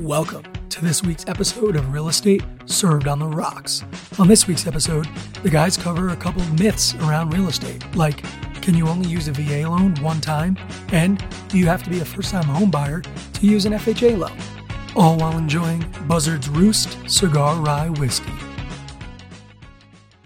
Welcome 0.00 0.44
to 0.70 0.82
this 0.82 1.02
week's 1.02 1.28
episode 1.28 1.76
of 1.76 1.92
Real 1.92 2.08
Estate 2.08 2.42
Served 2.64 3.06
on 3.06 3.18
the 3.18 3.26
Rocks. 3.26 3.84
On 4.18 4.26
this 4.26 4.46
week's 4.46 4.66
episode, 4.66 5.06
the 5.42 5.50
guys 5.50 5.76
cover 5.76 6.08
a 6.08 6.16
couple 6.16 6.42
myths 6.54 6.94
around 6.94 7.34
real 7.34 7.48
estate, 7.48 7.84
like 7.94 8.24
can 8.62 8.74
you 8.74 8.88
only 8.88 9.10
use 9.10 9.28
a 9.28 9.32
VA 9.32 9.68
loan 9.68 9.94
one 9.96 10.22
time? 10.22 10.56
And 10.90 11.22
do 11.48 11.58
you 11.58 11.66
have 11.66 11.82
to 11.82 11.90
be 11.90 12.00
a 12.00 12.04
first 12.06 12.30
time 12.30 12.44
home 12.44 12.70
buyer 12.70 13.02
to 13.02 13.46
use 13.46 13.66
an 13.66 13.74
FHA 13.74 14.16
loan? 14.16 14.36
All 14.96 15.18
while 15.18 15.36
enjoying 15.36 15.84
Buzzard's 16.08 16.48
Roost 16.48 16.96
Cigar 17.08 17.56
Rye 17.56 17.90
Whiskey. 17.90 18.32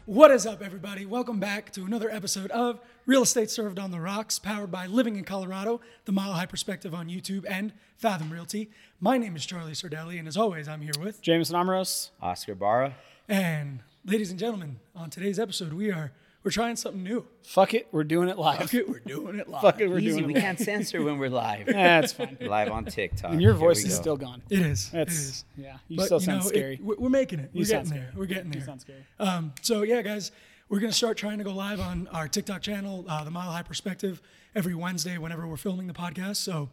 What 0.06 0.30
is 0.30 0.46
up, 0.46 0.62
everybody? 0.62 1.04
Welcome 1.04 1.40
back 1.40 1.72
to 1.72 1.84
another 1.84 2.10
episode 2.10 2.52
of 2.52 2.78
Real 3.06 3.22
Estate 3.22 3.50
Served 3.50 3.78
on 3.78 3.90
the 3.90 4.00
Rocks, 4.00 4.38
powered 4.38 4.70
by 4.70 4.86
Living 4.86 5.16
in 5.16 5.24
Colorado, 5.24 5.80
the 6.06 6.12
Mile 6.12 6.32
High 6.32 6.46
Perspective 6.46 6.94
on 6.94 7.08
YouTube, 7.08 7.44
and 7.48 7.72
Fathom 7.98 8.30
Realty. 8.32 8.70
My 8.98 9.18
name 9.18 9.36
is 9.36 9.44
Charlie 9.44 9.72
Sardelli, 9.72 10.18
and 10.18 10.26
as 10.26 10.38
always, 10.38 10.68
I'm 10.68 10.80
here 10.80 10.92
with. 10.98 11.20
Jameson 11.20 11.54
Amros. 11.54 12.10
Oscar 12.22 12.54
Barra. 12.54 12.94
And 13.28 13.80
ladies 14.06 14.30
and 14.30 14.38
gentlemen, 14.40 14.78
on 14.96 15.10
today's 15.10 15.38
episode, 15.38 15.74
we 15.74 15.90
are 15.90 16.12
we're 16.42 16.50
trying 16.50 16.76
something 16.76 17.02
new. 17.02 17.26
Fuck 17.42 17.74
it, 17.74 17.88
we're 17.92 18.04
doing 18.04 18.28
it 18.30 18.38
live. 18.38 18.58
Fuck 18.60 18.74
it, 18.74 18.88
we're 18.88 18.98
doing 19.00 19.38
it 19.38 19.48
live. 19.50 19.60
Fuck 19.62 19.80
it, 19.82 19.88
we're 19.88 19.98
Easy. 19.98 20.20
doing 20.20 20.24
it. 20.30 20.34
We 20.34 20.40
can't 20.40 20.58
censor 20.58 21.02
when 21.02 21.18
we're 21.18 21.28
live. 21.30 21.66
That's 21.66 22.12
fine. 22.14 22.38
live 22.40 22.70
on 22.70 22.86
TikTok. 22.86 23.32
And 23.32 23.42
your 23.42 23.52
voice 23.54 23.84
is 23.84 23.96
go. 23.96 24.00
still 24.00 24.16
gone. 24.16 24.40
It 24.48 24.60
is. 24.60 24.88
That's 24.90 25.12
it 25.12 25.18
is. 25.18 25.44
yeah. 25.58 25.76
You 25.88 25.98
But 25.98 26.06
still 26.06 26.20
you 26.20 26.24
sound 26.24 26.40
know, 26.42 26.48
scary. 26.48 26.80
we're 26.82 26.96
we're 26.96 27.08
making 27.10 27.40
it. 27.40 27.50
You 27.52 27.60
We're 27.60 27.64
sound 27.66 27.84
getting 27.88 28.00
there. 28.00 28.08
scary. 28.10 28.18
We're 28.20 28.26
getting 28.34 28.50
there. 28.50 28.60
You 28.60 28.66
sound 28.66 28.80
scary. 28.80 29.04
Um, 29.18 29.52
so 29.62 29.82
yeah, 29.82 30.00
guys, 30.02 30.32
we're 30.68 30.80
gonna 30.80 30.92
start 30.92 31.16
trying 31.16 31.38
to 31.38 31.44
go 31.44 31.54
live 31.54 31.80
on 31.80 32.08
our 32.08 32.28
TikTok 32.28 32.62
channel, 32.62 33.04
uh, 33.08 33.24
the 33.24 33.30
Mile 33.30 33.50
High 33.50 33.62
Perspective, 33.62 34.22
every 34.54 34.74
Wednesday 34.74 35.18
whenever 35.18 35.46
we're 35.46 35.56
filming 35.56 35.86
the 35.86 35.92
podcast. 35.94 36.36
So 36.36 36.70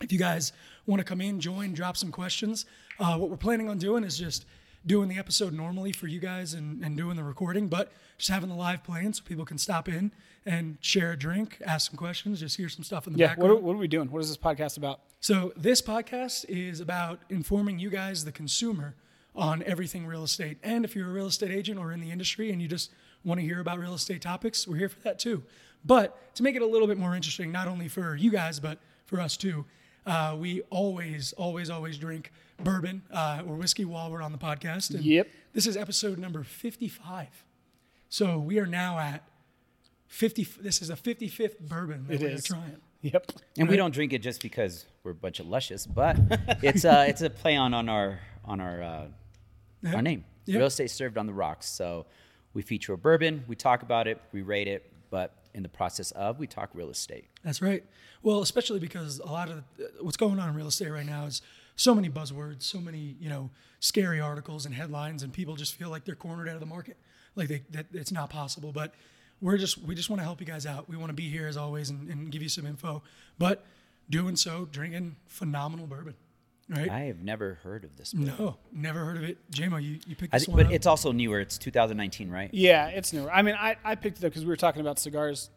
if 0.00 0.12
you 0.12 0.18
guys 0.18 0.52
want 0.86 1.00
to 1.00 1.04
come 1.04 1.20
in, 1.20 1.40
join, 1.40 1.72
drop 1.72 1.96
some 1.96 2.12
questions. 2.12 2.66
Uh, 2.98 3.16
what 3.16 3.30
we're 3.30 3.36
planning 3.36 3.68
on 3.68 3.78
doing 3.78 4.04
is 4.04 4.18
just 4.18 4.44
doing 4.86 5.08
the 5.08 5.16
episode 5.16 5.54
normally 5.54 5.92
for 5.92 6.06
you 6.06 6.20
guys 6.20 6.52
and, 6.52 6.84
and 6.84 6.96
doing 6.96 7.16
the 7.16 7.24
recording, 7.24 7.68
but 7.68 7.92
just 8.18 8.30
having 8.30 8.50
the 8.50 8.54
live 8.54 8.84
playing 8.84 9.12
so 9.14 9.22
people 9.24 9.44
can 9.44 9.56
stop 9.56 9.88
in 9.88 10.12
and 10.44 10.76
share 10.80 11.12
a 11.12 11.16
drink, 11.16 11.56
ask 11.64 11.90
some 11.90 11.96
questions, 11.96 12.40
just 12.40 12.56
hear 12.58 12.68
some 12.68 12.84
stuff 12.84 13.06
in 13.06 13.14
the 13.14 13.18
yeah. 13.18 13.28
background. 13.28 13.50
What 13.50 13.58
are, 13.58 13.62
what 13.62 13.72
are 13.74 13.78
we 13.78 13.88
doing? 13.88 14.10
What 14.10 14.20
is 14.20 14.28
this 14.28 14.36
podcast 14.36 14.76
about? 14.76 15.00
So 15.20 15.54
this 15.56 15.80
podcast 15.80 16.44
is 16.48 16.80
about 16.80 17.20
informing 17.30 17.78
you 17.78 17.88
guys, 17.88 18.26
the 18.26 18.32
consumer, 18.32 18.94
on 19.34 19.62
everything 19.64 20.06
real 20.06 20.22
estate. 20.22 20.58
And 20.62 20.84
if 20.84 20.94
you're 20.94 21.08
a 21.08 21.12
real 21.12 21.26
estate 21.26 21.50
agent 21.50 21.78
or 21.78 21.92
in 21.92 22.00
the 22.00 22.10
industry 22.10 22.52
and 22.52 22.60
you 22.60 22.68
just 22.68 22.92
want 23.24 23.40
to 23.40 23.46
hear 23.46 23.60
about 23.60 23.78
real 23.78 23.94
estate 23.94 24.22
topics, 24.22 24.66
we're 24.68 24.76
here 24.76 24.88
for 24.88 25.00
that 25.00 25.18
too. 25.18 25.42
But 25.84 26.34
to 26.36 26.42
make 26.42 26.56
it 26.56 26.62
a 26.62 26.66
little 26.66 26.86
bit 26.88 26.98
more 26.98 27.14
interesting, 27.14 27.52
not 27.52 27.68
only 27.68 27.88
for 27.88 28.16
you 28.16 28.30
guys 28.30 28.60
but 28.60 28.78
for 29.06 29.20
us 29.20 29.36
too, 29.36 29.64
uh, 30.06 30.36
we 30.38 30.60
always, 30.70 31.32
always, 31.34 31.70
always 31.70 31.96
drink 31.98 32.30
bourbon 32.62 33.02
uh, 33.10 33.42
or 33.46 33.54
whiskey 33.56 33.84
while 33.84 34.10
we're 34.10 34.22
on 34.22 34.32
the 34.32 34.38
podcast. 34.38 34.94
And 34.94 35.02
Yep. 35.04 35.28
This 35.52 35.66
is 35.66 35.76
episode 35.76 36.18
number 36.18 36.42
55. 36.42 37.28
So 38.08 38.38
we 38.38 38.58
are 38.58 38.66
now 38.66 38.98
at 38.98 39.24
50. 40.08 40.46
This 40.60 40.82
is 40.82 40.90
a 40.90 40.96
55th 40.96 41.58
bourbon 41.60 42.06
that 42.08 42.14
It 42.14 42.20
we're 42.20 42.28
is. 42.28 42.44
trying. 42.44 42.76
Yep. 43.02 43.32
And 43.58 43.68
we 43.68 43.76
don't 43.76 43.92
drink 43.92 44.12
it 44.12 44.22
just 44.22 44.40
because 44.40 44.86
we're 45.02 45.10
a 45.10 45.14
bunch 45.14 45.38
of 45.40 45.46
luscious, 45.46 45.86
but 45.86 46.16
it's 46.62 46.84
uh 46.86 47.04
it's 47.06 47.20
a 47.20 47.28
play 47.28 47.54
on 47.56 47.74
on 47.74 47.88
our 47.90 48.20
on 48.46 48.60
our 48.60 48.82
uh, 48.82 49.06
our 49.92 50.00
name. 50.00 50.24
Yeah. 50.46 50.58
Real 50.58 50.66
estate 50.68 50.90
served 50.90 51.18
on 51.18 51.26
the 51.26 51.32
rocks. 51.34 51.66
So 51.66 52.06
we 52.54 52.62
feature 52.62 52.94
a 52.94 52.98
bourbon, 52.98 53.44
we 53.46 53.56
talk 53.56 53.82
about 53.82 54.06
it, 54.06 54.20
we 54.32 54.42
rate 54.42 54.68
it, 54.68 54.90
but 55.10 55.34
in 55.54 55.62
the 55.62 55.68
process 55.68 56.10
of 56.12 56.38
we 56.38 56.46
talk 56.46 56.70
real 56.74 56.90
estate. 56.90 57.26
That's 57.44 57.60
right. 57.60 57.84
Well, 58.22 58.40
especially 58.40 58.80
because 58.80 59.18
a 59.18 59.30
lot 59.30 59.48
of 59.48 59.58
uh, 59.58 59.84
what's 60.00 60.16
going 60.16 60.38
on 60.38 60.48
in 60.48 60.54
real 60.54 60.66
estate 60.66 60.90
right 60.90 61.06
now 61.06 61.26
is 61.26 61.42
so 61.76 61.94
many 61.94 62.08
buzzwords, 62.08 62.62
so 62.62 62.80
many 62.80 63.16
you 63.20 63.28
know 63.28 63.50
scary 63.80 64.20
articles 64.20 64.66
and 64.66 64.74
headlines, 64.74 65.22
and 65.22 65.32
people 65.32 65.56
just 65.56 65.74
feel 65.74 65.90
like 65.90 66.04
they're 66.04 66.14
cornered 66.14 66.48
out 66.48 66.54
of 66.54 66.60
the 66.60 66.66
market, 66.66 66.96
like 67.36 67.48
they, 67.48 67.62
that 67.70 67.86
it's 67.92 68.12
not 68.12 68.30
possible. 68.30 68.72
But 68.72 68.94
we're 69.40 69.58
just 69.58 69.78
we 69.78 69.94
just 69.94 70.10
want 70.10 70.20
to 70.20 70.24
help 70.24 70.40
you 70.40 70.46
guys 70.46 70.66
out. 70.66 70.88
We 70.88 70.96
want 70.96 71.10
to 71.10 71.14
be 71.14 71.28
here 71.28 71.46
as 71.46 71.56
always 71.56 71.90
and, 71.90 72.08
and 72.08 72.30
give 72.30 72.42
you 72.42 72.48
some 72.48 72.66
info, 72.66 73.02
but 73.38 73.64
doing 74.10 74.36
so 74.36 74.68
drinking 74.70 75.16
phenomenal 75.26 75.86
bourbon, 75.86 76.14
right? 76.68 76.90
I 76.90 77.00
have 77.02 77.20
never 77.22 77.54
heard 77.62 77.84
of 77.84 77.96
this. 77.96 78.12
bourbon. 78.12 78.34
no, 78.38 78.56
never 78.72 79.04
heard 79.04 79.16
of 79.16 79.24
it. 79.24 79.38
JMO, 79.50 79.82
you, 79.82 79.98
you 80.06 80.16
picked 80.16 80.32
this 80.32 80.44
think, 80.46 80.56
one 80.56 80.64
but 80.64 80.66
up. 80.66 80.72
it's 80.72 80.86
also 80.86 81.12
newer. 81.12 81.40
It's 81.40 81.58
2019, 81.58 82.30
right? 82.30 82.50
Yeah, 82.52 82.88
it's 82.88 83.12
newer. 83.12 83.30
I 83.30 83.42
mean, 83.42 83.54
I, 83.58 83.76
I 83.84 83.94
picked 83.94 84.18
it 84.18 84.24
up 84.24 84.30
because 84.32 84.44
we 84.44 84.48
were 84.48 84.56
talking 84.56 84.80
about 84.80 84.98
cigars 84.98 85.50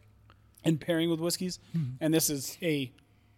and 0.64 0.80
pairing 0.82 1.10
with 1.10 1.20
whiskeys, 1.20 1.60
Hmm. 1.74 1.84
and 2.02 2.14
this 2.14 2.30
is 2.30 2.58
a 2.62 2.92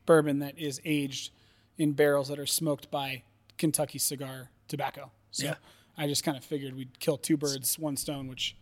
bourbon 0.06 0.40
that 0.40 0.58
is 0.58 0.82
aged 0.86 1.32
in 1.78 1.94
barrels 1.94 2.28
that 2.30 2.40
are 2.40 2.46
smoked 2.48 2.90
by 2.90 3.24
Kentucky 3.58 4.00
Cigar 4.00 4.50
Tobacco. 4.68 5.12
So 5.32 5.46
Yeah. 5.46 5.56
I 5.98 6.08
just 6.08 6.24
kind 6.24 6.38
of 6.38 6.44
figured 6.44 6.76
we'd 6.76 7.00
kill 7.00 7.18
two 7.18 7.36
birds, 7.38 7.78
one 7.78 7.98
stone, 7.98 8.28
which 8.28 8.56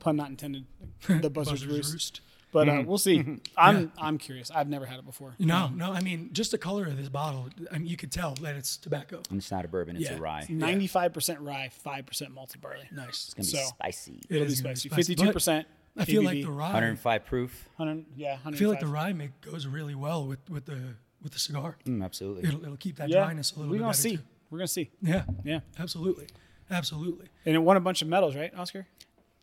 pun 0.00 0.16
not 0.16 0.28
intended. 0.28 0.66
The 1.06 1.30
buzzard's, 1.30 1.62
Buzzard's 1.62 1.66
roost. 1.66 1.92
Roost. 1.92 2.20
But 2.52 2.68
uh, 2.68 2.82
we'll 2.84 2.98
see. 2.98 3.38
I'm 3.56 3.92
I'm 3.96 4.18
curious. 4.18 4.50
I've 4.50 4.68
never 4.68 4.84
had 4.86 4.98
it 4.98 5.06
before. 5.06 5.34
No, 5.38 5.68
no. 5.68 5.92
I 5.92 6.00
mean, 6.00 6.30
just 6.32 6.50
the 6.50 6.58
color 6.58 6.86
of 6.86 6.96
this 6.96 7.08
bottle, 7.08 7.48
I 7.70 7.78
mean, 7.78 7.86
you 7.86 7.96
could 7.96 8.10
tell 8.10 8.34
that 8.42 8.56
it's 8.56 8.76
tobacco. 8.76 9.22
And 9.30 9.38
it's 9.38 9.50
not 9.52 9.64
a 9.64 9.68
bourbon, 9.68 9.94
it's 9.96 10.06
Yeah. 10.10 10.16
a 10.16 10.20
rye. 10.20 10.40
It's 10.40 10.50
Ninety-five 10.50 11.12
percent 11.12 11.40
rye, 11.40 11.70
five 11.72 12.06
percent 12.06 12.32
malted 12.32 12.60
barley. 12.60 12.88
Nice. 12.92 13.26
It's 13.26 13.34
gonna 13.34 13.46
be 13.46 13.64
So- 13.64 13.68
spicy. 13.74 14.20
It 14.28 14.34
It'll 14.36 14.46
be 14.46 14.52
is 14.52 14.60
gonna 14.62 14.74
be 14.74 14.78
spicy. 14.80 14.88
spicy, 14.88 14.96
Fifty-two 15.12 15.26
but 15.26 15.34
percent. 15.34 15.66
I 15.96 16.04
feel 16.04 16.22
like 16.24 16.42
the 16.42 16.50
rye. 16.50 16.72
105 16.72 17.24
proof. 17.26 17.68
Hundred. 17.76 18.04
Yeah. 18.16 18.38
I 18.44 18.52
feel 18.52 18.70
like 18.70 18.80
the 18.80 18.86
rye 18.86 19.12
make, 19.12 19.40
goes 19.42 19.66
really 19.66 19.94
well 19.94 20.26
with, 20.26 20.48
with 20.50 20.64
the 20.66 20.94
with 21.22 21.32
the 21.32 21.38
cigar. 21.38 21.76
Mm, 21.84 22.02
absolutely. 22.04 22.48
It'll, 22.48 22.62
it'll 22.64 22.76
keep 22.78 22.96
that 22.96 23.08
Yeah. 23.10 23.24
dryness 23.24 23.52
a 23.52 23.56
little 23.58 23.66
bit. 23.66 23.70
We're 23.72 23.78
bit 23.78 23.82
gonna 23.82 23.90
better 23.92 24.02
see. 24.02 24.16
too. 24.16 24.22
We're 24.50 24.58
gonna 24.58 24.68
see. 24.68 24.90
Yeah, 25.02 25.24
Yeah. 25.44 25.60
absolutely, 25.78 26.26
absolutely. 26.70 27.26
And 27.44 27.54
it 27.54 27.58
won 27.58 27.76
a 27.76 27.80
bunch 27.80 28.02
of 28.02 28.08
medals, 28.08 28.34
right, 28.34 28.52
Oscar? 28.56 28.86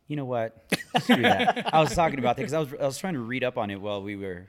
You 0.07 0.15
know 0.15 0.25
what? 0.25 0.73
Screw 1.01 1.21
that. 1.21 1.73
I 1.73 1.79
was 1.81 1.93
talking 1.93 2.19
about 2.19 2.37
that 2.37 2.43
because 2.43 2.53
I 2.53 2.59
was 2.59 2.73
I 2.81 2.85
was 2.85 2.97
trying 2.97 3.13
to 3.15 3.19
read 3.19 3.43
up 3.43 3.57
on 3.57 3.69
it 3.69 3.79
while 3.81 4.01
we 4.01 4.15
were 4.15 4.47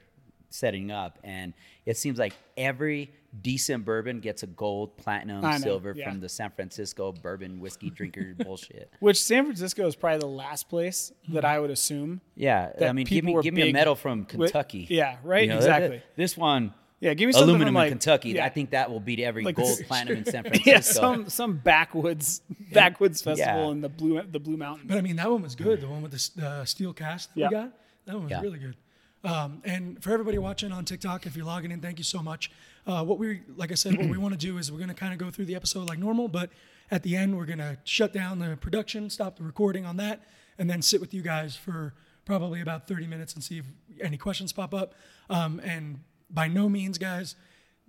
setting 0.50 0.90
up, 0.90 1.18
and 1.24 1.52
it 1.84 1.96
seems 1.96 2.18
like 2.18 2.32
every 2.56 3.12
decent 3.42 3.84
bourbon 3.84 4.20
gets 4.20 4.42
a 4.42 4.46
gold, 4.46 4.96
platinum, 4.96 5.42
know, 5.42 5.58
silver 5.58 5.92
yeah. 5.94 6.08
from 6.08 6.20
the 6.20 6.28
San 6.28 6.50
Francisco 6.50 7.12
bourbon 7.12 7.60
whiskey 7.60 7.90
drinker 7.90 8.34
bullshit. 8.38 8.90
Which 9.00 9.22
San 9.22 9.44
Francisco 9.44 9.86
is 9.86 9.94
probably 9.96 10.20
the 10.20 10.26
last 10.26 10.68
place 10.70 11.12
that 11.30 11.40
Hmm. 11.44 11.46
I 11.46 11.58
would 11.58 11.70
assume. 11.70 12.20
Yeah, 12.34 12.72
I 12.80 12.92
mean, 12.92 13.04
give 13.04 13.24
me 13.24 13.36
give 13.42 13.52
me 13.52 13.68
a 13.68 13.72
medal 13.72 13.94
from 13.96 14.20
with- 14.20 14.28
Kentucky. 14.52 14.86
yeah, 14.88 15.16
right, 15.22 15.42
You 15.42 15.48
know, 15.50 15.56
exactly. 15.56 16.02
This 16.16 16.36
one, 16.36 16.72
Yeah, 17.00 17.14
give 17.14 17.26
me 17.28 17.32
something 17.32 17.48
aluminum 17.50 17.68
from 17.74 17.76
in 17.76 17.82
like 17.82 17.90
Kentucky. 17.90 18.30
Yeah, 18.30 18.44
I 18.44 18.48
think 18.48 18.70
that 18.70 18.90
will 18.90 18.98
beat 19.00 19.20
every 19.20 19.44
Like 19.44 19.54
gold, 19.56 19.68
this- 19.78 19.82
platinum 19.86 20.18
in 20.18 20.24
San 20.24 20.42
Francisco. 20.44 20.70
yeah, 20.70 20.80
some 20.80 21.28
some 21.28 21.56
backwoods 21.56 22.42
backwoods 22.72 23.22
festival 23.22 23.66
Yeah. 23.66 23.70
in 23.70 23.80
the 23.80 23.88
blue 23.88 24.20
the 24.22 24.40
Blue 24.40 24.56
Mountain. 24.56 24.88
But 24.88 24.98
I 24.98 25.00
mean, 25.00 25.16
that 25.16 25.30
one 25.30 25.42
was 25.42 25.54
good. 25.54 25.80
The 25.80 25.88
one 25.88 26.02
with 26.02 26.10
the 26.10 26.16
s- 26.16 26.30
the 26.30 26.64
steel 26.64 26.92
cast 26.92 27.32
that 27.34 27.40
Yeah. 27.40 27.48
we 27.48 27.54
got, 27.54 27.72
that 28.06 28.14
one 28.14 28.24
was 28.24 28.30
Yeah. 28.32 28.40
really 28.40 28.58
good. 28.58 28.76
Um, 29.24 29.62
and 29.64 30.02
for 30.02 30.12
everybody 30.12 30.38
watching 30.38 30.70
on 30.72 30.84
TikTok, 30.84 31.26
if 31.26 31.36
you're 31.36 31.44
logging 31.46 31.70
in, 31.72 31.80
thank 31.80 31.98
you 31.98 32.04
so 32.04 32.20
much. 32.22 32.50
Uh, 32.86 33.04
what 33.04 33.18
we, 33.18 33.40
like 33.56 33.72
I 33.72 33.74
said, 33.74 33.96
what 33.98 34.08
we 34.08 34.16
want 34.16 34.32
to 34.32 34.38
do 34.38 34.58
is 34.58 34.70
we're 34.70 34.78
going 34.78 34.88
to 34.88 34.94
kind 34.94 35.12
of 35.12 35.18
go 35.18 35.28
through 35.28 35.46
the 35.46 35.56
episode 35.56 35.88
like 35.88 35.98
normal, 35.98 36.28
but 36.28 36.50
at 36.92 37.02
the 37.02 37.16
end, 37.16 37.36
we're 37.36 37.44
going 37.44 37.58
to 37.58 37.76
shut 37.82 38.12
down 38.12 38.38
the 38.38 38.56
production, 38.56 39.10
stop 39.10 39.36
the 39.36 39.42
recording 39.42 39.84
on 39.84 39.96
that, 39.96 40.20
and 40.56 40.70
then 40.70 40.82
sit 40.82 41.00
with 41.00 41.12
you 41.12 41.20
guys 41.22 41.56
for 41.56 41.94
probably 42.26 42.60
about 42.60 42.86
30 42.86 43.06
minutes 43.08 43.34
and 43.34 43.42
see 43.42 43.58
if 43.58 43.64
any 44.00 44.16
questions 44.16 44.52
pop 44.52 44.72
up. 44.72 44.94
Um, 45.28 45.60
and 45.64 45.98
by 46.30 46.48
no 46.48 46.68
means, 46.68 46.98
guys, 46.98 47.34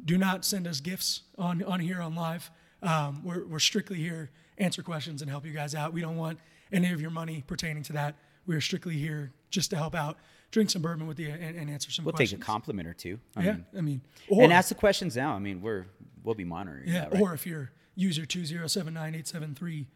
do 0.04 0.18
not 0.18 0.46
send 0.46 0.68
us 0.68 0.80
gifts 0.80 1.24
on, 1.38 1.64
on 1.64 1.80
here 1.80 2.02
on 2.02 2.16
live. 2.16 2.50
Um, 2.82 3.22
we're, 3.24 3.46
we're 3.46 3.60
strictly 3.60 3.98
here 3.98 4.32
answer 4.58 4.82
questions 4.84 5.22
and 5.22 5.30
help 5.30 5.46
you 5.46 5.52
guys 5.54 5.76
out. 5.76 5.94
We 5.94 6.02
don't 6.02 6.18
want 6.18 6.40
any 6.72 6.92
of 6.92 7.02
your 7.02 7.12
money 7.12 7.44
pertaining 7.48 7.84
to 7.84 7.94
that. 7.94 8.16
We're 8.46 8.62
strictly 8.62 8.96
here 8.96 9.32
just 9.50 9.70
to 9.72 9.76
help 9.78 9.96
out, 9.96 10.18
drink 10.52 10.70
some 10.70 10.82
bourbon 10.82 11.08
with 11.08 11.20
you, 11.20 11.30
and, 11.30 11.56
and 11.58 11.70
answer 11.70 11.92
some 11.92 12.04
questions. 12.04 12.06
we'll 12.06 12.14
questions. 12.14 12.32
take 12.40 12.42
a 12.42 12.46
compliment 12.46 12.88
or 12.88 12.94
two. 12.94 13.20
I 13.36 13.44
Yeah, 13.44 13.52
mean, 13.54 13.66
I 13.78 13.82
mean, 13.82 14.02
or, 14.30 14.44
and 14.44 14.54
ask 14.54 14.70
the 14.70 14.76
questions 14.76 15.16
now. 15.16 15.34
I 15.34 15.40
mean, 15.40 15.62
we're 15.62 15.86
we'll 16.24 16.36
be 16.36 16.44
monitoring. 16.46 16.88
yeah, 16.88 17.02
that, 17.02 17.14
right? 17.14 17.22
or 17.22 17.34
if 17.34 17.46
you're 17.48 17.72
user 17.96 18.26
two 18.26 18.46
zero 18.46 18.68
seven 18.68 18.94
nine 18.94 19.16
eight 19.16 19.28
seven 19.28 19.54
three, 19.56 19.88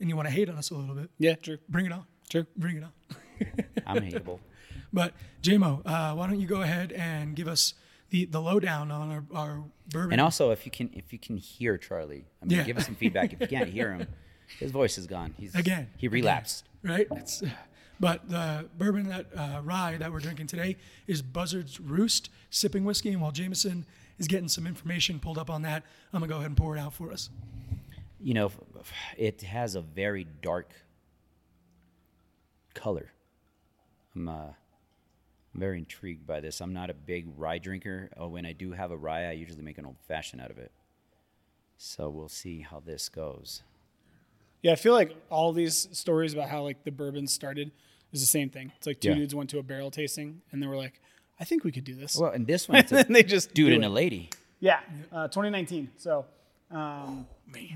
and 0.00 0.08
you 0.08 0.16
want 0.16 0.26
to 0.28 0.32
hate 0.34 0.48
on 0.48 0.56
us 0.56 0.70
a 0.70 0.74
little 0.74 0.94
bit, 0.94 1.10
Yeah, 1.18 1.34
true. 1.34 1.58
bring 1.68 1.86
it 1.86 1.92
on. 1.92 2.04
True. 2.30 2.46
Bring 2.56 2.76
it 2.78 2.82
on. 2.84 2.92
I'm 3.86 4.02
hateable. 4.02 4.40
But 4.92 5.12
JMO, 5.42 5.82
uh, 5.84 6.14
why 6.14 6.26
don't 6.26 6.40
you 6.40 6.46
go 6.46 6.62
ahead 6.62 6.92
and 6.92 7.34
give 7.36 7.48
us 7.48 7.74
the, 8.10 8.24
the 8.26 8.40
lowdown 8.40 8.90
on 8.90 9.10
our, 9.10 9.24
our 9.34 9.64
bourbon? 9.90 10.12
And 10.12 10.20
also, 10.20 10.50
if 10.50 10.64
you 10.64 10.70
can 10.72 10.90
if 10.92 11.12
you 11.12 11.18
can 11.18 11.36
hear 11.36 11.76
Charlie, 11.78 12.24
I 12.42 12.46
mean, 12.46 12.58
Yeah. 12.58 12.64
give 12.64 12.76
us 12.76 12.86
some 12.86 12.94
feedback. 12.94 13.32
If 13.32 13.40
you 13.40 13.46
can't 13.46 13.68
hear 13.68 13.92
him, 13.92 14.06
his 14.58 14.70
voice 14.70 14.98
is 14.98 15.06
gone. 15.06 15.34
He's 15.38 15.54
again, 15.54 15.88
He 15.96 16.06
again, 16.06 16.14
relapsed. 16.14 16.64
right? 16.82 17.06
It's, 17.12 17.42
but 17.98 18.28
the 18.28 18.68
bourbon 18.76 19.08
that 19.08 19.26
uh, 19.34 19.60
rye 19.64 19.96
that 19.98 20.12
we're 20.12 20.20
drinking 20.20 20.48
today 20.48 20.76
is 21.06 21.22
Buzzard's 21.22 21.80
Roost 21.80 22.28
sipping 22.50 22.84
whiskey. 22.84 23.10
And 23.10 23.22
while 23.22 23.32
Jameson 23.32 23.86
is 24.18 24.28
getting 24.28 24.48
some 24.48 24.66
information 24.66 25.18
pulled 25.18 25.38
up 25.38 25.48
on 25.50 25.62
that, 25.62 25.82
I'm 26.12 26.20
gonna 26.20 26.28
go 26.28 26.36
ahead 26.36 26.48
and 26.48 26.56
pour 26.56 26.76
it 26.76 26.80
out 26.80 26.92
for 26.92 27.10
us. 27.10 27.30
You 28.20 28.34
know, 28.34 28.50
it 29.16 29.42
has 29.42 29.74
a 29.76 29.80
very 29.80 30.26
dark 30.42 30.72
color. 32.74 33.10
I'm 34.14 34.28
uh, 34.28 34.46
I'm 35.56 35.60
very 35.60 35.78
intrigued 35.78 36.26
by 36.26 36.40
this. 36.40 36.60
I'm 36.60 36.74
not 36.74 36.90
a 36.90 36.94
big 36.94 37.26
rye 37.34 37.56
drinker. 37.56 38.10
Oh, 38.18 38.28
when 38.28 38.44
I 38.44 38.52
do 38.52 38.72
have 38.72 38.90
a 38.90 38.96
rye, 38.96 39.24
I 39.26 39.32
usually 39.32 39.62
make 39.62 39.78
an 39.78 39.86
old 39.86 39.96
fashioned 40.06 40.42
out 40.42 40.50
of 40.50 40.58
it. 40.58 40.70
So 41.78 42.10
we'll 42.10 42.28
see 42.28 42.60
how 42.60 42.80
this 42.84 43.08
goes. 43.08 43.62
Yeah, 44.62 44.72
I 44.72 44.74
feel 44.76 44.92
like 44.92 45.16
all 45.30 45.54
these 45.54 45.88
stories 45.92 46.34
about 46.34 46.50
how 46.50 46.62
like 46.62 46.84
the 46.84 46.90
bourbon 46.90 47.26
started 47.26 47.70
is 48.12 48.20
the 48.20 48.26
same 48.26 48.50
thing. 48.50 48.70
It's 48.76 48.86
like 48.86 49.00
two 49.00 49.08
Yeah. 49.10 49.14
dudes 49.14 49.34
went 49.34 49.48
to 49.50 49.58
a 49.58 49.62
barrel 49.62 49.90
tasting 49.90 50.42
and 50.52 50.62
they 50.62 50.66
were 50.66 50.76
like, 50.76 51.00
"I 51.40 51.44
think 51.44 51.64
we 51.64 51.72
could 51.72 51.84
do 51.84 51.94
this." 51.94 52.18
Well, 52.18 52.32
and 52.32 52.46
this 52.46 52.68
one, 52.68 52.76
it's 52.78 52.92
a 52.92 53.06
and 53.06 53.14
they 53.16 53.22
just 53.22 53.54
dude 53.54 53.68
do 53.70 53.74
and 53.76 53.84
it. 53.84 53.86
a 53.86 53.90
lady. 53.90 54.28
Yeah, 54.60 54.80
uh, 55.10 55.28
2019. 55.28 55.90
So 55.96 56.26
um, 56.70 57.26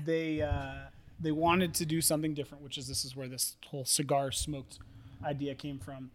they 0.05 0.41
uh, 0.43 0.73
they 1.19 1.31
wanted 1.31 1.73
to 1.75 1.85
do 1.87 1.99
something 1.99 2.35
different, 2.35 2.63
which 2.63 2.77
is 2.77 2.87
this 2.87 3.05
is 3.05 3.15
where 3.15 3.27
this 3.27 3.55
whole 3.67 3.85
cigar 3.85 4.31
smoked 4.31 4.77
idea 5.23 5.55
came 5.55 5.79
from. 5.79 6.11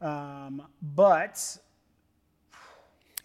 Um, 0.00 0.62
but 0.82 1.58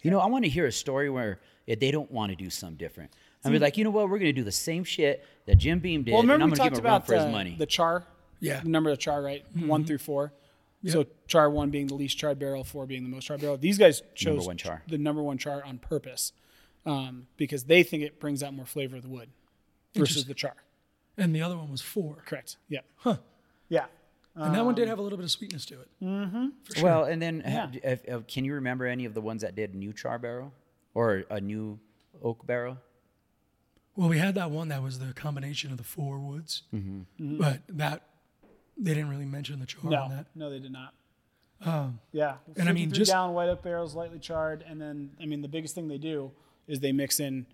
You 0.02 0.10
know, 0.10 0.18
I 0.18 0.26
want 0.26 0.44
to 0.44 0.50
hear 0.50 0.66
a 0.66 0.72
story 0.72 1.08
where 1.10 1.40
if 1.66 1.78
they 1.80 1.90
don't 1.90 2.10
want 2.10 2.30
to 2.30 2.36
do 2.36 2.50
something 2.50 2.76
different. 2.76 3.12
I 3.44 3.50
mean, 3.50 3.60
like, 3.60 3.76
you 3.76 3.82
know 3.84 3.90
what? 3.90 4.04
We're 4.08 4.18
going 4.18 4.28
to 4.28 4.32
do 4.32 4.44
the 4.44 4.52
same 4.52 4.84
shit 4.84 5.24
that 5.46 5.56
Jim 5.58 5.80
Beam 5.80 6.04
did, 6.04 6.12
well, 6.12 6.20
and 6.22 6.30
I'm 6.30 6.34
remember 6.34 6.54
we 6.54 6.58
going 6.58 6.70
to 6.70 6.76
talked 6.76 6.76
give 6.76 6.84
him 6.84 6.86
a 6.86 6.88
run 6.90 6.96
about 6.96 7.06
for 7.06 7.14
his 7.14 7.24
uh, 7.24 7.28
money. 7.30 7.56
the 7.58 7.66
char, 7.66 8.04
Yeah. 8.40 8.60
the 8.60 8.68
number 8.68 8.90
of 8.90 8.98
char, 8.98 9.20
right? 9.22 9.44
One 9.56 9.84
through 9.84 9.98
four. 9.98 10.32
So 10.86 11.06
char 11.28 11.48
one 11.50 11.70
being 11.70 11.86
the 11.86 11.94
least 11.94 12.18
charred 12.18 12.38
barrel, 12.40 12.64
four 12.64 12.86
being 12.86 13.04
the 13.04 13.08
most 13.08 13.26
charred 13.26 13.40
barrel. 13.40 13.56
These 13.56 13.78
guys 13.78 14.02
chose 14.16 14.46
one 14.46 14.56
char. 14.56 14.82
the 14.88 14.98
number 14.98 15.22
one 15.22 15.38
char 15.38 15.64
on 15.64 15.78
purpose 15.78 16.32
um, 16.84 17.26
because 17.36 17.64
they 17.64 17.84
think 17.84 18.02
it 18.02 18.18
brings 18.18 18.42
out 18.42 18.52
more 18.52 18.66
flavor 18.66 18.96
of 18.96 19.02
the 19.02 19.08
wood 19.08 19.28
versus 19.94 20.24
the 20.24 20.34
char. 20.34 20.54
And 21.16 21.34
the 21.36 21.42
other 21.42 21.56
one 21.56 21.70
was 21.70 21.80
four. 21.82 22.16
Correct. 22.26 22.56
Yeah. 22.68 22.80
Huh. 22.96 23.18
Yeah. 23.68 23.84
And 24.34 24.54
that 24.54 24.64
one 24.64 24.74
did 24.74 24.88
have 24.88 24.98
a 24.98 25.02
little 25.02 25.18
bit 25.18 25.24
of 25.24 25.30
sweetness 25.30 25.66
to 25.66 25.80
it. 25.80 26.82
Well, 26.82 27.04
and 27.04 27.20
then 27.20 27.42
Yeah. 27.44 27.70
if, 27.82 28.04
if- 28.04 28.26
can 28.26 28.44
you 28.44 28.54
remember 28.54 28.86
any 28.86 29.04
of 29.04 29.14
the 29.14 29.20
ones 29.20 29.42
that 29.42 29.54
did 29.54 29.74
new 29.74 29.92
char 29.92 30.18
barrel 30.18 30.52
or 30.94 31.24
a 31.30 31.40
new 31.40 31.78
oak 32.22 32.46
barrel? 32.46 32.78
Well, 33.94 34.08
we 34.08 34.16
had 34.18 34.34
that 34.36 34.50
one 34.50 34.68
that 34.68 34.82
was 34.82 34.98
the 35.00 35.12
combination 35.12 35.70
of 35.70 35.76
the 35.76 35.84
four 35.84 36.18
woods, 36.18 36.62
but 37.18 37.60
that 37.68 38.02
they 38.78 38.94
didn't 38.94 39.10
really 39.10 39.26
mention 39.26 39.60
the 39.60 39.66
char 39.66 39.90
No, 39.90 40.02
on 40.04 40.10
that. 40.10 40.26
no, 40.34 40.48
they 40.48 40.58
did 40.60 40.72
not. 40.72 40.94
Um, 41.64 42.00
Yeah, 42.10 42.38
And 42.56 42.68
I 42.68 42.72
mean, 42.72 42.90
just- 42.90 43.10
down 43.12 43.34
white 43.34 43.48
oak 43.50 43.62
barrels, 43.62 43.94
lightly 43.94 44.18
charred, 44.18 44.64
and 44.66 44.80
then 44.80 45.10
I 45.20 45.26
mean 45.26 45.42
the 45.42 45.48
biggest 45.48 45.74
thing 45.74 45.88
they 45.88 45.98
do 45.98 46.32
is 46.66 46.80
they 46.80 46.90
mix 46.92 47.20
in 47.20 47.46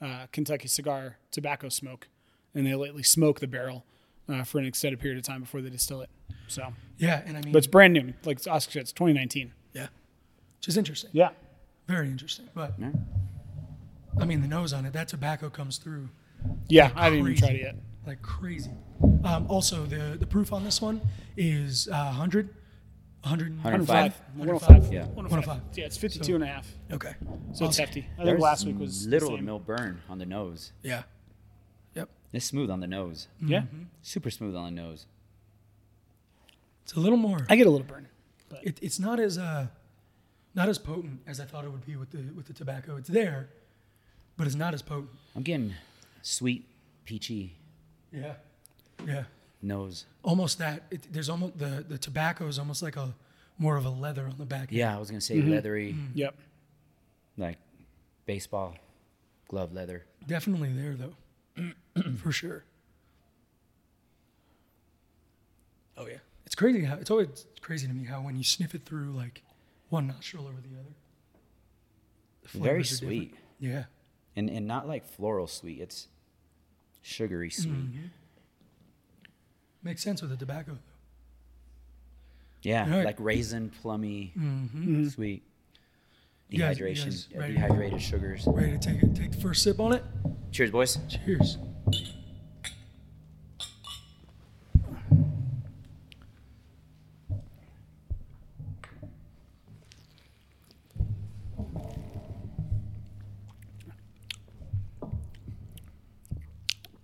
uh, 0.00 0.26
Kentucky 0.32 0.66
cigar 0.66 1.18
tobacco 1.30 1.68
smoke, 1.68 2.08
and 2.54 2.66
they 2.66 2.74
lightly 2.74 3.02
smoke 3.04 3.38
the 3.40 3.46
barrel 3.46 3.84
uh, 4.28 4.44
for 4.44 4.58
an 4.58 4.64
extended 4.66 5.00
period 5.00 5.18
of 5.18 5.24
time 5.24 5.40
before 5.40 5.60
they 5.60 5.70
distill 5.70 6.00
it. 6.02 6.10
So, 6.48 6.72
yeah, 6.98 7.22
and 7.26 7.36
I 7.36 7.40
mean, 7.42 7.52
but 7.52 7.58
it's 7.58 7.66
brand 7.66 7.92
new. 7.94 8.12
Like 8.24 8.38
Oscar 8.46 8.72
said, 8.72 8.82
it's 8.82 8.92
2019. 8.92 9.52
yeah, 9.72 9.86
which 10.58 10.68
is 10.68 10.76
interesting. 10.76 11.10
Yeah, 11.12 11.30
Very 11.86 12.08
interesting. 12.08 12.48
But 12.54 12.74
Yeah. 12.78 12.90
I 14.20 14.24
mean, 14.26 14.42
the 14.42 14.48
nose 14.48 14.72
on 14.74 14.84
it, 14.84 14.92
that 14.92 15.08
tobacco 15.08 15.48
comes 15.48 15.78
through 15.78 16.08
yeah. 16.68 16.90
I 16.94 17.04
haven't 17.04 17.20
even 17.20 17.32
crazy. 17.32 17.40
tried 17.40 17.54
it 17.56 17.62
yet. 17.62 17.76
like 18.06 18.20
crazy. 18.22 18.72
Um, 19.24 19.46
also, 19.48 19.84
the 19.86 20.16
the 20.18 20.26
proof 20.26 20.52
on 20.52 20.64
this 20.64 20.82
one 20.82 21.00
is 21.36 21.88
uh, 21.88 22.06
100, 22.12 22.48
100, 23.22 23.54
105. 23.62 24.20
105. 24.36 24.92
Yeah. 24.92 25.06
105. 25.06 25.60
Yeah, 25.74 25.84
it's 25.86 25.96
52 25.96 26.34
and 26.34 26.44
a 26.44 26.46
half. 26.46 26.66
Okay. 26.92 27.14
So 27.52 27.64
it's 27.66 27.78
Awesome. 27.78 27.84
hefty. 27.86 28.00
I 28.00 28.16
think 28.16 28.26
There's 28.26 28.40
last 28.40 28.66
week 28.66 28.78
was 28.78 29.04
the 29.04 29.10
little 29.10 29.36
same. 29.36 29.44
no 29.46 29.58
burn 29.60 30.02
on 30.10 30.18
the 30.18 30.26
nose. 30.26 30.72
Yeah. 30.82 31.04
Yep. 32.32 32.36
It's 32.38 32.46
smooth 32.46 32.70
on 32.70 32.80
the 32.80 32.86
nose. 32.86 33.28
Yeah, 33.40 33.60
Mm-hmm. 33.62 33.82
Super 34.02 34.30
smooth 34.30 34.56
on 34.56 34.64
the 34.74 34.82
nose. 34.82 35.06
It's 36.84 36.94
a 36.94 37.00
little 37.00 37.18
more. 37.18 37.46
I 37.48 37.56
get 37.56 37.66
a 37.66 37.70
little 37.70 37.86
burn. 37.86 38.08
It, 38.62 38.78
it's 38.82 38.98
not 38.98 39.18
as 39.20 39.38
uh, 39.38 39.66
not 40.54 40.68
as 40.68 40.78
potent 40.78 41.20
as 41.26 41.40
I 41.40 41.44
thought 41.44 41.64
it 41.64 41.70
would 41.72 41.86
be 41.86 41.96
with 41.96 42.10
the 42.10 42.22
with 42.34 42.46
the 42.46 42.52
tobacco. 42.52 42.96
It's 42.96 43.08
there, 43.08 43.48
but 44.36 44.46
it's 44.46 44.56
not 44.56 44.74
as 44.74 44.82
potent. 44.82 45.08
I'm 45.34 45.42
getting 45.42 45.74
sweet, 46.22 46.66
peachy 47.04 47.54
Yeah. 48.12 48.34
Yeah. 49.06 49.24
nose. 49.62 50.04
Almost 50.22 50.58
that. 50.58 50.82
It, 50.90 51.06
there's 51.12 51.28
almost 51.30 51.58
the 51.58 51.84
the 51.88 51.98
tobacco 51.98 52.46
is 52.46 52.58
almost 52.58 52.82
like 52.82 52.96
a 52.96 53.14
more 53.58 53.76
of 53.76 53.84
a 53.86 53.90
leather 53.90 54.26
on 54.26 54.36
the 54.38 54.44
back. 54.44 54.68
Yeah, 54.70 54.94
I 54.94 54.98
was 54.98 55.10
gonna 55.10 55.20
say 55.20 55.36
Mm-hmm. 55.36 55.50
leathery, 55.50 55.94
Yep. 56.14 56.34
like 57.38 57.58
baseball 58.26 58.74
glove 59.48 59.72
leather. 59.72 60.04
Definitely 60.26 60.72
there 60.72 60.94
though, 60.94 61.14
for 62.16 62.32
sure. 62.32 62.64
Oh 65.96 66.06
yeah, 66.06 66.18
it's 66.46 66.54
crazy 66.54 66.84
how 66.84 66.96
it's 66.96 67.10
always 67.10 67.46
crazy 67.60 67.86
to 67.86 67.92
me 67.92 68.04
how 68.04 68.20
when 68.22 68.36
you 68.36 68.44
sniff 68.44 68.74
it 68.74 68.84
through 68.84 69.12
like 69.12 69.42
one 69.90 70.06
nostril 70.06 70.44
over 70.44 70.56
the 70.60 70.78
other, 70.78 70.94
the 72.42 72.48
Very 72.58 72.82
flavors 72.82 72.92
are 72.92 72.94
different. 73.06 73.20
sweet, 73.30 73.34
Yeah, 73.60 73.84
and 74.36 74.48
and 74.50 74.66
not 74.66 74.88
like 74.88 75.06
floral 75.06 75.46
sweet. 75.46 75.80
It's 75.80 76.08
sugary 77.02 77.50
sweet. 77.50 77.72
Mm-hmm. 77.74 78.06
makes 79.82 80.02
sense 80.02 80.22
with 80.22 80.30
the 80.30 80.36
tobacco. 80.36 80.72
though. 80.72 80.78
Yeah, 82.62 82.88
Right. 82.88 83.04
like 83.04 83.16
raisin, 83.18 83.70
plummy, 83.82 84.32
Mm-hmm. 84.38 85.08
sweet. 85.08 85.42
You 86.48 86.58
guys- 86.58 86.78
you 86.78 86.84
Dehydration, 86.86 87.04
guys 87.04 87.28
ready? 87.34 87.52
dehydrated 87.54 88.00
sugars. 88.02 88.44
Ready 88.46 88.72
to 88.72 88.78
take 88.78 89.02
it, 89.02 89.14
take 89.16 89.32
the 89.32 89.40
first 89.40 89.62
sip 89.62 89.80
on 89.80 89.92
it? 89.92 90.04
Cheers, 90.52 90.70
boys. 90.70 90.98
Cheers. 91.08 91.58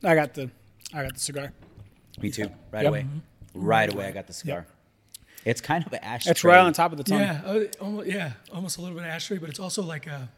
I 0.09 0.15
got 0.15 0.35
the, 0.35 0.51
I 0.95 1.03
got 1.03 1.15
the 1.15 1.21
cigar. 1.21 1.53
Me 2.21 2.31
too. 2.31 2.51
Right 2.73 2.83
Yep. 2.83 2.89
away. 2.91 3.07
Right 3.55 3.93
away, 3.93 4.07
I 4.07 4.11
got 4.13 4.27
the 4.27 4.33
cigar. 4.33 4.67
It's 5.45 5.61
kind 5.61 5.87
of 5.87 5.93
an 5.93 6.01
ashtray. 6.03 6.31
It's 6.33 6.45
right 6.45 6.59
on 6.59 6.73
top 6.73 6.93
of 6.93 6.99
the 6.99 7.05
tongue. 7.05 7.21
Yeah, 7.21 7.41
uh, 7.45 7.61
almost, 7.81 8.09
yeah, 8.09 8.33
almost 8.53 8.79
a 8.79 8.81
little 8.81 8.97
bit 8.97 9.05
of 9.05 9.11
ashtray, 9.11 9.39
but 9.39 9.49
it's 9.49 9.61
also 9.61 9.83
like 9.83 10.07
a. 10.07 10.29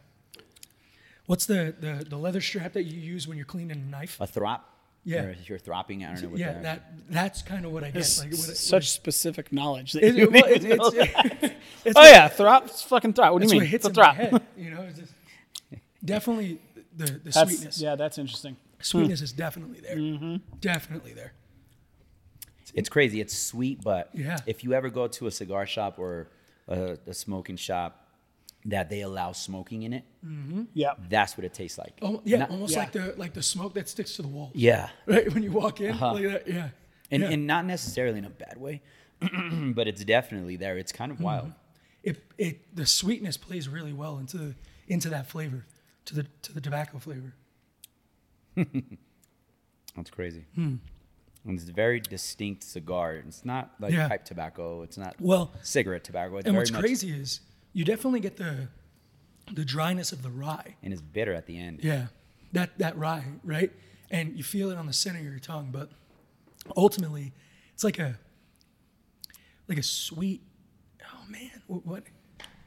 What's 1.25 1.45
the, 1.45 1.73
the 1.79 2.05
the 2.09 2.17
leather 2.17 2.41
strap 2.41 2.73
that 2.73 2.83
you 2.83 2.99
use 2.99 3.27
when 3.27 3.37
you're 3.37 3.45
cleaning 3.45 3.71
a 3.77 3.79
knife? 3.79 4.17
A 4.19 4.27
throp. 4.27 4.67
Yeah. 5.03 5.23
Or 5.23 5.29
if 5.31 5.49
you're 5.49 5.57
thropping, 5.57 6.05
I 6.05 6.13
don't 6.13 6.21
know 6.23 6.29
what 6.29 6.39
Yeah, 6.39 6.53
that. 6.53 6.61
that 6.63 6.93
that's 7.09 7.41
kind 7.41 7.65
of 7.65 7.71
what 7.71 7.83
I 7.83 7.89
guess. 7.91 8.19
Like 8.19 8.31
what 8.31 8.49
it- 8.49 8.57
such 8.57 8.91
specific 8.91 9.51
knowledge. 9.51 9.93
That 9.93 10.03
It, 10.03 10.15
you 10.15 10.25
it, 10.25 10.31
well, 10.31 10.45
need 10.47 10.63
it, 10.63 10.79
it's, 10.79 11.53
it's 11.85 11.95
oh 11.97 12.03
yeah, 12.03 12.27
throp. 12.27 12.65
It's 12.65 12.83
fucking 12.83 13.13
throp. 13.13 13.33
What 13.33 13.39
do 13.39 13.45
That's 13.45 13.53
you 13.53 13.59
what 13.59 13.61
mean? 13.63 13.71
hits 13.71 13.87
it's 13.87 13.97
a 13.97 14.01
in 14.01 14.05
my 14.07 14.15
throp. 14.15 14.31
head. 14.31 14.41
You 14.57 14.69
know, 14.71 14.81
it's 14.83 14.99
just, 14.99 15.13
definitely 16.05 16.59
the, 16.95 17.05
the 17.05 17.19
That's, 17.31 17.49
sweetness. 17.51 17.81
yeah, 17.81 17.95
that's 17.95 18.17
interesting. 18.19 18.57
Sweetness 18.81 19.21
is 19.21 19.31
definitely 19.31 19.79
there. 19.81 19.95
Mm-hmm. 19.97 20.35
Definitely 20.59 21.13
there. 21.13 21.33
It's 22.73 22.89
crazy. 22.89 23.19
It's 23.19 23.37
sweet, 23.37 23.83
but 23.83 24.09
Yeah. 24.13 24.37
if 24.45 24.63
you 24.63 24.73
ever 24.73 24.89
go 24.89 25.07
to 25.07 25.27
a 25.27 25.31
cigar 25.31 25.65
shop 25.65 25.99
or 25.99 26.29
a, 26.67 26.97
a 27.07 27.13
smoking 27.13 27.57
shop 27.57 28.07
that 28.65 28.89
they 28.89 29.01
allow 29.01 29.31
smoking 29.33 29.83
in 29.83 29.93
it, 29.93 30.03
Yeah. 30.73 30.93
that's 31.09 31.37
what 31.37 31.43
it 31.45 31.53
tastes 31.53 31.77
like. 31.77 31.93
Oh, 32.01 32.21
yeah, 32.23 32.39
Not- 32.39 32.51
almost 32.51 32.73
yeah. 32.73 32.79
like 32.79 32.91
the 32.93 33.13
like 33.17 33.33
the 33.33 33.43
smoke 33.43 33.73
that 33.73 33.89
sticks 33.89 34.15
to 34.17 34.21
the 34.21 34.27
wall. 34.27 34.51
yeah. 34.53 34.89
Right 35.05 35.31
when 35.33 35.43
you 35.43 35.51
walk 35.51 35.81
in, 35.81 35.97
like 35.99 36.23
that. 36.23 36.47
Yeah. 36.47 36.69
And, 37.09 37.23
yeah. 37.23 37.29
and 37.29 37.45
not 37.47 37.65
necessarily 37.65 38.19
in 38.19 38.25
a 38.25 38.29
bad 38.29 38.55
way, 38.57 38.81
but 39.75 39.87
it's 39.87 40.03
definitely 40.05 40.55
there. 40.55 40.77
It's 40.77 40.91
kind 40.93 41.11
of 41.11 41.17
Mm-hmm. 41.17 41.25
wild. 41.25 41.51
it 42.03 42.23
it 42.37 42.73
the 42.75 42.85
sweetness 42.85 43.35
plays 43.37 43.67
really 43.67 43.93
well 43.93 44.17
into 44.17 44.55
into 44.87 45.09
that 45.09 45.27
flavor, 45.27 45.65
to 46.05 46.15
the 46.15 46.25
to 46.43 46.53
the 46.53 46.61
tobacco 46.61 46.99
flavor. 46.99 47.33
That's 49.95 50.09
crazy. 50.09 50.45
And 50.55 50.79
it's 51.45 51.67
a 51.69 51.73
very 51.73 51.99
distinct 51.99 52.63
cigar. 52.63 53.15
It's 53.15 53.43
not 53.45 53.71
like 53.79 53.91
Hmm. 53.93 53.97
Yeah. 53.99 54.07
pipe 54.09 54.25
tobacco. 54.25 54.83
It's 54.83 54.97
not 54.97 55.15
Well, 55.19 55.51
cigarette 55.63 56.03
tobacco. 56.03 56.37
It's 56.37 56.47
and 56.47 56.55
what's 56.55 56.71
crazy 56.71 57.09
is 57.11 57.41
you 57.73 57.83
definitely 57.85 58.19
get 58.19 58.37
the 58.37 58.67
the 59.51 59.65
dryness 59.65 60.11
of 60.13 60.21
the 60.21 60.29
rye. 60.29 60.75
and 60.83 60.93
it's 60.93 61.01
bitter 61.01 61.33
at 61.33 61.45
the 61.45 61.57
end. 61.59 61.79
Yeah, 61.83 62.07
that 62.53 62.77
that 62.77 62.97
rye, 62.97 63.25
right? 63.43 63.71
And 64.09 64.37
you 64.37 64.43
feel 64.43 64.69
it 64.71 64.77
on 64.77 64.85
the 64.87 64.93
center 64.93 65.19
of 65.19 65.25
your 65.25 65.39
tongue, 65.39 65.69
but 65.71 65.89
ultimately, 66.77 67.33
it's 67.73 67.83
like 67.83 67.97
a 67.99 68.19
like 69.67 69.77
a 69.77 69.83
sweet. 69.83 70.41
Oh 71.03 71.23
man, 71.29 71.51
what? 71.67 71.85
what 71.85 72.03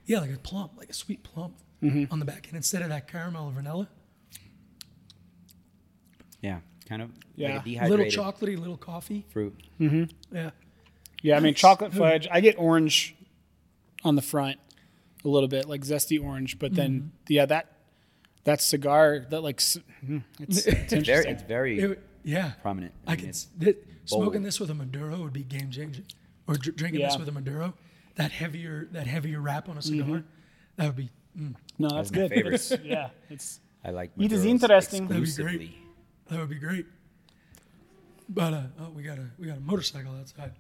yeah, 0.07 0.19
like 0.21 0.35
a 0.35 0.39
plum, 0.39 0.71
like 0.77 0.91
a 0.91 0.95
sweet 0.95 1.23
plum 1.23 1.55
Mm-hmm. 1.83 2.11
on 2.11 2.19
the 2.19 2.25
back 2.25 2.47
end 2.49 2.57
instead 2.57 2.81
of 2.81 2.89
that 2.89 3.07
caramel 3.09 3.49
or 3.49 3.53
vanilla. 3.53 3.89
Yeah, 6.45 6.61
kind 6.89 7.01
of 7.03 7.11
Yeah. 7.37 7.63
like 7.65 7.67
a 7.67 7.89
Little 7.89 8.07
chocolatey, 8.07 8.59
little 8.59 8.77
coffee. 8.77 9.25
fruit. 9.31 9.59
Yeah, 9.79 10.51
Yeah, 11.23 11.37
I 11.37 11.41
mean 11.41 11.55
chocolate 11.55 11.95
fudge. 11.95 12.29
I 12.31 12.41
get 12.41 12.57
orange 12.59 13.17
on 14.05 14.15
the 14.15 14.23
front 14.23 14.59
a 15.25 15.29
little 15.29 15.49
bit, 15.49 15.67
like 15.69 15.81
zesty 15.81 16.23
orange, 16.23 16.59
but 16.59 16.75
then 16.75 16.91
Mm-hmm. 16.93 17.09
yeah, 17.33 17.47
that 17.47 17.71
that 18.45 18.61
cigar 18.61 19.25
that 19.31 19.41
like 19.41 19.57
mm, 19.59 20.23
it's, 20.39 20.67
it's 20.67 20.93
It's 20.93 21.07
very, 21.07 21.27
it's 21.27 21.43
very 21.43 21.79
It- 21.81 22.03
yeah. 22.25 22.53
prominent. 22.61 22.93
I 23.07 23.13
mean, 23.13 23.17
could 23.21 23.29
it's- 23.31 23.49
s- 23.59 23.61
th- 23.65 23.77
bold. 24.11 24.23
smoking 24.25 24.43
this 24.43 24.61
with 24.61 24.69
a 24.71 24.75
Maduro 24.75 25.23
would 25.23 25.33
be 25.33 25.45
game 25.45 25.71
changing, 25.71 26.05
or 26.47 26.57
dr- 26.57 26.77
drinking 26.77 27.01
this 27.01 27.17
with 27.17 27.29
a 27.29 27.33
Maduro. 27.33 27.73
That 28.17 28.31
heavier, 28.33 28.87
that 28.93 29.07
heavier 29.07 29.41
wrap 29.41 29.69
on 29.71 29.79
a 29.79 29.83
cigar, 29.83 30.23
that 30.77 30.87
would 30.89 30.97
be. 30.97 31.09
Mm, 31.39 31.55
no, 31.79 31.89
that's 31.89 32.13
my 32.13 32.19
good. 32.19 32.31
favorite. 32.31 32.55
It's- 32.55 32.79
yeah, 32.85 33.09
it's 33.31 33.61
I 33.83 33.91
like. 33.91 34.11
It 34.19 34.31
is 34.31 34.45
interesting. 34.45 35.09
That'd 35.09 35.23
be 35.25 35.29
exclusively. 35.29 35.79
That 36.31 36.41
would 36.41 36.49
be 36.49 36.59
great. 36.59 36.87
But 38.29 38.55
uh, 38.55 38.63
oh, 38.81 38.91
we 38.95 39.03
got 39.03 39.19
a 39.19 39.27
we 39.39 39.47
got 39.47 39.59
a 39.59 39.61
motorcycle 39.61 40.13
outside. 40.19 40.53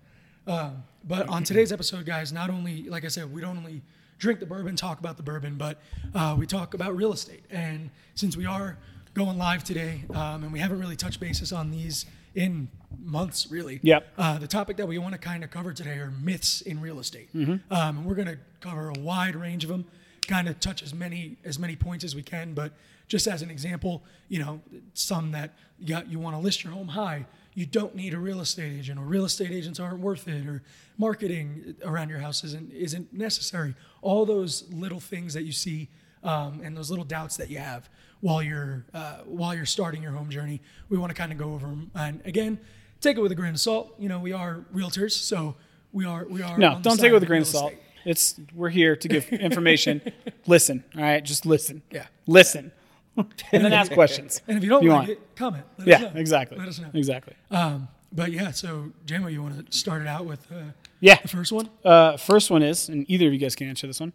Um, 0.47 0.85
but 1.04 1.28
on 1.28 1.44
today's 1.44 1.73
episode, 1.73 2.04
guys, 2.04 2.33
not 2.33 2.50
only 2.50 2.83
like 2.85 3.04
I 3.04 3.09
said, 3.09 3.33
we 3.33 3.40
don't 3.40 3.56
only 3.56 3.83
drink 4.18 4.40
the 4.40 4.47
bourbon, 4.47 4.76
talk 4.76 4.99
about 4.99 5.16
the 5.16 5.23
bourbon, 5.23 5.56
but 5.56 5.80
uh, 6.14 6.37
we 6.38 6.47
talk 6.47 6.75
about 6.75 6.94
real 6.94 7.12
estate. 7.12 7.44
And 7.50 7.90
since 8.14 8.37
we 8.37 8.47
are 8.47 8.78
going 9.14 9.38
live 9.38 9.64
today, 9.64 10.04
um, 10.11 10.44
and 10.44 10.52
we 10.52 10.59
haven't 10.59 10.80
really 10.80 10.97
touched 10.97 11.21
basis 11.21 11.52
on 11.52 11.71
these 11.71 12.06
in 12.35 12.68
months, 13.02 13.50
really. 13.50 13.80
Yep. 13.83 14.06
Uh, 14.18 14.38
the 14.38 14.47
topic 14.47 14.76
that 14.76 14.88
we 14.88 14.99
want 14.99 15.12
to 15.12 15.18
kind 15.18 15.44
of 15.44 15.50
cover 15.50 15.73
today 15.73 15.99
are 15.99 16.11
myths 16.11 16.61
in 16.61 16.80
real 16.80 16.99
estate. 16.99 17.28
Um, 17.35 17.61
and 17.71 18.04
we're 18.04 18.14
going 18.14 18.28
to 18.28 18.38
cover 18.61 18.88
a 18.88 18.99
wide 18.99 19.37
range 19.37 19.64
of 19.64 19.71
them, 19.71 19.85
kind 20.26 20.49
of 20.49 20.59
touch 20.61 20.83
as 20.83 20.92
many 20.92 21.37
as 21.44 21.59
many 21.59 21.76
points 21.76 22.04
as 22.04 22.14
we 22.14 22.23
can. 22.23 22.54
But 22.54 22.73
just 23.08 23.26
as 23.26 23.42
an 23.42 23.50
example, 23.50 24.02
you 24.28 24.38
know, 24.38 24.61
some 24.94 25.32
that 25.32 25.54
you, 25.78 25.88
got, 25.88 26.08
you 26.11 26.18
want 26.18 26.37
to 26.37 26.40
list 26.40 26.64
your 26.64 26.73
home 26.73 26.88
high, 26.88 27.26
you 27.54 27.66
don't 27.66 27.94
need 27.94 28.14
a 28.14 28.18
real 28.18 28.40
estate 28.40 28.73
agent, 28.73 28.99
or 28.99 29.04
real 29.04 29.25
estate 29.25 29.50
agents 29.50 29.78
aren't 29.78 30.00
worth 30.00 30.26
it, 30.26 30.46
or 30.46 30.62
marketing 30.99 31.76
around 31.84 32.08
your 32.08 32.18
house 32.18 32.42
isn't 32.44 32.73
isn't 32.73 33.12
necessary. 33.12 33.75
All 34.02 34.26
those 34.26 34.64
little 34.73 35.00
things 35.00 35.34
that 35.34 35.44
you 35.44 35.52
see 35.52 35.88
um, 36.25 36.61
and 36.64 36.76
those 36.76 36.90
little 36.90 37.04
doubts 37.04 37.37
that 37.37 37.50
you 37.50 37.58
have 37.58 37.88
while 38.20 38.42
you're 38.42 38.87
uh, 38.94 39.18
while 39.26 39.54
you're 39.54 39.66
starting 39.66 40.02
your 40.02 40.12
home 40.12 40.30
journey, 40.30 40.61
we 40.88 40.96
want 40.96 41.11
to 41.11 41.14
kind 41.14 41.30
of 41.30 41.38
go 41.38 41.52
over 41.52 41.66
them. 41.66 41.90
And 41.94 42.23
again, 42.25 42.58
take 43.00 43.18
it 43.18 43.20
with 43.20 43.30
a 43.32 43.34
grain 43.34 43.52
of 43.52 43.61
salt. 43.61 43.94
You 43.99 44.08
know, 44.08 44.18
we 44.18 44.32
are 44.32 44.64
realtors, 44.75 45.12
so 45.12 45.56
we 45.92 46.06
are 46.06 46.25
we 46.25 46.42
are. 46.42 46.58
No, 46.58 46.73
on 46.73 46.82
don't 46.82 46.96
take 46.96 47.11
it 47.11 47.14
with 47.14 47.23
a 47.23 47.26
grain 47.26 47.42
of 47.42 47.49
salt. 47.49 47.73
estate. 47.73 47.84
It's 48.06 48.40
we're 48.54 48.70
here 48.70 48.96
to 48.96 49.08
give 49.08 49.28
information. 49.32 50.00
listen, 50.46 50.84
all 50.96 51.02
right, 51.02 51.23
just 51.23 51.44
listen. 51.46 51.82
Yeah. 51.90 52.06
listen, 52.26 52.73
and 53.16 53.64
then 53.64 53.73
ask 53.73 53.92
questions. 53.92 54.42
And 54.49 54.56
if 54.59 54.64
you 54.64 54.71
don't 54.71 54.83
You 54.83 54.90
like 54.90 54.99
want. 54.99 55.11
it, 55.11 55.37
comment. 55.37 55.64
Let 55.78 55.88
us 55.88 56.00
Yeah, 56.00 56.09
know. 56.11 56.21
exactly. 56.21 56.59
Let 56.59 56.68
us 56.68 56.78
know. 56.80 56.90
Exactly. 56.94 57.35
Um, 57.50 57.88
but 58.12 58.33
yeah, 58.33 58.50
so 58.50 58.92
Jamo, 59.06 59.30
you 59.33 59.42
want 59.42 59.71
to 59.71 59.76
start 59.76 60.02
it 60.02 60.09
out 60.09 60.25
with 60.25 60.50
uh, 60.52 60.56
Yeah. 61.00 61.21
the 61.23 61.28
first 61.28 61.52
one? 61.52 61.68
Uh, 61.85 62.16
first 62.16 62.50
one 62.50 62.62
is, 62.62 62.88
and 62.88 63.04
either 63.09 63.26
of 63.26 63.33
you 63.33 63.38
guys 63.38 63.54
can 63.54 63.68
answer 63.68 63.87
this 63.87 64.00
one. 64.00 64.12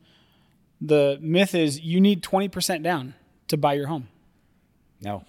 The 0.82 1.18
myth 1.22 1.54
is 1.56 1.80
you 1.82 2.00
need 2.00 2.24
twenty 2.24 2.48
percent 2.48 2.84
down 2.84 3.14
to 3.50 3.58
buy 3.58 3.74
your 3.74 3.88
home. 3.88 4.08
No. 5.02 5.24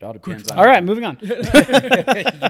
It 0.00 0.04
all 0.04 0.12
depends 0.12 0.50
on 0.50 0.58
All 0.58 0.64
right, 0.64 0.82
moving 0.82 1.04
on. 1.04 1.18
You 1.22 1.42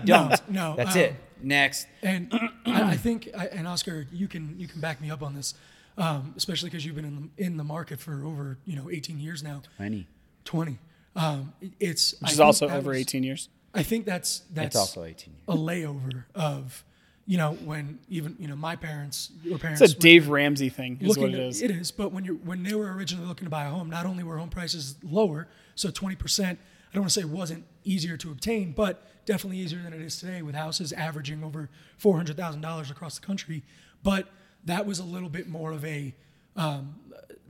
don't. 0.04 0.48
no, 0.50 0.75
That's 0.76 0.94
um, 0.94 1.00
it. 1.00 1.14
Next. 1.42 1.87
And 2.02 2.32
I, 2.66 2.82
I 2.92 2.96
think, 2.96 3.28
I, 3.37 3.46
and 3.46 3.66
Oscar, 3.66 4.06
you 4.12 4.28
can 4.28 4.58
you 4.58 4.68
can 4.68 4.80
back 4.80 5.00
me 5.00 5.10
up 5.10 5.22
on 5.22 5.34
this, 5.34 5.54
um, 5.98 6.32
especially 6.36 6.70
because 6.70 6.86
you've 6.86 6.94
been 6.94 7.04
in 7.04 7.30
the, 7.36 7.44
in 7.44 7.56
the 7.56 7.64
market 7.64 8.00
for 8.00 8.24
over 8.24 8.56
you 8.64 8.76
know 8.76 8.88
18 8.90 9.18
years 9.20 9.42
now, 9.42 9.60
20. 9.76 10.06
20. 10.44 10.78
Um, 11.16 11.52
it's 11.80 12.14
Which 12.20 12.32
is 12.32 12.40
also 12.40 12.68
over 12.68 12.94
eighteen 12.94 13.22
years. 13.24 13.48
I 13.74 13.82
think 13.82 14.06
that's 14.06 14.42
that's 14.52 14.68
It's 14.68 14.76
also 14.76 15.04
18 15.04 15.34
years. 15.34 15.42
a 15.48 15.52
layover 15.60 16.24
of, 16.34 16.84
you 17.26 17.36
know, 17.36 17.52
when 17.64 17.98
even 18.08 18.36
you 18.38 18.46
know 18.46 18.54
my 18.56 18.76
parents, 18.76 19.30
your 19.42 19.58
parents, 19.58 19.80
It's 19.80 19.92
a 19.92 19.96
were 19.96 20.00
Dave 20.00 20.28
Ramsey 20.28 20.68
thing, 20.68 20.96
is 21.00 21.18
what 21.18 21.30
it 21.30 21.34
is. 21.34 21.60
At, 21.60 21.70
it 21.70 21.76
is, 21.76 21.90
but 21.90 22.12
when 22.12 22.24
you 22.24 22.40
when 22.44 22.62
they 22.62 22.74
were 22.74 22.92
originally 22.92 23.26
looking 23.26 23.46
to 23.46 23.50
buy 23.50 23.64
a 23.64 23.70
home, 23.70 23.90
not 23.90 24.06
only 24.06 24.22
were 24.22 24.38
home 24.38 24.48
prices 24.48 24.94
lower, 25.02 25.48
so 25.74 25.90
20 25.90 26.14
percent. 26.14 26.58
I 26.90 26.94
don't 26.94 27.02
want 27.02 27.12
to 27.12 27.20
say 27.20 27.26
it 27.26 27.30
wasn't 27.30 27.64
easier 27.84 28.16
to 28.16 28.30
obtain, 28.30 28.72
but 28.72 29.04
definitely 29.26 29.58
easier 29.58 29.82
than 29.82 29.92
it 29.92 30.00
is 30.00 30.18
today 30.18 30.40
with 30.40 30.54
houses 30.54 30.92
averaging 30.92 31.42
over 31.44 31.68
four 31.98 32.16
hundred 32.16 32.36
thousand 32.36 32.60
dollars 32.60 32.90
across 32.90 33.18
the 33.18 33.26
country. 33.26 33.62
But 34.02 34.28
that 34.68 34.87
was 34.87 34.98
a 35.00 35.04
little 35.04 35.28
bit 35.28 35.48
more 35.48 35.72
of 35.72 35.84
a 35.84 36.14
um, 36.56 36.94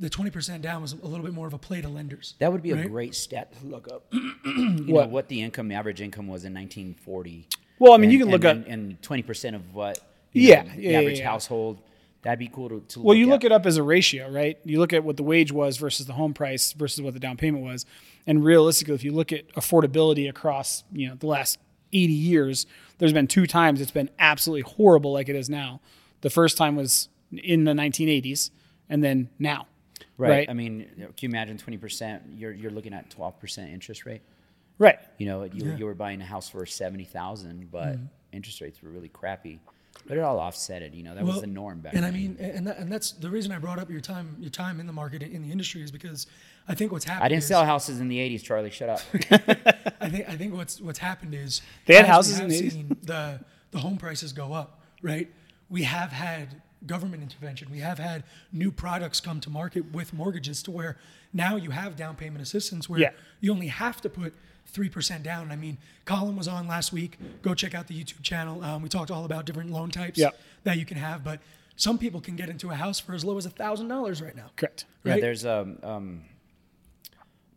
the 0.01 0.11
20 0.11 0.31
percent 0.31 0.63
down 0.63 0.83
was 0.83 0.93
a 0.93 1.07
little 1.07 1.25
bit 1.25 1.33
more 1.35 1.47
of 1.47 1.55
a 1.55 1.59
play 1.59 1.81
to 1.81 1.89
lenders. 1.89 2.35
That 2.39 2.51
would 2.53 2.63
be 2.63 2.71
a 2.73 2.87
great 2.89 3.15
stat 3.15 3.53
to 3.61 3.67
look 3.67 3.89
up. 3.89 4.07
you 4.13 4.33
know, 4.45 4.93
What? 4.95 5.11
what 5.11 5.29
the 5.29 5.41
income, 5.43 5.71
average 5.73 6.01
income 6.01 6.27
was 6.27 6.45
in 6.45 6.53
1940. 6.55 7.47
Well, 7.79 7.93
I 7.93 7.97
mean, 7.97 8.11
you 8.11 8.19
can 8.19 8.29
look 8.29 8.45
and, 8.45 8.63
up- 8.65 8.71
and, 8.71 8.91
and 8.93 9.03
20% 9.03 9.55
of 9.55 9.75
what 9.75 9.99
you 10.33 10.49
Yeah, 10.49 10.63
know, 10.63 10.69
yeah, 10.71 10.75
the 10.77 10.83
yeah, 10.83 10.99
average 10.99 11.19
yeah. 11.21 11.29
household. 11.29 11.79
That'd 12.23 12.39
be 12.41 12.49
cool 12.49 12.69
to, 12.69 12.81
to 12.89 13.01
Well, 13.01 13.17
you 13.17 13.27
at. 13.27 13.31
look 13.31 13.45
it 13.45 13.53
up 13.53 13.65
as 13.65 13.77
a 13.77 13.83
ratio, 13.83 14.29
right? 14.31 14.59
You 14.65 14.79
look 14.81 14.93
at 14.93 15.05
what 15.05 15.17
the 15.17 15.23
wage 15.23 15.53
was 15.53 15.77
versus 15.79 16.07
the 16.07 16.13
home 16.15 16.35
price 16.35 16.73
versus 16.73 17.01
what 17.01 17.15
the 17.15 17.21
down 17.21 17.37
payment 17.37 17.65
was. 17.65 17.87
And 18.27 18.45
realistically, 18.45 18.95
if 18.95 19.05
you 19.05 19.13
look 19.13 19.33
at 19.33 19.49
affordability 19.55 20.29
across, 20.29 20.83
you 20.93 21.09
know, 21.09 21.15
the 21.15 21.27
last 21.29 21.59
80 21.93 22.13
years, 22.13 22.67
there's 22.99 23.13
been 23.13 23.29
two 23.29 23.47
times 23.47 23.81
it's 23.81 23.93
been 23.93 24.11
absolutely 24.19 24.63
horrible 24.63 25.13
like 25.13 25.29
it 25.29 25.37
is 25.37 25.49
now. 25.49 25.81
The 26.21 26.31
first 26.31 26.57
time 26.57 26.77
was 26.77 27.09
in 27.33 27.65
the 27.65 27.73
1980s 27.73 28.51
and 28.89 29.03
then 29.05 29.29
now. 29.39 29.67
Right. 30.17 30.31
Right. 30.31 30.51
I 30.51 30.53
mean, 30.53 30.87
can 30.97 31.13
you 31.21 31.29
imagine 31.29 31.59
20%? 31.59 32.39
You're, 32.39 32.53
you're 32.53 32.71
looking 32.71 32.93
at 32.93 33.11
12% 33.11 33.73
interest 33.73 34.05
rate. 34.07 34.23
Right. 34.79 34.99
You 35.19 35.27
know, 35.27 35.45
you, 35.45 35.75
you 35.77 35.85
were 35.87 35.95
buying 35.95 36.21
a 36.21 36.25
house 36.25 36.49
for 36.49 36.65
70000 36.67 37.71
but 37.71 37.95
Mm-hmm. 37.95 38.05
interest 38.33 38.61
rates 38.61 38.83
were 38.83 38.91
really 38.91 39.09
crappy. 39.09 39.61
But 40.07 40.17
it 40.17 40.21
all 40.21 40.39
offset 40.39 40.83
it. 40.83 40.95
You 40.95 41.03
know, 41.03 41.15
that 41.15 41.25
was 41.25 41.41
the 41.41 41.47
norm 41.49 41.81
back 41.81 41.93
And 41.95 42.05
then. 42.05 42.13
I 42.13 42.17
mean, 42.17 42.37
and 42.39 42.67
that, 42.69 42.79
and 42.79 42.91
that's 42.93 43.13
the 43.13 43.29
reason 43.29 43.51
I 43.51 43.59
brought 43.59 43.79
up 43.81 43.91
your 43.91 44.01
time 44.01 44.37
your 44.39 44.51
time 44.51 44.79
in 44.79 44.87
the 44.87 44.93
market 44.93 45.23
in 45.23 45.43
the 45.43 45.51
industry 45.51 45.83
is 45.83 45.91
because 45.91 46.27
I 46.69 46.75
think 46.75 46.93
what's 46.93 47.05
happened. 47.05 47.25
I 47.25 47.29
didn't 47.29 47.43
is, 47.43 47.49
sell 47.49 47.65
houses 47.65 47.99
in 47.99 48.07
the 48.09 48.19
80s, 48.19 48.43
Charlie. 48.45 48.71
Shut 48.71 48.89
up. 48.91 49.01
I 50.01 50.09
think 50.09 50.29
I 50.29 50.37
think 50.37 50.55
what's 50.55 50.81
what's 50.81 51.01
happened 51.01 51.35
is 51.35 51.63
They 51.87 51.95
had 51.97 52.07
houses 52.07 52.39
in 52.39 52.49
the 52.49 52.55
80s? 52.63 52.73
seen 52.73 52.97
the 53.03 53.41
the 53.73 53.79
home 53.79 53.97
prices 53.97 54.33
go 54.33 54.53
up, 54.53 54.81
right? 55.03 55.29
We 55.71 55.83
have 55.85 56.13
had 56.13 56.63
government 56.87 57.23
intervention. 57.23 57.71
We 57.71 57.81
have 57.81 57.99
had 57.99 58.25
new 58.53 58.71
products 58.71 59.21
come 59.21 59.41
to 59.41 59.51
market 59.51 59.93
with 59.93 60.13
mortgages 60.13 60.63
to 60.65 60.71
where 60.71 60.97
now 61.33 61.57
you 61.57 61.71
have 61.71 61.97
down 61.97 62.15
payment 62.17 62.41
assistance 62.41 62.89
where 62.89 63.01
Yeah. 63.01 63.11
you 63.41 63.53
only 63.53 63.67
have 63.67 64.01
to 64.03 64.09
put 64.09 64.33
three 64.67 64.89
percent 64.89 65.23
down. 65.25 65.51
I 65.51 65.57
mean, 65.57 65.79
Colin 66.05 66.37
was 66.37 66.47
on 66.49 66.69
last 66.69 66.93
week. 66.93 67.19
Go 67.43 67.55
check 67.55 67.75
out 67.75 67.87
the 67.89 67.95
YouTube 68.01 68.23
channel. 68.23 68.63
Um, 68.63 68.83
we 68.83 68.89
talked 68.89 69.11
all 69.11 69.25
about 69.25 69.45
different 69.47 69.71
loan 69.71 69.91
types 69.91 70.19
Yep. 70.19 70.39
that 70.65 70.79
you 70.79 70.85
can 70.85 70.97
have, 70.99 71.25
but 71.25 71.41
some 71.77 71.99
people 71.99 72.21
can 72.21 72.37
get 72.37 72.49
into 72.49 72.71
a 72.71 72.75
house 72.75 73.01
for 73.01 73.15
as 73.15 73.25
low 73.25 73.37
as 73.39 73.47
a 73.47 73.51
thousand 73.51 73.89
dollars 73.89 74.21
right 74.23 74.37
now. 74.37 74.51
Correct. 74.57 74.85
Yeah, 75.05 75.19
there's 75.21 75.45
um, 75.47 75.79
um, 75.83 76.25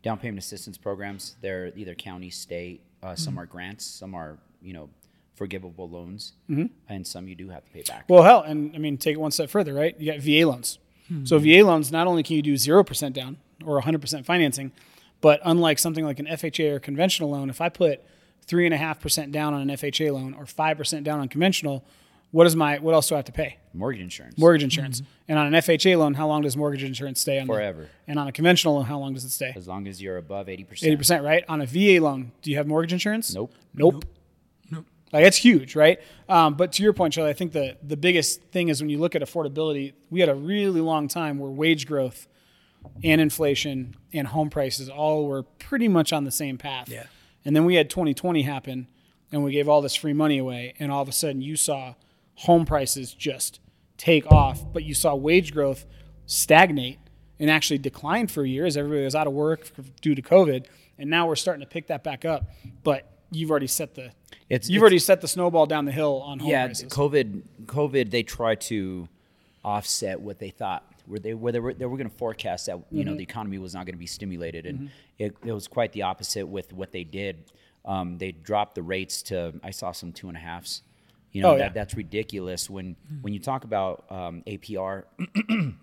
down 0.03 0.17
payment 0.17 0.39
assistance 0.39 0.77
programs. 0.77 1.35
They're 1.41 1.71
either 1.75 1.95
county, 1.95 2.29
state. 2.29 2.81
Uh, 3.03 3.15
some 3.15 3.33
Mm-hmm. 3.33 3.39
are 3.39 3.45
grants. 3.45 3.85
Some 3.85 4.15
are 4.15 4.37
you 4.61 4.73
know 4.73 4.89
forgivable 5.35 5.89
loans, 5.89 6.33
mm-hmm. 6.49 6.65
and 6.87 7.05
some 7.05 7.27
you 7.27 7.35
do 7.35 7.49
have 7.49 7.65
to 7.65 7.71
pay 7.71 7.83
back. 7.83 8.05
Well, 8.07 8.23
hell, 8.23 8.41
and 8.41 8.75
I 8.75 8.77
mean, 8.77 8.97
take 8.97 9.15
it 9.15 9.19
one 9.19 9.31
step 9.31 9.49
further, 9.49 9.73
right? 9.73 9.99
You 9.99 10.11
got 10.11 10.21
VA 10.21 10.47
loans. 10.47 10.79
Hmm. 11.07 11.25
So 11.25 11.39
VA 11.39 11.63
loans, 11.65 11.91
not 11.91 12.07
only 12.07 12.23
can 12.23 12.35
you 12.35 12.41
do 12.41 12.57
zero 12.57 12.83
percent 12.83 13.15
down 13.15 13.37
or 13.65 13.79
hundred 13.81 14.01
percent 14.01 14.25
financing, 14.25 14.71
but 15.19 15.39
unlike 15.43 15.79
something 15.79 16.05
like 16.05 16.19
an 16.19 16.25
FHA 16.27 16.73
or 16.73 16.79
conventional 16.79 17.29
loan, 17.29 17.49
if 17.49 17.61
I 17.61 17.69
put 17.69 18.01
three 18.45 18.65
and 18.65 18.73
a 18.73 18.77
half 18.77 18.99
percent 18.99 19.31
down 19.31 19.53
on 19.53 19.61
an 19.61 19.69
FHA 19.69 20.11
loan 20.13 20.33
or 20.33 20.45
five 20.45 20.77
percent 20.77 21.03
down 21.03 21.19
on 21.19 21.27
conventional, 21.27 21.83
what 22.31 22.47
is 22.47 22.55
my 22.55 22.79
what 22.79 22.93
else 22.93 23.09
do 23.09 23.15
I 23.15 23.17
have 23.19 23.25
to 23.25 23.31
pay? 23.31 23.57
Mortgage 23.73 24.01
insurance. 24.01 24.37
Mortgage 24.37 24.63
insurance. 24.63 25.01
Mm-hmm. 25.01 25.11
And 25.29 25.39
on 25.39 25.47
an 25.47 25.53
FHA 25.53 25.97
loan, 25.97 26.13
how 26.13 26.27
long 26.27 26.41
does 26.41 26.57
mortgage 26.57 26.83
insurance 26.83 27.21
stay 27.21 27.39
on? 27.39 27.47
the- 27.47 27.53
Forever. 27.53 27.87
and 28.07 28.17
on 28.19 28.27
a 28.27 28.31
conventional 28.31 28.75
loan, 28.75 28.85
how 28.85 28.99
long 28.99 29.13
does 29.13 29.23
it 29.23 29.29
stay? 29.29 29.53
as 29.55 29.67
long 29.67 29.87
as 29.87 30.01
you're 30.01 30.17
above 30.17 30.49
eighty 30.49 30.63
percent. 30.63 30.87
Eighty 30.87 30.97
percent, 30.97 31.23
right? 31.23 31.43
On 31.47 31.61
a 31.61 31.65
VA 31.65 32.03
loan, 32.03 32.31
do 32.41 32.51
you 32.51 32.57
have 32.57 32.67
mortgage 32.67 32.93
insurance? 32.93 33.33
Nope. 33.33 33.53
Nope. 33.73 33.93
Nope. 33.93 34.05
Like 35.13 35.23
that's 35.23 35.37
huge, 35.37 35.75
right? 35.75 35.99
Um, 36.29 36.55
but 36.55 36.71
to 36.73 36.83
your 36.83 36.93
point, 36.93 37.13
Charlie, 37.13 37.31
I 37.31 37.33
think 37.33 37.51
the 37.51 37.77
the 37.83 37.97
biggest 37.97 38.41
thing 38.45 38.69
is 38.69 38.81
when 38.81 38.89
you 38.89 38.97
look 38.97 39.15
at 39.15 39.21
affordability, 39.21 39.93
we 40.09 40.19
had 40.19 40.29
a 40.29 40.35
really 40.35 40.81
long 40.81 41.07
time 41.07 41.37
where 41.37 41.51
wage 41.51 41.85
growth 41.85 42.27
and 43.03 43.21
inflation 43.21 43.95
and 44.13 44.27
home 44.27 44.49
prices 44.49 44.89
all 44.89 45.27
were 45.27 45.43
pretty 45.43 45.87
much 45.87 46.13
on 46.13 46.23
the 46.23 46.31
same 46.31 46.57
path. 46.57 46.89
Yeah. 46.89 47.05
And 47.45 47.55
then 47.55 47.65
we 47.65 47.75
had 47.75 47.89
2020 47.89 48.43
happen, 48.43 48.87
and 49.31 49.43
we 49.43 49.51
gave 49.51 49.67
all 49.67 49.81
this 49.81 49.95
free 49.95 50.13
money 50.13 50.37
away, 50.37 50.73
and 50.79 50.91
all 50.91 51.01
of 51.01 51.09
a 51.09 51.11
sudden 51.11 51.41
you 51.41 51.55
saw 51.55 51.95
home 52.35 52.65
prices 52.65 53.13
just 53.13 53.59
take 53.97 54.31
off, 54.31 54.63
but 54.71 54.83
you 54.83 54.93
saw 54.93 55.13
wage 55.15 55.53
growth 55.53 55.85
stagnate 56.25 56.99
and 57.39 57.49
actually 57.49 57.77
decline 57.77 58.27
for 58.27 58.43
a 58.43 58.47
year 58.47 58.65
as 58.65 58.77
everybody 58.77 59.03
was 59.03 59.15
out 59.15 59.27
of 59.27 59.33
work 59.33 59.69
due 60.01 60.15
to 60.15 60.21
COVID, 60.21 60.65
and 60.97 61.09
now 61.09 61.27
we're 61.27 61.35
starting 61.35 61.61
to 61.61 61.67
pick 61.67 61.87
that 61.87 62.03
back 62.03 62.25
up. 62.25 62.49
But 62.83 63.10
you've 63.31 63.49
already 63.49 63.67
set 63.67 63.95
the 63.95 64.11
It's- 64.49 64.69
you've 64.69 64.77
it's- 64.77 64.81
already 64.81 64.99
set 64.99 65.21
the 65.21 65.27
snowball 65.27 65.65
down 65.65 65.85
the 65.85 65.91
hill 65.91 66.21
on 66.25 66.39
home 66.39 66.49
Yeah, 66.49 66.65
prices. 66.65 66.91
COVID. 66.91 67.41
COVID. 67.65 68.11
They 68.11 68.23
tried 68.23 68.61
to 68.61 69.07
offset 69.63 70.19
what 70.19 70.39
they 70.39 70.49
thought 70.49 70.83
where 71.05 71.19
they 71.19 71.33
where 71.33 71.51
they 71.51 71.59
were 71.59 71.73
they 71.73 71.85
were 71.85 71.97
going 71.97 72.09
to 72.09 72.15
forecast 72.15 72.67
that 72.67 72.77
you 72.91 72.99
Mm-hmm. 73.01 73.09
know 73.09 73.15
the 73.15 73.23
economy 73.23 73.57
was 73.57 73.73
not 73.73 73.85
going 73.85 73.95
to 73.95 73.99
be 73.99 74.05
stimulated, 74.07 74.65
and 74.65 74.89
it, 75.17 75.35
it 75.45 75.51
was 75.51 75.67
quite 75.67 75.91
the 75.93 76.03
opposite 76.03 76.45
with 76.47 76.71
what 76.73 76.91
they 76.91 77.03
did. 77.03 77.51
Um, 77.85 78.17
they 78.19 78.31
dropped 78.31 78.75
the 78.75 78.83
rates 78.83 79.23
to 79.23 79.59
I 79.63 79.71
saw 79.71 79.91
some 79.91 80.11
two 80.13 80.27
and 80.27 80.37
a 80.37 80.39
halfs. 80.39 80.83
You 81.31 81.41
know 81.41 81.51
Oh, 81.53 81.57
that, 81.57 81.63
yeah. 81.63 81.69
that's 81.69 81.95
ridiculous 81.95 82.69
when 82.69 82.95
when 83.21 83.33
you 83.33 83.39
talk 83.39 83.63
about 83.63 84.05
um, 84.11 84.43
APR. 84.45 85.05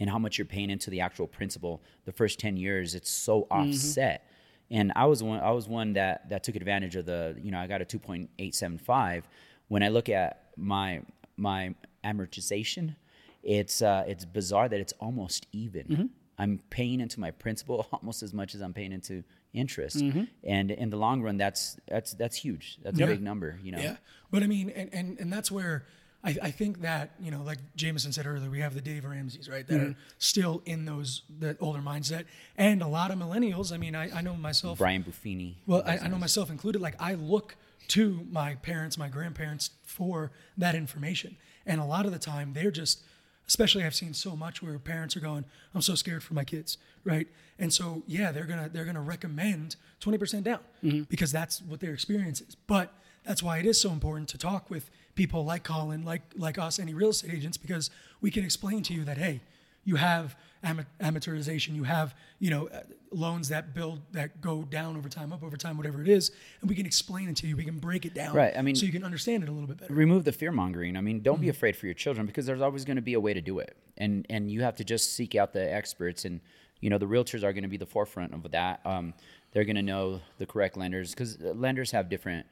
and 0.00 0.10
how 0.10 0.18
much 0.18 0.38
you're 0.38 0.44
paying 0.46 0.70
into 0.70 0.90
the 0.90 1.00
actual 1.00 1.26
principal 1.26 1.80
the 2.04 2.12
first 2.12 2.38
10 2.40 2.56
years 2.56 2.94
it's 2.94 3.10
so 3.10 3.42
Mm-hmm. 3.42 3.70
offset 3.70 4.26
and 4.70 4.92
i 4.96 5.04
was 5.04 5.22
one 5.22 5.40
i 5.40 5.50
was 5.50 5.68
one 5.68 5.92
that 5.92 6.28
that 6.28 6.42
took 6.44 6.56
advantage 6.56 6.96
of 6.96 7.06
the 7.06 7.36
you 7.42 7.50
know 7.50 7.58
i 7.58 7.66
got 7.66 7.82
a 7.82 7.84
2.875 7.84 9.22
when 9.68 9.82
i 9.82 9.88
look 9.88 10.08
at 10.08 10.50
my 10.56 11.00
my 11.36 11.74
amortization 12.04 12.94
it's 13.42 13.82
uh 13.82 14.04
it's 14.06 14.24
bizarre 14.24 14.68
that 14.68 14.80
it's 14.80 14.92
almost 15.00 15.46
even 15.52 16.10
I'm 16.38 16.60
paying 16.70 17.00
into 17.00 17.20
my 17.20 17.30
principal 17.30 17.86
almost 17.92 18.22
as 18.22 18.32
much 18.32 18.54
as 18.54 18.60
I'm 18.60 18.72
paying 18.72 18.92
into 18.92 19.24
interest. 19.52 19.98
Mm-hmm. 19.98 20.24
And 20.42 20.70
in 20.70 20.90
the 20.90 20.96
long 20.96 21.22
run, 21.22 21.36
that's 21.36 21.76
that's 21.88 22.14
that's 22.14 22.36
huge. 22.36 22.78
That's 22.82 23.00
a 23.00 23.06
big 23.06 23.22
number, 23.22 23.58
you 23.62 23.72
know. 23.72 23.78
Yeah, 23.78 23.96
but 24.30 24.42
I 24.42 24.46
mean, 24.46 24.70
and 24.70 24.92
and, 24.92 25.18
and 25.20 25.32
that's 25.32 25.50
where 25.50 25.86
I, 26.24 26.36
I 26.44 26.50
think 26.50 26.80
that 26.80 27.10
you 27.20 27.30
know, 27.30 27.42
like 27.42 27.58
Jameson 27.76 28.12
said 28.12 28.26
earlier, 28.26 28.48
we 28.48 28.60
have 28.60 28.74
the 28.74 28.80
Dave 28.80 29.04
Ramseys, 29.04 29.48
right, 29.48 29.66
that 29.66 29.76
are 29.76 29.84
mm-hmm. 29.84 30.00
still 30.18 30.62
in 30.64 30.86
those 30.86 31.22
that 31.38 31.58
older 31.60 31.80
mindset, 31.80 32.24
and 32.56 32.82
a 32.82 32.86
lot 32.86 33.10
of 33.10 33.18
millennials. 33.18 33.72
I 33.72 33.76
mean, 33.76 33.94
I, 33.94 34.10
I 34.16 34.22
know 34.22 34.34
myself. 34.34 34.78
Brian 34.78 35.04
Buffini. 35.04 35.54
Well, 35.66 35.82
I, 35.84 35.98
I 35.98 36.08
know 36.08 36.16
myself 36.16 36.50
included. 36.50 36.80
Like 36.80 36.96
I 36.98 37.14
look 37.14 37.56
to 37.88 38.26
my 38.30 38.54
parents, 38.56 38.96
my 38.96 39.08
grandparents 39.08 39.70
for 39.84 40.32
that 40.56 40.74
information, 40.74 41.36
and 41.66 41.80
a 41.80 41.84
lot 41.84 42.06
of 42.06 42.12
the 42.12 42.18
time 42.18 42.54
they're 42.54 42.70
just, 42.70 43.02
especially 43.46 43.84
I've 43.84 43.94
seen 43.94 44.14
so 44.14 44.34
much 44.34 44.62
where 44.62 44.78
parents 44.78 45.16
are 45.16 45.20
going, 45.20 45.44
"I'm 45.74 45.82
so 45.82 45.94
scared 45.94 46.22
for 46.22 46.32
my 46.32 46.44
kids," 46.44 46.78
right? 47.04 47.28
And 47.58 47.72
so 47.72 48.02
yeah, 48.06 48.32
they're 48.32 48.46
gonna 48.46 48.70
they're 48.72 48.86
gonna 48.86 49.02
recommend 49.02 49.76
20% 50.00 50.42
down 50.42 50.60
mm-hmm. 50.82 51.02
because 51.02 51.32
that's 51.32 51.60
what 51.60 51.80
their 51.80 51.92
experience 51.92 52.40
is. 52.40 52.56
But 52.66 52.94
that's 53.24 53.42
why 53.42 53.58
it 53.58 53.66
is 53.66 53.80
so 53.80 53.90
important 53.90 54.28
to 54.30 54.38
talk 54.38 54.70
with 54.70 54.90
people 55.14 55.44
like 55.44 55.64
Colin, 55.64 56.04
like 56.04 56.22
like 56.36 56.58
us, 56.58 56.78
any 56.78 56.94
real 56.94 57.10
estate 57.10 57.32
agents, 57.32 57.56
because 57.56 57.90
we 58.20 58.30
can 58.30 58.44
explain 58.44 58.82
to 58.84 58.94
you 58.94 59.04
that 59.04 59.18
hey, 59.18 59.40
you 59.84 59.96
have 59.96 60.36
ama- 60.62 60.86
amateurization, 61.00 61.74
you 61.74 61.84
have 61.84 62.14
you 62.38 62.50
know 62.50 62.68
uh, 62.68 62.80
loans 63.12 63.48
that 63.48 63.74
build 63.74 64.00
that 64.12 64.40
go 64.40 64.62
down 64.62 64.96
over 64.96 65.08
time, 65.08 65.32
up 65.32 65.42
over 65.42 65.56
time, 65.56 65.76
whatever 65.76 66.02
it 66.02 66.08
is, 66.08 66.30
and 66.60 66.68
we 66.70 66.74
can 66.76 66.86
explain 66.86 67.28
it 67.28 67.36
to 67.36 67.46
you. 67.46 67.56
We 67.56 67.64
can 67.64 67.78
break 67.78 68.04
it 68.04 68.14
down, 68.14 68.34
Right, 68.34 68.52
I 68.56 68.62
mean- 68.62 68.74
so 68.76 68.86
you 68.86 68.92
can 68.92 69.04
understand 69.04 69.42
it 69.42 69.48
a 69.48 69.52
little 69.52 69.68
bit 69.68 69.78
better. 69.78 69.92
remove 69.94 70.24
the 70.24 70.32
fear 70.32 70.50
mongering. 70.52 70.96
I 70.96 71.00
mean, 71.00 71.20
don't 71.20 71.36
Mm-hmm. 71.36 71.42
be 71.42 71.48
afraid 71.50 71.76
for 71.76 71.86
your 71.86 71.94
children 71.94 72.26
because 72.26 72.46
there's 72.46 72.60
always 72.60 72.84
going 72.84 72.96
to 72.96 73.02
be 73.02 73.14
a 73.14 73.20
way 73.20 73.34
to 73.34 73.40
do 73.40 73.58
it, 73.60 73.76
and 73.98 74.26
and 74.30 74.50
you 74.50 74.62
have 74.62 74.76
to 74.76 74.84
just 74.84 75.14
seek 75.14 75.34
out 75.34 75.52
the 75.52 75.72
experts. 75.72 76.24
And 76.24 76.40
you 76.80 76.90
know, 76.90 76.98
the 76.98 77.06
realtors 77.06 77.42
are 77.44 77.52
going 77.52 77.62
to 77.62 77.68
be 77.68 77.78
the 77.78 77.86
forefront 77.86 78.34
of 78.34 78.50
that. 78.50 78.80
Um, 78.84 79.14
they're 79.52 79.64
going 79.64 79.76
to 79.76 79.82
know 79.82 80.20
the 80.38 80.44
correct 80.46 80.76
lenders 80.76 81.10
because 81.12 81.40
lenders 81.40 81.92
have 81.92 82.08
different 82.10 82.44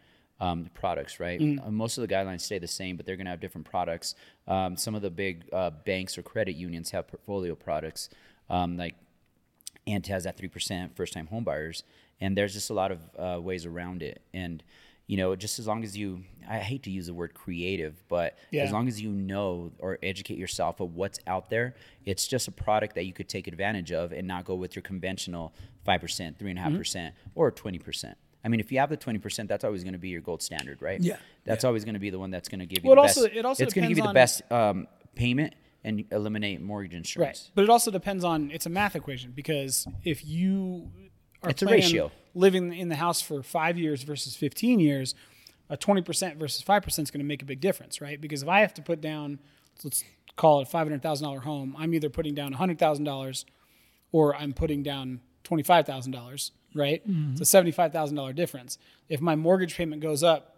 um, 0.42 0.68
products, 0.75 1.20
right? 1.20 1.40
Mm. 1.40 1.66
Uh, 1.66 1.70
most 1.70 1.96
of 1.99 2.02
the 2.06 2.12
guidelines 2.12 2.40
stay 2.40 2.58
the 2.58 2.66
same, 2.66 2.96
but 2.96 3.06
they're 3.06 3.16
going 3.16 3.26
to 3.26 3.30
have 3.30 3.40
different 3.40 3.66
products. 3.70 4.14
Um, 4.49 4.76
some 4.76 4.94
of 4.94 5.02
the 5.02 5.11
big 5.11 5.44
uh, 5.52 5.70
banks 5.70 6.18
or 6.18 6.22
credit 6.22 6.56
unions 6.56 6.90
have 6.90 7.06
portfolio 7.06 7.54
products, 7.54 8.08
um, 8.50 8.76
like 8.76 8.96
Ent 9.87 10.06
has 10.08 10.25
that 10.25 10.37
three 10.37 10.49
percent 10.49 10.96
first 10.96 11.12
time 11.12 11.26
home 11.28 11.44
buyers, 11.44 11.84
and 12.20 12.37
there's 12.37 12.52
just 12.52 12.70
a 12.70 12.75
lot 12.75 12.90
of 12.92 13.00
uh, 13.18 13.40
ways 13.40 13.66
around 13.66 14.02
it. 14.02 14.20
And 14.34 14.62
you 15.06 15.16
know, 15.16 15.34
just 15.37 15.58
as 15.58 15.66
long 15.66 15.82
as 15.84 15.96
you, 15.96 16.22
I 16.49 16.58
hate 16.58 16.84
to 16.84 16.90
use 16.90 17.06
the 17.06 17.14
word 17.14 17.34
creative, 17.34 18.02
but 18.08 18.38
Yeah. 18.50 18.62
as 18.62 18.72
long 18.72 18.87
as 18.88 19.00
you 19.00 19.11
know 19.11 19.72
or 19.78 19.99
educate 20.02 20.38
yourself 20.38 20.80
of 20.80 20.94
what's 20.94 21.18
out 21.26 21.50
there, 21.50 21.75
it's 22.06 22.26
just 22.26 22.46
a 22.49 22.52
product 22.52 22.94
that 22.94 23.04
you 23.04 23.12
could 23.12 23.28
take 23.28 23.46
advantage 23.49 23.90
of 23.92 24.12
and 24.12 24.26
not 24.28 24.44
go 24.44 24.54
with 24.54 24.75
your 24.75 24.82
conventional 24.82 25.52
five 25.84 26.00
percent, 26.00 26.38
three 26.38 26.50
and 26.50 26.58
a 26.58 26.62
half 26.62 26.75
percent, 26.75 27.14
or 27.34 27.50
twenty 27.50 27.78
percent. 27.78 28.16
I 28.44 28.49
mean, 28.49 28.61
if 28.61 28.72
you 28.72 28.78
have 28.80 28.90
the 28.90 28.96
twenty 28.96 29.18
percent, 29.18 29.49
that's 29.49 29.64
always 29.64 29.82
going 29.84 29.92
to 29.92 29.99
be 29.99 30.08
your 30.08 30.20
gold 30.20 30.42
standard, 30.42 30.82
right? 30.82 31.00
Yeah. 31.00 31.16
That's 31.44 31.64
always 31.64 31.84
going 31.84 31.94
to 31.94 32.00
be 32.00 32.11
the 32.11 32.18
one 32.18 32.30
that's 32.30 32.49
going 32.49 32.58
to 32.61 32.66
give 32.66 32.82
you 32.84 32.90
Well, 32.90 32.96
the 32.96 33.02
it 33.02 33.06
best. 33.06 33.18
also- 33.18 33.30
it 33.38 33.44
also 33.44 33.64
it's 33.64 33.75
going 33.75 33.84
to 33.84 33.88
give 33.88 33.99
you 33.99 34.04
the 34.06 34.12
best 34.12 34.42
um, 34.50 34.87
payment 35.14 35.54
and 35.84 36.04
eliminate 36.12 36.61
mortgage 36.61 36.94
insurance. 36.94 37.42
Right. 37.46 37.50
But 37.54 37.64
it 37.64 37.70
also 37.70 37.90
depends 37.90 38.25
on 38.25 38.50
it's 38.50 38.66
a 38.66 38.70
math 38.70 38.94
equation 38.96 39.32
because 39.32 39.87
if 40.04 40.25
you 40.25 40.90
are 41.42 41.50
It's 41.50 41.62
a 41.62 41.66
ratio. 41.66 42.12
living 42.34 42.72
in 42.72 42.88
the 42.88 42.94
house 42.96 43.20
for 43.20 43.42
five 43.42 43.76
years 43.78 44.04
versus 44.04 44.37
15 44.37 44.78
years, 44.78 45.14
a 45.68 45.76
20% 45.76 46.37
versus 46.37 46.62
5% 46.62 46.87
is 46.87 47.11
going 47.11 47.18
to 47.20 47.25
make 47.25 47.42
a 47.42 47.44
big 47.44 47.61
difference, 47.61 48.00
right? 48.00 48.20
Because 48.20 48.42
if 48.44 48.49
I 48.49 48.61
have 48.61 48.75
to 48.75 48.82
put 48.82 49.00
down, 49.00 49.40
let's 49.82 50.04
call 50.37 50.61
it 50.61 50.68
a 50.68 50.76
$500,000 50.76 51.40
home, 51.42 51.75
I'm 51.76 51.94
either 51.94 52.08
putting 52.11 52.34
down 52.34 52.54
$100,000 52.54 53.44
or 54.12 54.37
I'm 54.37 54.52
putting 54.52 54.82
down 54.84 55.20
$25,000, 55.44 56.50
right? 56.74 57.02
It's 57.06 57.40
a 57.54 57.62
$75,000 57.62 58.35
difference. 58.35 58.78
If 59.08 59.20
my 59.20 59.37
mortgage 59.37 59.76
payment 59.76 60.02
goes 60.02 60.22
up 60.22 60.56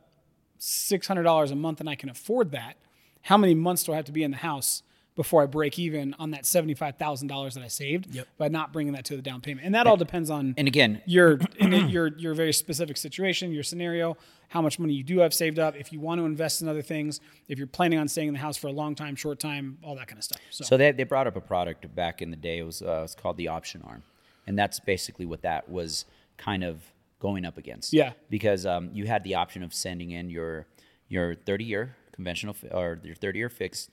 $600 0.60 1.50
a 1.50 1.54
month 1.54 1.80
and 1.80 1.88
I 1.88 1.94
can 1.94 2.08
afford 2.08 2.52
that, 2.52 2.76
how 3.22 3.36
many 3.36 3.54
months 3.54 3.84
do 3.84 3.92
I 3.92 3.96
have 3.96 4.04
to 4.06 4.12
be 4.12 4.22
in 4.22 4.30
the 4.30 4.36
house 4.38 4.82
before 5.16 5.42
I 5.42 5.46
break 5.46 5.78
even 5.78 6.12
on 6.18 6.32
that 6.32 6.42
$75,000 6.42 7.54
that 7.54 7.62
I 7.62 7.68
saved 7.68 8.12
Yep. 8.14 8.26
by 8.36 8.48
not 8.48 8.72
bringing 8.72 8.94
that 8.94 9.04
to 9.06 9.16
the 9.16 9.22
down 9.22 9.40
payment? 9.40 9.64
And 9.64 9.74
that 9.74 9.86
all 9.86 9.96
depends 9.96 10.28
on 10.28 10.54
And 10.56 10.66
again, 10.66 11.02
your 11.06 11.38
your 11.60 12.08
your 12.18 12.34
very 12.34 12.52
specific 12.52 12.96
situation, 12.96 13.52
your 13.52 13.62
scenario, 13.62 14.16
how 14.48 14.60
much 14.60 14.78
money 14.78 14.92
you 14.92 15.04
do 15.04 15.18
have 15.20 15.32
saved 15.32 15.58
up, 15.58 15.76
if 15.76 15.92
you 15.92 16.00
want 16.00 16.20
to 16.20 16.24
invest 16.26 16.62
in 16.62 16.68
other 16.68 16.82
things, 16.82 17.20
if 17.48 17.58
you're 17.58 17.66
planning 17.66 17.98
on 17.98 18.08
staying 18.08 18.28
in 18.28 18.34
the 18.34 18.40
house 18.40 18.56
for 18.56 18.66
a 18.66 18.72
long 18.72 18.94
time, 18.94 19.14
short 19.16 19.38
time, 19.38 19.78
all 19.82 19.94
that 19.96 20.06
kind 20.08 20.18
of 20.18 20.24
stuff. 20.24 20.40
So, 20.50 20.64
So 20.64 20.76
they, 20.76 20.92
they 20.92 21.04
brought 21.04 21.26
up 21.26 21.36
a 21.36 21.40
product 21.40 21.92
back 21.94 22.20
in 22.20 22.30
the 22.30 22.36
day. 22.36 22.58
It 22.58 22.64
was 22.64 22.82
uh, 22.82 23.02
it's 23.04 23.14
called 23.14 23.36
the 23.36 23.48
option 23.48 23.82
arm, 23.86 24.02
and 24.46 24.58
that's 24.58 24.80
basically 24.80 25.26
what 25.26 25.42
that 25.42 25.68
was 25.68 26.04
kind 26.36 26.64
of 26.64 26.82
going 27.18 27.44
up 27.44 27.56
against. 27.56 27.92
Yeah. 27.92 28.12
Because 28.28 28.66
um, 28.66 28.90
you 28.92 29.06
had 29.06 29.24
the 29.24 29.34
option 29.34 29.62
of 29.62 29.72
sending 29.72 30.10
in 30.10 30.30
your 30.30 30.66
your 31.08 31.34
30 31.34 31.64
year 31.64 31.96
conventional 32.12 32.56
or 32.70 33.00
your 33.02 33.14
30 33.14 33.38
year 33.38 33.48
fixed, 33.48 33.90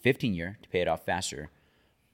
15 0.00 0.34
year 0.34 0.58
to 0.62 0.68
pay 0.68 0.80
it 0.80 0.88
off 0.88 1.04
faster, 1.04 1.50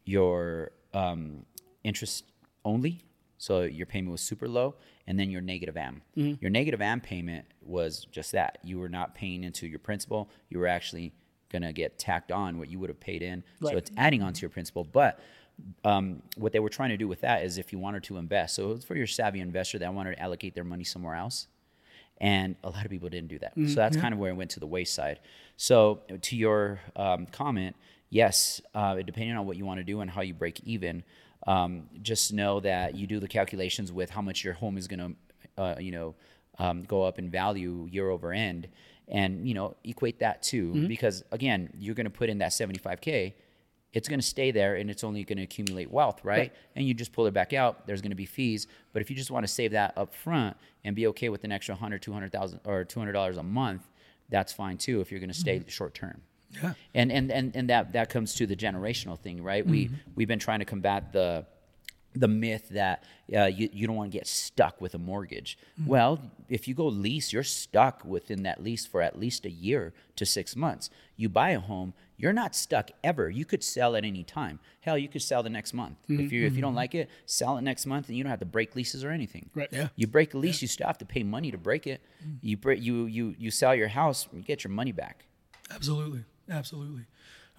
your 0.05 0.73
um, 0.95 1.45
interest 1.85 2.25
only. 2.65 3.03
So 3.39 3.63
your 3.63 3.87
payment 3.87 4.11
was 4.11 4.21
super 4.21 4.49
low, 4.49 4.75
and 5.07 5.19
then 5.19 5.31
your 5.31 5.41
negative 5.41 5.77
AM. 5.77 6.03
Mm-hmm. 6.17 6.43
Your 6.43 6.51
negative 6.51 6.83
AM 6.83 7.01
payment 7.01 7.47
was 7.63 8.05
just 8.11 8.33
that. 8.33 8.59
You 8.65 8.81
were 8.81 8.89
not 8.89 9.15
paying 9.15 9.45
into 9.45 9.69
your 9.69 9.79
principal. 9.79 10.29
You 10.49 10.59
were 10.59 10.67
actually 10.67 11.13
gonna 11.53 11.73
get 11.73 11.99
tacked 11.99 12.33
on 12.33 12.59
what 12.59 12.69
you 12.69 12.81
would 12.81 12.91
have 12.91 12.99
paid 12.99 13.23
in. 13.23 13.45
So 13.63 13.77
it's 13.77 13.93
adding 13.97 14.23
on 14.23 14.33
to 14.33 14.41
your 14.41 14.51
principal. 14.51 14.83
But 14.83 15.21
um, 15.85 16.23
what 16.37 16.53
they 16.53 16.61
were 16.61 16.69
trying 16.69 16.91
to 16.91 16.97
do 16.97 17.09
with 17.09 17.21
that 17.23 17.43
is 17.45 17.59
if 17.59 17.73
you 17.73 17.79
wanted 17.79 18.03
to 18.05 18.17
invest, 18.17 18.57
so 18.57 18.71
it 18.71 18.75
was 18.75 18.85
for 18.85 18.97
your 18.97 19.07
savvy 19.07 19.41
investor 19.41 19.79
that 19.79 19.93
wanted 19.93 20.17
to 20.17 20.23
allocate 20.23 20.55
their 20.55 20.65
money 20.65 20.85
somewhere 20.85 21.15
else. 21.15 21.47
And 22.21 22.57
a 22.65 22.71
lot 22.71 22.85
of 22.85 22.91
people 22.91 23.09
didn't 23.09 23.29
do 23.29 23.39
that. 23.39 23.53
So 23.55 23.75
that's 23.77 23.97
kind 23.97 24.13
of 24.13 24.19
where 24.19 24.31
it 24.31 24.35
went 24.35 24.51
to 24.53 24.61
the 24.61 24.67
wayside. 24.67 25.21
So 25.57 26.01
to 26.21 26.37
your 26.37 26.81
um, 26.97 27.27
comment, 27.27 27.77
yes, 28.11 28.61
uh, 28.75 28.97
depending 28.97 29.37
on 29.37 29.47
what 29.47 29.57
you 29.57 29.65
want 29.65 29.79
to 29.79 29.85
do 29.85 30.01
and 30.01 30.11
how 30.11 30.23
you 30.23 30.35
break 30.35 30.59
even, 30.65 31.05
um, 31.47 31.89
just 32.03 32.33
know 32.33 32.59
that 32.61 32.97
you 32.97 33.07
do 33.07 33.21
the 33.21 33.29
calculations 33.29 33.93
with 33.93 34.11
how 34.11 34.21
much 34.21 34.43
your 34.43 34.55
home 34.55 34.77
is 34.77 34.89
going 34.89 35.17
to, 35.57 35.63
uh, 35.63 35.77
you 35.79 35.93
know, 35.93 36.15
um, 36.59 36.83
go 36.83 37.05
up 37.05 37.21
in 37.21 37.31
value 37.31 37.87
year 37.91 38.11
over 38.11 38.33
end, 38.33 38.67
and 39.07 39.47
you 39.47 39.55
know, 39.55 39.77
equate 39.85 40.19
that 40.19 40.43
too. 40.43 40.73
Because 40.89 41.23
again, 41.31 41.71
you're 41.79 41.95
going 41.95 42.05
to 42.05 42.11
put 42.11 42.29
in 42.29 42.39
that 42.39 42.51
75k 42.51 43.33
it's 43.93 44.09
going 44.09 44.21
to 44.21 44.27
stay 44.27 44.51
there 44.51 44.77
and 44.77 44.91
it's 44.91 45.03
only 45.03 45.25
going 45.25 45.39
to 45.39 45.45
accumulate 45.45 45.91
wealth, 45.91 46.25
right? 46.25 46.39
Right. 46.39 46.53
And 46.77 46.87
you 46.87 46.95
just 46.95 47.13
pull 47.13 47.27
it 47.27 47.33
back 47.33 47.53
out, 47.53 47.87
there's 47.87 48.03
going 48.03 48.11
to 48.11 48.17
be 48.17 48.27
fees. 48.27 48.67
But 48.93 49.03
if 49.03 49.11
you 49.11 49.17
just 49.17 49.31
want 49.31 49.47
to 49.47 49.53
save 49.53 49.73
that 49.73 49.95
up 49.97 50.15
front 50.15 50.57
and 50.85 50.95
be 50.95 51.07
okay 51.09 51.29
with 51.29 51.45
an 51.45 51.53
extra 51.53 51.75
100, 51.75 52.03
200,000 52.03 52.61
or 52.65 52.85
$200 52.85 53.39
a 53.39 53.43
month, 53.43 53.89
that's 54.29 54.53
fine 54.53 54.77
too 54.77 55.01
if 55.01 55.11
you're 55.11 55.21
going 55.21 55.31
to 55.31 55.39
stay 55.39 55.59
mm-hmm. 55.59 55.69
short 55.69 55.95
term. 55.95 56.21
Yeah. 56.63 56.73
And, 56.95 57.13
and 57.13 57.31
and 57.31 57.55
and 57.55 57.69
that 57.69 57.93
that 57.93 58.09
comes 58.09 58.35
to 58.37 58.47
the 58.47 58.57
generational 58.57 59.19
thing, 59.19 59.43
right? 59.43 59.67
We 59.67 59.87
mm-hmm. 59.87 59.95
we've 60.15 60.29
been 60.29 60.39
trying 60.39 60.61
to 60.61 60.65
combat 60.65 61.13
the 61.13 61.45
the 62.15 62.29
myth 62.29 62.69
that 62.71 63.05
uh, 63.35 63.45
you, 63.45 63.69
you 63.73 63.87
don't 63.87 63.97
want 63.97 64.11
to 64.11 64.19
get 64.19 64.27
stuck 64.27 64.81
with 64.81 64.95
a 64.95 64.99
mortgage. 64.99 65.59
Mm. 65.81 65.87
Well, 65.87 66.21
if 66.49 66.67
you 66.67 66.75
go 66.75 66.87
lease, 66.87 67.33
you're 67.33 67.43
stuck 67.43 68.05
within 68.05 68.43
that 68.45 68.63
lease 68.63 68.87
for 68.87 69.03
at 69.03 69.19
least 69.19 69.45
a 69.45 69.51
year 69.51 69.93
to 70.17 70.27
six 70.27 70.57
months. 70.57 70.91
You 71.17 71.29
buy 71.29 71.51
a 71.51 71.61
home, 71.61 71.95
you're 72.17 72.33
not 72.33 72.55
stuck 72.55 72.91
ever. 73.05 73.31
You 73.31 73.45
could 73.45 73.63
sell 73.63 73.95
at 73.95 74.05
any 74.05 74.25
time. 74.25 74.59
Hell, 74.81 74.99
you 74.99 75.09
could 75.09 75.23
sell 75.23 75.43
the 75.43 75.51
next 75.51 75.73
month. 75.73 75.99
If 76.09 76.19
mm-hmm, 76.19 76.35
you 76.35 76.47
if 76.47 76.55
you 76.55 76.61
don't 76.61 76.71
mm-hmm. 76.71 76.77
like 76.77 76.95
it, 76.95 77.11
sell 77.27 77.57
it 77.59 77.63
next 77.63 77.87
month, 77.87 78.09
and 78.09 78.17
you 78.17 78.25
don't 78.25 78.31
have 78.31 78.41
to 78.41 78.47
break 78.47 78.75
leases 78.75 79.05
or 79.05 79.11
anything. 79.11 79.51
Right. 79.55 79.69
Yeah. 79.71 79.89
You 79.95 80.07
break 80.07 80.35
a 80.35 80.39
lease, 80.39 80.61
you 80.61 80.69
still 80.69 80.87
have 80.87 80.99
to 80.99 81.07
pay 81.07 81.23
money 81.23 81.51
to 81.51 81.59
break 81.59 81.87
it. 81.87 82.03
Mm. 82.27 82.39
You 82.43 82.57
break 82.57 82.83
you 82.83 83.07
you 83.07 83.35
you 83.39 83.51
sell 83.51 83.75
your 83.75 83.89
house, 83.89 84.27
you 84.33 84.43
get 84.43 84.65
your 84.65 84.73
money 84.73 84.93
back. 84.93 85.27
Absolutely. 85.71 86.25
Absolutely. 86.51 87.05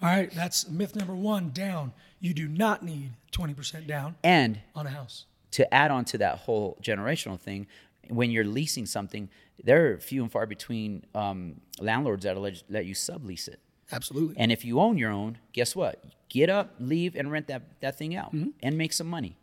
All 0.02 0.08
right. 0.08 0.30
That's 0.30 0.68
myth 0.68 0.96
number 0.96 1.14
one 1.14 1.50
down. 1.50 1.92
You 2.20 2.34
do 2.34 2.48
not 2.48 2.82
need 2.82 3.12
20% 3.32 3.86
down 3.86 4.16
And 4.22 4.60
on 4.74 4.86
a 4.86 4.90
house. 4.90 5.26
to 5.52 5.72
add 5.72 5.90
on 5.90 6.04
to 6.06 6.18
that 6.18 6.38
whole 6.38 6.78
generational 6.82 7.38
thing, 7.38 7.66
when 8.08 8.30
you're 8.30 8.44
leasing 8.44 8.86
something, 8.86 9.28
there 9.62 9.92
are 9.92 9.98
few 9.98 10.22
and 10.22 10.30
far 10.32 10.46
between 10.46 11.04
um, 11.14 11.60
landlords 11.78 12.24
that'll 12.24 12.42
let, 12.42 12.62
let 12.68 12.84
you 12.86 12.94
sublease 12.94 13.46
it. 13.48 13.60
Absolutely. 13.92 14.36
And 14.38 14.50
if 14.52 14.64
you 14.64 14.80
own 14.80 14.98
your 14.98 15.10
own, 15.10 15.38
guess 15.52 15.74
what? 15.76 16.02
Get 16.28 16.48
up, 16.48 16.74
leave, 16.78 17.16
and 17.16 17.30
rent 17.30 17.48
that, 17.48 17.80
that 17.80 17.98
thing 17.98 18.14
out 18.14 18.32
and 18.32 18.78
make 18.78 18.92
some 18.92 19.06
money. 19.08 19.36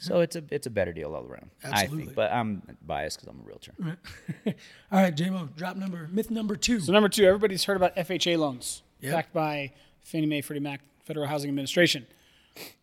So 0.00 0.20
it's 0.20 0.36
a 0.36 0.44
it's 0.52 0.68
a 0.68 0.70
better 0.70 0.92
deal 0.92 1.12
all 1.12 1.24
around. 1.24 1.50
I 1.64 1.82
Absolutely. 1.82 2.04
think, 2.04 2.14
but 2.14 2.30
I'm 2.30 2.62
biased 2.86 3.18
because 3.20 3.34
I'm 3.34 3.40
a 3.40 3.44
realtor. 3.44 3.72
All 4.92 5.02
right, 5.02 5.12
JMO, 5.12 5.56
drop 5.56 5.76
number, 5.76 6.08
myth 6.12 6.30
number 6.30 6.54
two. 6.54 6.78
So 6.78 6.92
number 6.92 7.08
two, 7.08 7.24
everybody's 7.24 7.64
heard 7.64 7.76
about 7.76 7.96
FHA 7.96 8.38
loans 8.38 8.82
Yep. 9.00 9.12
backed 9.12 9.32
by 9.32 9.72
Fannie 10.08 10.26
Mae, 10.26 10.40
Freddie 10.40 10.60
Mac, 10.60 10.80
Federal 11.04 11.26
Housing 11.26 11.50
Administration. 11.50 12.06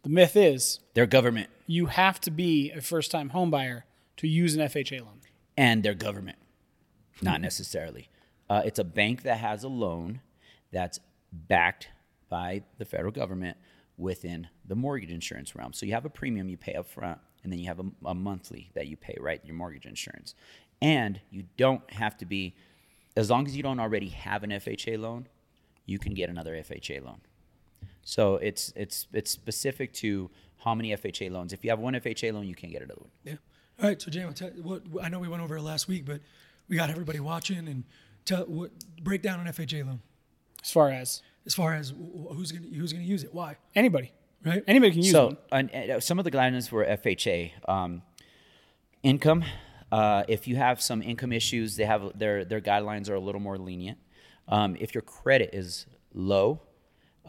The 0.03 0.09
myth 0.09 0.35
is 0.35 0.79
Their 0.93 1.07
government 1.07 1.49
you 1.67 1.87
have 1.87 2.21
to 2.21 2.29
be 2.31 2.71
a 2.71 2.81
first-time 2.81 3.31
homebuyer 3.31 3.81
to 4.17 4.27
use 4.27 4.55
an 4.55 4.61
FHA 4.61 5.01
loan. 5.01 5.21
and 5.57 5.81
their 5.81 5.95
government, 5.95 6.37
not 7.21 7.41
necessarily. 7.41 8.09
Uh, 8.49 8.61
it's 8.63 8.77
a 8.77 8.83
bank 8.83 9.23
that 9.23 9.39
has 9.39 9.63
a 9.63 9.67
loan 9.67 10.21
that's 10.71 10.99
backed 11.31 11.89
by 12.29 12.61
the 12.77 12.85
federal 12.85 13.11
government 13.11 13.57
within 13.97 14.47
the 14.67 14.75
mortgage 14.75 15.09
insurance 15.11 15.55
realm. 15.55 15.73
So 15.73 15.85
you 15.87 15.93
have 15.93 16.05
a 16.05 16.09
premium 16.09 16.47
you 16.47 16.57
pay 16.57 16.75
up 16.75 16.87
front, 16.87 17.19
and 17.43 17.51
then 17.51 17.59
you 17.59 17.65
have 17.67 17.79
a, 17.79 17.85
a 18.05 18.13
monthly 18.13 18.69
that 18.75 18.87
you 18.87 18.95
pay, 18.97 19.17
right? 19.19 19.41
Your 19.43 19.55
mortgage 19.55 19.85
insurance. 19.87 20.35
And 20.81 21.19
you 21.31 21.45
don't 21.57 21.89
have 21.91 22.15
to 22.17 22.25
be, 22.25 22.55
as 23.17 23.31
long 23.31 23.47
as 23.47 23.57
you 23.57 23.63
don't 23.63 23.79
already 23.79 24.09
have 24.09 24.43
an 24.43 24.51
FHA 24.51 24.99
loan, 24.99 25.27
you 25.85 25.99
can 25.99 26.13
get 26.13 26.29
another 26.29 26.53
FHA 26.53 27.03
loan. 27.03 27.21
So 28.03 28.35
it's 28.35 28.71
it's 28.75 29.07
it's 29.13 29.31
specific 29.31 29.93
to 29.95 30.29
how 30.57 30.75
many 30.75 30.91
FHA 30.91 31.31
loans. 31.31 31.53
If 31.53 31.63
you 31.63 31.69
have 31.69 31.79
one 31.79 31.93
FHA 31.93 32.33
loan, 32.33 32.47
you 32.47 32.55
can't 32.55 32.71
get 32.71 32.81
another 32.81 33.01
one. 33.01 33.11
Yeah. 33.23 33.33
All 33.81 33.89
right. 33.89 34.01
So, 34.01 34.09
Jay, 34.09 34.23
what, 34.23 34.87
what 34.87 35.03
I 35.03 35.09
know 35.09 35.19
we 35.19 35.27
went 35.27 35.43
over 35.43 35.57
it 35.57 35.61
last 35.61 35.87
week, 35.87 36.05
but 36.05 36.21
we 36.67 36.75
got 36.75 36.89
everybody 36.89 37.19
watching 37.19 37.67
and 37.67 37.83
tell 38.25 38.43
what 38.43 38.71
break 39.01 39.21
down 39.21 39.39
an 39.39 39.51
FHA 39.51 39.85
loan 39.85 40.01
As 40.63 40.71
far 40.71 40.91
as 40.91 41.21
as 41.45 41.53
far 41.53 41.73
as 41.73 41.93
who's 42.31 42.51
gonna 42.51 42.67
who's 42.75 42.91
gonna 42.93 43.05
use 43.05 43.23
it, 43.23 43.33
why, 43.33 43.57
anybody, 43.75 44.11
right? 44.43 44.63
anybody 44.67 44.91
can 44.91 44.99
use 44.99 45.09
it. 45.09 45.11
so 45.11 45.25
one. 45.27 45.37
and, 45.51 45.71
and 45.71 46.03
some 46.03 46.17
of 46.19 46.25
the 46.25 46.31
guidelines 46.31 46.69
for 46.69 46.85
FHA 46.85 47.51
um, 47.69 48.01
income. 49.03 49.43
Uh, 49.91 50.23
if 50.27 50.47
you 50.47 50.55
have 50.55 50.81
some 50.81 51.01
income 51.01 51.31
issues, 51.31 51.75
they 51.75 51.85
have 51.85 52.17
their 52.17 52.43
their 52.43 52.61
guidelines 52.61 53.09
are 53.09 53.15
a 53.15 53.19
little 53.19 53.41
more 53.41 53.57
lenient. 53.57 53.99
Um, 54.47 54.75
if 54.79 54.93
your 54.93 55.01
credit 55.01 55.51
is 55.53 55.85
low, 56.13 56.61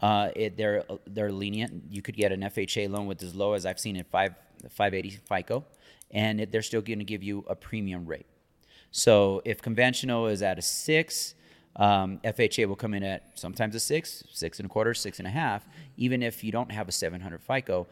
uh, 0.01 0.29
it, 0.35 0.57
they're 0.57 0.83
they're 1.07 1.31
lenient. 1.31 1.83
You 1.89 2.01
could 2.01 2.15
get 2.15 2.31
an 2.31 2.41
FHA 2.41 2.89
loan 2.89 3.07
with 3.07 3.23
as 3.23 3.33
low 3.33 3.53
as 3.53 3.65
I've 3.65 3.79
seen 3.79 3.97
at 3.97 4.07
five 4.07 4.35
580 4.69 5.19
FICO, 5.27 5.65
and 6.11 6.41
it, 6.41 6.51
they're 6.51 6.61
still 6.61 6.81
going 6.81 6.99
to 6.99 7.05
give 7.05 7.23
you 7.23 7.45
a 7.47 7.55
premium 7.55 8.05
rate. 8.05 8.25
So 8.91 9.41
if 9.45 9.61
conventional 9.61 10.27
is 10.27 10.41
at 10.41 10.57
a 10.57 10.61
six, 10.61 11.35
um, 11.75 12.19
FHA 12.23 12.67
will 12.67 12.75
come 12.75 12.93
in 12.93 13.03
at 13.03 13.37
sometimes 13.37 13.75
a 13.75 13.79
six, 13.79 14.23
six 14.31 14.59
and 14.59 14.65
a 14.65 14.69
quarter, 14.69 14.93
six 14.93 15.19
and 15.19 15.27
a 15.27 15.31
half, 15.31 15.67
even 15.97 16.23
if 16.23 16.43
you 16.43 16.51
don't 16.51 16.71
have 16.71 16.87
a 16.87 16.91
700 16.91 17.41
FICO, 17.41 17.87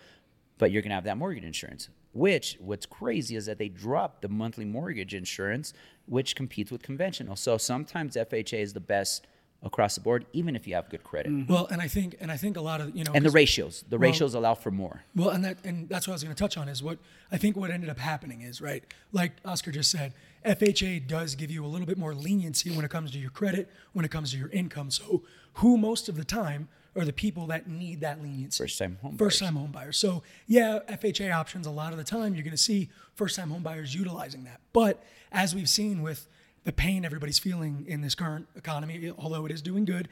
but 0.58 0.72
you're 0.72 0.82
going 0.82 0.90
to 0.90 0.96
have 0.96 1.04
that 1.04 1.18
mortgage 1.18 1.44
insurance. 1.44 1.90
Which, 2.16 2.58
what's 2.62 2.86
crazy 2.86 3.36
is 3.36 3.46
that 3.46 3.58
they 3.58 3.68
dropped 3.68 4.22
the 4.22 4.30
monthly 4.30 4.64
mortgage 4.64 5.14
insurance, 5.14 5.74
which 6.06 6.34
competes 6.34 6.72
with 6.72 6.82
conventional. 6.82 7.36
So 7.36 7.58
sometimes 7.58 8.16
FHA 8.16 8.62
is 8.62 8.72
the 8.72 8.80
best 8.80 9.28
across 9.62 9.96
the 9.96 10.02
board, 10.02 10.26
even 10.32 10.56
if 10.56 10.66
you 10.66 10.76
have 10.76 10.90
good 10.90 11.04
credit. 11.04 11.30
Mm-hmm. 11.30 11.52
Well, 11.52 11.68
and 11.70 11.82
I 11.82 11.90
think 11.90 12.16
and 12.22 12.32
I 12.32 12.38
think 12.38 12.56
a 12.56 12.62
lot 12.62 12.80
of 12.80 12.96
you 12.96 13.04
know 13.04 13.12
And 13.14 13.26
the 13.26 13.32
ratios, 13.32 13.84
the 13.90 13.98
Well- 13.98 14.10
ratios 14.10 14.34
allow 14.34 14.54
for 14.56 14.72
more. 14.72 15.04
Well, 15.14 15.32
and 15.32 15.44
that 15.44 15.58
and 15.66 15.90
that's 15.90 16.08
what 16.08 16.14
I 16.14 16.16
was 16.16 16.24
going 16.24 16.34
to 16.34 16.42
touch 16.42 16.58
on 16.58 16.70
is 16.70 16.82
what 16.82 17.00
I 17.34 17.38
think 17.38 17.58
what 17.58 17.70
ended 17.70 17.90
up 17.90 18.00
happening 18.00 18.42
is 18.42 18.62
right, 18.62 18.86
like 19.12 19.34
Oscar 19.44 19.72
just 19.72 19.92
said, 19.92 20.14
FHA 20.46 21.08
does 21.08 21.36
give 21.36 21.50
you 21.50 21.66
a 21.66 21.68
little 21.68 21.88
bit 21.88 21.98
more 21.98 22.14
leniency 22.14 22.70
when 22.70 22.86
it 22.86 22.92
comes 22.92 23.12
to 23.12 23.18
your 23.18 23.32
credit, 23.32 23.70
when 23.94 24.06
it 24.06 24.12
comes 24.12 24.32
to 24.32 24.38
your 24.38 24.50
income. 24.50 24.92
So, 24.92 25.24
who 25.56 25.78
most 25.78 26.08
of 26.08 26.18
the 26.18 26.24
time 26.24 26.68
are 26.96 27.04
the 27.04 27.14
people 27.14 27.48
that 27.48 27.68
need 27.68 28.02
that 28.02 28.22
leniency? 28.22 28.64
First-time 28.64 28.98
home 29.02 29.18
First 29.18 29.40
time 29.40 29.56
home 29.56 29.72
buyers. 29.72 29.98
So, 29.98 30.24
yeah, 30.48 30.80
FHA 30.88 31.34
options 31.34 31.66
a 31.66 31.72
lot 31.72 31.92
of 31.92 31.98
the 31.98 32.04
time 32.04 32.36
you're 32.36 32.44
going 32.44 32.52
to 32.52 32.58
see 32.58 32.90
first 33.16 33.36
time 33.36 33.50
home 33.50 33.64
buyers 33.64 33.96
utilizing 33.96 34.44
that. 34.44 34.62
But 34.72 35.04
as 35.32 35.56
we've 35.56 35.70
seen 35.70 36.02
with 36.02 36.28
the 36.64 36.74
pain 36.74 37.06
everybody's 37.06 37.38
feeling 37.38 37.86
in 37.88 38.02
this 38.02 38.16
current 38.16 38.48
economy, 38.56 39.12
although 39.20 39.46
it 39.46 39.52
is 39.52 39.62
doing 39.62 39.86
good, 39.86 40.10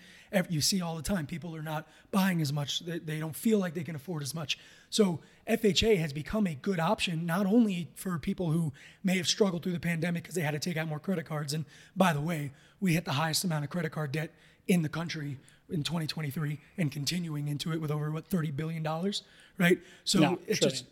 you 0.50 0.62
see 0.62 0.82
all 0.82 0.96
the 0.96 1.02
time 1.02 1.26
people 1.26 1.56
are 1.56 1.64
not 1.64 1.88
buying 2.12 2.42
as 2.42 2.54
much. 2.54 2.82
They 2.82 3.20
don't 3.20 3.36
feel 3.36 3.60
like 3.60 3.74
they 3.74 3.84
can 3.84 3.96
afford 3.96 4.22
as 4.22 4.36
much. 4.36 4.60
So 4.94 5.22
FHA 5.50 5.98
has 5.98 6.14
become 6.14 6.46
a 6.46 6.54
good 6.54 6.80
option 6.80 7.26
not 7.26 7.48
only 7.48 7.90
for 7.96 8.20
people 8.20 8.52
who 8.52 8.72
may 9.04 9.18
have 9.18 9.28
struggled 9.28 9.64
through 9.64 9.72
the 9.72 9.80
pandemic 9.80 10.22
because 10.22 10.36
they 10.36 10.42
had 10.42 10.52
to 10.52 10.60
take 10.60 10.78
out 10.78 10.88
more 10.88 11.00
credit 11.00 11.26
cards. 11.26 11.52
And 11.52 11.66
by 11.96 12.14
the 12.14 12.22
way, 12.22 12.52
we 12.80 12.94
hit 12.94 13.04
the 13.04 13.14
highest 13.14 13.44
amount 13.44 13.64
of 13.64 13.72
credit 13.72 13.92
card 13.92 14.12
debt 14.12 14.36
in 14.68 14.84
the 14.84 14.90
country 14.90 15.40
in 15.68 15.82
2023 15.82 16.60
and 16.78 16.92
continuing 16.92 17.48
into 17.48 17.74
it 17.74 17.82
with 17.82 17.90
over 17.90 18.12
what 18.12 18.28
30 18.28 18.52
billion 18.52 18.84
dollars, 18.84 19.24
right? 19.58 19.80
So 20.04 20.20
No, 20.20 20.40
it's 20.46 20.60
trillion. 20.60 20.70
just 20.78 20.86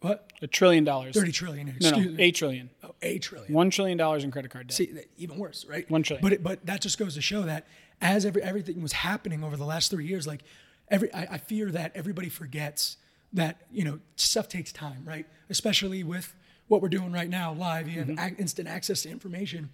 what 0.00 0.32
A 0.40 0.46
trillion 0.46 0.84
dollars. 0.84 1.14
30 1.14 1.30
trillion. 1.32 1.66
No, 1.66 1.72
Excuse 1.76 2.06
no, 2.06 2.12
me. 2.12 2.22
eight 2.22 2.34
trillion. 2.36 2.70
Oh, 2.82 2.94
eight 3.02 3.20
trillion. 3.20 3.52
One 3.52 3.68
trillion 3.68 3.98
dollars 3.98 4.24
in 4.24 4.30
credit 4.30 4.50
card 4.50 4.68
debt. 4.68 4.76
See, 4.78 4.98
even 5.18 5.36
worse, 5.36 5.66
right? 5.68 5.88
One 5.90 6.02
trillion. 6.02 6.22
But 6.22 6.32
it, 6.32 6.42
but 6.42 6.64
that 6.64 6.80
just 6.80 6.96
goes 6.98 7.12
to 7.16 7.20
show 7.20 7.42
that 7.42 7.66
as 8.00 8.24
every 8.24 8.42
everything 8.42 8.80
was 8.80 8.92
happening 8.92 9.44
over 9.44 9.58
the 9.58 9.66
last 9.66 9.90
three 9.90 10.06
years, 10.06 10.26
like 10.26 10.40
every 10.88 11.12
I, 11.12 11.34
I 11.34 11.38
fear 11.38 11.70
that 11.72 11.92
everybody 11.94 12.30
forgets 12.30 12.96
that 13.36 13.56
you 13.70 13.84
know 13.84 14.00
stuff 14.16 14.48
takes 14.48 14.72
time, 14.72 15.02
right? 15.04 15.26
Especially 15.48 16.02
with 16.02 16.34
what 16.68 16.82
we're 16.82 16.88
doing 16.88 17.12
right 17.12 17.28
now, 17.30 17.52
live. 17.52 17.88
You 17.88 18.00
have 18.00 18.08
Mm-hmm. 18.08 18.18
ac- 18.26 18.36
instant 18.38 18.68
access 18.68 19.02
to 19.02 19.08
information. 19.10 19.70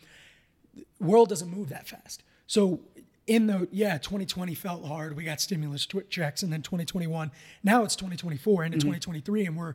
The 0.74 0.84
world 1.00 1.28
doesn't 1.28 1.48
move 1.48 1.68
that 1.70 1.86
fast. 1.88 2.22
So 2.46 2.80
in 3.26 3.46
the 3.46 3.68
yeah, 3.72 3.98
2020 3.98 4.54
felt 4.54 4.84
hard. 4.86 5.16
We 5.16 5.24
got 5.24 5.40
stimulus 5.40 5.86
tw- 5.86 6.08
checks, 6.10 6.42
and 6.42 6.52
then 6.52 6.62
2021. 6.62 7.30
Now 7.64 7.84
it's 7.84 7.96
2024 7.96 8.64
into 8.64 8.78
Mm-hmm. 8.78 8.88
2023, 8.88 9.46
and 9.46 9.56
we're 9.56 9.74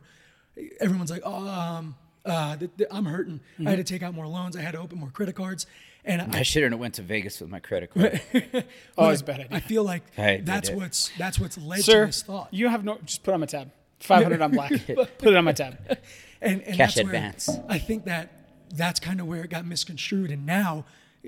everyone's 0.80 1.10
like, 1.10 1.22
oh, 1.24 1.48
um, 1.48 1.96
uh, 2.24 2.56
th- 2.56 2.70
th- 2.76 2.88
I'm 2.92 3.04
hurting. 3.06 3.40
I 3.58 3.70
had 3.70 3.76
to 3.76 3.82
Mm-hmm. 3.82 3.94
take 3.94 4.02
out 4.02 4.14
more 4.14 4.26
loans. 4.26 4.56
I 4.56 4.60
had 4.60 4.72
to 4.72 4.80
open 4.80 4.98
more 4.98 5.10
credit 5.10 5.34
cards, 5.34 5.66
and 6.04 6.20
I, 6.20 6.40
I 6.40 6.42
shouldn't 6.42 6.72
have 6.72 6.80
went 6.80 6.94
to 6.94 7.02
Vegas 7.02 7.40
with 7.40 7.48
my 7.50 7.60
credit 7.60 7.92
card. 7.94 8.20
Always 8.98 9.22
a 9.22 9.24
but 9.24 9.36
bad 9.38 9.48
I 9.50 9.60
feel 9.60 9.82
like 9.84 10.02
I 10.18 10.40
that's 10.44 10.70
what's 10.70 11.10
that's 11.16 11.38
what's 11.40 11.56
led 11.58 11.80
to 11.84 12.06
this 12.06 12.22
thought. 12.22 12.48
you 12.52 12.68
have 12.68 12.84
no. 12.84 12.98
Just 13.04 13.22
put 13.22 13.34
on 13.34 13.40
my 13.40 13.46
tab. 13.46 13.70
Five 14.00 14.22
hundred 14.22 14.42
on 14.42 14.52
black. 14.52 14.70
put 14.86 15.28
it 15.28 15.36
on 15.36 15.44
my 15.44 15.52
tab. 15.52 15.78
and, 16.40 16.62
and 16.62 16.76
Cash 16.76 16.94
that's 16.94 16.96
where 16.96 17.14
advance. 17.14 17.50
I 17.68 17.78
think 17.78 18.04
that 18.04 18.32
that's 18.74 19.00
kind 19.00 19.20
of 19.20 19.26
where 19.26 19.42
it 19.42 19.50
got 19.50 19.66
misconstrued. 19.66 20.30
And 20.30 20.46
now, 20.46 20.84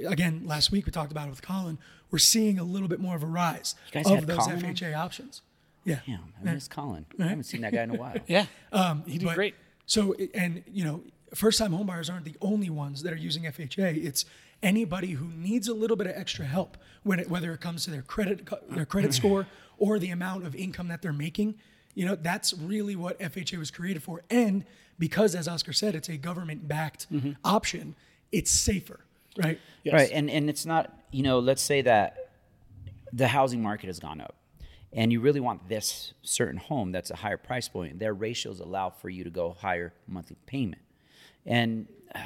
again, 0.07 0.43
last 0.45 0.71
week 0.71 0.87
we 0.87 0.93
talked 0.93 1.13
about 1.13 1.27
it 1.27 1.31
with 1.31 1.43
Colin. 1.43 1.79
We're 2.11 2.19
seeing 2.19 2.59
a 2.59 2.65
little 2.65 2.89
bit 2.89 3.01
more 3.01 3.17
of 3.17 3.23
a 3.23 3.27
rise 3.27 3.75
of 3.95 4.27
those 4.27 4.39
Colin 4.39 4.65
on? 4.65 4.75
FHA 4.75 4.97
options. 4.97 5.43
Yeah. 5.85 6.01
Damn, 6.07 6.35
I 6.41 6.53
miss 6.53 6.69
Colin. 6.69 7.07
I 7.19 7.25
haven't 7.25 7.45
seen 7.45 7.63
that 7.63 7.73
guy 7.73 7.83
in 7.85 7.91
a 7.91 7.95
while. 7.95 8.17
Yeah. 8.27 8.47
Um, 8.73 9.05
he 9.07 9.19
did 9.19 9.27
But- 9.27 9.35
great. 9.37 9.55
So, 9.87 10.15
and 10.35 10.63
you 10.71 10.85
know, 10.85 11.03
first-time 11.35 11.73
homebuyers 11.73 12.13
aren't 12.13 12.25
the 12.25 12.37
only 12.41 12.71
ones 12.71 13.03
that 13.03 13.13
are 13.13 13.17
using 13.17 13.43
FHA. 13.45 14.05
It's 14.05 14.25
anybody 14.63 15.13
who 15.13 15.27
needs 15.27 15.67
a 15.67 15.75
little 15.75 15.97
bit 15.97 16.07
of 16.07 16.15
extra 16.15 16.45
help 16.45 16.77
when 17.03 17.19
it, 17.19 17.29
whether 17.31 17.53
it 17.53 17.61
comes 17.61 17.85
to 17.85 17.91
their 17.91 18.03
credit 18.03 18.49
their 18.69 18.87
credit 18.87 19.15
score 19.21 19.47
or 19.79 19.99
the 19.99 20.11
amount 20.11 20.47
of 20.47 20.55
income 20.55 20.89
that 20.89 21.03
they're 21.03 21.13
making. 21.13 21.55
You 22.01 22.07
know, 22.07 22.15
that's 22.15 22.55
really 22.55 22.97
what 22.97 23.21
FHA 23.21 23.59
was 23.59 23.71
created 23.71 24.03
for. 24.03 24.23
And 24.31 24.65
because, 24.99 25.35
as 25.35 25.47
Oscar 25.47 25.75
said, 25.75 25.95
it's 25.95 26.09
a 26.09 26.17
government-backed 26.17 27.07
option, 27.45 27.95
it's 28.33 28.51
safer, 28.51 29.01
right? 29.37 29.61
Yes. 29.85 29.93
Right, 29.93 30.11
and 30.11 30.31
and 30.31 30.49
it's 30.49 30.65
not 30.65 30.99
you 31.11 31.23
know 31.23 31.41
let's 31.41 31.61
say 31.61 31.83
that 31.83 32.31
the 33.13 33.29
housing 33.29 33.63
market 33.63 33.89
has 33.89 33.99
gone 33.99 34.19
up, 34.23 34.35
and 34.95 35.13
you 35.13 35.21
really 35.21 35.41
want 35.41 35.69
this 35.69 36.15
certain 36.23 36.57
home 36.57 36.91
that's 36.91 37.11
a 37.11 37.17
higher 37.17 37.37
price 37.37 37.69
point. 37.69 37.99
Their 37.99 38.15
ratios 38.15 38.61
allow 38.61 38.89
for 38.89 39.11
you 39.11 39.23
to 39.25 39.31
go 39.31 39.55
higher 39.61 39.93
monthly 40.09 40.39
payment, 40.47 40.81
and 41.45 41.87
uh, 42.15 42.21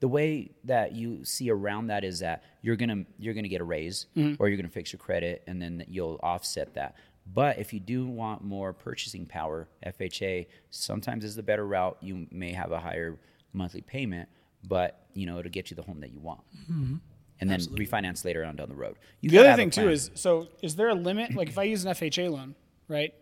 the 0.00 0.08
way 0.08 0.50
that 0.64 0.92
you 0.92 1.24
see 1.24 1.48
around 1.48 1.86
that 1.86 2.04
is 2.04 2.18
that 2.18 2.44
you're 2.60 2.76
gonna 2.76 3.06
you're 3.18 3.32
gonna 3.32 3.48
get 3.48 3.62
a 3.62 3.64
raise 3.64 4.04
or 4.38 4.48
you're 4.48 4.58
gonna 4.58 4.68
fix 4.68 4.92
your 4.92 5.00
credit, 5.00 5.42
and 5.46 5.62
then 5.62 5.86
you'll 5.88 6.20
offset 6.22 6.74
that. 6.74 6.96
But 7.32 7.58
if 7.58 7.72
you 7.72 7.80
do 7.80 8.06
want 8.06 8.44
more 8.44 8.72
purchasing 8.72 9.26
power, 9.26 9.68
FHA 9.84 10.46
sometimes 10.70 11.24
is 11.24 11.34
the 11.34 11.42
better 11.42 11.66
route. 11.66 11.96
You 12.00 12.26
may 12.30 12.52
have 12.52 12.72
a 12.72 12.78
higher 12.78 13.18
monthly 13.52 13.80
payment, 13.80 14.28
but 14.66 15.06
you 15.14 15.26
know 15.26 15.38
it'll 15.38 15.50
get 15.50 15.70
you 15.70 15.76
the 15.76 15.82
home 15.82 16.00
that 16.00 16.12
you 16.12 16.20
want, 16.20 16.40
and 16.68 17.50
then 17.50 17.60
refinance 17.60 18.24
later 18.24 18.44
on 18.44 18.56
down 18.56 18.68
the 18.68 18.74
road. 18.74 18.96
You 19.20 19.30
The 19.30 19.38
other 19.38 19.56
thing 19.56 19.70
too 19.70 19.88
is 19.88 20.10
so 20.14 20.48
is 20.62 20.76
there 20.76 20.88
a 20.88 20.94
limit? 20.94 21.34
Like 21.34 21.48
if 21.48 21.58
I 21.58 21.64
use 21.64 21.84
an 21.84 21.92
FHA 21.92 22.30
loan, 22.30 22.54
right, 22.88 23.12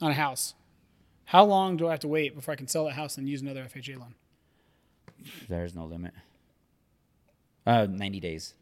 on 0.00 0.10
a 0.10 0.14
house, 0.14 0.54
how 1.24 1.44
long 1.44 1.76
do 1.76 1.86
I 1.86 1.92
have 1.92 2.00
to 2.00 2.08
wait 2.08 2.34
before 2.34 2.52
I 2.52 2.56
can 2.56 2.68
sell 2.68 2.84
that 2.86 2.94
house 2.94 3.16
and 3.16 3.28
use 3.28 3.42
another 3.42 3.64
FHA 3.64 3.98
loan? 3.98 4.14
there's 5.48 5.74
no 5.74 5.84
limit. 5.86 6.12
Uh, 7.66 7.86
ninety 7.88 8.20
days, 8.20 8.54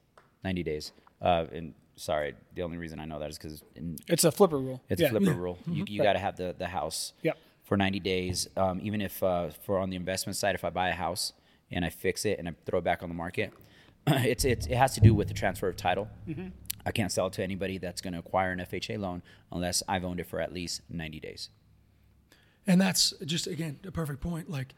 ninety 0.42 0.62
days. 0.62 0.92
Uh, 1.20 1.47
and 1.53 1.75
sorry, 1.96 2.35
the 2.54 2.62
only 2.62 2.76
reason 2.76 2.98
I 3.00 3.04
know 3.04 3.18
that 3.20 3.30
is 3.30 3.38
because 3.38 3.62
It's 4.09 4.24
a 4.24 4.33
flipper 4.33 4.59
rule. 4.59 4.83
It's 4.88 5.00
yeah. 5.00 5.09
a 5.09 5.11
flipper 5.11 5.33
rule. 5.46 5.59
You, 5.66 5.85
you 5.88 6.02
got 6.02 6.14
to 6.14 6.18
have 6.18 6.37
the, 6.37 6.54
the 6.57 6.66
house 6.66 7.12
Yep. 7.22 7.38
for 7.62 7.76
90 7.76 8.00
days. 8.00 8.48
Um, 8.57 8.80
even 8.83 9.00
if 9.00 9.22
uh, 9.22 9.50
for 9.64 9.78
on 9.78 9.90
the 9.90 9.96
investment 9.96 10.37
side, 10.37 10.54
if 10.54 10.64
I 10.64 10.70
buy 10.70 10.88
a 10.88 10.94
house 10.94 11.33
and 11.70 11.85
I 11.85 11.90
fix 11.90 12.24
it 12.24 12.38
and 12.38 12.48
I 12.48 12.54
throw 12.66 12.78
it 12.78 12.85
back 12.85 13.02
on 13.02 13.09
the 13.09 13.14
market, 13.14 13.52
it's, 14.07 14.44
it's 14.44 14.66
it 14.66 14.76
has 14.76 14.94
to 14.94 15.00
do 15.00 15.14
with 15.14 15.28
the 15.28 15.35
transfer 15.35 15.68
of 15.68 15.76
title. 15.76 16.09
I 16.87 16.92
can't 16.92 17.11
sell 17.11 17.28
it 17.28 17.33
to 17.35 17.42
anybody 17.42 17.78
that's 17.78 18.00
going 18.02 18.12
to 18.12 18.18
acquire 18.18 18.52
an 18.52 18.59
FHA 18.59 18.98
loan 18.98 19.22
unless 19.50 19.83
I've 19.88 20.04
owned 20.04 20.20
it 20.20 20.26
for 20.26 20.40
at 20.40 20.52
least 20.52 20.83
90 20.90 21.18
days. 21.20 21.48
And 22.66 22.80
that's 22.80 23.14
just 23.24 23.46
again 23.46 23.78
a 23.87 23.90
perfect 23.90 24.20
point. 24.20 24.50
Like 24.50 24.74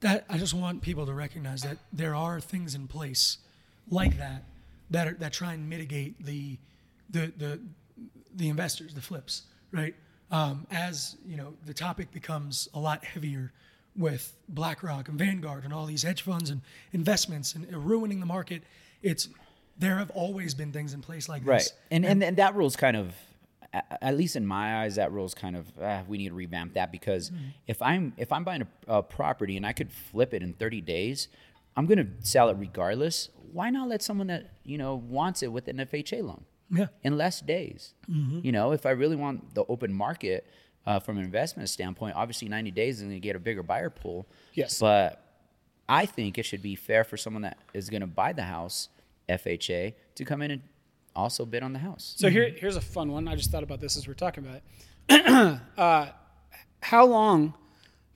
that, 0.00 0.24
I 0.28 0.38
just 0.38 0.54
want 0.54 0.82
people 0.82 1.06
to 1.06 1.12
recognize 1.14 1.62
that 1.62 1.78
there 1.92 2.14
are 2.14 2.40
things 2.40 2.74
in 2.74 2.86
place 2.88 3.38
like 3.90 4.18
that 4.18 4.44
that 4.90 5.06
are, 5.06 5.14
that 5.14 5.32
try 5.32 5.52
and 5.54 5.68
mitigate 5.68 6.24
the 6.24 6.58
the 7.10 7.32
the 7.36 7.60
the 8.34 8.48
investors, 8.48 8.94
the 8.94 9.00
flips, 9.00 9.42
right? 9.72 9.94
Um, 10.30 10.66
as 10.70 11.16
you 11.26 11.36
know, 11.36 11.54
the 11.66 11.74
topic 11.74 12.12
becomes 12.12 12.68
a 12.74 12.78
lot 12.78 13.04
heavier 13.04 13.52
with 13.96 14.36
BlackRock 14.48 15.08
and 15.08 15.18
Vanguard 15.18 15.64
and 15.64 15.72
all 15.72 15.86
these 15.86 16.02
hedge 16.04 16.22
funds 16.22 16.50
and 16.50 16.60
investments 16.92 17.54
and 17.54 17.66
ruining 17.84 18.20
the 18.20 18.26
market. 18.26 18.62
It's 19.02 19.28
there 19.76 19.96
have 19.96 20.10
always 20.10 20.54
been 20.54 20.72
things 20.72 20.94
in 20.94 21.00
place 21.00 21.28
like 21.28 21.42
Right. 21.44 21.58
this. 21.58 21.72
And, 21.90 22.04
and 22.06 22.22
and 22.22 22.36
that 22.36 22.54
rule's 22.54 22.76
kind 22.76 22.96
of 22.96 23.14
at 23.72 24.16
least 24.16 24.34
in 24.34 24.44
my 24.44 24.82
eyes, 24.82 24.96
that 24.96 25.12
rule 25.12 25.24
is 25.24 25.34
kind 25.34 25.56
of 25.56 25.66
uh, 25.80 26.02
we 26.08 26.18
need 26.18 26.28
to 26.28 26.34
revamp 26.34 26.74
that 26.74 26.90
because 26.90 27.30
if 27.66 27.80
I'm 27.82 28.12
if 28.16 28.32
I'm 28.32 28.44
buying 28.44 28.62
a, 28.62 28.96
a 28.98 29.02
property 29.02 29.56
and 29.56 29.64
I 29.64 29.72
could 29.72 29.92
flip 29.92 30.34
it 30.34 30.42
in 30.42 30.54
30 30.54 30.80
days, 30.80 31.28
I'm 31.76 31.86
gonna 31.86 32.06
sell 32.20 32.48
it 32.48 32.56
regardless. 32.58 33.28
Why 33.52 33.70
not 33.70 33.88
let 33.88 34.02
someone 34.02 34.26
that 34.28 34.50
you 34.64 34.78
know 34.78 34.94
wants 34.96 35.42
it 35.42 35.48
with 35.52 35.68
an 35.68 35.78
FHA 35.78 36.22
loan 36.22 36.44
Yeah. 36.70 36.86
in 37.02 37.16
less 37.16 37.40
days? 37.40 37.94
You 38.08 38.52
know, 38.52 38.72
if 38.72 38.86
I 38.86 38.90
really 38.90 39.16
want 39.16 39.54
the 39.54 39.64
open 39.66 39.92
market 39.92 40.46
uh, 40.86 40.98
from 41.00 41.18
an 41.18 41.24
investment 41.24 41.68
standpoint, 41.68 42.16
obviously 42.16 42.48
90 42.48 42.70
days 42.70 42.98
is 42.98 43.02
gonna 43.04 43.18
get 43.20 43.36
a 43.36 43.40
bigger 43.40 43.62
buyer 43.62 43.90
pool. 43.90 44.26
Yes. 44.54 44.78
but 44.78 45.24
I 45.88 46.06
think 46.06 46.38
it 46.38 46.44
should 46.44 46.62
be 46.62 46.76
fair 46.76 47.02
for 47.04 47.16
someone 47.16 47.42
that 47.42 47.58
is 47.74 47.90
gonna 47.90 48.06
buy 48.06 48.32
the 48.32 48.42
house 48.44 48.88
FHA 49.28 49.94
to 50.16 50.24
come 50.24 50.42
in 50.42 50.50
and 50.52 50.62
also 51.16 51.44
bid 51.44 51.62
on 51.62 51.72
the 51.72 51.78
house. 51.80 52.14
So 52.16 52.28
here, 52.30 52.48
here's 52.56 52.76
a 52.76 52.80
fun 52.80 53.10
one. 53.10 53.26
I 53.28 53.34
just 53.36 53.50
thought 53.50 53.62
about 53.64 53.80
this 53.80 53.96
as 53.96 54.06
we're 54.06 54.14
talking 54.14 54.44
about 54.44 54.62
it. 55.08 55.60
uh, 55.78 56.06
how 56.82 57.04
long 57.06 57.54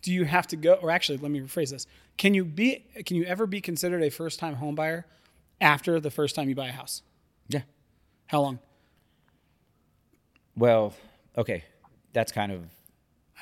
do 0.03 0.13
you 0.13 0.25
have 0.25 0.47
to 0.49 0.57
go? 0.57 0.75
Or 0.75 0.91
actually, 0.91 1.19
let 1.19 1.31
me 1.31 1.41
rephrase 1.41 1.71
this: 1.71 1.87
Can 2.17 2.35
you 2.35 2.45
be? 2.45 2.85
Can 3.05 3.17
you 3.17 3.25
ever 3.25 3.47
be 3.47 3.61
considered 3.61 4.03
a 4.03 4.11
first-time 4.11 4.55
home 4.55 4.75
buyer 4.75 5.07
after 5.61 5.99
the 6.01 6.11
first 6.11 6.35
time 6.35 6.49
you 6.49 6.55
buy 6.55 6.69
a 6.69 6.73
house? 6.73 7.03
Yeah. 7.49 7.63
How 8.27 8.41
long? 8.41 8.59
Well, 10.57 10.95
okay, 11.37 11.65
that's 12.13 12.31
kind 12.33 12.53
of 12.53 12.63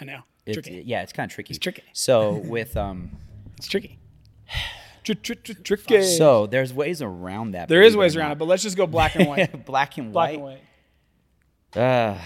I 0.01 0.05
know. 0.05 0.21
it's, 0.47 0.55
tricky. 0.57 0.83
yeah, 0.87 1.03
it's 1.03 1.13
kind 1.13 1.31
of 1.31 1.35
tricky. 1.35 1.51
It's 1.51 1.59
tricky. 1.59 1.83
So 1.93 2.33
with 2.47 2.77
um, 2.77 3.11
It's 3.59 3.67
tricky. 3.69 3.99
Tr- 5.05 5.15
tr- 5.15 5.35
tr- 5.35 5.53
tricky. 5.65 6.03
so 6.05 6.47
there's 6.47 6.73
ways 6.73 7.03
around 7.03 7.53
that. 7.53 7.69
there 7.69 7.83
is 7.83 7.97
ways 7.97 8.15
around 8.17 8.31
it, 8.33 8.39
but 8.39 8.47
let's 8.47 8.63
just 8.63 8.77
go 8.77 8.87
black 8.87 9.17
and 9.17 9.27
white. 9.29 9.67
black 9.67 9.99
and 9.99 10.13
black 10.13 10.31
white. 10.31 10.35
and 10.35 10.43
white. 10.43 11.83
Uh, 11.83 12.19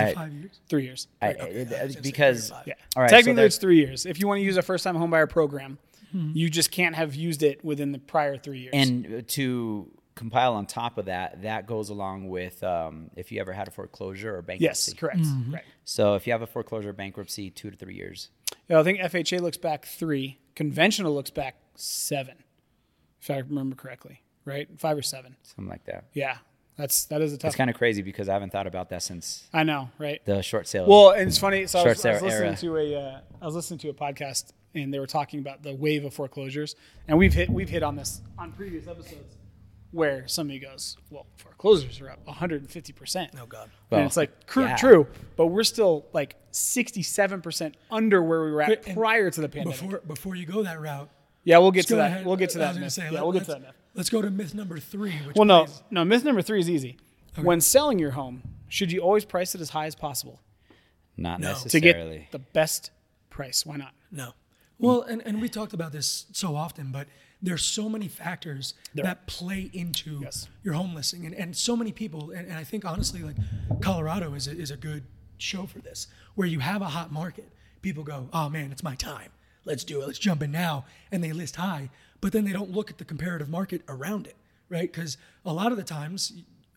I- 0.00 0.14
five 0.14 0.32
years? 0.32 0.60
Three 0.68 0.84
years. 0.84 1.08
I, 1.20 1.32
Okay, 1.34 1.44
it- 1.50 1.58
I 1.58 1.60
was 1.62 1.70
gonna 1.70 1.92
say 1.92 2.00
because 2.00 2.52
Yeah. 2.66 2.74
all 2.96 3.02
right, 3.02 3.10
Technically, 3.10 3.34
there's- 3.34 3.54
it's 3.54 3.60
three 3.60 3.76
years. 3.78 4.06
If 4.06 4.18
you 4.20 4.26
want 4.28 4.38
to 4.38 4.44
use 4.44 4.56
a 4.56 4.62
first-time 4.62 4.96
homebuyer 4.96 5.28
program, 5.28 5.78
Hmm. 6.12 6.32
you 6.34 6.50
just 6.50 6.70
can't 6.70 6.94
have 6.94 7.14
used 7.14 7.42
it 7.42 7.64
within 7.64 7.92
the 7.92 7.98
prior 7.98 8.36
three 8.36 8.60
years. 8.60 8.72
and 8.74 9.26
to 9.28 9.90
compile 10.14 10.52
on 10.54 10.66
top 10.66 10.98
of 10.98 11.06
that, 11.06 11.40
that 11.42 11.66
goes 11.66 11.88
along 11.88 12.28
with 12.28 12.62
um, 12.62 13.10
if 13.16 13.32
you 13.32 13.40
ever 13.40 13.52
had 13.52 13.66
a 13.66 13.70
foreclosure 13.70 14.36
or 14.36 14.42
bankruptcy. 14.42 14.90
yes, 14.92 14.98
correct. 14.98 15.20
Mm-hmm. 15.20 15.54
Right. 15.54 15.64
So 15.84 16.14
if 16.14 16.26
you 16.26 16.32
have 16.34 16.42
a 16.42 16.46
foreclosure 16.46 16.90
or 16.90 16.92
bankruptcy, 16.92 17.48
two 17.50 17.70
to 17.70 17.76
three 17.76 17.94
years. 17.94 18.28
Yeah, 18.68 18.78
I 18.78 18.82
think 18.82 18.98
FHA 19.00 19.38
looks 19.40 19.56
back 19.56 19.86
three. 19.86 20.38
Conventional 20.54 21.14
looks 21.14 21.30
back 21.30 21.56
seven, 21.76 22.36
if 23.22 23.30
I 23.30 23.38
remember 23.38 23.74
correctly. 23.74 24.20
Right, 24.44 24.68
five 24.78 24.98
or 24.98 25.02
seven. 25.02 25.36
Something 25.44 25.68
like 25.70 25.84
that. 25.84 26.04
Yeah, 26.12 26.38
that's 26.76 27.04
that 27.06 27.20
is 27.20 27.32
a 27.32 27.38
tough. 27.38 27.48
It's 27.50 27.56
kind 27.56 27.70
of 27.70 27.76
crazy 27.76 28.02
because 28.02 28.28
I 28.28 28.32
haven't 28.32 28.50
thought 28.50 28.66
about 28.66 28.88
that 28.90 29.02
since 29.02 29.48
I 29.52 29.62
know, 29.62 29.90
right? 29.98 30.24
the 30.24 30.42
short 30.42 30.66
sale. 30.66 30.86
Well, 30.86 31.10
and 31.10 31.28
it's 31.28 31.38
funny. 31.38 31.66
So 31.66 31.80
I 31.80 31.88
was, 31.88 32.04
I 32.04 32.12
was 32.12 32.22
listening 32.22 32.48
era. 32.48 32.56
to 32.56 32.76
a 32.76 32.94
uh, 32.96 33.20
I 33.40 33.46
was 33.46 33.54
listening 33.54 33.78
to 33.80 33.90
a 33.90 33.94
podcast, 33.94 34.52
and 34.74 34.92
they 34.92 34.98
were 34.98 35.06
talking 35.06 35.40
about 35.40 35.62
the 35.62 35.74
wave 35.74 36.04
of 36.04 36.14
foreclosures, 36.14 36.74
and 37.08 37.18
we've 37.18 37.34
hit 37.34 37.50
we've 37.50 37.68
hit 37.68 37.82
on 37.82 37.96
this 37.96 38.22
on 38.38 38.52
previous 38.52 38.86
episodes, 38.86 39.36
where 39.90 40.26
somebody 40.26 40.60
goes, 40.60 40.96
"Well, 41.10 41.26
foreclosures 41.36 42.00
are 42.00 42.10
up 42.10 42.26
150 42.26 42.92
percent." 42.94 43.32
Oh 43.40 43.46
God. 43.46 43.70
Well, 43.90 44.00
and 44.00 44.06
it's 44.06 44.16
like 44.16 44.46
cr- 44.46 44.62
yeah. 44.62 44.76
true, 44.76 45.06
but 45.36 45.48
we're 45.48 45.64
still 45.64 46.06
like 46.14 46.36
67 46.52 47.42
percent 47.42 47.76
under 47.90 48.22
where 48.22 48.44
we 48.44 48.50
were 48.50 48.62
at 48.62 48.68
Wait, 48.70 48.86
and 48.86 48.96
prior 48.96 49.30
to 49.30 49.40
the 49.42 49.48
pandemic. 49.48 49.78
Before 49.78 50.00
before 50.06 50.34
you 50.36 50.46
go 50.46 50.62
that 50.62 50.80
route, 50.80 51.10
yeah, 51.44 51.58
we'll 51.58 51.70
get 51.70 51.80
let's 51.80 51.88
to 51.88 51.96
that. 51.96 52.06
ahead. 52.10 52.26
We'll 52.26 52.36
get 52.36 52.50
to 52.50 52.58
I 52.58 52.62
that. 52.62 52.68
was 52.70 52.78
myth. 52.78 52.92
say, 52.92 53.04
yeah, 53.04 53.10
let- 53.12 53.22
we'll 53.22 53.32
get 53.32 53.44
to 53.44 53.50
let's- 53.52 53.60
that. 53.62 53.66
myth. 53.68 53.76
Let's 53.94 54.10
go 54.10 54.22
to 54.22 54.30
myth 54.30 54.54
number 54.54 54.78
three. 54.78 55.12
Which 55.26 55.36
Well, 55.36 55.44
no, 55.44 55.64
plays- 55.64 55.82
no. 55.90 56.04
Myth 56.04 56.24
number 56.24 56.40
three 56.42 56.60
is 56.60 56.70
easy. 56.70 56.96
When 57.36 57.60
selling 57.60 57.98
your 57.98 58.12
home, 58.12 58.42
should 58.68 58.90
you 58.92 59.00
always 59.00 59.24
price 59.24 59.54
it 59.54 59.60
as 59.60 59.70
high 59.70 59.86
as 59.86 59.94
possible 59.94 60.40
not 61.16 61.40
No. 61.40 61.54
To 61.54 61.68
to 61.68 61.80
get 61.80 62.30
the 62.32 62.38
best 62.38 62.90
price? 63.30 63.66
Why 63.66 63.76
not? 63.76 63.92
No. 64.10 64.32
Well, 64.78 65.02
and, 65.02 65.22
and 65.26 65.40
we 65.40 65.48
talked 65.48 65.74
about 65.74 65.92
this 65.92 66.26
so 66.32 66.56
often, 66.56 66.90
but 66.90 67.06
there's 67.40 67.64
so 67.64 67.88
many 67.88 68.08
factors 68.08 68.74
that 68.94 69.26
play 69.26 69.70
into 69.74 70.20
Yes. 70.22 70.48
your 70.62 70.74
home 70.74 70.94
listing. 70.94 71.26
And, 71.26 71.34
and 71.34 71.56
so 71.56 71.76
many 71.76 71.92
people, 71.92 72.30
and, 72.30 72.46
and 72.48 72.56
I 72.56 72.64
think 72.64 72.84
honestly, 72.84 73.22
like 73.22 73.36
Colorado 73.80 74.34
is 74.34 74.48
a, 74.48 74.52
is 74.52 74.70
a 74.70 74.76
good 74.76 75.04
show 75.38 75.66
for 75.66 75.80
this, 75.80 76.06
where 76.34 76.48
you 76.48 76.60
have 76.60 76.82
a 76.82 76.86
hot 76.86 77.12
market. 77.12 77.48
People 77.82 78.04
go, 78.04 78.28
oh 78.32 78.48
man, 78.48 78.72
it's 78.72 78.82
my 78.82 78.94
time. 78.94 79.30
Let's 79.64 79.84
do 79.84 80.00
it. 80.02 80.06
Let's 80.06 80.18
jump 80.18 80.42
in 80.42 80.50
now. 80.52 80.84
And 81.10 81.22
they 81.22 81.32
list 81.32 81.56
high, 81.56 81.90
but 82.20 82.32
then 82.32 82.44
they 82.44 82.52
don't 82.52 82.70
look 82.70 82.90
at 82.90 82.98
the 82.98 83.04
comparative 83.04 83.48
market 83.48 83.82
around 83.88 84.26
it, 84.26 84.36
right? 84.68 84.90
Because 84.92 85.16
a 85.44 85.52
lot 85.52 85.70
of 85.72 85.78
the 85.78 85.84
times 85.84 86.32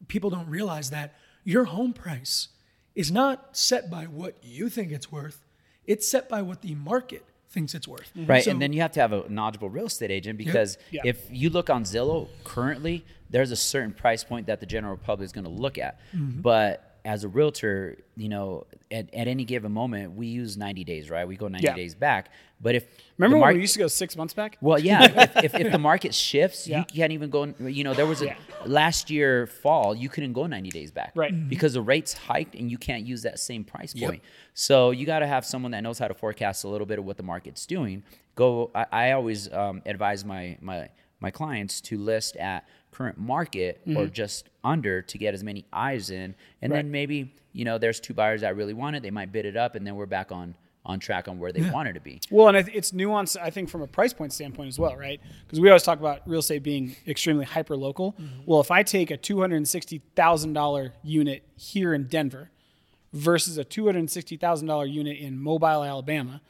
people 0.07 0.29
don't 0.29 0.47
realize 0.49 0.89
that 0.91 1.15
your 1.43 1.65
home 1.65 1.93
price 1.93 2.49
is 2.95 3.11
not 3.11 3.55
set 3.57 3.89
by 3.89 4.03
what 4.05 4.35
you 4.41 4.69
think 4.69 4.91
it's 4.91 5.11
worth. 5.11 5.43
It's 5.85 6.07
set 6.07 6.29
by 6.29 6.41
what 6.41 6.61
the 6.61 6.75
market 6.75 7.25
thinks 7.49 7.73
it's 7.73 7.87
worth. 7.87 8.11
Right, 8.15 8.43
So- 8.43 8.51
and 8.51 8.61
then 8.61 8.73
you 8.73 8.81
have 8.81 8.91
to 8.93 8.99
have 8.99 9.13
a 9.13 9.29
knowledgeable 9.29 9.69
real 9.69 9.85
estate 9.85 10.11
agent 10.11 10.37
because 10.37 10.77
Yeah. 10.91 11.01
if 11.05 11.27
you 11.31 11.49
look 11.49 11.69
on 11.69 11.83
Zillow 11.83 12.27
currently, 12.43 13.05
there's 13.29 13.51
a 13.51 13.55
certain 13.55 13.93
price 13.93 14.23
point 14.23 14.47
that 14.47 14.59
the 14.59 14.65
general 14.65 14.97
public 14.97 15.25
is 15.25 15.31
going 15.31 15.45
to 15.45 15.49
look 15.49 15.77
at. 15.77 15.99
Mm-hmm. 16.13 16.41
But 16.41 16.94
as 17.05 17.23
a 17.23 17.27
realtor, 17.27 17.97
you 18.17 18.27
know, 18.27 18.65
at, 18.91 19.13
at 19.13 19.27
any 19.27 19.45
given 19.45 19.71
moment, 19.71 20.15
we 20.15 20.25
use 20.27 20.57
90 20.57 20.83
days, 20.83 21.09
right? 21.09 21.27
We 21.27 21.37
go 21.37 21.47
90 21.47 21.63
Yeah. 21.63 21.75
days 21.75 21.93
back. 21.93 22.29
But 22.59 22.73
if 22.75 22.85
Remember 23.17 23.37
the 23.37 23.41
when 23.43 23.55
we 23.55 23.61
used 23.61 23.73
to 23.73 23.79
go 23.79 23.87
six 23.87 24.17
months 24.17 24.33
back? 24.33 24.57
well, 24.59 24.79
yeah, 24.79 25.03
if, 25.23 25.43
if, 25.43 25.55
if 25.55 25.71
the 25.71 25.77
market 25.77 26.15
shifts, 26.15 26.67
Yeah. 26.67 26.79
you 26.79 26.85
can't 26.85 27.11
even 27.13 27.29
go. 27.29 27.53
You 27.59 27.83
know, 27.83 27.93
there 27.93 28.07
was 28.07 28.21
a 28.23 28.25
Yeah. 28.25 28.35
last 28.65 29.11
year 29.11 29.45
fall, 29.45 29.93
you 29.95 30.09
couldn't 30.09 30.33
go 30.33 30.47
90 30.47 30.71
days 30.71 30.89
back, 30.91 31.11
Right. 31.15 31.31
Mhm. 31.33 31.47
Because 31.47 31.73
the 31.73 31.81
rates 31.81 32.13
hiked, 32.13 32.55
and 32.55 32.71
you 32.71 32.77
can't 32.79 33.05
use 33.05 33.21
that 33.21 33.37
same 33.39 33.63
price 33.63 33.93
point. 33.93 34.23
So 34.55 34.89
you 34.91 35.05
got 35.05 35.19
to 35.19 35.27
have 35.27 35.45
someone 35.45 35.71
that 35.73 35.81
knows 35.83 35.99
how 35.99 36.07
to 36.07 36.15
forecast 36.15 36.63
a 36.63 36.67
little 36.67 36.87
bit 36.87 36.97
of 36.97 37.05
what 37.05 37.17
the 37.17 37.23
market's 37.23 37.65
doing. 37.67 38.03
Go. 38.33 38.71
I, 38.73 38.85
I 38.91 39.11
always 39.11 39.51
um, 39.53 39.81
advise 39.85 40.25
my 40.25 40.57
my 40.59 40.89
my 41.21 41.29
clients 41.31 41.79
to 41.81 41.97
list 41.97 42.35
at 42.37 42.65
current 42.95 43.17
market 43.17 43.81
or 43.95 44.07
just 44.07 44.49
under 44.63 45.01
to 45.01 45.17
get 45.17 45.33
as 45.33 45.43
many 45.43 45.65
eyes 45.73 46.09
in, 46.09 46.15
and 46.21 46.33
Mm-hmm. 46.33 46.71
Right. 46.71 46.77
then 46.77 46.91
maybe 46.91 47.33
you 47.53 47.65
know 47.65 47.77
there's 47.77 47.99
two 47.99 48.13
buyers 48.13 48.41
that 48.41 48.55
really 48.55 48.73
want 48.73 48.95
it. 48.95 49.03
They 49.03 49.11
might 49.11 49.31
bid 49.31 49.45
it 49.45 49.57
up, 49.57 49.75
and 49.75 49.85
then 49.85 49.95
we're 49.95 50.05
back 50.05 50.31
on 50.31 50.55
on 50.87 50.99
track 50.99 51.27
on 51.27 51.39
where 51.39 51.51
they 51.51 51.67
wanted 51.71 51.93
to 51.93 51.99
be. 51.99 52.21
Well, 52.29 52.47
and 52.47 52.55
it's 52.79 52.91
nuanced, 52.91 53.37
I 53.41 53.49
think, 53.49 53.69
from 53.69 53.81
a 53.81 53.87
price 53.87 54.13
point 54.13 54.31
standpoint 54.33 54.67
as 54.69 54.77
well, 54.77 54.95
right? 54.95 55.19
Because 55.45 55.59
we 55.59 55.67
always 55.69 55.81
talk 55.81 55.99
about 55.99 56.21
real 56.27 56.41
estate 56.41 56.61
being 56.61 56.95
extremely 57.07 57.43
hyper 57.43 57.75
local. 57.75 58.11
Mm-hmm. 58.13 58.41
Well, 58.45 58.61
if 58.61 58.69
I 58.69 58.83
take 58.83 59.09
a 59.09 59.17
$260,000 59.17 60.91
unit 61.03 61.43
here 61.55 61.93
in 61.93 62.03
Denver 62.07 62.49
versus 63.13 63.57
a 63.57 63.65
$260,000 63.65 64.91
unit 64.91 65.17
in 65.17 65.39
Mobile, 65.39 65.83
Alabama, 65.83 66.41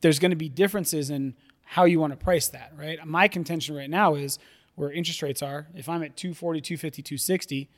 there's 0.00 0.18
going 0.18 0.30
to 0.30 0.36
be 0.36 0.48
differences 0.48 1.10
in 1.10 1.34
how 1.64 1.84
you 1.84 2.00
want 2.00 2.12
to 2.12 2.16
price 2.16 2.48
that, 2.48 2.72
right? 2.76 3.04
My 3.06 3.28
contention 3.28 3.74
right 3.76 3.90
now 3.90 4.14
is 4.14 4.38
where 4.80 4.90
interest 4.90 5.20
rates 5.20 5.42
are. 5.42 5.66
If 5.74 5.90
I'm 5.90 6.02
at 6.02 6.16
240, 6.16 6.62
250, 6.62 7.02
260 7.02 7.68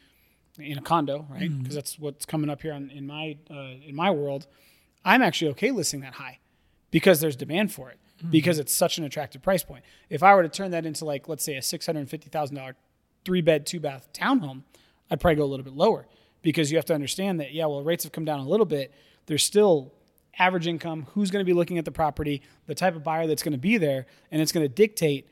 in 0.61 0.79
a 0.79 0.81
condo, 0.81 1.27
right? 1.29 1.51
Because 1.59 1.75
that's 1.75 1.99
what's 1.99 2.25
coming 2.25 2.49
up 2.49 2.63
here 2.63 2.73
on, 2.73 2.91
in 2.91 3.07
my 3.07 3.37
uh, 3.51 3.75
in 3.85 3.97
my 3.97 4.11
world, 4.11 4.47
I'm 5.05 5.21
actually 5.21 5.51
okay 5.53 5.73
listing 5.73 6.01
that 6.03 6.15
high 6.15 6.39
because 6.93 7.21
there's 7.21 7.35
demand 7.35 7.73
for 7.73 7.91
it 7.91 7.99
because 8.31 8.61
it's 8.61 8.73
such 8.73 8.99
an 8.99 9.05
attractive 9.05 9.43
price 9.43 9.65
point. 9.65 9.83
If 10.11 10.23
I 10.23 10.33
were 10.37 10.45
to 10.45 10.49
turn 10.49 10.71
that 10.71 10.87
into 10.87 11.05
like 11.05 11.29
let's 11.29 11.45
say 11.45 11.57
a 11.57 11.63
six 11.63 11.87
hundred 11.87 12.09
fifty 12.09 12.31
thousand 12.31 12.55
dollar 12.55 12.77
three 13.25 13.41
bed 13.41 13.67
two 13.67 13.81
bath 13.81 14.09
townhome, 14.13 14.63
I'd 15.11 15.19
probably 15.19 15.37
go 15.37 15.45
a 15.45 15.51
little 15.51 15.65
bit 15.65 15.75
lower 15.75 16.07
because 16.43 16.71
you 16.71 16.79
have 16.79 16.87
to 16.87 16.95
understand 16.95 17.41
that 17.41 17.53
yeah, 17.53 17.67
well 17.67 17.83
rates 17.83 18.05
have 18.05 18.13
come 18.13 18.25
down 18.25 18.39
a 18.39 18.49
little 18.49 18.67
bit. 18.67 18.95
There's 19.27 19.43
still 19.43 19.93
average 20.39 20.69
income, 20.69 21.07
who's 21.15 21.31
going 21.31 21.45
to 21.45 21.47
be 21.47 21.53
looking 21.53 21.79
at 21.79 21.85
the 21.85 21.91
property, 21.91 22.43
the 22.67 22.75
type 22.75 22.95
of 22.95 23.03
buyer 23.03 23.27
that's 23.27 23.43
going 23.43 23.53
to 23.53 23.59
be 23.59 23.77
there, 23.77 24.07
and 24.31 24.41
it's 24.41 24.53
going 24.53 24.65
to 24.65 24.73
dictate 24.73 25.27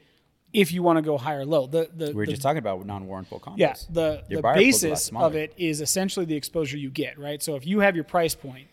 if 0.53 0.73
you 0.73 0.83
want 0.83 0.97
to 0.97 1.03
go 1.03 1.17
high 1.19 1.35
or 1.35 1.45
low. 1.45 1.67
The 1.67 1.91
the, 1.95 2.07
We 2.09 2.15
were 2.15 2.27
the 2.27 2.33
just 2.33 2.43
talking 2.43 2.59
about 2.59 2.85
non-warrantable 2.85 3.41
condos. 3.41 3.59
yeah, 3.59 3.75
the, 3.91 4.25
Your 4.29 4.39
the 4.39 4.43
buyer 4.43 4.55
pool's 4.55 4.83
a 4.83 4.89
lot 4.89 4.93
basis 4.93 5.13
of 5.15 5.37
it 5.37 5.55
is 5.57 5.81
essentially 5.81 6.27
the 6.27 6.37
exposure 6.37 6.77
you 6.77 6.91
get, 6.91 7.19
right? 7.19 7.43
So 7.43 7.57
if 7.57 7.67
you 7.67 7.81
have 7.81 7.95
your 7.95 8.05
price 8.05 8.35
point 8.35 8.69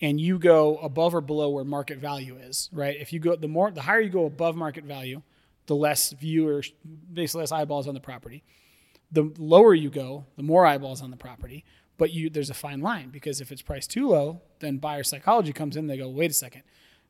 and 0.00 0.20
you 0.20 0.38
go 0.38 0.76
above 0.78 1.14
or 1.14 1.20
below 1.20 1.50
where 1.50 1.64
market 1.64 1.98
value 1.98 2.36
is, 2.36 2.68
right? 2.72 2.96
If 2.98 3.12
you 3.12 3.20
go 3.20 3.36
the 3.36 3.48
more 3.48 3.70
the 3.70 3.82
higher 3.82 4.00
you 4.00 4.10
go 4.10 4.26
above 4.26 4.56
market 4.56 4.84
value, 4.84 5.22
the 5.66 5.76
less 5.76 6.10
viewers, 6.12 6.72
basically 7.12 7.40
less 7.42 7.52
eyeballs 7.52 7.86
on 7.86 7.94
the 7.94 8.00
property. 8.00 8.42
The 9.10 9.32
lower 9.38 9.74
you 9.74 9.90
go, 9.90 10.26
the 10.36 10.42
more 10.42 10.66
eyeballs 10.66 11.00
on 11.00 11.10
the 11.10 11.16
property. 11.16 11.64
But 11.96 12.12
you 12.12 12.30
there's 12.30 12.50
a 12.50 12.54
fine 12.54 12.80
line 12.80 13.10
because 13.10 13.40
if 13.40 13.50
it's 13.50 13.62
priced 13.62 13.90
too 13.90 14.08
low, 14.08 14.40
then 14.60 14.78
buyer 14.78 15.02
psychology 15.02 15.52
comes 15.52 15.76
in. 15.76 15.86
They 15.86 15.96
go, 15.98 16.08
wait 16.08 16.30
a 16.30 16.34
second, 16.34 16.62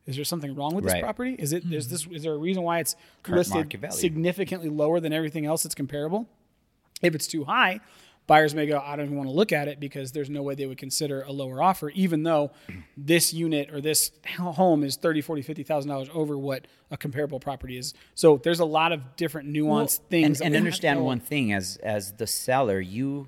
is 0.09 0.15
there 0.15 0.25
something 0.25 0.55
wrong 0.55 0.75
with 0.75 0.83
this 0.83 0.93
Right. 0.93 1.03
property? 1.03 1.35
Is 1.37 1.53
it 1.53 1.63
is 1.71 1.87
this 1.89 2.03
mm-hmm. 2.03 2.15
is 2.15 2.23
there 2.23 2.33
a 2.33 2.37
reason 2.37 2.63
why 2.63 2.79
it's 2.79 2.95
Current 3.23 3.37
listed 3.49 3.93
significantly 3.93 4.69
lower 4.69 4.99
than 4.99 5.13
everything 5.13 5.45
else 5.45 5.63
that's 5.63 5.75
comparable? 5.75 6.27
If 7.01 7.15
it's 7.15 7.27
too 7.27 7.45
high, 7.45 7.79
buyers 8.27 8.53
may 8.53 8.65
go, 8.67 8.81
I 8.83 8.95
don't 8.95 9.05
even 9.05 9.17
want 9.17 9.29
to 9.29 9.33
look 9.33 9.51
at 9.51 9.67
it 9.67 9.79
because 9.79 10.11
there's 10.11 10.29
no 10.29 10.43
way 10.43 10.53
they 10.53 10.65
would 10.65 10.77
consider 10.77 11.21
a 11.23 11.31
lower 11.31 11.63
offer, 11.63 11.89
even 11.91 12.23
though 12.23 12.51
mm-hmm. 12.69 12.81
this 12.97 13.33
unit 13.33 13.73
or 13.73 13.79
this 13.81 14.11
home 14.37 14.83
is 14.83 14.97
30, 14.97 15.21
40, 15.21 15.41
50,000 15.41 15.89
dollars 15.89 16.09
over 16.13 16.37
what 16.37 16.65
a 16.91 16.97
comparable 16.97 17.39
property 17.39 17.77
is. 17.77 17.93
So 18.15 18.37
there's 18.37 18.59
a 18.59 18.65
lot 18.65 18.91
of 18.91 19.15
different 19.15 19.49
nuanced 19.49 19.99
things. 20.09 20.41
and, 20.41 20.47
and 20.47 20.51
we 20.53 20.55
have 20.69 20.79
to 20.79 20.87
understand 20.89 21.05
one 21.05 21.19
thing 21.19 21.53
as 21.53 21.77
as 21.77 22.13
the 22.13 22.27
seller 22.27 22.79
you 22.79 23.27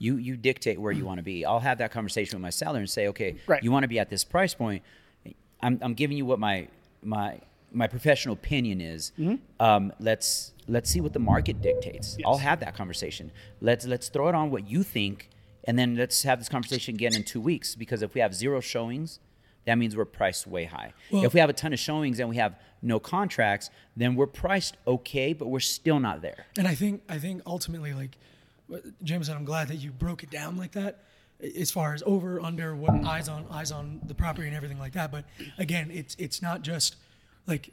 You 0.00 0.16
you 0.16 0.36
dictate 0.36 0.78
where 0.80 0.92
you 0.92 1.04
want 1.04 1.18
to 1.18 1.24
be. 1.24 1.44
I'll 1.44 1.58
have 1.58 1.78
that 1.78 1.90
conversation 1.90 2.36
with 2.38 2.42
my 2.42 2.50
seller 2.50 2.78
and 2.78 2.88
say, 2.88 3.08
okay, 3.08 3.36
Right. 3.48 3.62
you 3.64 3.72
want 3.72 3.82
to 3.82 3.88
be 3.88 3.98
at 3.98 4.08
this 4.08 4.22
price 4.22 4.54
point. 4.54 4.82
I'm, 5.62 5.78
I'm 5.82 5.94
giving 5.94 6.16
you 6.16 6.24
what 6.26 6.38
my 6.38 6.68
my 7.02 7.40
my 7.72 7.86
professional 7.86 8.32
opinion 8.34 8.80
is. 8.80 9.12
Um, 9.60 9.92
let's 10.00 10.52
let's 10.66 10.90
see 10.90 11.00
what 11.00 11.12
the 11.12 11.18
market 11.18 11.60
dictates. 11.62 12.16
I'll 12.24 12.38
have 12.38 12.60
that 12.60 12.74
conversation. 12.74 13.30
Let's 13.60 13.86
let's 13.86 14.08
throw 14.08 14.28
it 14.28 14.34
on 14.34 14.50
what 14.50 14.68
you 14.68 14.82
think, 14.82 15.28
and 15.64 15.78
then 15.78 15.96
let's 15.96 16.22
have 16.22 16.38
this 16.38 16.48
conversation 16.48 16.94
again 16.94 17.14
in 17.14 17.24
two 17.24 17.40
weeks. 17.40 17.74
Because 17.74 18.02
if 18.02 18.14
we 18.14 18.20
have 18.20 18.34
zero 18.34 18.60
showings, 18.60 19.20
that 19.66 19.76
means 19.76 19.96
we're 19.96 20.04
priced 20.04 20.46
way 20.46 20.64
high. 20.64 20.92
Well- 21.10 21.24
if 21.24 21.34
we 21.34 21.40
have 21.40 21.50
a 21.50 21.54
ton 21.54 21.72
of 21.72 21.78
showings 21.78 22.20
and 22.20 22.28
we 22.28 22.36
have 22.36 22.56
no 22.80 23.00
contracts, 23.00 23.70
then 23.96 24.14
we're 24.14 24.28
priced 24.28 24.76
okay, 24.86 25.32
but 25.32 25.48
we're 25.48 25.58
still 25.60 25.98
not 25.98 26.22
there. 26.22 26.46
And 26.56 26.66
I 26.68 26.74
think 26.74 27.02
I 27.08 27.18
think 27.18 27.42
ultimately, 27.46 27.92
like 27.92 28.16
Jameson, 29.02 29.36
I'm 29.36 29.44
glad 29.44 29.68
that 29.68 29.76
you 29.76 29.90
broke 29.90 30.22
it 30.22 30.30
down 30.30 30.56
like 30.56 30.72
that, 30.72 31.02
as 31.40 31.70
far 31.70 31.94
as 31.94 32.02
over, 32.04 32.40
under, 32.40 32.74
what 32.74 32.92
eyes 33.04 33.28
on 33.28 33.46
eyes 33.50 33.70
on 33.70 34.00
the 34.06 34.14
property 34.14 34.46
and 34.48 34.56
everything 34.56 34.78
like 34.78 34.92
that. 34.94 35.12
But 35.12 35.24
again, 35.58 35.90
it's 35.90 36.14
it's 36.18 36.42
not 36.42 36.62
just 36.62 36.96
like 37.46 37.70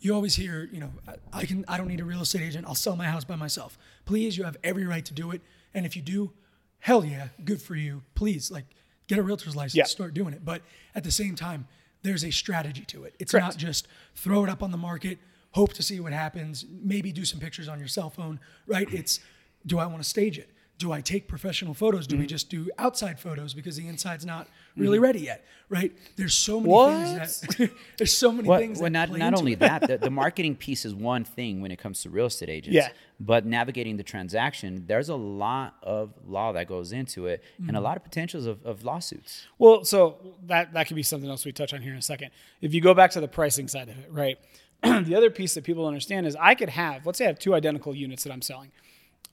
you 0.00 0.14
always 0.14 0.36
hear, 0.36 0.68
you 0.72 0.80
know, 0.80 0.92
I, 1.08 1.14
I 1.40 1.44
can 1.46 1.64
I 1.66 1.76
don't 1.78 1.88
need 1.88 2.00
a 2.00 2.04
real 2.04 2.20
estate 2.20 2.42
agent. 2.42 2.66
I'll 2.66 2.74
sell 2.74 2.96
my 2.96 3.06
house 3.06 3.24
by 3.24 3.36
myself. 3.36 3.78
Please, 4.04 4.36
you 4.36 4.44
have 4.44 4.56
every 4.62 4.84
right 4.86 5.04
to 5.04 5.14
do 5.14 5.30
it. 5.32 5.40
And 5.74 5.84
if 5.86 5.96
you 5.96 6.02
do, 6.02 6.32
hell 6.80 7.04
yeah, 7.04 7.28
good 7.44 7.60
for 7.60 7.74
you. 7.74 8.02
Please, 8.14 8.50
like 8.50 8.64
get 9.06 9.18
a 9.18 9.22
realtor's 9.22 9.56
license, 9.56 9.74
Yeah. 9.74 9.84
start 9.84 10.12
doing 10.14 10.34
it. 10.34 10.44
But 10.44 10.62
at 10.94 11.02
the 11.04 11.10
same 11.10 11.34
time, 11.34 11.66
there's 12.02 12.24
a 12.24 12.30
strategy 12.30 12.84
to 12.86 13.04
it. 13.04 13.14
It's 13.18 13.32
Correct. 13.32 13.44
not 13.46 13.56
just 13.56 13.88
throw 14.14 14.44
it 14.44 14.50
up 14.50 14.62
on 14.62 14.70
the 14.70 14.76
market, 14.76 15.18
hope 15.52 15.72
to 15.72 15.82
see 15.82 15.98
what 15.98 16.12
happens, 16.12 16.64
maybe 16.70 17.10
do 17.10 17.24
some 17.24 17.40
pictures 17.40 17.68
on 17.68 17.78
your 17.78 17.88
cell 17.88 18.10
phone, 18.10 18.38
right? 18.66 18.92
It's 18.92 19.20
do 19.66 19.78
I 19.78 19.86
want 19.86 20.02
to 20.02 20.08
stage 20.08 20.38
it? 20.38 20.50
Do 20.78 20.92
I 20.92 21.00
take 21.00 21.26
professional 21.26 21.74
photos? 21.74 22.06
Do 22.06 22.16
we 22.16 22.22
Mm-hmm. 22.22 22.28
just 22.28 22.50
do 22.50 22.70
outside 22.78 23.18
photos 23.18 23.52
because 23.52 23.76
the 23.76 23.88
inside's 23.88 24.24
not 24.24 24.46
really 24.76 25.00
ready 25.00 25.18
yet, 25.20 25.44
right? 25.68 25.92
There's 26.14 26.34
so 26.34 26.60
many 26.60 26.72
What? 26.72 26.92
things 27.28 27.40
that 27.40 27.70
there's 27.98 28.16
so 28.16 28.30
many 28.30 28.48
Well, 28.48 28.60
things 28.60 28.78
well 28.80 28.88
that 28.90 29.10
not 29.10 29.18
not 29.18 29.34
only 29.34 29.54
it. 29.54 29.58
that, 29.58 29.88
the, 29.88 29.98
the 29.98 30.10
marketing 30.24 30.54
piece 30.54 30.84
is 30.84 30.94
one 30.94 31.24
thing 31.24 31.60
when 31.60 31.72
it 31.72 31.80
comes 31.80 32.02
to 32.02 32.10
real 32.10 32.26
estate 32.26 32.48
agents. 32.48 32.74
Yeah. 32.76 32.88
But 33.18 33.44
navigating 33.44 33.96
the 33.96 34.04
transaction, 34.04 34.84
there's 34.86 35.08
a 35.08 35.16
lot 35.16 35.74
of 35.82 36.12
law 36.28 36.52
that 36.52 36.68
goes 36.68 36.92
into 36.92 37.26
it, 37.26 37.42
and 37.58 37.66
Mm-hmm. 37.66 37.76
a 37.76 37.80
lot 37.80 37.96
of 37.96 38.04
potentials 38.04 38.46
of, 38.46 38.64
of 38.64 38.84
lawsuits. 38.84 39.46
Well, 39.58 39.84
so 39.84 40.18
that 40.46 40.72
that 40.74 40.86
could 40.86 40.94
be 40.96 41.02
something 41.02 41.28
else 41.28 41.44
we 41.44 41.50
touch 41.50 41.74
on 41.74 41.82
here 41.82 41.92
in 41.92 41.98
a 41.98 42.02
second. 42.02 42.30
If 42.60 42.72
you 42.72 42.80
go 42.80 42.94
back 42.94 43.10
to 43.12 43.20
the 43.20 43.26
pricing 43.28 43.66
side 43.66 43.88
of 43.88 43.98
it, 43.98 44.08
right? 44.12 44.38
the 44.82 45.16
other 45.16 45.28
piece 45.30 45.54
that 45.54 45.64
people 45.64 45.86
understand 45.88 46.24
is 46.24 46.36
I 46.36 46.54
could 46.54 46.68
have, 46.68 47.04
let's 47.04 47.18
say 47.18 47.24
I 47.24 47.28
have 47.28 47.40
two 47.40 47.52
identical 47.56 47.96
units 47.96 48.22
that 48.22 48.32
I'm 48.32 48.42
selling. 48.42 48.70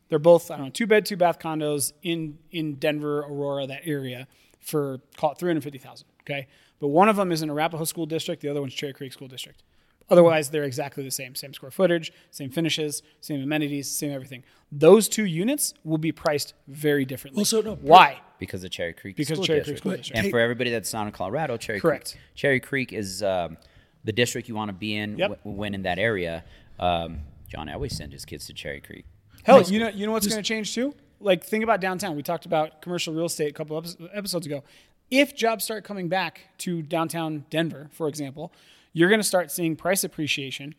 They're 0.10 0.20
both, 0.20 0.52
I 0.52 0.58
don't 0.58 0.66
know, 0.68 0.72
two 0.72 0.88
bed, 0.88 1.06
two 1.06 1.18
bath 1.18 1.40
condos 1.40 1.94
in 2.04 2.38
in 2.52 2.76
Denver, 2.76 3.20
Aurora, 3.22 3.68
that 3.68 3.82
area 3.86 4.28
for 4.62 5.00
call 5.18 5.32
it 5.32 5.38
350,000, 5.38 6.08
okay? 6.22 6.48
But 6.80 6.88
one 6.90 7.08
of 7.10 7.16
them 7.16 7.32
is 7.32 7.42
in 7.42 7.50
Arapahoe 7.50 7.84
School 7.86 8.06
District, 8.06 8.42
the 8.42 8.50
other 8.50 8.62
one's 8.62 8.74
Cherry 8.74 8.94
Creek 8.94 9.14
School 9.14 9.28
District. 9.28 9.64
Otherwise, 10.10 10.52
they're 10.52 10.64
exactly 10.66 11.04
the 11.04 11.10
same. 11.10 11.34
Same 11.34 11.52
square 11.54 11.72
footage, 11.72 12.12
same 12.30 12.52
finishes, 12.52 13.02
same 13.22 13.42
amenities, 13.42 13.90
same 13.90 14.12
everything. 14.12 14.44
Those 14.72 15.10
two 15.10 15.26
units 15.26 15.74
will 15.84 15.98
be 15.98 16.12
priced 16.12 16.54
very 16.68 17.06
differently. 17.06 17.40
Well, 17.40 17.46
so 17.46 17.62
no, 17.62 17.76
Why? 17.76 18.22
Because 18.38 18.64
of 18.64 18.70
Cherry 18.70 18.94
Creek 18.94 19.16
Because 19.16 19.38
School 19.38 19.46
Cherry 19.46 19.60
Creek 19.62 19.66
District. 19.76 19.80
School 19.82 19.98
District. 19.98 20.20
And 20.20 20.30
for 20.30 20.40
everybody 20.40 20.70
that's 20.70 20.94
not 20.94 21.08
in 21.08 21.12
Colorado, 21.14 21.58
Cherry 21.58 21.80
Correct. 21.80 22.12
Creek, 22.12 22.22
Cherry 22.36 22.60
Creek 22.60 22.94
is 22.94 23.24
um, 23.24 23.58
the 24.04 24.12
district 24.12 24.48
you 24.48 24.54
want 24.54 24.70
to 24.70 24.74
be 24.74 24.96
in 24.96 25.18
Yep. 25.18 25.30
w- 25.44 25.58
when 25.58 25.74
in 25.74 25.82
that 25.84 25.98
area. 25.98 26.44
Um, 26.80 27.22
John 27.48 27.68
always 27.70 27.96
send 27.98 28.12
his 28.14 28.26
kids 28.26 28.46
to 28.48 28.54
Cherry 28.54 28.82
Creek. 28.82 29.06
Hell, 29.46 29.62
you 29.62 29.80
know, 29.80 29.90
you 29.90 30.06
know 30.08 30.12
what's 30.12 30.28
going 30.28 30.42
to 30.42 30.48
change 30.48 30.74
too? 30.74 30.96
Like, 31.20 31.44
think 31.44 31.64
about 31.64 31.80
downtown. 31.80 32.16
We 32.16 32.24
talked 32.24 32.46
about 32.46 32.82
commercial 32.82 33.14
real 33.14 33.26
estate 33.26 33.50
a 33.50 33.54
couple 33.54 33.78
epi- 33.78 34.10
episodes 34.14 34.46
ago. 34.46 34.64
If 35.12 35.36
jobs 35.36 35.64
start 35.64 35.84
coming 35.84 36.10
back 36.10 36.42
to 36.60 36.82
downtown 36.82 37.46
Denver, 37.52 37.90
for 37.92 38.08
example, 38.08 38.52
you're 38.92 39.10
going 39.10 39.20
to 39.20 39.28
start 39.28 39.52
seeing 39.52 39.76
price 39.76 40.04
appreciation 40.04 40.74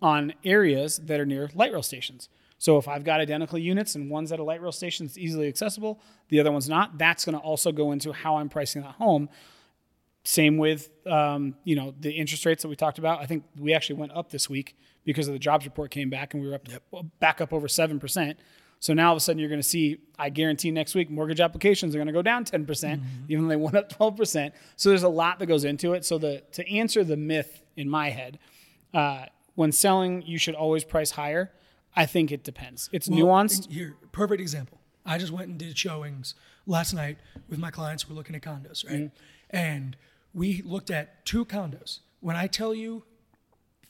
on 0.00 0.34
areas 0.44 0.98
that 0.98 1.18
are 1.18 1.26
near 1.26 1.50
light 1.54 1.72
rail 1.72 1.82
stations. 1.82 2.28
So 2.58 2.78
if 2.78 2.86
I've 2.86 3.02
got 3.02 3.18
identical 3.18 3.58
units 3.58 3.96
and 3.96 4.08
one's 4.08 4.30
at 4.30 4.38
a 4.38 4.44
light 4.44 4.62
rail 4.62 4.70
station 4.70 5.04
that's 5.04 5.18
easily 5.18 5.48
accessible, 5.48 6.00
the 6.28 6.38
other 6.38 6.52
one's 6.52 6.68
not, 6.68 6.96
that's 6.96 7.24
going 7.24 7.36
to 7.36 7.42
also 7.42 7.72
go 7.72 7.90
into 7.90 8.12
how 8.12 8.36
I'm 8.36 8.48
pricing 8.48 8.82
that 8.82 8.92
home. 8.92 9.28
Same 10.24 10.56
with 10.56 10.90
um, 11.06 11.56
you 11.64 11.74
know 11.74 11.94
the 11.98 12.12
interest 12.12 12.46
rates 12.46 12.62
that 12.62 12.68
we 12.68 12.76
talked 12.76 12.98
about. 12.98 13.20
I 13.20 13.26
think 13.26 13.44
we 13.58 13.74
actually 13.74 13.96
went 13.96 14.12
up 14.12 14.30
this 14.30 14.48
week 14.48 14.76
because 15.04 15.26
of 15.26 15.32
the 15.32 15.38
jobs 15.38 15.64
report 15.64 15.90
came 15.90 16.10
back 16.10 16.32
and 16.32 16.42
we 16.42 16.48
were 16.48 16.54
up 16.54 16.68
well, 16.90 17.10
back 17.18 17.40
up 17.40 17.52
over 17.52 17.66
seven 17.68 17.98
percent. 17.98 18.38
So 18.78 18.94
now 18.94 19.08
all 19.08 19.12
of 19.12 19.16
a 19.16 19.20
sudden 19.20 19.38
you're 19.38 19.48
going 19.48 19.60
to 19.60 19.68
see, 19.68 19.98
I 20.18 20.28
guarantee 20.28 20.72
next 20.72 20.96
week 20.96 21.08
mortgage 21.08 21.38
applications 21.38 21.94
are 21.94 21.98
going 21.98 22.08
to 22.08 22.12
go 22.12 22.22
down 22.22 22.44
ten 22.44 22.66
percent, 22.66 23.02
even 23.28 23.44
though 23.44 23.50
they 23.50 23.56
went 23.68 23.76
up 23.76 23.88
twelve 23.88 24.16
percent. 24.16 24.54
So 24.76 24.88
there's 24.88 25.02
a 25.02 25.08
lot 25.08 25.38
that 25.40 25.46
goes 25.46 25.64
into 25.64 25.92
it. 25.94 26.04
So 26.04 26.18
the 26.18 26.42
to 26.52 26.68
answer 26.70 27.02
the 27.02 27.16
myth 27.16 27.62
in 27.76 27.88
my 27.88 28.10
head, 28.10 28.38
uh, 28.94 29.26
when 29.54 29.72
selling 29.72 30.22
you 30.22 30.38
should 30.38 30.54
always 30.54 30.84
price 30.84 31.12
higher. 31.12 31.52
I 31.94 32.06
think 32.06 32.32
it 32.32 32.42
depends. 32.42 32.88
It's 32.90 33.06
Well, 33.06 33.20
nuanced. 33.20 33.70
Here, 33.70 33.96
perfect 34.12 34.40
example. 34.40 34.78
I 35.04 35.18
just 35.18 35.32
went 35.32 35.48
and 35.48 35.58
did 35.58 35.76
showings 35.76 36.34
last 36.66 36.94
night 36.94 37.18
with 37.48 37.58
my 37.58 37.70
clients. 37.70 38.08
We're 38.08 38.16
looking 38.16 38.34
at 38.34 38.42
condos, 38.42 38.86
right? 38.88 38.94
Mm-hmm. 38.94 39.56
And 39.56 39.96
we 40.34 40.62
looked 40.62 40.90
at 40.90 41.24
two 41.24 41.44
condos. 41.44 42.00
When 42.20 42.36
I 42.36 42.46
tell 42.46 42.74
you 42.74 43.04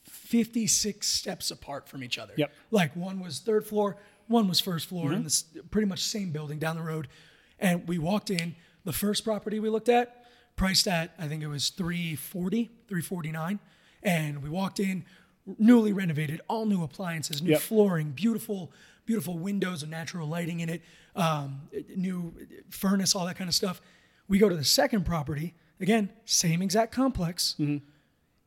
56 0.05 1.07
steps 1.07 1.51
apart 1.51 1.89
from 1.89 2.03
each 2.03 2.19
other. 2.19 2.35
Yep. 2.37 2.49
Mm-hmm. 2.51 2.77
Like 2.77 2.97
one 2.97 3.21
was 3.21 3.39
third 3.39 3.67
floor, 3.67 3.97
one 4.27 4.49
was 4.49 4.61
first 4.61 4.89
floor 4.89 5.13
in 5.13 5.25
this 5.25 5.45
pretty 5.71 5.87
much 5.87 6.03
same 6.03 6.31
building 6.31 6.59
down 6.59 6.77
the 6.77 6.83
road. 6.83 7.09
And 7.59 7.87
we 7.87 7.99
walked 7.99 8.31
in, 8.31 8.57
the 8.85 8.93
first 8.93 9.25
property 9.25 9.61
we 9.61 9.69
looked 9.69 9.89
at, 9.89 10.25
priced 10.57 10.89
at 10.89 11.15
I 11.19 11.29
think 11.29 11.43
it 11.43 11.47
was 11.49 11.69
340, 11.71 12.65
349. 12.89 13.61
And 14.03 14.43
we 14.43 14.51
walked 14.51 14.81
in, 14.81 15.05
newly 15.59 15.93
renovated, 15.93 16.41
all 16.49 16.67
new 16.67 16.83
appliances, 16.83 17.43
new 17.43 17.51
Yep. 17.53 17.61
flooring, 17.61 18.11
beautiful, 18.13 18.73
beautiful 19.07 19.39
windows 19.39 19.83
and 19.83 19.91
natural 19.91 20.27
lighting 20.29 20.61
in 20.61 20.69
it, 20.69 20.83
um, 21.15 21.63
new 21.97 22.35
furnace, 22.71 23.15
all 23.15 23.27
that 23.27 23.37
kind 23.37 23.49
of 23.49 23.55
stuff. 23.55 23.81
We 24.29 24.39
go 24.39 24.49
to 24.49 24.57
the 24.57 24.65
second 24.65 25.05
property, 25.05 25.55
again, 25.83 26.11
same 26.25 26.63
exact 26.63 26.93
complex. 26.93 27.55
Mm-hmm. 27.59 27.85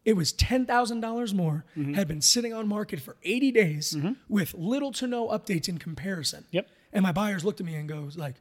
It 0.04 0.15
was 0.15 0.32
ten 0.32 0.65
thousand 0.65 1.02
dollars 1.02 1.34
more. 1.34 1.65
Mm-hmm. 1.78 1.93
Had 1.93 2.08
been 2.08 2.21
sitting 2.21 2.54
on 2.54 2.67
market 2.67 3.00
for 3.00 3.17
eighty 3.24 3.52
days 3.52 3.93
mm-hmm. 3.93 4.13
with 4.30 4.54
little 4.54 4.91
to 4.93 5.08
no 5.08 5.28
updates 5.30 5.67
in 5.67 5.78
comparison. 5.78 6.45
Yep. 6.52 6.67
And 6.93 7.04
my 7.04 7.12
buyers 7.12 7.43
looked 7.43 7.60
at 7.60 7.65
me 7.65 7.76
and 7.76 7.89
goes 7.89 8.15
like, 8.17 8.36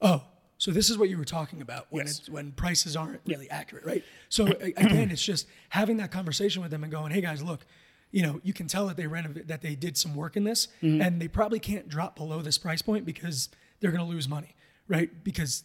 "Oh, 0.00 0.22
so 0.58 0.70
this 0.70 0.90
is 0.90 0.96
what 0.96 1.08
you 1.08 1.18
were 1.18 1.24
talking 1.24 1.60
about 1.60 1.86
when 1.90 2.06
Yes. 2.06 2.20
it's 2.20 2.30
when 2.30 2.52
prices 2.52 2.96
aren't 2.96 3.20
really 3.26 3.50
accurate, 3.50 3.84
right?" 3.84 4.04
So 4.28 4.46
again, 4.46 5.10
it's 5.10 5.24
just 5.24 5.46
having 5.70 5.96
that 5.96 6.12
conversation 6.12 6.62
with 6.62 6.70
them 6.70 6.84
and 6.84 6.92
going, 6.92 7.12
"Hey 7.12 7.20
guys, 7.20 7.42
look." 7.42 7.66
You 8.14 8.20
know, 8.20 8.40
you 8.42 8.52
can 8.52 8.66
tell 8.66 8.88
that 8.88 8.98
they 8.98 9.06
renovate 9.06 9.48
that 9.48 9.62
they 9.62 9.74
did 9.74 9.96
some 9.96 10.14
work 10.14 10.36
in 10.36 10.44
this, 10.44 10.68
and 10.82 11.18
they 11.18 11.28
probably 11.28 11.58
can't 11.58 11.88
drop 11.88 12.14
below 12.14 12.42
this 12.42 12.58
price 12.58 12.82
point 12.82 13.06
because 13.06 13.48
they're 13.80 13.90
going 13.90 14.04
to 14.04 14.10
lose 14.10 14.28
money, 14.28 14.54
right? 14.86 15.24
Because 15.24 15.64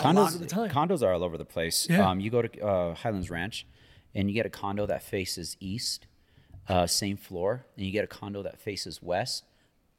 a 0.00 0.12
lot 0.12 0.34
of 0.34 0.40
the 0.40 0.46
time, 0.46 0.70
condos 0.70 1.02
are 1.02 1.12
all 1.12 1.24
over 1.24 1.36
the 1.38 1.44
place. 1.44 1.86
Yeah. 1.90 2.08
Um, 2.08 2.20
you 2.20 2.30
go 2.30 2.42
to 2.42 2.60
uh, 2.64 2.94
Highlands 2.94 3.30
Ranch, 3.30 3.66
and 4.14 4.28
you 4.28 4.34
get 4.34 4.46
a 4.46 4.50
condo 4.50 4.86
that 4.86 5.02
faces 5.02 5.56
east, 5.60 6.06
uh, 6.68 6.86
same 6.86 7.16
floor, 7.16 7.64
and 7.76 7.84
you 7.86 7.92
get 7.92 8.04
a 8.04 8.08
condo 8.08 8.42
that 8.42 8.60
faces 8.60 9.02
west. 9.02 9.44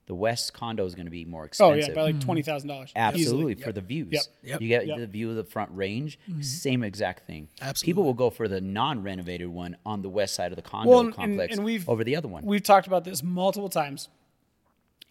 The 0.07 0.15
west 0.15 0.53
condo 0.53 0.85
is 0.85 0.95
going 0.95 1.05
to 1.05 1.11
be 1.11 1.23
more 1.23 1.45
expensive. 1.45 1.83
Oh 1.85 1.87
yeah, 1.89 1.93
by 1.93 2.01
like 2.01 2.19
twenty 2.19 2.41
thousand 2.41 2.67
dollars. 2.69 2.91
Absolutely 2.95 3.53
for 3.53 3.71
the 3.71 3.81
views. 3.81 4.07
Yep. 4.11 4.23
Yep. 4.43 4.61
You 4.61 4.67
get 4.67 4.87
Yep. 4.87 4.97
the 4.97 5.05
view 5.07 5.29
of 5.29 5.35
the 5.35 5.43
front 5.43 5.69
range. 5.75 6.17
Same 6.41 6.83
exact 6.83 7.27
thing. 7.27 7.47
Absolutely. 7.61 7.85
People 7.91 8.03
will 8.05 8.15
go 8.15 8.31
for 8.31 8.47
the 8.47 8.59
non-renovated 8.59 9.47
one 9.47 9.77
on 9.85 10.01
the 10.01 10.09
west 10.09 10.33
side 10.33 10.51
of 10.51 10.55
the 10.55 10.63
condo 10.63 10.89
Well, 10.89 10.99
and- 11.01 11.13
complex 11.13 11.55
and 11.55 11.63
we've- 11.63 11.85
over 11.87 12.03
the 12.03 12.15
other 12.15 12.27
one. 12.27 12.43
We've 12.43 12.63
talked 12.63 12.87
about 12.87 13.03
this 13.03 13.21
multiple 13.21 13.69
times, 13.69 14.09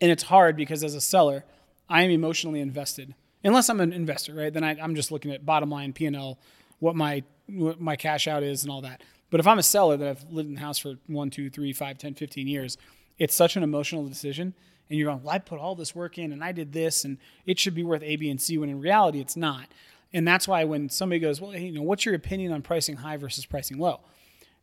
and 0.00 0.10
it's 0.10 0.24
hard 0.24 0.56
because 0.56 0.82
as 0.82 0.96
a 0.96 1.00
seller, 1.00 1.44
I 1.88 2.02
am 2.02 2.10
emotionally 2.10 2.60
invested. 2.60 3.14
Unless 3.44 3.68
I'm 3.68 3.80
an 3.80 3.92
investor, 3.92 4.34
right? 4.34 4.52
Then 4.52 4.64
I, 4.64 4.78
I'm 4.80 4.94
just 4.94 5.12
looking 5.12 5.30
at 5.30 5.46
bottom 5.46 5.70
line 5.70 5.92
P 5.92 6.06
and 6.06 6.16
L, 6.16 6.38
what 6.80 6.96
my 6.96 7.22
what 7.46 7.80
my 7.80 7.96
cash 7.96 8.28
out 8.28 8.42
is, 8.42 8.62
and 8.62 8.70
all 8.70 8.82
that. 8.82 9.02
But 9.30 9.40
if 9.40 9.46
I'm 9.46 9.58
a 9.58 9.62
seller 9.62 9.96
that 9.96 10.08
I've 10.08 10.24
lived 10.30 10.48
in 10.48 10.54
the 10.54 10.60
house 10.60 10.78
for 10.78 10.94
one, 11.06 11.30
two, 11.30 11.50
three, 11.50 11.72
five, 11.72 11.98
10, 11.98 12.14
15 12.14 12.46
years, 12.46 12.76
it's 13.18 13.34
such 13.34 13.56
an 13.56 13.62
emotional 13.62 14.06
decision. 14.06 14.54
And 14.88 14.98
you're 14.98 15.10
going, 15.10 15.22
well, 15.22 15.34
I 15.34 15.38
put 15.38 15.58
all 15.58 15.74
this 15.74 15.94
work 15.94 16.16
in, 16.16 16.32
and 16.32 16.42
I 16.42 16.52
did 16.52 16.72
this, 16.72 17.04
and 17.04 17.18
it 17.44 17.58
should 17.58 17.74
be 17.74 17.84
worth 17.84 18.02
A, 18.02 18.16
B, 18.16 18.30
and 18.30 18.40
C. 18.40 18.56
When 18.56 18.70
in 18.70 18.80
reality, 18.80 19.20
it's 19.20 19.36
not. 19.36 19.66
And 20.14 20.26
that's 20.26 20.48
why 20.48 20.64
when 20.64 20.88
somebody 20.88 21.18
goes, 21.18 21.40
well, 21.40 21.50
hey, 21.50 21.66
you 21.66 21.72
know, 21.72 21.82
what's 21.82 22.06
your 22.06 22.14
opinion 22.14 22.52
on 22.52 22.62
pricing 22.62 22.96
high 22.96 23.18
versus 23.18 23.44
pricing 23.44 23.78
low? 23.78 24.00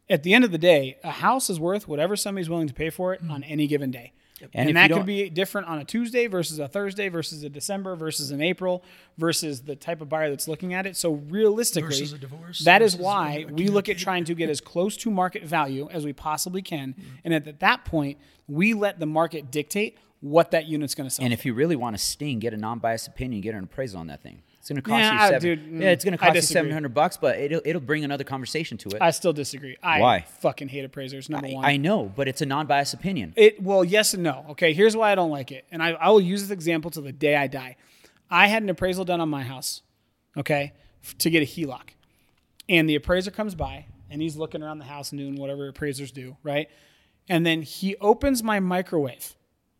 at 0.09 0.23
the 0.23 0.33
end 0.33 0.45
of 0.45 0.51
the 0.51 0.57
day, 0.57 0.97
a 1.03 1.11
house 1.11 1.49
is 1.49 1.59
worth 1.59 1.87
whatever 1.87 2.15
somebody's 2.15 2.49
willing 2.49 2.67
to 2.67 2.73
pay 2.73 2.89
for 2.89 3.13
it 3.13 3.21
hmm. 3.21 3.31
on 3.31 3.43
any 3.43 3.67
given 3.67 3.91
day. 3.91 4.13
And 4.53 4.69
And, 4.69 4.77
that 4.77 4.91
could 4.91 5.05
be 5.05 5.29
different 5.29 5.67
on 5.67 5.79
a 5.79 5.85
Tuesday 5.85 6.27
versus 6.27 6.59
a 6.59 6.67
Thursday 6.67 7.07
versus 7.09 7.43
a 7.43 7.49
December 7.49 7.95
versus 7.95 8.31
an 8.31 8.41
April 8.41 8.83
versus 9.17 9.61
the 9.61 9.75
type 9.75 10.01
of 10.01 10.09
buyer 10.09 10.29
that's 10.29 10.47
looking 10.47 10.73
at 10.73 10.85
it. 10.85 10.97
So 10.97 11.13
realistically, 11.13 11.89
Versus 11.89 12.13
a 12.13 12.17
divorce 12.17 12.59
that 12.65 12.81
is 12.81 12.93
versus 12.93 13.03
why 13.03 13.45
a- 13.47 13.51
a 13.51 13.53
we 13.53 13.67
look 13.67 13.87
at 13.87 13.97
trying 13.97 14.25
to 14.25 14.35
get 14.35 14.49
as 14.49 14.59
close 14.59 14.97
to 14.97 15.09
market 15.09 15.43
value 15.43 15.87
as 15.89 16.05
we 16.05 16.13
possibly 16.13 16.61
can. 16.61 16.93
Mm-hmm. 16.93 17.09
And 17.23 17.33
at 17.33 17.59
that 17.59 17.85
point, 17.85 18.17
we 18.47 18.73
let 18.73 18.99
the 18.99 19.05
market 19.05 19.51
dictate 19.51 19.97
what 20.19 20.51
that 20.51 20.65
unit's 20.65 20.95
going 20.95 21.07
to 21.07 21.13
sell. 21.13 21.23
And 21.23 21.33
if 21.33 21.45
you 21.45 21.53
really 21.53 21.75
want 21.75 21.95
to 21.95 22.03
sting, 22.03 22.39
get 22.39 22.53
a 22.53 22.57
non-biased 22.57 23.07
opinion, 23.07 23.41
get 23.41 23.53
an 23.53 23.63
appraisal 23.63 23.99
on 23.99 24.07
that 24.07 24.23
thing. 24.23 24.41
It's 24.65 24.71
going 24.71 24.81
to 24.81 24.81
cost 24.81 25.13
you 25.13 25.19
I- 25.19 25.29
seven. 25.29 25.41
dude, 25.41 25.83
yeah, 25.83 25.89
it's 25.91 26.03
going 26.03 26.15
mm, 26.15 26.19
to 26.19 26.25
cost 26.25 26.35
you 26.37 26.41
seven 26.41 26.71
hundred 26.71 26.91
bucks, 26.95 27.17
but 27.17 27.37
it'll 27.37 27.61
it'll 27.63 27.79
bring 27.79 28.03
another 28.03 28.23
conversation 28.23 28.79
to 28.79 28.89
it. 28.89 28.97
I 28.99 29.11
still 29.11 29.31
disagree. 29.31 29.77
I 29.83 29.99
Why? 29.99 30.21
fucking 30.39 30.69
hate 30.69 30.83
appraisers. 30.83 31.29
Number 31.29 31.49
one. 31.49 31.63
I 31.63 31.77
know, 31.77 32.11
but 32.15 32.27
it's 32.27 32.41
a 32.41 32.47
non-biased 32.47 32.95
opinion. 32.95 33.33
It 33.35 33.61
well, 33.61 33.83
yes 33.85 34.15
and 34.15 34.23
no. 34.23 34.43
Okay, 34.49 34.73
here's 34.73 34.97
why 34.97 35.11
I 35.11 35.15
don't 35.15 35.29
like 35.29 35.51
it, 35.51 35.65
and 35.71 35.83
I, 35.83 35.91
I 35.91 36.09
will 36.09 36.19
use 36.19 36.41
this 36.41 36.49
example 36.49 36.89
till 36.89 37.03
the 37.03 37.11
day 37.11 37.35
I 37.35 37.45
die. 37.45 37.75
I 38.27 38.47
had 38.47 38.63
an 38.63 38.69
appraisal 38.69 39.05
done 39.05 39.21
on 39.21 39.29
my 39.29 39.43
house, 39.43 39.83
okay, 40.35 40.73
f- 41.03 41.15
to 41.19 41.29
get 41.29 41.43
a 41.43 41.45
HELOC, 41.45 41.89
and 42.67 42.89
the 42.89 42.95
appraiser 42.95 43.29
comes 43.29 43.53
by 43.53 43.85
and 44.09 44.19
he's 44.19 44.35
looking 44.35 44.63
around 44.63 44.79
the 44.79 44.85
house 44.85 45.11
and 45.11 45.19
doing 45.19 45.35
whatever 45.35 45.67
appraisers 45.67 46.11
do, 46.11 46.37
right? 46.41 46.69
And 47.29 47.45
then 47.45 47.61
he 47.61 47.97
opens 47.97 48.41
my 48.41 48.59
microwave 48.59 49.35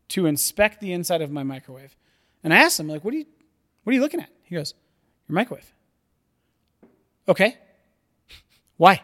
to 0.10 0.28
inspect 0.28 0.80
the 0.80 0.94
inside 0.94 1.24
of 1.24 1.32
my 1.32 1.42
microwave, 1.42 1.96
and 2.44 2.54
I 2.54 2.58
asked 2.58 2.80
him 2.80 2.88
like, 2.88 3.04
"What 3.04 3.16
are 3.16 3.18
you, 3.18 3.26
what 3.84 3.90
are 3.92 3.96
you 3.96 4.02
looking 4.02 4.20
at?" 4.20 4.30
He 4.46 4.56
goes, 4.56 4.74
"Your 5.28 5.36
microwave." 5.36 5.74
Okay. 7.28 7.58
Why? 8.78 9.04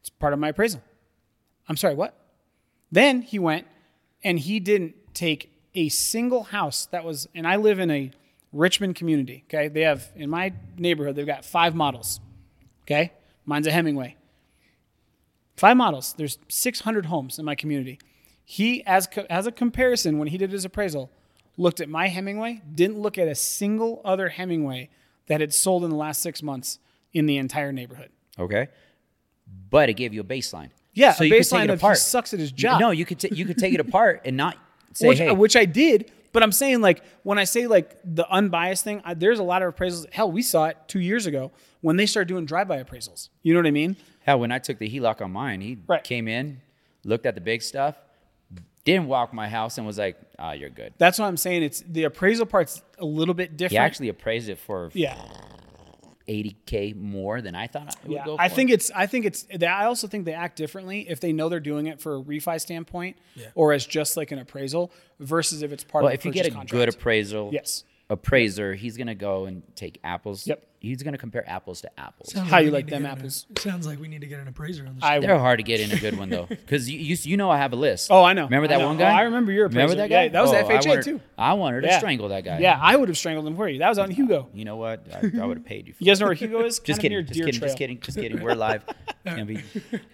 It's 0.00 0.10
part 0.10 0.32
of 0.32 0.38
my 0.38 0.48
appraisal. 0.48 0.82
I'm 1.68 1.76
sorry, 1.76 1.94
what? 1.94 2.14
Then 2.90 3.22
he 3.22 3.38
went 3.38 3.66
and 4.24 4.38
he 4.38 4.60
didn't 4.60 4.94
take 5.14 5.52
a 5.74 5.88
single 5.88 6.44
house 6.44 6.86
that 6.86 7.04
was, 7.04 7.28
and 7.34 7.46
I 7.46 7.56
live 7.56 7.78
in 7.78 7.90
a 7.90 8.10
Richmond 8.52 8.96
community. 8.96 9.44
Okay. 9.46 9.68
They 9.68 9.82
have, 9.82 10.10
in 10.16 10.30
my 10.30 10.52
neighborhood, 10.76 11.14
they've 11.14 11.26
got 11.26 11.44
five 11.44 11.74
models. 11.74 12.20
Okay. 12.82 13.12
Mine's 13.44 13.66
a 13.66 13.70
Hemingway. 13.70 14.16
Five 15.56 15.76
models. 15.76 16.14
There's 16.16 16.38
600 16.48 17.06
homes 17.06 17.38
in 17.38 17.44
my 17.44 17.54
community. 17.54 17.98
He, 18.44 18.84
as, 18.86 19.06
as 19.28 19.46
a 19.46 19.52
comparison, 19.52 20.18
when 20.18 20.28
he 20.28 20.38
did 20.38 20.50
his 20.50 20.64
appraisal, 20.64 21.10
looked 21.56 21.80
at 21.80 21.88
my 21.88 22.08
Hemingway, 22.08 22.62
didn't 22.74 22.98
look 22.98 23.18
at 23.18 23.28
a 23.28 23.34
single 23.34 24.00
other 24.04 24.28
Hemingway 24.30 24.88
that 25.26 25.40
had 25.40 25.52
sold 25.54 25.84
in 25.84 25.90
the 25.90 25.96
last 25.96 26.22
six 26.22 26.42
months 26.42 26.78
in 27.12 27.26
the 27.26 27.36
entire 27.38 27.72
neighborhood. 27.72 28.10
Okay, 28.38 28.68
but 29.70 29.88
it 29.88 29.94
gave 29.94 30.14
you 30.14 30.20
a 30.20 30.24
baseline. 30.24 30.70
Yeah, 30.92 31.12
so 31.12 31.24
a 31.24 31.30
baseline 31.30 31.60
take 31.60 31.64
it 31.64 31.70
of 31.70 31.80
he 31.80 31.84
apart. 31.86 31.98
sucks 31.98 32.34
at 32.34 32.40
his 32.40 32.52
job. 32.52 32.80
No, 32.80 32.90
you 32.90 33.04
could 33.04 33.20
ta- 33.20 33.28
you 33.32 33.44
could 33.44 33.58
take 33.58 33.74
it 33.74 33.80
apart 33.80 34.22
and 34.24 34.36
not 34.36 34.56
say, 34.94 35.08
which, 35.08 35.18
hey, 35.18 35.30
which 35.32 35.56
I 35.56 35.64
did. 35.64 36.10
But 36.32 36.42
I'm 36.44 36.52
saying 36.52 36.80
like 36.80 37.02
when 37.24 37.38
I 37.38 37.44
say 37.44 37.66
like 37.66 37.96
the 38.04 38.28
unbiased 38.30 38.84
thing, 38.84 39.00
I, 39.04 39.14
there's 39.14 39.38
a 39.38 39.42
lot 39.44 39.62
of 39.62 39.74
appraisals. 39.74 40.10
Hell, 40.12 40.30
we 40.30 40.42
saw 40.42 40.66
it 40.66 40.76
two 40.88 41.00
years 41.00 41.26
ago 41.26 41.50
when 41.80 41.96
they 41.96 42.06
started 42.06 42.28
doing 42.28 42.44
drive-by 42.44 42.82
appraisals. 42.82 43.28
You 43.42 43.52
know 43.54 43.58
what 43.60 43.66
I 43.66 43.72
mean? 43.72 43.96
hell, 44.22 44.38
when 44.38 44.52
I 44.52 44.58
took 44.58 44.78
the 44.78 44.88
HELOC 44.88 45.22
on 45.22 45.32
mine, 45.32 45.60
he 45.62 45.78
Right. 45.88 46.04
came 46.04 46.28
in, 46.28 46.60
looked 47.04 47.24
at 47.26 47.34
the 47.34 47.40
big 47.40 47.62
stuff, 47.62 47.96
didn't 48.84 49.06
walk 49.06 49.32
my 49.32 49.48
house, 49.48 49.78
and 49.78 49.86
was 49.86 49.98
like, 49.98 50.16
"Ah, 50.38 50.52
you're 50.52 50.70
good." 50.70 50.94
That's 50.98 51.18
what 51.18 51.26
I'm 51.26 51.36
saying. 51.36 51.62
It's 51.62 51.80
the 51.86 52.04
appraisal 52.04 52.46
part's 52.46 52.82
a 52.98 53.04
little 53.04 53.34
bit 53.34 53.56
different. 53.56 53.72
He 53.72 53.78
actually 53.78 54.08
appraised 54.08 54.48
it 54.48 54.58
for 54.58 54.90
yeah, 54.94 55.16
80k 56.28 56.94
more 56.96 57.40
than 57.42 57.54
I 57.54 57.66
thought 57.66 57.88
it 58.02 58.08
would 58.08 58.12
yeah. 58.12 58.24
go. 58.24 58.36
I 58.38 58.48
think 58.48 58.70
it's. 58.70 58.90
I 58.94 59.06
think 59.06 59.24
it's. 59.26 59.42
they- 59.54 59.66
I 59.66 59.86
also 59.86 60.06
think 60.06 60.24
they 60.24 60.32
act 60.34 60.56
differently 60.56 61.08
if 61.08 61.20
they 61.20 61.32
know 61.32 61.48
they're 61.48 61.60
doing 61.60 61.86
it 61.86 62.00
for 62.00 62.16
a 62.16 62.22
refi 62.22 62.60
standpoint 62.60 63.16
or 63.54 63.72
as 63.72 63.84
just 63.84 64.16
like 64.16 64.30
an 64.32 64.38
appraisal 64.38 64.92
versus 65.18 65.62
if 65.62 65.72
it's 65.72 65.84
part 65.84 66.04
Well, 66.04 66.12
of. 66.12 66.18
if 66.18 66.24
a 66.24 66.28
you 66.28 66.32
get 66.34 66.46
a 66.46 66.50
purchase 66.52 66.70
good 66.70 66.88
appraisal, 66.88 67.50
Yes. 67.52 67.84
Appraiser, 68.10 68.74
he's 68.74 68.96
gonna 68.96 69.14
go 69.14 69.46
and 69.46 69.62
take 69.76 69.98
apples. 70.04 70.46
Yep. 70.46 70.66
He's 70.80 71.02
gonna 71.02 71.18
compare 71.18 71.46
apples 71.48 71.82
to 71.82 72.00
apples. 72.00 72.32
Sounds 72.32 72.48
How 72.50 72.56
you 72.58 72.70
like 72.70 72.86
them 72.88 73.02
get 73.02 73.12
an- 73.12 73.18
apples? 73.18 73.46
sounds 73.58 73.86
like 73.86 74.00
we 74.00 74.08
need 74.08 74.22
to 74.22 74.26
get 74.26 74.40
an 74.40 74.48
appraiser 74.48 74.86
on 74.86 74.94
this. 74.94 75.04
I 75.04 75.18
They're 75.20 75.38
hard 75.38 75.58
to 75.58 75.62
get 75.62 75.78
in 75.80 75.92
a 75.92 75.96
good 76.00 76.18
one 76.18 76.30
though, 76.30 76.46
because 76.48 76.88
you, 76.90 76.98
you 76.98 77.16
you 77.22 77.36
know 77.36 77.50
I 77.50 77.58
have 77.58 77.72
a 77.74 77.76
list. 77.76 78.10
Oh, 78.10 78.24
I 78.24 78.32
know. 78.32 78.44
Remember 78.44 78.64
I 78.64 78.68
that 78.68 78.78
know. 78.78 78.86
one 78.86 78.96
Oh, 78.96 78.98
guy? 78.98 79.10
I 79.18 79.22
remember 79.22 79.52
your 79.52 79.68
Remember 79.68 79.94
that 79.96 80.08
guy? 80.08 80.24
Yeah, 80.24 80.28
that 80.30 80.40
was 80.42 80.52
oh, 80.52 80.56
I 80.56 80.62
FHA 80.62 80.88
wanted, 80.88 81.04
too. 81.04 81.20
I 81.36 81.52
wanted 81.52 81.82
to 81.82 81.86
Yeah. 81.88 81.98
strangle 81.98 82.28
that 82.30 82.44
guy. 82.44 82.58
Yeah, 82.60 82.78
I 82.80 82.96
would 82.96 83.08
have 83.08 83.18
strangled 83.18 83.46
him 83.46 83.56
for 83.56 83.68
you. 83.68 83.78
That 83.80 83.88
was 83.90 83.98
on 83.98 84.10
Hugo. 84.10 84.48
You 84.54 84.64
know 84.64 84.76
what? 84.76 85.06
I, 85.14 85.30
I 85.42 85.44
would 85.46 85.58
have 85.58 85.66
paid 85.66 85.86
you. 85.86 85.92
For 85.94 86.02
You 86.02 86.10
guys 86.10 86.18
know 86.20 86.26
where 86.26 86.34
Hugo 86.34 86.64
is? 86.64 86.78
Just 86.84 87.00
Kinda 87.00 87.22
kidding. 87.24 87.26
Just 87.26 87.44
kidding. 87.46 87.60
Just 87.60 87.78
kidding. 87.78 88.00
Just 88.00 88.18
kidding. 88.18 88.40
We're 88.42 88.54
live. 88.54 88.84
Can't 89.26 89.46
be- 89.46 89.62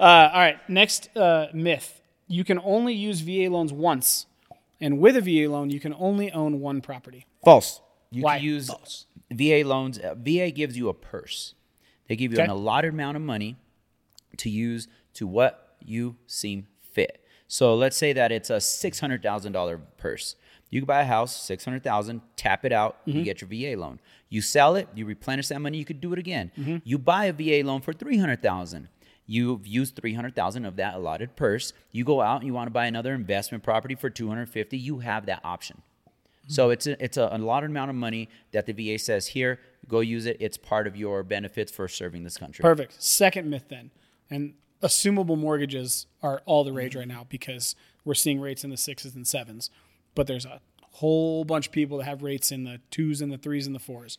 Uh, 0.01 0.03
all 0.03 0.41
right. 0.41 0.59
Next 0.69 1.17
uh, 1.17 1.47
myth: 1.55 2.01
you 2.27 2.43
can 2.43 2.59
only 2.65 2.93
use 2.93 3.21
VA 3.21 3.49
loans 3.49 3.73
once, 3.73 4.27
and 4.81 4.99
with 4.99 5.17
a 5.17 5.21
VA 5.21 5.49
loan, 5.51 5.71
you 5.71 5.79
can 5.79 5.95
only 5.97 6.33
own 6.33 6.61
one 6.61 6.81
property. 6.81 7.25
False. 7.45 7.81
You 8.17 8.23
Why? 8.23 8.37
can 8.39 8.45
use 8.47 8.71
VA 9.31 9.63
loans. 9.65 9.99
uh, 9.99 10.15
VA 10.17 10.51
gives 10.51 10.77
you 10.77 10.89
a 10.89 10.95
purse. 10.95 11.55
They 12.09 12.17
give 12.17 12.33
you 12.33 12.39
an 12.41 12.51
allotted 12.51 12.93
amount 12.95 13.17
of 13.17 13.23
money 13.23 13.57
to 14.39 14.51
use 14.51 14.89
to 15.15 15.27
what 15.27 15.77
you 15.85 16.17
seem 16.27 16.67
fit. 16.93 17.25
So 17.49 17.75
let's 17.75 17.97
say 17.97 18.13
that 18.13 18.33
it's 18.33 18.51
a 18.51 18.61
six 18.61 19.01
hundred 19.01 19.23
thousand 19.23 19.53
dollar 19.53 19.79
purse. 19.79 20.37
You 20.71 20.81
can 20.81 20.87
buy 20.87 21.03
a 21.03 21.05
house, 21.07 21.37
six 21.37 21.65
hundred 21.65 21.85
thousand, 21.85 22.23
tap 22.37 22.65
it 22.65 22.73
out, 22.73 22.99
Mm-hmm. 23.07 23.19
you 23.19 23.25
get 23.25 23.41
your 23.41 23.49
VA 23.49 23.81
loan. 23.81 24.01
You 24.29 24.41
sell 24.43 24.75
it, 24.77 24.89
you 24.95 25.07
replenish 25.07 25.49
that 25.49 25.61
money, 25.61 25.79
you 25.79 25.85
could 25.85 26.01
do 26.01 26.13
it 26.13 26.19
again. 26.19 26.51
Mm-hmm. 26.59 26.77
You 26.85 26.99
buy 26.99 27.27
a 27.27 27.33
VA 27.33 27.67
loan 27.67 27.81
for 27.81 27.93
three 27.93 28.19
hundred 28.19 28.43
thousand. 28.43 28.89
You've 29.27 29.67
used 29.67 29.97
three 29.97 30.15
hundred 30.15 30.35
thousand 30.37 30.65
of 30.65 30.77
that 30.77 30.95
allotted 30.95 31.35
purse. 31.37 31.73
You 31.93 32.05
go 32.05 32.21
out 32.21 32.37
and 32.41 32.47
you 32.47 32.53
want 32.55 32.67
to 32.69 32.73
buy 32.73 32.87
another 32.87 33.15
investment 33.15 33.63
property 33.65 33.95
for 33.95 34.11
two 34.11 34.29
hundred 34.29 34.49
fifty. 34.49 34.77
You 34.79 34.99
have 35.01 35.27
that 35.27 35.41
option. 35.45 35.83
So 36.47 36.71
it's 36.71 36.87
a, 36.87 37.03
it's 37.03 37.17
a, 37.17 37.29
a 37.33 37.39
lot 37.39 37.65
amount 37.65 37.91
of 37.91 37.97
money 37.97 38.29
that 38.53 38.67
the 38.67 38.73
VA 38.73 38.99
says 38.99 39.27
here, 39.29 39.61
go 39.89 40.01
use 40.01 40.27
it. 40.27 40.37
It's 40.41 40.57
part 40.57 40.87
of 40.87 40.97
your 40.97 41.23
benefits 41.23 41.73
for 41.73 41.89
serving 41.89 42.25
this 42.25 42.37
country. 42.37 42.63
Perfect. 42.63 43.03
Second 43.03 43.51
myth 43.51 43.65
then, 43.69 43.91
and 44.31 44.55
assumable 44.83 45.39
mortgages 45.39 46.07
are 46.23 46.43
all 46.47 46.65
the 46.65 46.73
rage 46.73 46.93
mm-hmm. 46.93 47.01
right 47.01 47.09
now 47.09 47.27
because 47.29 47.75
we're 48.05 48.15
seeing 48.15 48.41
rates 48.41 48.65
in 48.65 48.71
the 48.71 48.77
sixes 48.77 49.15
and 49.15 49.27
sevens, 49.27 49.71
but 50.15 50.27
there's 50.27 50.45
a 50.45 50.61
whole 50.93 51.45
bunch 51.45 51.67
of 51.67 51.73
people 51.73 51.99
that 51.99 52.05
have 52.05 52.23
rates 52.23 52.51
in 52.53 52.65
the 52.65 52.81
twos 52.91 53.21
and 53.21 53.33
the 53.33 53.39
threes 53.39 53.67
and 53.67 53.75
the 53.75 53.81
fours. 53.81 54.19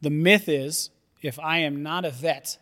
The 0.00 0.10
myth 0.10 0.48
is 0.48 0.90
if 1.20 1.38
I 1.38 1.58
am 1.58 1.82
not 1.82 2.04
a 2.04 2.10
vet, 2.10 2.58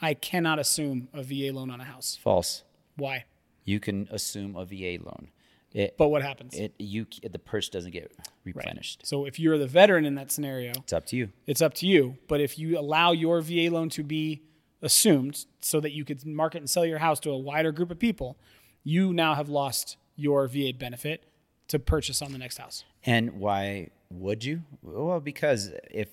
I 0.00 0.14
cannot 0.14 0.58
assume 0.58 1.08
a 1.12 1.22
VA 1.22 1.52
loan 1.52 1.70
on 1.70 1.80
a 1.80 1.84
house. 1.84 2.18
False. 2.20 2.64
Why? 2.96 3.24
You 3.64 3.80
can 3.80 4.08
assume 4.10 4.56
a 4.56 4.64
VA 4.64 5.02
loan. 5.02 5.28
It, 5.74 5.96
But 5.98 6.08
what 6.08 6.22
happens? 6.22 6.54
it 6.54 6.72
you 6.78 7.04
the 7.22 7.38
purse 7.38 7.68
doesn't 7.68 7.90
get 7.90 8.12
replenished. 8.44 9.04
So 9.04 9.24
if 9.26 9.38
you're 9.40 9.58
the 9.58 9.66
veteran 9.66 10.04
in 10.04 10.14
that 10.14 10.30
scenario, 10.30 10.70
It's 10.70 10.92
up 10.92 11.04
to 11.06 11.16
you. 11.16 11.30
it's 11.46 11.60
up 11.60 11.74
to 11.74 11.86
you. 11.86 12.16
But 12.28 12.40
if 12.40 12.58
you 12.58 12.78
allow 12.78 13.10
your 13.12 13.40
VA 13.40 13.68
loan 13.70 13.88
to 13.90 14.04
be 14.04 14.42
assumed 14.82 15.46
so 15.60 15.80
that 15.80 15.92
you 15.92 16.04
could 16.04 16.24
market 16.24 16.58
and 16.58 16.70
sell 16.70 16.84
your 16.84 16.98
house 16.98 17.18
to 17.20 17.30
a 17.30 17.38
wider 17.38 17.72
group 17.72 17.90
of 17.90 17.98
people, 17.98 18.36
you 18.84 19.12
now 19.12 19.34
have 19.34 19.48
lost 19.48 19.96
your 20.16 20.46
VA 20.46 20.72
benefit 20.72 21.24
to 21.68 21.78
purchase 21.78 22.22
on 22.22 22.30
the 22.32 22.38
next 22.38 22.58
house. 22.58 22.84
And 23.04 23.40
why 23.40 23.88
would 24.10 24.44
you? 24.44 24.62
Well, 24.82 25.18
because 25.20 25.72
if 25.90 26.08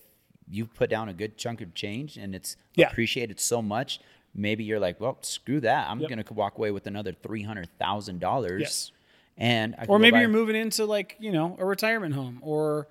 you 0.49 0.65
put 0.65 0.89
down 0.89 1.07
a 1.07 1.13
good 1.13 1.37
chunk 1.37 1.61
of 1.61 1.73
change 1.75 2.17
and 2.17 2.33
it's 2.33 2.55
Yeah. 2.75 2.87
appreciated 2.89 3.39
so 3.39 3.61
much, 3.61 3.99
maybe 4.33 4.63
you're 4.63 4.79
like, 4.79 4.99
well, 4.99 5.17
screw 5.21 5.59
that. 5.61 5.87
I'm 5.89 5.99
Yep. 5.99 6.09
gonna 6.09 6.23
walk 6.31 6.57
away 6.57 6.71
with 6.71 6.87
another 6.87 7.13
three 7.13 7.43
hundred 7.43 7.69
thousand 7.77 8.19
dollars. 8.19 8.61
Yes. 8.61 8.91
And 9.37 9.75
I 9.77 9.85
Or 9.85 9.99
maybe 9.99 10.19
you're 10.19 10.29
moving 10.29 10.55
into 10.55 10.85
like, 10.85 11.15
you 11.19 11.31
know, 11.31 11.55
a 11.59 11.65
retirement 11.65 12.13
home 12.13 12.39
or 12.41 12.87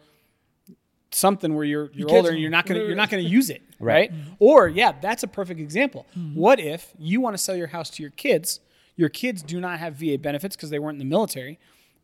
something 1.13 1.55
where 1.55 1.65
you're 1.65 1.91
you're 1.93 2.09
kids 2.09 2.17
older 2.17 2.31
and 2.31 2.41
you're 2.41 2.51
not 2.51 2.67
gonna 2.67 2.81
you're 2.81 2.95
not 2.95 3.11
gonna 3.11 3.23
use 3.23 3.51
it. 3.51 3.63
Right. 3.79 4.11
Right. 4.11 4.13
Or 4.39 4.69
yeah, 4.69 4.93
that's 5.01 5.23
a 5.23 5.29
perfect 5.29 5.61
example. 5.61 6.07
Mm-hmm. 6.17 6.39
What 6.39 6.61
if 6.61 6.93
you 6.99 7.21
want 7.21 7.35
to 7.37 7.43
sell 7.43 7.57
your 7.57 7.69
house 7.69 7.91
to 7.91 8.03
your 8.03 8.11
kids? 8.13 8.61
Your 8.97 9.09
kids 9.09 9.43
do 9.43 9.61
not 9.61 9.79
have 9.79 9.95
VA 9.95 10.19
benefits 10.19 10.57
because 10.57 10.71
they 10.71 10.79
weren't 10.79 10.97
in 10.97 10.99
the 10.99 11.11
military, 11.11 11.59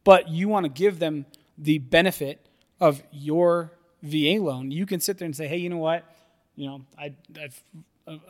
but 0.04 0.28
you 0.28 0.48
want 0.48 0.64
to 0.64 0.70
give 0.70 0.98
them 0.98 1.26
the 1.58 1.78
benefit 1.78 2.46
of 2.80 3.02
your 3.10 3.72
VA 4.02 4.38
loan. 4.40 4.70
You 4.70 4.86
can 4.86 5.00
sit 5.00 5.18
there 5.18 5.26
and 5.26 5.36
say, 5.36 5.46
hey, 5.46 5.56
you 5.58 5.68
know 5.68 5.78
what? 5.78 6.04
You 6.54 6.68
know, 6.68 6.82
I, 6.98 7.12
I've 7.40 7.62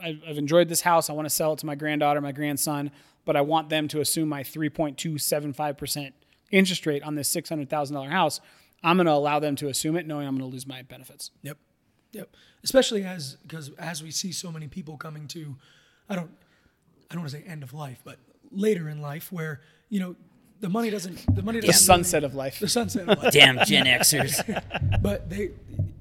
I've 0.03 0.23
I've 0.29 0.39
enjoyed 0.39 0.69
this 0.69 0.81
house. 0.81 1.11
I 1.11 1.13
want 1.13 1.27
to 1.27 1.31
sell 1.31 1.53
it 1.53 1.61
to 1.61 1.67
my 1.67 1.75
granddaughter, 1.75 2.21
my 2.21 2.33
grandson, 2.33 2.91
but 3.27 3.37
I 3.37 3.43
want 3.43 3.69
them 3.69 3.87
to 3.89 4.01
assume 4.01 4.31
my 4.31 4.43
3.275% 4.43 6.13
interest 6.51 6.87
rate 6.87 7.03
on 7.03 7.15
this 7.15 7.31
$600,000 7.35 8.11
house. 8.11 8.41
I'm 8.83 8.97
going 8.97 9.07
to 9.07 9.13
allow 9.13 9.39
them 9.41 9.57
to 9.57 9.69
assume 9.69 9.97
it, 9.97 10.07
knowing 10.07 10.27
I'm 10.27 10.37
going 10.39 10.49
to 10.49 10.53
lose 10.53 10.67
my 10.67 10.83
benefits. 10.83 11.31
Yep. 11.43 11.59
Yep. 12.13 12.35
Especially 12.63 13.05
as 13.05 13.37
because 13.43 13.71
as 13.79 14.03
we 14.03 14.11
see 14.11 14.33
so 14.33 14.51
many 14.51 14.69
people 14.69 14.97
coming 14.97 15.27
to, 15.29 15.57
I 16.09 16.15
don't, 16.15 16.31
I 17.11 17.15
don't 17.15 17.23
want 17.23 17.33
to 17.33 17.39
say 17.39 17.45
end 17.47 17.63
of 17.63 17.75
life, 17.75 18.01
but 18.05 18.17
later 18.51 18.89
in 18.89 19.03
life 19.03 19.31
where 19.33 19.61
you 19.89 20.01
know 20.01 20.17
the 20.61 20.69
money 20.69 20.89
doesn't 20.89 21.35
the 21.35 21.43
money 21.43 21.61
doesn't 21.61 21.67
the 21.73 21.73
sunset 21.79 22.23
really- 22.23 22.27
of 22.33 22.35
life. 22.35 22.59
the 22.61 22.69
sunset 22.69 23.09
of 23.09 23.23
life. 23.23 23.33
damn 23.33 23.59
Gen 23.67 23.87
Xers. 23.87 25.01
but 25.03 25.29
they 25.29 25.51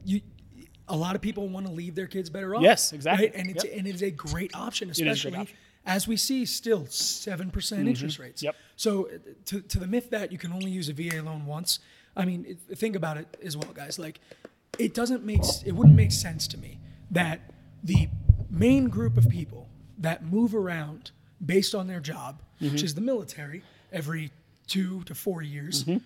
you 0.06 0.22
a 0.88 0.96
lot 0.96 1.16
of 1.16 1.22
people 1.22 1.48
want 1.50 1.66
to 1.66 1.72
leave 1.72 1.96
their 1.96 2.08
kids 2.08 2.30
better 2.30 2.56
off. 2.56 2.62
Yes, 2.62 2.94
exactly. 2.94 3.26
Right? 3.28 3.36
And 3.36 3.50
it's 3.50 3.64
Yep. 3.66 3.74
and 3.78 3.88
it 3.88 3.96
is 3.96 4.04
a 4.04 4.12
great 4.12 4.56
option, 4.56 4.90
is 4.90 5.00
a 5.00 5.04
great 5.04 5.12
especially 5.12 5.38
option. 5.40 5.58
As 5.86 6.08
we 6.08 6.18
see 6.18 6.46
still 6.46 6.86
seven 6.88 7.52
percent 7.52 7.82
mm-hmm. 7.82 7.90
interest 7.90 8.20
rates. 8.20 8.42
Yep. 8.44 8.56
So 8.76 9.08
uh, 9.08 9.18
to 9.46 9.62
to 9.62 9.80
the 9.80 9.88
myth 9.88 10.10
that 10.10 10.32
you 10.32 10.38
can 10.38 10.52
only 10.52 10.72
use 10.72 10.90
a 10.90 10.94
VA 10.94 11.22
loan 11.22 11.46
once, 11.46 11.80
I 12.16 12.26
mean, 12.26 12.58
think 12.76 12.96
about 12.96 13.18
it 13.18 13.38
as 13.44 13.56
well, 13.56 13.72
guys. 13.74 14.00
Like, 14.00 14.20
it 14.80 14.94
doesn't 14.94 15.24
make 15.24 15.42
it 15.66 15.74
wouldn't 15.74 15.96
make 15.96 16.12
sense 16.12 16.48
to 16.50 16.58
me 16.58 16.80
that 17.12 17.42
the 17.84 18.10
main 18.50 18.90
group 18.90 19.18
of 19.18 19.30
people 19.30 19.70
that 19.98 20.26
move 20.26 20.56
around 20.56 21.12
based 21.46 21.76
on 21.76 21.88
their 21.88 22.00
job, 22.00 22.42
mm-hmm. 22.62 22.74
which 22.74 22.84
is 22.84 22.96
the 22.96 23.02
military, 23.02 23.64
every 23.92 24.32
two 24.68 25.04
to 25.04 25.14
four 25.14 25.42
years, 25.42 25.84
mm-hmm. 25.84 25.98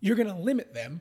you're 0.00 0.16
going 0.16 0.28
to 0.28 0.34
limit 0.34 0.74
them 0.74 1.00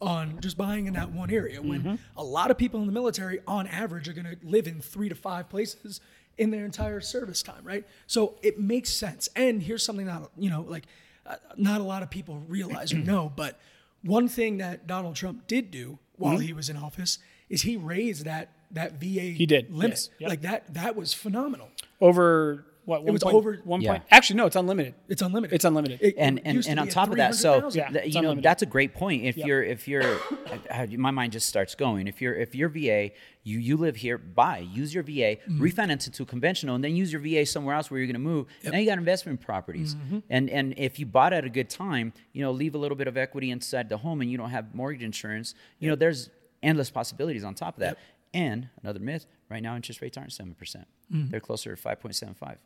on 0.00 0.40
just 0.40 0.56
buying 0.56 0.86
in 0.86 0.94
that 0.94 1.10
one 1.12 1.30
area 1.30 1.62
when 1.62 1.98
a 2.16 2.24
lot 2.24 2.50
of 2.50 2.58
people 2.58 2.80
in 2.80 2.86
the 2.86 2.92
military 2.92 3.38
on 3.46 3.68
average 3.68 4.08
are 4.08 4.12
going 4.12 4.26
to 4.26 4.36
live 4.42 4.66
in 4.66 4.80
three 4.80 5.08
to 5.08 5.14
five 5.14 5.48
places 5.48 6.00
in 6.38 6.50
their 6.50 6.64
entire 6.64 7.00
service 7.00 7.42
time 7.42 7.62
right? 7.64 7.84
So 8.06 8.34
it 8.42 8.58
makes 8.58 8.90
sense. 8.90 9.28
And 9.36 9.62
here's 9.62 9.84
something 9.84 10.06
that 10.06 10.22
you 10.36 10.50
know 10.50 10.62
like 10.68 10.84
uh, 11.26 11.36
not 11.56 11.80
a 11.80 11.84
lot 11.84 12.02
of 12.02 12.10
people 12.10 12.42
realize 12.48 12.92
or 12.92 12.98
know 13.12 13.32
but 13.34 13.58
one 14.02 14.26
thing 14.26 14.58
that 14.58 14.88
donald 14.88 15.14
trump 15.14 15.46
did 15.46 15.70
do 15.70 15.96
while 16.16 16.38
he 16.38 16.52
was 16.52 16.68
in 16.68 16.76
office 16.76 17.18
is 17.48 17.62
he 17.62 17.76
raised 17.76 18.24
that 18.24 18.50
that 18.72 18.92
va 18.94 19.06
he 19.06 19.46
did, 19.46 19.70
limit 19.70 19.90
yes. 19.90 20.10
Yep. 20.18 20.30
like 20.30 20.42
that 20.42 20.74
that 20.74 20.96
was 20.96 21.14
phenomenal. 21.14 21.68
Over 22.00 22.64
what? 22.84 23.04
One 23.04 23.12
was 23.12 23.22
point, 23.22 23.34
over- 23.36 23.60
one 23.64 23.80
Yeah. 23.80 23.92
point. 23.92 24.04
Actually, 24.10 24.36
no, 24.36 24.46
it's 24.46 24.56
unlimited. 24.56 24.94
it's 25.08 25.22
unlimited 25.22 25.54
It's 25.54 25.64
unlimited. 25.64 26.00
It- 26.02 26.14
and 26.18 26.40
and, 26.44 26.66
and 26.66 26.80
on 26.80 26.88
top 26.88 27.10
of 27.10 27.16
that, 27.16 27.34
so 27.34 27.70
Yeah, 27.72 27.88
th- 27.88 28.06
it's 28.06 28.14
you 28.14 28.20
know 28.22 28.30
unlimited. 28.30 28.44
that's 28.44 28.62
a 28.62 28.66
great 28.66 28.94
point. 28.94 29.24
If 29.24 29.36
you're 29.36 29.62
if 29.62 29.86
you're 29.88 30.02
I- 30.70 30.82
I- 30.82 30.96
my 30.96 31.10
mind 31.10 31.32
just 31.32 31.48
starts 31.48 31.74
going. 31.74 32.06
If 32.08 32.20
you're 32.20 32.34
if 32.34 32.54
you're 32.54 32.68
VA, 32.68 33.12
you 33.44 33.58
you 33.58 33.76
live 33.76 33.96
here, 33.96 34.18
buy, 34.18 34.58
use 34.58 34.92
your 34.94 35.02
VA, 35.04 35.36
Mm-hmm. 35.46 35.62
refinance 35.62 36.06
it 36.06 36.14
to 36.14 36.24
conventional, 36.24 36.74
and 36.74 36.82
then 36.84 36.94
use 36.96 37.12
your 37.12 37.20
VA 37.20 37.46
somewhere 37.46 37.74
else 37.74 37.90
where 37.90 37.98
you're 37.98 38.06
going 38.06 38.14
to 38.14 38.18
move. 38.20 38.46
Now 38.64 38.78
you 38.78 38.86
got 38.86 38.98
investment 38.98 39.40
properties, 39.40 39.94
Mm-hmm. 39.94 40.18
and 40.30 40.50
and 40.50 40.74
if 40.76 40.98
you 40.98 41.06
bought 41.06 41.32
at 41.32 41.44
a 41.44 41.50
good 41.50 41.70
time, 41.70 42.12
you 42.32 42.42
know, 42.42 42.50
leave 42.52 42.74
a 42.74 42.78
little 42.78 42.96
bit 42.96 43.06
of 43.08 43.16
equity 43.16 43.50
inside 43.50 43.88
the 43.88 43.98
home, 43.98 44.20
and 44.20 44.30
you 44.30 44.36
don't 44.38 44.50
have 44.50 44.74
mortgage 44.74 45.02
insurance. 45.02 45.54
You 45.78 45.88
know, 45.88 45.94
there's 45.96 46.30
endless 46.62 46.90
possibilities 46.90 47.44
on 47.44 47.54
top 47.54 47.74
of 47.76 47.80
that. 47.80 47.98
And 48.34 48.68
another 48.82 48.98
myth: 49.00 49.26
right 49.50 49.62
now, 49.62 49.76
interest 49.76 50.00
rates 50.00 50.16
aren't 50.16 50.32
seven 50.32 50.54
percent; 50.54 50.86
Mm-hmm. 51.12 51.30
they're 51.30 51.40
closer 51.40 51.74
to 51.74 51.76
five 51.80 52.00
point 52.00 52.14
seven 52.14 52.34
five. 52.34 52.56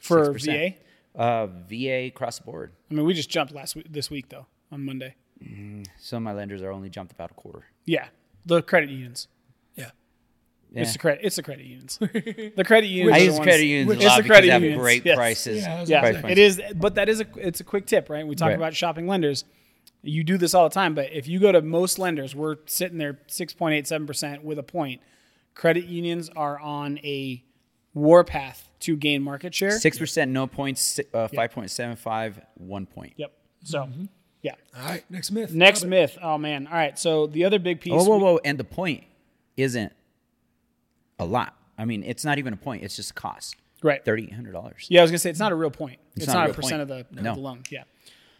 For 0.00 0.32
VA? 0.32 0.74
Uh, 1.14 1.46
VA 1.68 2.06
across 2.06 2.38
the 2.38 2.44
board. 2.44 2.72
I 2.90 2.94
mean, 2.94 3.04
we 3.04 3.14
just 3.14 3.30
jumped 3.30 3.52
last 3.54 3.76
week, 3.76 3.86
this 3.90 4.10
week 4.10 4.28
though 4.28 4.46
on 4.72 4.84
Monday. 4.84 5.14
Some 5.98 6.18
of 6.18 6.22
my 6.22 6.32
lenders 6.38 6.62
are 6.62 6.70
only 6.70 6.90
jumped 6.90 7.12
about 7.12 7.30
a 7.30 7.34
quarter. 7.34 7.64
Yeah, 7.86 8.08
the 8.44 8.62
credit 8.62 8.90
unions. 8.90 9.26
yeah 9.74 9.90
Yeah. 10.70 10.82
It's 10.82 10.92
the 10.92 10.98
credit. 10.98 11.20
It's 11.24 11.36
the 11.36 11.42
credit 11.42 11.64
unions. 11.64 11.98
the 12.00 12.62
credit 12.66 12.88
unions. 12.88 13.12
I 13.12 13.16
are 13.16 13.18
the 13.20 13.24
use 13.24 13.32
ones- 13.34 13.44
credit 13.46 13.64
unions 13.66 13.92
It's 13.92 14.04
a 14.04 14.08
lot 14.08 14.22
because 14.22 14.40
they 14.42 14.48
have 14.48 14.62
unions, 14.62 14.80
great 14.82 15.04
yes. 15.06 15.16
prices. 15.16 15.62
Yeah, 15.62 15.84
Yeah, 15.86 16.12
price 16.20 16.32
it 16.32 16.38
is. 16.38 16.60
But 16.76 16.94
that 16.96 17.08
is 17.08 17.20
a. 17.22 17.26
It's 17.36 17.60
a 17.60 17.64
quick 17.64 17.86
tip, 17.86 18.08
right? 18.10 18.26
We 18.26 18.34
talk 18.36 18.48
Right. 18.48 18.56
about 18.56 18.74
shopping 18.74 19.06
lenders. 19.06 19.44
You 20.02 20.24
do 20.24 20.36
this 20.38 20.54
all 20.54 20.68
the 20.68 20.74
time, 20.74 20.94
but 20.94 21.10
if 21.12 21.26
you 21.26 21.40
go 21.40 21.52
to 21.52 21.60
most 21.62 21.98
lenders, 21.98 22.34
we're 22.34 22.56
sitting 22.66 22.98
there 22.98 23.18
six 23.26 23.52
point 23.54 23.74
eight 23.74 23.86
seven 23.86 24.06
percent 24.06 24.44
with 24.44 24.58
a 24.58 24.62
point. 24.62 25.00
Credit 25.54 25.84
unions 25.86 26.30
are 26.36 26.58
on 26.58 26.98
a 26.98 27.42
warpath 27.94 28.68
to 28.80 28.96
gain 28.96 29.22
market 29.22 29.54
share. 29.54 29.72
Six 29.78 29.98
percent, 29.98 30.30
no 30.30 30.46
points. 30.46 30.80
si- 30.80 31.04
Uh, 31.12 31.28
Five 31.28 31.52
point 31.52 31.70
seven 31.70 31.96
five, 31.96 32.40
one 32.54 32.86
point. 32.86 33.14
Yep. 33.16 33.32
So, 33.64 33.80
Mm-hmm. 33.82 34.04
yeah. 34.42 34.54
all 34.76 34.84
right 34.88 35.04
next 35.10 35.30
myth 35.32 35.52
Next 35.52 35.80
Robert. 35.82 35.90
myth. 35.90 36.18
Oh 36.22 36.38
man. 36.38 36.66
All 36.66 36.72
right. 36.74 36.98
So 36.98 37.26
the 37.26 37.44
other 37.44 37.58
big 37.58 37.80
piece. 37.80 37.92
Whoa, 37.92 38.04
whoa, 38.04 38.18
whoa! 38.18 38.40
And 38.44 38.58
the 38.58 38.64
point 38.64 39.04
isn't 39.56 39.92
a 41.18 41.24
lot. 41.24 41.54
I 41.76 41.84
mean, 41.84 42.02
it's 42.02 42.24
not 42.24 42.38
even 42.38 42.52
a 42.52 42.56
point. 42.56 42.82
It's 42.84 42.96
just 42.96 43.10
a 43.10 43.14
cost. 43.14 43.56
Right. 43.82 44.04
Thirty 44.04 44.24
eight 44.24 44.32
hundred 44.34 44.52
dollars. 44.52 44.86
Yeah, 44.88 45.00
I 45.00 45.02
was 45.02 45.10
gonna 45.10 45.18
say 45.18 45.30
it's 45.30 45.38
not 45.38 45.52
a 45.52 45.54
real 45.54 45.70
point. 45.70 45.98
It's, 46.16 46.26
not 46.26 46.34
not, 46.34 46.40
a 46.40 46.44
a 46.44 46.46
real 46.48 46.54
percent 46.54 46.88
point. 46.88 47.00
of 47.00 47.14
the, 47.16 47.22
No. 47.22 47.30
of 47.30 47.36
the 47.36 47.42
loan. 47.42 47.62
Yeah. 47.70 47.84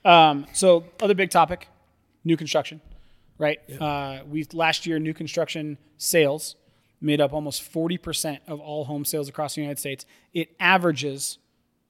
Um, 0.05 0.47
so 0.55 0.85
other 1.03 1.15
big 1.15 1.31
topic, 1.31 1.69
new 2.25 2.37
construction, 2.37 2.81
right? 3.39 3.59
Uh, 3.81 4.21
we 4.29 4.47
last 4.55 4.87
year 4.87 4.99
new 4.99 5.13
construction 5.15 5.77
sales 5.99 6.57
made 7.01 7.21
up 7.21 7.33
almost 7.33 7.63
forty 7.63 7.99
percent 7.99 8.43
of 8.47 8.61
all 8.61 8.85
home 8.85 9.05
sales 9.05 9.29
across 9.29 9.55
the 9.55 9.61
United 9.63 9.79
States. 9.79 10.05
It 10.35 10.55
averages 10.61 11.39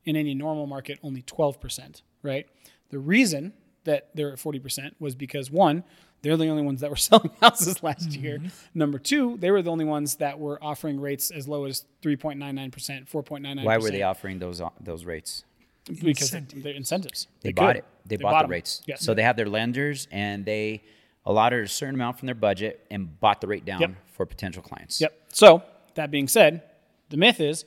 in 0.04 0.16
any 0.16 0.34
normal 0.34 0.66
market 0.66 0.98
only 1.02 1.22
twelve 1.22 1.60
percent, 1.60 2.02
right? 2.22 2.46
The 2.90 2.98
reason 2.98 3.52
that 3.84 4.10
they're 4.14 4.32
at 4.32 4.38
forty 4.38 4.58
percent 4.58 4.94
was 4.98 5.14
because 5.14 5.50
one, 5.50 5.84
they're 6.22 6.36
the 6.36 6.48
only 6.48 6.62
ones 6.62 6.80
that 6.80 6.90
were 6.90 6.96
selling 7.10 7.30
houses 7.40 7.82
last 7.82 8.10
Mm-hmm. 8.10 8.24
year. 8.24 8.38
Number 8.74 8.98
two, 8.98 9.36
they 9.38 9.50
were 9.50 9.62
the 9.62 9.70
only 9.70 9.84
ones 9.84 10.16
that 10.16 10.38
were 10.38 10.62
offering 10.62 11.00
rates 11.00 11.30
as 11.30 11.46
low 11.48 11.64
as 11.64 11.84
three 12.02 12.16
point 12.16 12.38
nine 12.38 12.54
nine 12.54 12.70
percent, 12.70 13.08
four 13.08 13.22
point 13.22 13.42
nine 13.42 13.56
nine. 13.56 13.64
Why 13.64 13.78
were 13.78 13.90
they 13.90 14.02
offering 14.02 14.38
those 14.38 14.60
uh, 14.60 14.70
those 14.80 15.04
rates? 15.04 15.44
because 15.86 16.32
Incentive. 16.32 16.62
they're 16.62 16.74
incentives. 16.74 17.26
They, 17.40 17.48
could. 17.48 17.56
bought 17.56 17.76
it. 17.76 17.84
They, 18.06 18.16
bought, 18.16 18.42
the 18.42 18.48
rates. 18.48 18.82
Yeah. 18.86 18.94
So 18.96 19.12
they 19.14 19.22
have 19.22 19.34
their 19.36 19.48
lenders, 19.48 20.06
and 20.12 20.44
they 20.44 20.82
allotted 21.26 21.64
a 21.64 21.68
certain 21.68 21.94
amount 21.94 22.18
from 22.18 22.26
their 22.26 22.34
budget 22.34 22.86
and 22.90 23.18
bought 23.20 23.40
the 23.40 23.46
rate 23.46 23.64
down 23.64 23.80
Yep. 23.80 23.90
for 24.12 24.26
potential 24.26 24.62
clients. 24.62 25.00
Yep. 25.00 25.12
So 25.32 25.62
that 25.94 26.10
being 26.10 26.28
said, 26.28 26.62
the 27.10 27.16
myth 27.16 27.40
is 27.40 27.64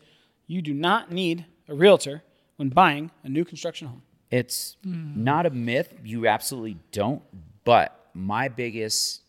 you 0.47 0.61
do 0.61 0.73
not 0.73 1.11
need 1.11 1.45
a 1.67 1.75
realtor 1.75 2.23
when 2.57 2.69
buying 2.69 3.11
a 3.23 3.29
new 3.29 3.45
construction 3.45 3.87
home. 3.87 4.01
It's 4.31 4.77
not 4.83 5.45
a 5.45 5.51
myth. 5.51 5.93
You 6.03 6.27
absolutely 6.27 6.77
don't. 6.91 7.21
But 7.63 8.09
my 8.13 8.47
biggest 8.47 9.21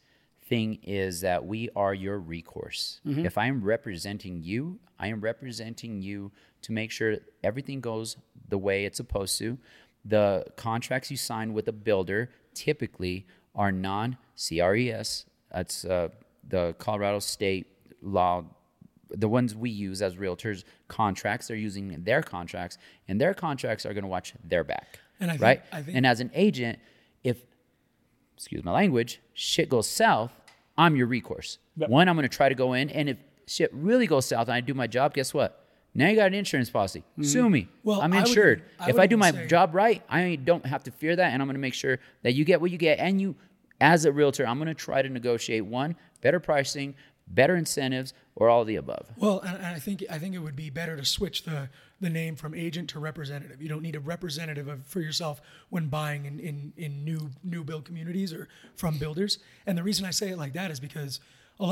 thing 0.48 0.78
is 0.82 1.20
that 1.20 1.44
we 1.44 1.68
are 1.76 1.92
your 1.94 2.18
recourse. 2.18 3.00
Mm-hmm. 3.06 3.26
If 3.26 3.36
I 3.38 3.46
am 3.46 3.62
representing 3.62 4.42
you, 4.42 4.78
I 4.98 5.08
am 5.08 5.20
representing 5.20 6.00
you 6.00 6.32
to 6.62 6.72
make 6.72 6.90
sure 6.90 7.16
everything 7.42 7.80
goes 7.80 8.16
the 8.48 8.58
way 8.58 8.84
it's 8.86 8.96
supposed 8.96 9.38
to. 9.38 9.58
The 10.04 10.46
contracts 10.56 11.10
you 11.10 11.16
sign 11.16 11.52
with 11.52 11.68
a 11.68 11.72
builder 11.72 12.30
typically 12.54 13.26
are 13.54 13.72
non 13.72 14.16
CRES. 14.36 15.26
That's 15.52 15.84
uh, 15.84 16.08
the 16.48 16.74
Colorado 16.78 17.18
State 17.20 17.66
law 18.02 18.44
the 19.10 19.28
ones 19.28 19.54
we 19.54 19.70
use 19.70 20.02
as 20.02 20.16
realtors 20.16 20.64
contracts 20.88 21.46
they're 21.46 21.56
using 21.56 22.02
their 22.02 22.20
contracts 22.22 22.78
and 23.06 23.20
their 23.20 23.32
contracts 23.32 23.86
are 23.86 23.92
going 23.94 24.02
to 24.02 24.08
watch 24.08 24.32
their 24.42 24.64
back 24.64 24.98
And 25.20 25.30
I 25.30 25.34
think- 25.34 25.42
right 25.42 25.62
I 25.70 25.82
think- 25.82 25.96
and 25.96 26.04
as 26.06 26.20
an 26.20 26.30
agent 26.34 26.80
if 27.22 27.44
excuse 28.36 28.64
my 28.64 28.72
language 28.72 29.20
shit 29.34 29.68
goes 29.68 29.86
south 29.86 30.32
i'm 30.76 30.96
your 30.96 31.06
recourse 31.06 31.58
Yep. 31.76 31.90
one 31.90 32.08
i'm 32.08 32.16
going 32.16 32.28
to 32.28 32.34
try 32.36 32.48
to 32.48 32.54
go 32.56 32.72
in 32.72 32.90
and 32.90 33.08
if 33.08 33.18
shit 33.46 33.70
really 33.72 34.06
goes 34.08 34.26
south 34.26 34.48
and 34.48 34.54
i 34.54 34.60
do 34.60 34.74
my 34.74 34.86
job 34.88 35.14
guess 35.14 35.32
what 35.32 35.63
now 35.94 36.08
you 36.08 36.16
got 36.16 36.26
an 36.26 36.34
insurance 36.34 36.70
policy. 36.70 37.00
Mm-hmm. 37.00 37.22
Sue 37.22 37.48
me. 37.50 37.68
Well, 37.82 38.00
i'm 38.00 38.12
I 38.12 38.20
would 38.20 38.28
insured. 38.28 38.62
I 38.78 38.90
if 38.90 38.98
i 38.98 39.06
do 39.06 39.16
my 39.16 39.30
say- 39.30 39.46
job 39.46 39.74
right 39.74 40.02
i 40.08 40.36
don't 40.36 40.66
have 40.66 40.84
to 40.84 40.90
fear 40.90 41.14
that 41.16 41.32
and 41.32 41.40
i'm 41.40 41.48
going 41.48 41.54
to 41.54 41.60
make 41.60 41.74
sure 41.74 41.98
that 42.22 42.32
you 42.32 42.44
get 42.44 42.60
what 42.60 42.70
you 42.70 42.78
get 42.78 42.98
and 42.98 43.20
you 43.20 43.36
as 43.80 44.04
a 44.04 44.12
realtor 44.12 44.46
i'm 44.46 44.58
going 44.58 44.68
to 44.68 44.74
try 44.74 45.02
to 45.02 45.08
negotiate 45.08 45.64
one 45.64 45.96
better 46.20 46.40
pricing 46.40 46.94
better 47.26 47.56
incentives 47.56 48.12
or 48.36 48.48
all 48.48 48.64
the 48.64 48.76
above. 48.76 49.10
Well, 49.16 49.40
and, 49.40 49.64
I 49.64 49.78
think 49.78 50.04
I 50.10 50.18
think 50.18 50.34
it 50.34 50.40
would 50.40 50.56
be 50.56 50.70
better 50.70 50.96
to 50.96 51.04
switch 51.04 51.44
the 51.44 51.68
the 52.00 52.10
name 52.10 52.36
from 52.36 52.54
agent 52.54 52.90
to 52.90 52.98
representative. 52.98 53.62
You 53.62 53.68
don't 53.68 53.82
need 53.82 53.96
a 53.96 54.00
representative 54.00 54.68
of, 54.68 54.84
for 54.86 55.00
yourself 55.00 55.40
when 55.70 55.86
buying 55.86 56.26
in, 56.26 56.38
in, 56.40 56.72
in 56.76 57.04
new 57.04 57.30
new 57.42 57.64
build 57.64 57.84
communities 57.84 58.32
or 58.32 58.48
from 58.76 58.98
builders. 58.98 59.38
And 59.66 59.78
the 59.78 59.82
reason 59.82 60.04
I 60.04 60.10
say 60.10 60.30
it 60.30 60.38
like 60.38 60.52
that 60.54 60.70
is 60.70 60.80
because 60.80 61.20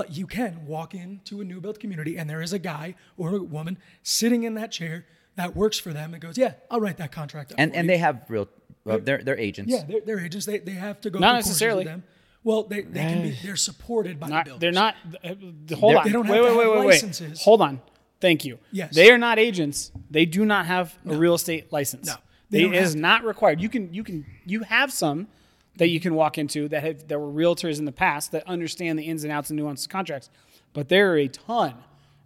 you 0.08 0.26
can 0.26 0.66
walk 0.66 0.94
into 0.94 1.40
a 1.40 1.44
new 1.44 1.60
build 1.60 1.80
community 1.80 2.16
and 2.16 2.28
there 2.30 2.40
is 2.42 2.52
a 2.52 2.58
guy 2.58 2.94
or 3.16 3.34
a 3.36 3.42
woman 3.42 3.78
sitting 4.02 4.42
in 4.44 4.54
that 4.54 4.70
chair 4.72 5.06
that 5.36 5.56
works 5.56 5.78
for 5.78 5.92
them 5.92 6.12
and 6.14 6.22
goes, 6.22 6.36
yeah, 6.38 6.52
I'll 6.70 6.80
write 6.80 6.98
that 6.98 7.12
contract 7.12 7.52
up. 7.52 7.58
and 7.58 7.74
and 7.74 7.86
you." 7.86 7.92
they 7.92 7.98
have 7.98 8.24
real 8.28 8.48
uh, 8.86 8.98
they're 9.02 9.22
they're 9.22 9.38
agents 9.38 9.72
yeah, 9.72 9.84
they're, 9.88 10.00
they're 10.04 10.20
agents. 10.20 10.46
They, 10.46 10.58
they 10.58 10.72
have 10.72 11.00
to 11.02 11.10
go 11.10 11.18
Not 11.18 11.36
necessarily. 11.36 11.84
Them. 11.84 12.02
Well, 12.44 12.64
they, 12.64 12.80
they 12.80 13.00
can 13.00 13.22
be. 13.22 13.38
They're 13.42 13.54
supported 13.56 14.18
by 14.18 14.26
the 14.28 14.42
builders. 14.44 14.60
they're 14.60 14.72
not. 14.72 14.96
uh, 15.22 15.28
hold 15.28 15.92
They're- 15.94 15.98
on. 15.98 16.04
They 16.04 16.12
don't 16.12 16.26
wait, 16.28 16.36
have 16.44 16.56
wait, 16.56 16.56
wait, 16.56 16.64
have 16.74 16.78
wait, 16.80 16.86
licenses. 16.86 17.28
wait. 17.30 17.38
Hold 17.42 17.62
on. 17.62 17.80
Thank 18.20 18.44
you. 18.44 18.58
Yes. 18.72 18.94
They 18.94 19.10
are 19.12 19.18
not 19.18 19.38
agents. 19.38 19.92
They 20.10 20.26
do 20.26 20.44
not 20.44 20.66
have 20.66 20.96
a 21.06 21.14
real 21.16 21.34
estate 21.34 21.72
license. 21.72 22.06
No, 22.08 22.14
they 22.50 22.60
It 22.60 22.62
don't 22.64 22.74
is 22.74 22.94
to. 22.94 22.98
not 23.00 23.24
required. 23.24 23.60
You 23.60 23.68
can 23.68 23.94
you 23.94 24.02
can 24.04 24.26
you 24.44 24.60
have 24.64 24.92
some 24.92 25.28
that 25.76 25.88
you 25.88 26.00
can 26.00 26.14
walk 26.14 26.38
into 26.38 26.68
that 26.68 26.82
have 26.82 27.08
that 27.08 27.18
were 27.18 27.32
realtors 27.32 27.78
in 27.78 27.84
the 27.84 27.92
past 27.92 28.32
that 28.32 28.46
understand 28.46 28.98
the 28.98 29.04
ins 29.04 29.24
and 29.24 29.32
outs 29.32 29.50
and 29.50 29.58
nuances 29.58 29.86
of 29.86 29.90
contracts, 29.90 30.30
but 30.72 30.88
there 30.88 31.12
are 31.12 31.18
a 31.18 31.28
ton. 31.28 31.74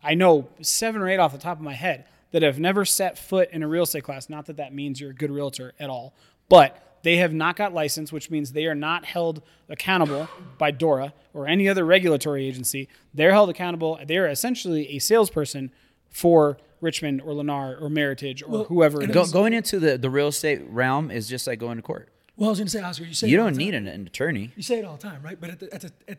I 0.03 0.15
know 0.15 0.49
seven 0.61 1.01
or 1.01 1.09
eight 1.09 1.19
off 1.19 1.33
the 1.33 1.39
top 1.39 1.59
of 1.59 1.65
my 1.65 1.75
head 1.75 2.07
that 2.33 2.43
have 2.43 2.59
never 2.59 2.85
set 2.85 3.19
foot 3.19 3.51
in 3.51 3.63
a 3.63 3.69
real 3.69 3.85
estate 3.85 4.05
class. 4.05 4.29
Not 4.29 4.47
that 4.47 4.57
that 4.57 4.75
means 4.75 5.01
you're 5.01 5.11
a 5.11 5.15
good 5.15 5.31
realtor 5.31 5.75
at 5.79 5.91
all, 5.91 6.15
but 6.49 6.99
they 7.03 7.19
have 7.19 7.33
not 7.33 7.57
got 7.57 7.73
license, 7.73 8.13
which 8.13 8.31
means 8.31 8.53
they 8.53 8.67
are 8.67 8.75
not 8.75 9.05
held 9.05 9.43
accountable 9.69 10.29
by 10.59 10.73
DORA 10.73 11.13
or 11.35 11.47
any 11.47 11.69
other 11.69 11.85
regulatory 11.85 12.47
agency. 12.47 12.89
They're 13.15 13.33
held 13.33 13.49
accountable. 13.49 13.99
They're 14.07 14.27
essentially 14.27 14.89
a 14.97 14.99
salesperson 14.99 15.71
for 16.11 16.59
Richmond 16.81 17.23
or 17.23 17.33
Lennar 17.33 17.81
or 17.81 17.89
Meritage 17.89 18.43
or 18.47 18.65
whoever 18.65 19.03
it. 19.03 19.13
Go, 19.13 19.27
going 19.27 19.53
into 19.53 19.79
the, 19.79 19.97
the 19.97 20.11
real 20.11 20.29
estate 20.29 20.63
realm 20.69 21.11
is 21.11 21.29
just 21.29 21.47
like 21.47 21.59
going 21.59 21.77
to 21.77 21.83
court. 21.83 22.09
Well, 22.37 22.49
I 22.49 22.51
was 22.51 22.59
going 22.59 22.67
to 22.67 22.71
say, 22.71 22.83
Oscar, 22.83 23.05
you 23.05 23.15
say 23.15 23.29
You 23.29 23.39
it 23.39 23.41
all 23.41 23.47
don't 23.47 23.55
the 23.55 23.59
need 23.65 23.75
an, 23.75 23.87
an 23.87 24.07
attorney. 24.07 24.53
You 24.57 24.63
say 24.63 24.79
it 24.79 24.85
all 24.85 24.97
the 24.97 25.03
time, 25.03 25.23
right? 25.23 25.41
But 25.41 25.51
at 25.51 25.61
the, 25.61 25.73
at 25.75 25.81
the, 25.83 25.93
at, 26.09 26.19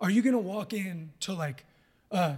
are 0.00 0.10
you 0.10 0.22
going 0.22 0.34
to 0.34 0.38
walk 0.38 0.72
in 0.72 1.10
to 1.20 1.32
like 1.32 1.64
uh, 2.12 2.36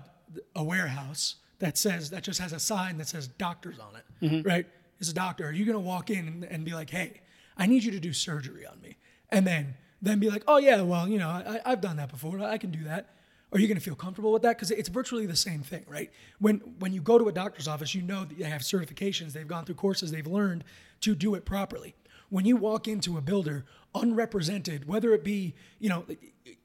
a 0.57 0.65
warehouse 0.65 1.37
that 1.59 1.77
says 1.77 2.11
that 2.11 2.23
just 2.23 2.41
has 2.41 2.53
a 2.53 2.59
sign 2.61 2.97
that 2.99 3.09
says 3.09 3.29
doctors 3.29 3.79
on 3.79 3.97
it, 3.97 4.05
Mm-hmm. 4.25 4.49
right? 4.49 4.67
It's 5.01 5.11
a 5.11 5.15
doctor. 5.15 5.47
Are 5.47 5.53
you 5.53 5.65
going 5.65 5.75
to 5.77 5.81
walk 5.81 6.11
in 6.11 6.27
and, 6.27 6.45
and 6.45 6.65
be 6.65 6.73
like, 6.73 6.91
"Hey, 6.91 7.21
I 7.57 7.67
need 7.67 7.85
you 7.85 7.93
to 7.93 8.01
do 8.01 8.13
surgery 8.13 8.67
on 8.67 8.81
me," 8.81 8.97
and 9.31 9.47
then 9.47 9.75
then 10.03 10.19
be 10.19 10.29
like, 10.29 10.43
"Oh 10.49 10.57
yeah, 10.59 10.81
well, 10.81 11.07
you 11.07 11.19
know, 11.19 11.29
I, 11.29 11.61
I've 11.65 11.81
done 11.81 11.97
that 11.99 12.11
before. 12.11 12.41
I 12.41 12.59
can 12.59 12.71
do 12.73 12.83
that." 12.85 13.15
Are 13.53 13.59
you 13.61 13.67
going 13.69 13.79
to 13.79 13.83
feel 13.85 13.95
comfortable 13.95 14.33
with 14.33 14.43
that? 14.43 14.57
Because 14.57 14.73
it's 14.73 14.89
virtually 14.89 15.25
the 15.25 15.37
same 15.37 15.61
thing, 15.63 15.85
right? 15.89 16.11
When 16.41 16.57
when 16.81 16.93
you 16.93 17.01
go 17.01 17.17
to 17.17 17.29
a 17.29 17.33
doctor's 17.33 17.69
office, 17.69 17.95
you 17.95 18.03
know 18.03 18.25
that 18.25 18.37
they 18.39 18.45
have 18.45 18.63
certifications, 18.63 19.35
they've 19.35 19.47
gone 19.47 19.65
through 19.65 19.77
courses, 19.77 20.11
they've 20.11 20.27
learned 20.27 20.65
to 21.03 21.15
do 21.15 21.37
it 21.37 21.45
properly. 21.45 21.95
When 22.31 22.45
you 22.45 22.57
walk 22.57 22.87
into 22.89 23.17
a 23.17 23.21
builder, 23.21 23.65
unrepresented, 23.95 24.87
whether 24.87 25.13
it 25.15 25.25
be, 25.25 25.55
you 25.79 25.89
know, 25.89 26.05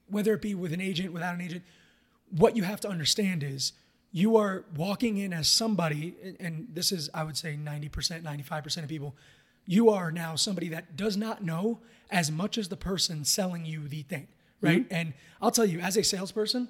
whether 0.08 0.34
it 0.34 0.42
be 0.42 0.56
with 0.56 0.74
an 0.74 0.82
agent, 0.82 1.14
without 1.14 1.36
an 1.36 1.42
agent, 1.42 1.64
what 2.30 2.56
you 2.56 2.64
have 2.64 2.82
to 2.82 2.90
understand 2.90 3.44
is 3.44 3.74
you 4.12 4.38
are 4.38 4.66
walking 4.76 5.18
in 5.18 5.34
as 5.34 5.48
somebody, 5.48 6.16
and 6.40 6.68
this 6.74 6.92
is, 6.92 7.10
I 7.14 7.24
would 7.24 7.38
say, 7.38 7.58
90%, 7.62 8.24
95% 8.24 8.84
of 8.84 8.90
people, 8.90 9.16
you 9.66 9.90
are 9.90 10.12
now 10.12 10.36
somebody 10.36 10.70
that 10.70 10.96
does 10.96 11.18
not 11.18 11.44
know 11.44 11.80
as 12.12 12.30
much 12.32 12.58
as 12.58 12.68
the 12.68 12.78
person 12.78 13.24
selling 13.26 13.66
you 13.66 13.88
the 13.88 14.04
thing, 14.04 14.28
right? 14.62 14.84
Mm-hmm. 14.84 14.94
And 14.94 15.14
I'll 15.42 15.52
tell 15.52 15.66
you, 15.66 15.80
as 15.80 15.98
a 15.98 16.04
salesperson, 16.04 16.68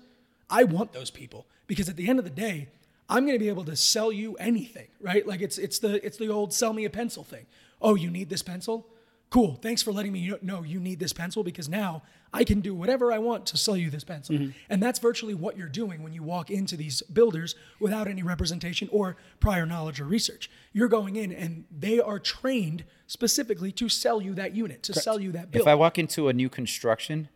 I 0.50 0.64
want 0.64 0.94
those 0.94 1.10
people 1.10 1.48
because 1.68 1.90
at 1.90 1.96
the 1.96 2.08
end 2.08 2.20
of 2.20 2.26
the 2.26 2.32
day, 2.32 2.70
I'm 3.10 3.26
going 3.26 3.38
to 3.38 3.44
be 3.44 3.50
able 3.50 3.66
to 3.66 3.76
sell 3.76 4.12
you 4.12 4.36
anything, 4.36 4.88
right? 5.02 5.28
Like 5.28 5.42
it's 5.42 5.58
it's 5.58 5.80
the 5.80 6.04
it's 6.06 6.18
the 6.18 6.30
old 6.30 6.54
sell 6.54 6.74
me 6.74 6.86
a 6.86 6.90
pencil 6.90 7.24
thing. 7.24 7.46
Oh, 7.84 7.96
you 7.96 8.10
need 8.10 8.30
this 8.30 8.42
pencil? 8.42 8.88
Cool. 9.30 9.58
Thanks 9.64 9.82
for 9.82 9.92
letting 9.92 10.14
me 10.14 10.32
know 10.44 10.62
you 10.62 10.80
need 10.80 11.00
this 11.00 11.12
pencil 11.12 11.44
because 11.44 11.68
now 11.68 12.04
I 12.32 12.44
can 12.44 12.62
do 12.62 12.76
whatever 12.76 13.12
I 13.12 13.18
want 13.18 13.48
to 13.48 13.58
sell 13.58 13.76
you 13.76 13.90
this 13.90 14.04
pencil. 14.04 14.38
And 14.70 14.82
that's 14.82 15.00
virtually 15.00 15.34
what 15.34 15.58
you're 15.58 15.68
doing 15.68 16.04
when 16.04 16.14
you 16.14 16.22
walk 16.22 16.52
into 16.52 16.78
these 16.78 17.02
builders 17.02 17.56
without 17.80 18.08
any 18.08 18.22
representation 18.22 18.90
or 18.92 19.18
prior 19.40 19.66
knowledge 19.66 20.00
or 20.00 20.06
research. 20.06 20.52
You're 20.72 20.88
going 20.88 21.16
in 21.16 21.32
and 21.32 21.66
they 21.76 22.00
are 22.00 22.20
trained 22.20 22.86
specifically 23.08 23.72
to 23.72 23.90
sell 23.90 24.22
you 24.22 24.36
that 24.36 24.56
unit, 24.56 24.84
to 24.84 24.94
sell 24.94 25.20
you 25.20 25.32
that 25.32 25.50
build. 25.50 25.64
If 25.64 25.68
I 25.68 25.74
walk 25.74 25.98
into 25.98 26.28
a 26.28 26.34
new 26.34 26.48
construction, 26.48 27.28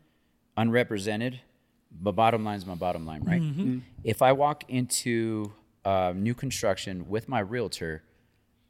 unrepresented, 0.55 1.39
my 1.99 2.11
bottom 2.11 2.45
line 2.45 2.57
is 2.57 2.65
my 2.67 2.75
bottom 2.75 3.07
line, 3.07 3.23
right? 3.23 3.41
Mm-hmm. 3.41 3.79
If 4.03 4.21
I 4.21 4.33
walk 4.33 4.65
into 4.67 5.51
uh, 5.83 6.13
new 6.15 6.35
construction 6.35 7.09
with 7.09 7.27
my 7.27 7.39
realtor, 7.39 8.03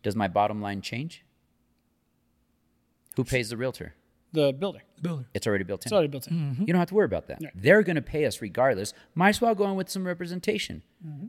does 0.01 0.15
my 0.15 0.29
bottom 0.29 0.61
line 0.61 0.81
change? 0.81 1.25
Who 3.17 3.23
pays 3.23 3.49
the 3.49 3.57
realtor? 3.57 3.93
The 4.31 4.53
builder. 4.53 4.79
The 4.97 5.01
builder. 5.01 5.25
It's 5.33 5.47
already 5.47 5.63
built 5.63 5.83
in. 5.83 5.87
It's 5.87 5.93
already 5.93 6.07
built 6.07 6.27
in. 6.27 6.33
Mm-hmm. 6.33 6.61
You 6.61 6.67
don't 6.67 6.79
have 6.79 6.89
to 6.89 6.95
worry 6.95 7.05
about 7.05 7.27
that. 7.27 7.41
They're 7.55 7.81
going 7.83 7.95
to 7.95 8.01
pay 8.01 8.25
us 8.25 8.41
regardless. 8.41 8.93
Might 9.15 9.29
as 9.29 9.41
well 9.41 9.55
go 9.55 9.65
in 9.69 9.75
with 9.75 9.89
some 9.89 10.05
representation. 10.05 10.83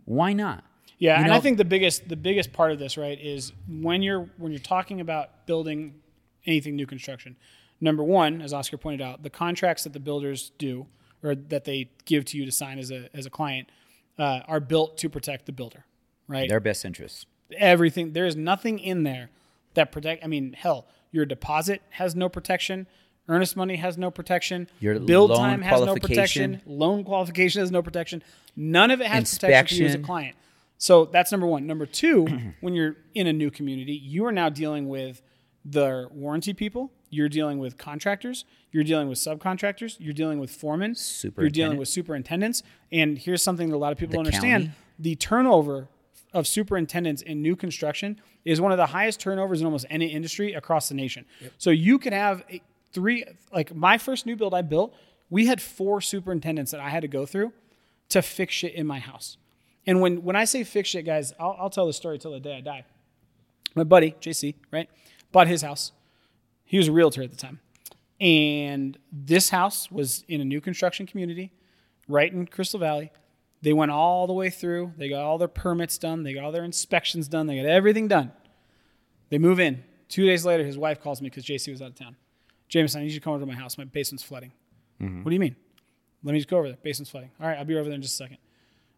Why 0.05 0.33
not? 0.33 0.65
Yeah, 0.99 1.15
You 1.17 1.23
and 1.23 1.31
know- 1.31 1.37
I 1.37 1.41
think 1.41 1.57
the 1.59 1.65
biggest 1.65 2.09
the 2.09 2.17
biggest 2.17 2.53
part 2.53 2.73
of 2.73 2.79
this, 2.79 2.97
right, 2.97 3.19
is 3.21 3.53
when 3.69 4.03
you're 4.03 4.29
when 4.37 4.53
you're 4.53 4.59
talking 4.59 5.01
about 5.01 5.47
building 5.47 5.95
anything 6.47 6.77
new 6.77 6.87
construction. 6.87 7.37
Number 7.81 8.03
one, 8.03 8.43
as 8.43 8.53
Oscar 8.53 8.77
pointed 8.77 9.01
out, 9.01 9.23
the 9.23 9.31
contracts 9.31 9.85
that 9.85 9.93
the 9.93 10.01
builders 10.01 10.51
do 10.59 10.87
or 11.23 11.35
that 11.35 11.65
they 11.65 11.91
give 12.05 12.25
to 12.27 12.37
you 12.37 12.45
to 12.45 12.53
sign 12.53 12.79
as 12.79 12.91
a 12.91 13.09
as 13.15 13.25
a 13.27 13.31
client 13.31 13.71
uh, 14.19 14.41
are 14.47 14.61
built 14.61 14.99
to 14.99 15.09
protect 15.09 15.47
the 15.47 15.53
builder, 15.53 15.85
right? 16.27 16.49
Their 16.49 16.61
best 16.61 16.85
interests. 16.85 17.25
Everything 17.57 18.13
there 18.13 18.27
is 18.27 18.37
nothing 18.37 18.79
in 18.79 19.05
there 19.05 19.31
that 19.75 19.93
protect. 19.93 20.25
I 20.25 20.27
mean, 20.29 20.53
hell, 20.53 20.87
your 21.11 21.25
deposit 21.25 21.83
has 21.91 22.15
no 22.15 22.29
protection. 22.29 22.87
Earnest 23.29 23.57
money 23.57 23.77
has 23.77 23.99
no 23.99 24.11
protection. 24.11 24.69
Your 24.81 24.99
build 24.99 25.35
time 25.37 25.61
has 25.61 25.81
no 25.83 25.95
protection. 25.97 26.63
Loan 26.65 27.05
qualification 27.05 27.61
has 27.61 27.71
no 27.71 27.83
protection. 27.83 28.23
None 28.57 28.91
of 28.91 29.01
it 29.01 29.07
has 29.07 29.39
protection 29.39 29.77
for 29.77 29.83
you 29.83 29.89
as 29.89 29.95
a 29.95 29.99
client. 29.99 30.37
So 30.79 31.05
that's 31.07 31.31
number 31.31 31.47
one. 31.47 31.67
Number 31.67 31.85
two, 31.87 32.27
when 32.61 32.75
you're 32.75 32.97
in 33.15 33.27
a 33.27 33.33
new 33.33 33.51
community, 33.51 33.93
you 33.93 34.25
are 34.25 34.33
now 34.33 34.49
dealing 34.49 34.89
with 34.89 35.21
the 35.65 36.09
warranty 36.11 36.55
people. 36.55 36.91
You're 37.11 37.29
dealing 37.29 37.59
with 37.59 37.77
contractors. 37.79 38.45
You're 38.71 38.85
dealing 38.85 39.09
with 39.09 39.19
subcontractors. 39.19 39.97
You're 39.99 40.13
dealing 40.15 40.39
with 40.39 40.51
foremen. 40.51 40.95
You're 41.37 41.49
dealing 41.51 41.79
with 41.79 41.89
superintendents. 41.89 42.63
And 42.93 43.19
here's 43.19 43.43
something 43.43 43.69
that 43.71 43.77
a 43.77 43.79
lot 43.79 43.93
of 43.93 43.99
people 43.99 44.13
The 44.13 44.17
don't 44.19 44.27
understand: 44.27 44.65
county. 44.65 44.77
the 44.99 45.17
turnover 45.17 45.89
of 46.33 46.47
superintendents 46.47 47.23
in 47.23 47.41
new 47.41 47.57
construction 47.57 48.21
is 48.45 48.61
one 48.61 48.73
of 48.73 48.79
the 48.79 48.87
highest 48.87 49.21
turnovers 49.21 49.61
in 49.61 49.67
almost 49.67 49.87
any 49.89 50.07
industry 50.07 50.53
across 50.53 50.89
the 50.89 50.95
nation. 50.95 51.25
So 51.57 51.71
you 51.71 51.99
could 51.99 52.13
have 52.13 52.43
three, 52.93 53.25
like 53.53 53.75
my 53.75 53.99
first 53.99 54.27
new 54.27 54.37
build 54.37 54.55
I 54.55 54.63
built, 54.63 54.95
we 55.31 55.47
had 55.47 55.61
four 55.61 56.01
superintendents 56.01 56.71
that 56.71 56.81
I 56.81 56.89
had 56.89 57.03
to 57.03 57.09
go 57.09 57.27
through 57.27 57.53
to 58.11 58.23
fix 58.23 58.55
shit 58.55 58.75
in 58.75 58.87
my 58.87 58.99
house. 58.99 59.37
And 59.87 60.01
when, 60.01 60.23
when 60.23 60.37
I 60.37 60.45
say 60.45 60.65
fix 60.65 60.91
shit, 60.91 61.07
guys, 61.07 61.33
I'll, 61.39 61.57
I'll 61.59 61.71
tell 61.71 61.87
the 61.87 61.93
story 61.93 62.19
till 62.19 62.33
the 62.33 62.41
day 62.41 62.57
I 62.57 62.61
die. 62.61 62.85
My 63.75 63.85
buddy, 63.85 64.15
JC, 64.21 64.55
right, 64.71 64.89
bought 65.33 65.47
his 65.47 65.63
house. 65.63 65.93
He 66.65 66.77
was 66.79 66.89
a 66.89 66.93
realtor 66.93 67.23
at 67.23 67.31
the 67.31 67.37
time. 67.37 67.61
And 68.21 68.99
this 69.13 69.51
house 69.51 69.91
was 69.91 70.25
in 70.29 70.41
a 70.41 70.45
new 70.45 70.61
construction 70.61 71.07
community 71.07 71.53
right 72.09 72.33
in 72.33 72.47
Crystal 72.47 72.81
Valley. 72.81 73.13
They 73.61 73.73
went 73.73 73.91
all 73.91 74.27
the 74.27 74.33
way 74.33 74.51
through. 74.51 74.93
They 74.97 75.09
got 75.09 75.25
all 75.25 75.39
their 75.39 75.49
permits 75.49 75.99
done. 75.99 76.23
They 76.23 76.33
got 76.33 76.45
all 76.45 76.53
their 76.53 76.65
inspections 76.65 77.29
done. 77.29 77.47
They 77.47 77.57
got 77.57 77.67
everything 77.67 78.09
done. 78.09 78.33
They 79.31 79.39
move 79.39 79.61
in. 79.61 79.83
Two 80.09 80.27
days 80.27 80.45
later, 80.45 80.65
his 80.65 80.79
wife 80.79 81.03
calls 81.03 81.21
me 81.21 81.29
because 81.29 81.45
JC 81.45 81.71
was 81.71 81.83
out 81.83 81.89
of 81.89 81.95
town. 81.95 82.17
Jameson, 82.69 83.01
I 83.01 83.05
need 83.05 83.13
you 83.13 83.21
to 83.21 83.25
come 83.25 83.33
over 83.33 83.41
to 83.41 83.47
my 83.47 83.55
house. 83.55 83.77
My 83.77 83.85
basement's 83.85 84.23
flooding. 84.23 84.53
Mm-hmm. 85.01 85.23
What 85.23 85.31
do 85.31 85.35
you 85.35 85.41
mean? 85.41 85.57
Let 86.23 86.33
me 86.33 86.39
just 86.39 86.49
go 86.49 86.59
over 86.59 86.69
there. 86.69 86.79
Basement's 86.83 87.11
flooding. 87.11 87.31
All 87.41 87.47
right, 87.47 87.59
I'll 87.59 87.65
be 87.65 87.77
over 87.77 87.85
there 87.85 87.95
in 87.95 88.03
just 88.03 88.15
a 88.15 88.17
second. 88.17 88.39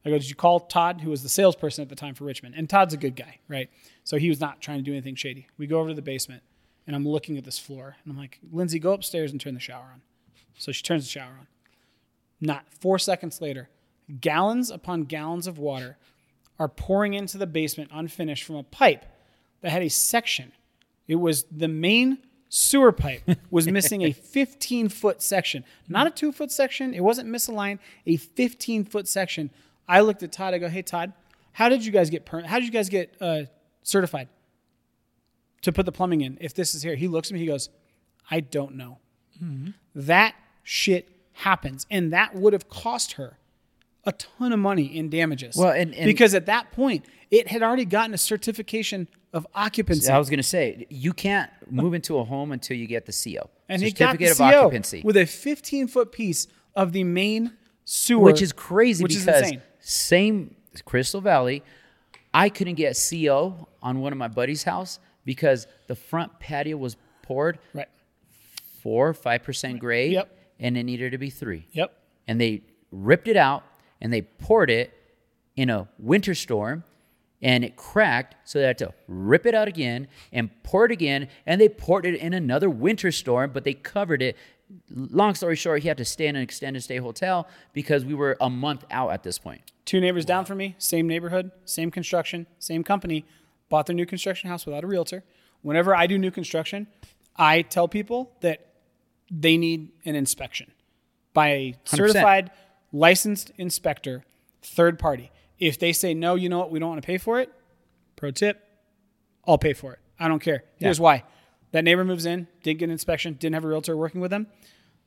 I 0.04 0.08
go, 0.08 0.18
did 0.18 0.28
you 0.28 0.34
call 0.34 0.60
Todd, 0.60 1.02
who 1.02 1.10
was 1.10 1.22
the 1.22 1.28
salesperson 1.28 1.82
at 1.82 1.88
the 1.88 1.94
time 1.96 2.14
for 2.14 2.24
Richmond? 2.24 2.54
And 2.56 2.68
Todd's 2.68 2.94
a 2.94 2.96
good 2.96 3.16
guy, 3.16 3.38
right? 3.48 3.68
So 4.04 4.16
he 4.16 4.30
was 4.30 4.40
not 4.40 4.60
trying 4.60 4.78
to 4.78 4.82
do 4.82 4.92
anything 4.92 5.14
shady. 5.14 5.46
We 5.58 5.66
go 5.66 5.78
over 5.78 5.90
to 5.90 5.94
the 5.94 6.00
basement, 6.00 6.42
and 6.86 6.96
I'm 6.96 7.06
looking 7.06 7.36
at 7.36 7.44
this 7.44 7.58
floor, 7.58 7.96
and 8.02 8.12
I'm 8.12 8.18
like, 8.18 8.38
Lindsay, 8.50 8.78
go 8.78 8.92
upstairs 8.92 9.30
and 9.30 9.40
turn 9.40 9.54
the 9.54 9.60
shower 9.60 9.90
on. 9.92 10.00
So 10.56 10.72
she 10.72 10.82
turns 10.82 11.04
the 11.04 11.10
shower 11.10 11.32
on. 11.38 11.46
Not 12.40 12.64
four 12.72 12.98
seconds 12.98 13.42
later, 13.42 13.68
gallons 14.20 14.70
upon 14.70 15.04
gallons 15.04 15.46
of 15.46 15.58
water 15.58 15.96
are 16.58 16.68
pouring 16.68 17.14
into 17.14 17.38
the 17.38 17.46
basement 17.46 17.90
unfinished 17.92 18.44
from 18.44 18.56
a 18.56 18.62
pipe 18.62 19.04
that 19.60 19.70
had 19.70 19.82
a 19.82 19.88
section. 19.90 20.52
It 21.06 21.16
was 21.16 21.44
the 21.44 21.68
main 21.68 22.18
sewer 22.48 22.92
pipe 22.92 23.22
was 23.50 23.68
missing 23.68 24.02
a 24.02 24.12
15 24.12 24.88
foot 24.88 25.22
section, 25.22 25.64
not 25.88 26.06
a 26.06 26.10
two 26.10 26.32
foot 26.32 26.50
section. 26.50 26.92
It 26.94 27.00
wasn't 27.00 27.28
misaligned, 27.28 27.78
a 28.06 28.16
15 28.16 28.84
foot 28.84 29.06
section. 29.08 29.50
I 29.88 30.00
looked 30.00 30.22
at 30.22 30.32
Todd. 30.32 30.54
I 30.54 30.58
go, 30.58 30.68
"Hey 30.68 30.82
Todd, 30.82 31.12
how 31.52 31.68
did 31.68 31.84
you 31.84 31.92
guys 31.92 32.10
get 32.10 32.24
per- 32.24 32.42
how 32.42 32.58
did 32.58 32.64
you 32.66 32.70
guys 32.72 32.88
get 32.88 33.14
uh, 33.20 33.42
certified 33.82 34.28
to 35.62 35.72
put 35.72 35.84
the 35.86 35.92
plumbing 35.92 36.20
in 36.20 36.38
if 36.40 36.54
this 36.54 36.74
is 36.74 36.82
here?" 36.82 36.94
He 36.94 37.08
looks 37.08 37.28
at 37.30 37.34
me. 37.34 37.40
He 37.40 37.46
goes, 37.46 37.70
"I 38.30 38.40
don't 38.40 38.76
know." 38.76 38.98
That 39.94 40.34
shit 40.62 41.08
happens, 41.32 41.86
and 41.90 42.12
that 42.12 42.34
would 42.34 42.52
have 42.52 42.68
cost 42.68 43.12
her 43.12 43.38
a 44.04 44.12
ton 44.12 44.52
of 44.52 44.58
money 44.58 44.84
in 44.84 45.10
damages. 45.10 45.56
Well, 45.56 45.70
and- 45.72 45.94
and- 45.94 46.06
because 46.06 46.34
at 46.34 46.46
that 46.46 46.72
point, 46.72 47.04
it 47.30 47.48
had 47.48 47.62
already 47.62 47.84
gotten 47.84 48.14
a 48.14 48.18
certification 48.18 49.06
of 49.32 49.46
occupancy. 49.54 50.10
I 50.10 50.18
was 50.18 50.28
going 50.30 50.38
to 50.38 50.42
say, 50.42 50.86
you 50.90 51.12
can't 51.12 51.50
move 51.70 51.94
into 51.94 52.18
a 52.18 52.24
home 52.24 52.50
until 52.52 52.76
you 52.76 52.86
get 52.86 53.06
the 53.06 53.12
CO. 53.12 53.48
and 53.68 53.80
he 53.80 53.92
got 53.92 54.18
the 54.18 54.26
Certificate 54.26 54.30
of 54.32 54.36
CO 54.38 54.66
occupancy. 54.66 55.02
with 55.04 55.16
a 55.16 55.24
15 55.26 55.86
foot 55.86 56.10
piece 56.10 56.48
of 56.74 56.92
the 56.92 57.04
main 57.04 57.52
sewer, 57.84 58.24
which 58.24 58.42
is 58.42 58.52
crazy 58.52 59.02
which 59.04 59.14
is 59.14 59.24
because 59.24 59.42
insane. 59.42 59.62
same 59.80 60.54
Crystal 60.84 61.20
Valley, 61.20 61.62
I 62.34 62.48
couldn't 62.48 62.74
get 62.74 62.96
CO 63.10 63.68
on 63.82 64.00
one 64.00 64.12
of 64.12 64.18
my 64.18 64.26
buddy's 64.28 64.64
house 64.64 64.98
because 65.24 65.68
the 65.86 65.94
front 65.94 66.40
patio 66.40 66.76
was 66.76 66.96
poured 67.22 67.58
Right. 67.74 67.86
four, 68.82 69.14
five 69.14 69.42
percent 69.44 69.78
grade, 69.78 70.12
Yep. 70.12 70.36
and 70.58 70.76
it 70.76 70.82
needed 70.84 71.12
to 71.12 71.18
be 71.18 71.30
three. 71.30 71.66
Yep. 71.72 71.92
And 72.26 72.40
they 72.40 72.62
ripped 72.90 73.28
it 73.28 73.36
out 73.36 73.62
and 74.00 74.12
they 74.12 74.22
poured 74.22 74.70
it 74.70 74.92
in 75.56 75.70
a 75.70 75.88
winter 75.98 76.34
storm, 76.34 76.84
and 77.42 77.64
it 77.64 77.76
cracked, 77.76 78.36
so 78.44 78.58
they 78.58 78.66
had 78.66 78.78
to 78.78 78.92
rip 79.08 79.46
it 79.46 79.54
out 79.54 79.68
again 79.68 80.08
and 80.32 80.50
pour 80.62 80.84
it 80.84 80.92
again, 80.92 81.28
and 81.46 81.60
they 81.60 81.68
poured 81.68 82.04
it 82.04 82.14
in 82.16 82.34
another 82.34 82.68
winter 82.68 83.10
storm, 83.10 83.50
but 83.52 83.64
they 83.64 83.74
covered 83.74 84.22
it. 84.22 84.36
Long 84.90 85.34
story 85.34 85.56
short, 85.56 85.82
he 85.82 85.88
had 85.88 85.96
to 85.98 86.04
stay 86.04 86.26
in 86.26 86.36
an 86.36 86.42
extended 86.42 86.82
stay 86.82 86.98
hotel 86.98 87.48
because 87.72 88.04
we 88.04 88.14
were 88.14 88.36
a 88.40 88.50
month 88.50 88.84
out 88.90 89.10
at 89.10 89.22
this 89.22 89.38
point. 89.38 89.72
Two 89.84 90.00
neighbors 90.00 90.24
down 90.24 90.44
from 90.44 90.58
me, 90.58 90.76
same 90.78 91.08
neighborhood, 91.08 91.50
same 91.64 91.90
construction, 91.90 92.46
same 92.58 92.84
company, 92.84 93.24
bought 93.68 93.86
their 93.86 93.96
new 93.96 94.06
construction 94.06 94.48
house 94.48 94.66
without 94.66 94.84
a 94.84 94.86
realtor. 94.86 95.24
Whenever 95.62 95.96
I 95.96 96.06
do 96.06 96.18
new 96.18 96.30
construction, 96.30 96.86
I 97.36 97.62
tell 97.62 97.88
people 97.88 98.32
that 98.40 98.66
they 99.30 99.56
need 99.56 99.90
an 100.04 100.14
inspection 100.14 100.70
by 101.32 101.48
a 101.48 101.74
certified, 101.84 102.50
licensed 102.92 103.52
inspector, 103.56 104.24
third 104.62 104.98
party. 104.98 105.30
If 105.58 105.78
they 105.78 105.92
say, 105.92 106.14
no, 106.14 106.34
you 106.34 106.48
know 106.48 106.58
what, 106.58 106.70
we 106.70 106.78
don't 106.78 106.88
want 106.88 107.02
to 107.02 107.06
pay 107.06 107.18
for 107.18 107.38
it, 107.40 107.52
pro 108.16 108.30
tip, 108.30 108.66
I'll 109.46 109.58
pay 109.58 109.72
for 109.72 109.92
it. 109.92 109.98
I 110.18 110.28
don't 110.28 110.40
care. 110.40 110.64
Here's 110.76 111.00
why. 111.00 111.24
That 111.72 111.84
neighbor 111.84 112.04
moves 112.04 112.26
in, 112.26 112.48
didn't 112.62 112.80
get 112.80 112.86
an 112.86 112.90
inspection, 112.90 113.34
didn't 113.34 113.54
have 113.54 113.64
a 113.64 113.68
realtor 113.68 113.96
working 113.96 114.20
with 114.20 114.30
them. 114.30 114.46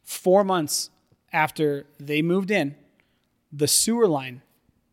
Four 0.04 0.44
months 0.44 0.90
after 1.32 1.86
they 2.00 2.22
moved 2.22 2.52
in, 2.52 2.76
the 3.52 3.68
sewer 3.68 4.08
line 4.08 4.42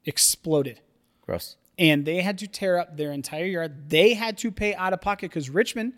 exploded 0.04 0.80
Gross. 1.22 1.56
and 1.78 2.04
they 2.04 2.22
had 2.22 2.38
to 2.38 2.46
tear 2.46 2.78
up 2.78 2.96
their 2.96 3.12
entire 3.12 3.44
yard. 3.44 3.88
They 3.90 4.14
had 4.14 4.36
to 4.38 4.50
pay 4.50 4.74
out 4.74 4.92
of 4.92 5.00
pocket 5.00 5.30
because 5.30 5.48
Richmond 5.50 5.92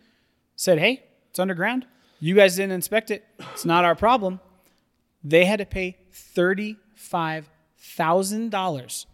said, 0.57 0.79
hey, 0.79 1.05
it's 1.31 1.39
underground. 1.39 1.87
You 2.21 2.35
guys 2.35 2.57
didn't 2.57 2.73
inspect 2.73 3.11
it. 3.11 3.25
It's 3.53 3.65
not 3.65 3.85
our 3.85 3.97
problem. 3.97 4.41
They 5.25 5.45
had 5.45 5.59
to 5.59 5.67
pay 5.67 5.97
$35,000 6.13 9.07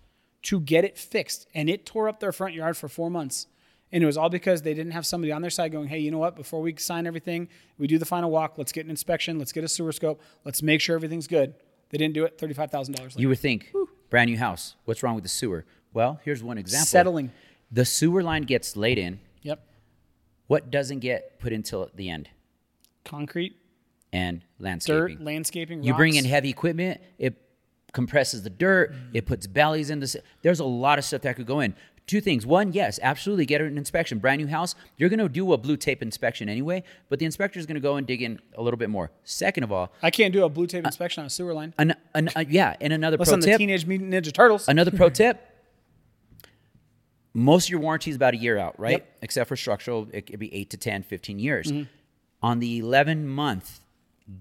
to 0.42 0.60
get 0.60 0.84
it 0.84 0.98
fixed. 0.98 1.46
And 1.54 1.70
it 1.70 1.86
tore 1.86 2.08
up 2.08 2.20
their 2.20 2.32
front 2.32 2.54
yard 2.54 2.76
for 2.76 2.88
four 2.88 3.10
months. 3.10 3.46
And 3.90 4.02
it 4.02 4.06
was 4.06 4.18
all 4.18 4.28
because 4.28 4.62
they 4.62 4.74
didn't 4.74 4.92
have 4.92 5.06
somebody 5.06 5.32
on 5.32 5.40
their 5.40 5.50
side 5.50 5.72
going, 5.72 5.88
hey, 5.88 5.98
you 5.98 6.10
know 6.10 6.18
what? 6.18 6.36
Before 6.36 6.60
we 6.60 6.76
sign 6.76 7.06
everything, 7.06 7.48
we 7.78 7.86
do 7.86 7.98
the 7.98 8.04
final 8.04 8.30
walk. 8.30 8.58
Let's 8.58 8.72
get 8.72 8.84
an 8.84 8.90
inspection. 8.90 9.38
Let's 9.38 9.52
get 9.52 9.64
a 9.64 9.68
sewer 9.68 9.92
scope. 9.92 10.20
Let's 10.44 10.62
make 10.62 10.80
sure 10.80 10.94
everything's 10.94 11.26
good. 11.26 11.54
They 11.90 11.96
didn't 11.96 12.12
do 12.12 12.24
it. 12.24 12.38
Thirty-five 12.38 12.70
thousand 12.70 12.96
dollars. 12.96 13.16
You 13.16 13.28
would 13.28 13.38
think, 13.38 13.72
brand 14.10 14.30
new 14.30 14.36
house. 14.36 14.76
What's 14.84 15.02
wrong 15.02 15.14
with 15.14 15.24
the 15.24 15.30
sewer? 15.30 15.64
Well, 15.94 16.20
here's 16.22 16.42
one 16.42 16.58
example. 16.58 16.86
Settling. 16.86 17.32
The 17.72 17.86
sewer 17.86 18.22
line 18.22 18.42
gets 18.42 18.76
laid 18.76 18.98
in. 18.98 19.20
Yep. 19.40 19.66
What 20.48 20.70
doesn't 20.70 20.98
get 20.98 21.40
put 21.40 21.54
until 21.54 21.88
the 21.94 22.10
end? 22.10 22.28
Concrete, 23.04 23.56
And 24.12 24.42
landscaping. 24.58 25.16
dirt, 25.16 25.24
landscaping. 25.24 25.82
You 25.82 25.94
bring 25.94 26.14
in 26.14 26.24
heavy 26.24 26.48
equipment, 26.50 27.00
it 27.18 27.34
compresses 27.92 28.42
the 28.42 28.50
dirt, 28.50 28.92
Mm. 28.92 28.96
it 29.14 29.26
puts 29.26 29.46
bellies 29.46 29.90
in 29.90 30.00
the. 30.00 30.22
There's 30.42 30.60
a 30.60 30.64
lot 30.64 30.98
of 30.98 31.04
stuff 31.04 31.22
that 31.22 31.36
could 31.36 31.46
go 31.46 31.60
in. 31.60 31.74
Two 32.06 32.22
things. 32.22 32.46
One, 32.46 32.72
yes, 32.72 32.98
absolutely 33.02 33.44
get 33.44 33.60
an 33.60 33.76
inspection. 33.76 34.18
Brand 34.18 34.40
new 34.40 34.46
house, 34.46 34.74
you're 34.96 35.10
going 35.10 35.18
to 35.18 35.28
do 35.28 35.52
a 35.52 35.58
blue 35.58 35.76
tape 35.76 36.00
inspection 36.00 36.48
anyway, 36.48 36.82
but 37.10 37.18
the 37.18 37.26
inspector 37.26 37.58
is 37.60 37.66
going 37.66 37.74
to 37.74 37.82
go 37.82 37.96
and 37.96 38.06
dig 38.06 38.22
in 38.22 38.40
a 38.56 38.62
little 38.62 38.78
bit 38.78 38.88
more. 38.88 39.10
Second 39.24 39.64
of 39.64 39.72
all, 39.72 39.92
I 40.02 40.10
can't 40.10 40.32
do 40.32 40.42
a 40.42 40.48
blue 40.48 40.66
tape 40.66 40.86
inspection 40.86 41.20
on 41.20 41.26
a 41.26 41.30
sewer 41.30 41.52
line. 41.52 41.74
an, 41.76 41.94
an, 42.14 42.30
uh, 42.34 42.44
yeah, 42.48 42.76
and 42.80 42.94
another 42.94 43.16
Unless 43.16 43.28
pro 43.28 43.34
I'm 43.34 43.40
the. 43.42 43.58
Teenage 43.58 43.84
Mutant 43.84 44.10
Ninja 44.10 44.32
Turtles. 44.32 44.68
Another 44.68 44.90
pro 44.90 45.10
tip. 45.10 45.38
Most 47.34 47.66
of 47.66 47.70
your 47.70 47.80
warranty 47.80 48.08
is 48.10 48.16
about 48.16 48.32
a 48.34 48.38
year 48.38 48.56
out, 48.58 48.80
right? 48.80 48.92
Yep. 48.92 49.02
Mm-hmm. 49.02 49.24
Except 49.24 49.48
for 49.48 49.56
structural, 49.56 50.08
it 50.12 50.22
could 50.26 50.38
be 50.38 50.52
8 50.54 50.70
to 50.70 50.76
10, 50.78 51.02
15 51.02 51.38
years. 51.38 51.70
On 52.42 52.58
the 52.58 52.78
11 52.78 53.26
month, 53.28 53.80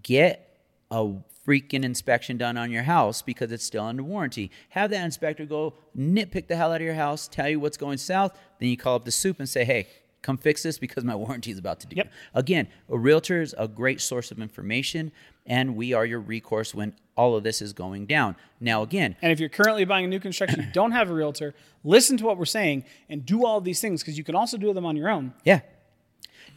get 0.03 0.59
a 0.91 1.13
freaking 1.47 1.83
inspection 1.83 2.37
done 2.37 2.57
on 2.57 2.71
your 2.71 2.83
house 2.83 3.21
because 3.21 3.51
it's 3.51 3.63
still 3.63 3.83
under 3.83 4.03
warranty. 4.03 4.51
Have 4.69 4.89
that 4.91 5.03
inspector 5.05 5.45
go 5.45 5.73
nitpick 5.97 6.47
the 6.47 6.55
hell 6.55 6.71
out 6.71 6.81
of 6.81 6.85
your 6.85 6.93
house, 6.93 7.27
tell 7.27 7.47
you 7.47 7.59
what's 7.59 7.77
going 7.77 7.97
south, 7.97 8.37
then 8.59 8.69
you 8.69 8.77
call 8.77 8.95
up 8.95 9.05
the 9.05 9.11
soup 9.11 9.39
and 9.39 9.47
say, 9.47 9.63
"Hey, 9.63 9.87
come 10.21 10.37
fix 10.37 10.63
this 10.63 10.77
because 10.77 11.03
my 11.03 11.15
warranty 11.25 11.51
is 11.51 11.57
about 11.57 11.79
to 11.81 11.87
do." 11.87 11.95
Yep. 11.95 12.11
Again, 12.33 12.67
a 12.89 12.97
realtor 12.97 13.41
is 13.41 13.55
a 13.57 13.67
great 13.67 14.01
source 14.01 14.31
of 14.31 14.39
information 14.39 15.11
and 15.47 15.75
we 15.75 15.93
are 15.93 16.05
your 16.05 16.19
recourse 16.19 16.75
when 16.75 16.93
all 17.15 17.35
of 17.35 17.43
this 17.43 17.61
is 17.61 17.73
going 17.73 18.05
down. 18.05 18.35
Now 18.59 18.83
again, 18.83 19.15
And 19.21 19.31
if 19.31 19.39
you're 19.39 19.49
currently 19.49 19.85
buying 19.85 20.05
a 20.05 20.07
new 20.07 20.19
construction, 20.19 20.61
you 20.61 20.67
don't 20.73 20.91
have 20.91 21.09
a 21.09 21.13
realtor, 21.13 21.55
listen 21.83 22.17
to 22.17 22.25
what 22.25 22.37
we're 22.37 22.45
saying 22.45 22.83
and 23.09 23.25
do 23.25 23.45
all 23.45 23.57
of 23.57 23.63
these 23.63 23.81
things 23.81 24.01
because 24.03 24.17
you 24.17 24.23
can 24.23 24.35
also 24.35 24.57
do 24.57 24.73
them 24.73 24.85
on 24.85 24.95
your 24.95 25.09
own. 25.09 25.33
Yeah. 25.43 25.61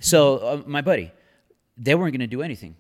So 0.01 0.37
uh, 0.39 0.63
my 0.67 0.81
buddy, 0.81 1.13
they 1.79 1.95
weren't 1.95 2.13
going 2.13 2.21
to 2.21 2.27
do 2.27 2.43
anything. 2.43 2.75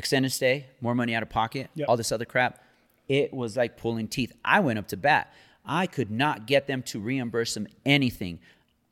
Extended 0.00 0.32
stay, 0.32 0.64
more 0.80 0.94
money 0.94 1.14
out 1.14 1.22
of 1.22 1.28
pocket, 1.28 1.68
Yep. 1.74 1.86
all 1.90 1.98
this 1.98 2.10
other 2.10 2.24
crap. 2.24 2.64
It 3.06 3.34
was 3.34 3.54
like 3.54 3.76
pulling 3.76 4.08
teeth. 4.08 4.32
I 4.42 4.60
went 4.60 4.78
up 4.78 4.88
to 4.88 4.96
bat. 4.96 5.30
I 5.62 5.86
could 5.86 6.10
not 6.10 6.46
get 6.46 6.66
them 6.66 6.82
to 6.84 6.98
reimburse 6.98 7.52
them 7.52 7.66
anything. 7.84 8.38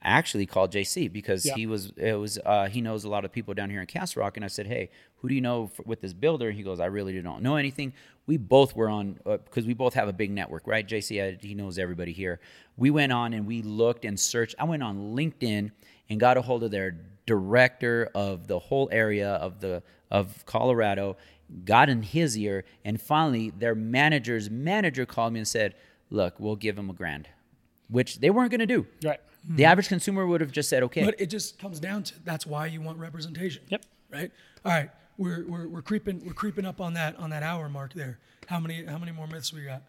I 0.03 0.11
actually 0.11 0.45
called 0.45 0.71
JC 0.71 1.11
because 1.11 1.47
Yeah. 1.47 1.55
he 1.55 1.67
was 1.67 1.93
it 1.97 2.13
was 2.13 2.39
uh, 2.45 2.69
he 2.69 2.83
knows 2.83 3.05
a 3.05 3.09
lot 3.09 3.25
of 3.25 3.33
people 3.33 3.55
down 3.55 3.71
here 3.71 3.81
in 3.81 3.87
Castle 3.87 4.21
Rock, 4.21 4.37
and 4.37 4.45
I 4.45 4.49
said, 4.49 4.67
"Hey, 4.67 4.91
who 5.17 5.31
do 5.31 5.35
you 5.35 5.41
know 5.41 5.71
f 5.73 5.81
with 5.87 6.03
this 6.03 6.13
builder?" 6.13 6.51
He 6.51 6.63
goes, 6.63 6.79
"I 6.79 6.85
really 6.87 7.19
don't 7.23 7.43
know 7.43 7.57
anything." 7.57 7.95
We 8.27 8.37
both 8.37 8.77
were 8.77 8.91
on 8.91 9.19
because 9.25 9.65
we 9.67 9.73
both 9.73 9.95
have 9.95 10.09
a 10.09 10.13
big 10.13 10.31
network, 10.31 10.67
right? 10.67 10.87
JC, 10.87 11.23
I, 11.25 11.39
he 11.41 11.55
knows 11.55 11.79
everybody 11.79 12.13
here. 12.13 12.39
We 12.77 12.91
went 12.91 13.13
on 13.13 13.33
and 13.33 13.47
we 13.47 13.63
looked 13.63 14.05
and 14.05 14.21
searched. 14.21 14.57
I 14.59 14.65
went 14.65 14.83
on 14.83 15.17
LinkedIn 15.17 15.71
and 16.11 16.21
got 16.21 16.37
a 16.37 16.43
hold 16.43 16.63
of 16.65 16.71
their 16.71 16.91
director 17.29 18.11
of 18.15 18.49
the 18.49 18.59
whole 18.59 18.89
area 18.91 19.35
of 19.35 19.61
the 19.61 19.83
of 20.11 20.45
Colorado, 20.47 21.17
got 21.65 21.91
in 21.91 22.03
his 22.03 22.37
ear, 22.37 22.65
and 22.85 23.01
finally 23.01 23.51
their 23.51 23.75
manager's 23.75 24.51
manager 24.51 25.05
called 25.05 25.35
me 25.35 25.41
and 25.41 25.47
said, 25.47 25.75
"Look, 26.11 26.41
we'll 26.41 26.57
give 26.57 26.79
him 26.79 26.89
a 26.91 26.95
grand," 26.95 27.29
which 27.89 28.21
they 28.21 28.31
weren't 28.31 28.51
going 28.51 28.61
to 28.61 28.67
do. 28.67 28.87
Right. 29.05 29.21
The 29.49 29.67
average 29.67 29.89
consumer 29.89 30.27
would 30.27 30.41
have 30.41 30.51
just 30.51 30.69
said, 30.69 30.83
"Okay." 30.83 31.05
But 31.05 31.21
it 31.21 31.27
just 31.27 31.59
comes 31.59 31.79
down 31.79 32.03
to 32.05 32.15
that's 32.25 32.47
why 32.47 32.67
you 32.67 32.81
want 32.81 32.99
representation. 32.99 33.63
Yep. 33.69 33.85
Right. 34.11 34.33
All 34.65 34.73
right. 34.73 34.91
We're, 35.19 35.45
we're, 35.49 35.69
we're 35.69 35.83
creeping 35.83 36.25
we're 36.25 36.33
creeping 36.33 36.65
up 36.65 36.81
on 36.81 36.95
that 36.95 37.17
on 37.19 37.31
that 37.31 37.43
hour 37.43 37.69
mark 37.69 37.93
there. 37.93 38.19
How 38.47 38.59
many 38.61 38.85
how 38.85 38.99
many 38.99 39.13
more 39.13 39.27
myths 39.27 39.53
we 39.53 39.65
got? 39.65 39.83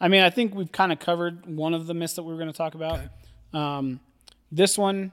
I 0.00 0.08
mean, 0.08 0.22
I 0.22 0.30
think 0.30 0.54
we've 0.54 0.72
kind 0.72 0.90
of 0.90 0.98
covered 0.98 1.46
one 1.46 1.72
of 1.72 1.86
the 1.86 1.94
myths 1.94 2.14
that 2.14 2.24
we 2.24 2.32
were 2.32 2.38
going 2.38 2.50
to 2.50 2.56
talk 2.56 2.74
about. 2.74 3.00
Um, 3.52 4.00
this 4.50 4.76
one, 4.76 5.12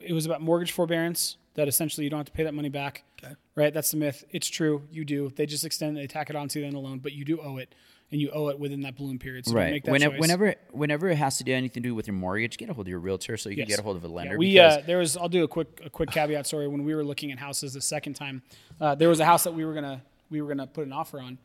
it 0.00 0.12
was 0.12 0.26
about 0.26 0.40
mortgage 0.42 0.72
forbearance, 0.72 1.36
that 1.54 1.68
essentially 1.68 2.04
you 2.04 2.10
don't 2.10 2.18
have 2.20 2.26
to 2.26 2.32
pay 2.32 2.44
that 2.44 2.54
money 2.54 2.68
back. 2.68 3.04
Okay. 3.22 3.34
Right? 3.54 3.72
That's 3.74 3.90
the 3.90 3.96
myth. 3.96 4.24
It's 4.30 4.48
true. 4.48 4.82
You 4.90 5.04
do. 5.04 5.30
They 5.34 5.46
just 5.46 5.64
extend, 5.64 5.96
they 5.96 6.06
tack 6.06 6.30
it 6.30 6.36
onto 6.36 6.60
you 6.60 6.66
in 6.66 6.72
the 6.72 6.78
loan, 6.80 6.98
but 7.00 7.12
you 7.12 7.24
do 7.24 7.40
owe 7.40 7.58
it, 7.58 7.74
and 8.10 8.20
you 8.20 8.30
owe 8.30 8.48
it 8.48 8.58
within 8.58 8.80
that 8.82 8.96
balloon 8.96 9.18
period. 9.18 9.46
So 9.46 9.54
Right. 9.54 9.70
make 9.70 9.84
that 9.84 9.90
Whenever, 9.92 10.14
choice. 10.14 10.20
whenever, 10.20 10.54
whenever 10.70 11.08
it 11.08 11.16
has 11.16 11.36
to 11.38 11.44
do 11.44 11.52
anything 11.52 11.82
to 11.82 11.88
do 11.90 11.94
with 11.94 12.06
your 12.06 12.14
mortgage, 12.16 12.56
get 12.56 12.70
a 12.70 12.72
hold 12.72 12.86
of 12.86 12.90
your 12.90 12.98
realtor 13.00 13.36
so 13.36 13.50
you 13.50 13.56
can 13.56 13.66
get 13.66 13.78
a 13.78 13.82
hold 13.82 13.96
of 13.96 14.04
a 14.04 14.08
Yeah, 14.08 14.14
lender. 14.14 14.38
we 14.38 14.52
because 14.52 14.78
uh, 14.78 14.82
there 14.86 14.98
was. 14.98 15.16
I'll 15.16 15.28
do 15.28 15.44
a 15.44 15.48
quick 15.48 15.80
a 15.84 15.90
quick 15.90 16.10
caveat 16.10 16.46
story. 16.46 16.66
When 16.66 16.84
we 16.84 16.94
were 16.94 17.04
looking 17.04 17.30
at 17.30 17.38
houses 17.38 17.74
the 17.74 17.80
second 17.80 18.14
time, 18.14 18.42
uh, 18.80 18.94
there 18.94 19.08
was 19.08 19.20
a 19.20 19.24
house 19.24 19.44
that 19.44 19.52
we 19.52 19.64
were 19.64 19.74
gonna 19.74 20.02
we 20.30 20.40
were 20.40 20.48
gonna 20.48 20.66
put 20.66 20.86
an 20.86 20.92
offer 20.92 21.20
on, 21.20 21.38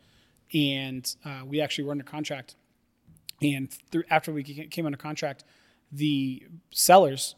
and 0.53 1.13
uh, 1.25 1.41
we 1.45 1.59
actually 1.61 1.83
were 1.85 1.91
under 1.91 2.03
contract. 2.03 2.55
And 3.41 3.69
through, 3.91 4.03
after 4.09 4.31
we 4.31 4.43
came 4.43 4.85
under 4.85 4.97
contract, 4.97 5.43
the 5.91 6.43
sellers 6.71 7.35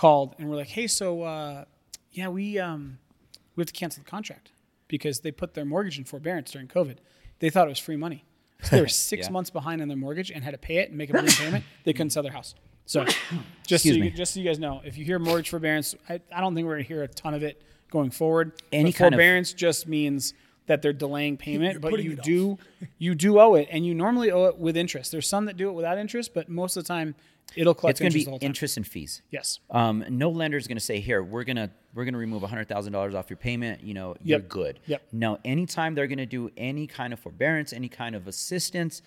called 0.00 0.34
and 0.38 0.48
were 0.48 0.56
like, 0.56 0.68
"Hey, 0.68 0.86
so 0.86 1.22
uh, 1.22 1.64
yeah, 2.12 2.28
we 2.28 2.58
um, 2.58 2.98
we 3.54 3.60
have 3.60 3.66
to 3.68 3.72
cancel 3.72 4.02
the 4.02 4.08
contract 4.10 4.50
because 4.88 5.20
they 5.20 5.30
put 5.30 5.54
their 5.54 5.64
mortgage 5.64 5.98
in 5.98 6.04
forbearance 6.04 6.50
during 6.50 6.68
COVID. 6.68 6.96
They 7.40 7.50
thought 7.50 7.66
it 7.66 7.70
was 7.70 7.78
free 7.78 7.96
money, 7.96 8.24
so 8.62 8.76
they 8.76 8.82
were 8.82 8.88
six 9.10 9.26
Yeah. 9.26 9.32
months 9.32 9.50
behind 9.50 9.82
on 9.82 9.88
their 9.88 9.96
mortgage 9.96 10.30
and 10.30 10.42
had 10.42 10.52
to 10.52 10.58
pay 10.58 10.78
it 10.78 10.88
and 10.88 10.96
make 10.98 11.10
a 11.10 11.12
balloon 11.12 11.28
payment. 11.30 11.64
They 11.84 11.92
couldn't 11.92 12.10
sell 12.10 12.22
their 12.22 12.32
house. 12.32 12.54
So, 12.86 13.04
just 13.66 13.84
so 13.84 13.90
you, 13.90 14.00
me. 14.00 14.10
just 14.10 14.34
so 14.34 14.40
you 14.40 14.46
guys 14.46 14.58
know, 14.58 14.80
if 14.84 14.96
you 14.98 15.04
hear 15.04 15.18
mortgage 15.18 15.50
forbearance, 15.50 15.94
I, 16.08 16.20
I 16.34 16.40
don't 16.40 16.54
think 16.54 16.66
we're 16.66 16.74
going 16.74 16.84
to 16.84 16.88
hear 16.88 17.02
a 17.02 17.08
ton 17.08 17.34
of 17.34 17.42
it 17.42 17.62
going 17.90 18.10
forward. 18.10 18.52
Any 18.72 18.90
But 18.90 18.98
kind 18.98 19.14
of- 19.14 19.18
forbearance 19.18 19.52
just 19.52 19.86
means 19.86 20.34
that 20.66 20.82
they're 20.82 20.92
delaying 20.92 21.36
payment, 21.36 21.80
but 21.80 22.02
you 22.02 22.12
it 22.12 22.18
off. 22.20 22.24
do 22.24 22.58
you 22.98 23.14
do 23.14 23.38
owe 23.40 23.54
it, 23.54 23.68
and 23.70 23.84
you 23.86 23.94
normally 23.94 24.30
owe 24.30 24.46
it 24.46 24.56
with 24.58 24.76
interest. 24.76 25.10
There's 25.12 25.28
some 25.28 25.44
that 25.46 25.56
do 25.56 25.68
it 25.68 25.72
without 25.72 25.98
interest, 25.98 26.32
but 26.34 26.48
most 26.48 26.76
of 26.76 26.84
the 26.84 26.88
time 26.88 27.14
it'll 27.56 27.74
collect 27.74 27.92
it's 27.94 28.00
going 28.00 28.12
to 28.12 28.18
be 28.18 28.24
the 28.24 28.30
whole 28.30 28.38
time. 28.38 28.46
interest 28.46 28.76
and 28.76 28.86
fees. 28.86 29.22
Yes. 29.30 29.58
Um, 29.70 30.04
no 30.08 30.30
lender 30.30 30.56
is 30.56 30.66
going 30.66 30.76
to 30.78 30.84
say, 30.84 31.00
"Here, 31.00 31.22
we're 31.22 31.44
gonna 31.44 31.70
we're 31.94 32.04
gonna 32.04 32.18
remove 32.18 32.42
hundred 32.42 32.68
thousand 32.68 32.92
dollars 32.92 33.14
off 33.14 33.28
your 33.30 33.36
payment. 33.36 33.82
You 33.82 33.94
know, 33.94 34.16
you're 34.22 34.38
Yep. 34.40 34.48
good." 34.48 34.80
Yep. 34.86 35.02
No, 35.12 35.38
anytime 35.44 35.94
they're 35.94 36.06
going 36.06 36.18
to 36.18 36.26
do 36.26 36.50
any 36.56 36.86
kind 36.86 37.12
of 37.12 37.18
forbearance, 37.20 37.72
any 37.72 37.88
kind 37.88 38.14
of 38.14 38.26
assistance, 38.28 39.02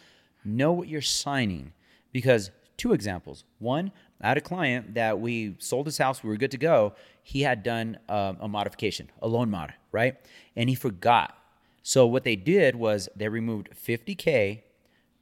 know 0.46 0.72
what 0.72 0.88
you're 0.88 1.02
signing. 1.02 1.74
Because 2.12 2.52
two 2.78 2.94
examples: 2.94 3.44
one, 3.60 3.92
I 4.22 4.28
had 4.30 4.38
a 4.38 4.42
client 4.42 4.94
that 4.96 5.20
we 5.20 5.56
sold 5.60 5.86
his 5.86 5.98
house, 5.98 6.24
we 6.24 6.30
were 6.30 6.38
good 6.38 6.52
to 6.52 6.58
go. 6.58 6.94
He 7.24 7.42
had 7.42 7.64
done 7.64 7.98
um, 8.10 8.38
a 8.42 8.48
modification, 8.48 9.10
a 9.22 9.28
loan 9.28 9.50
mod, 9.50 9.74
right, 9.92 10.16
and 10.56 10.70
he 10.70 10.76
forgot. 10.76 11.38
So 11.82 12.06
what 12.08 12.24
they 12.24 12.36
did 12.36 12.76
was 12.76 13.10
they 13.16 13.28
removed 13.28 13.70
50k 13.76 14.62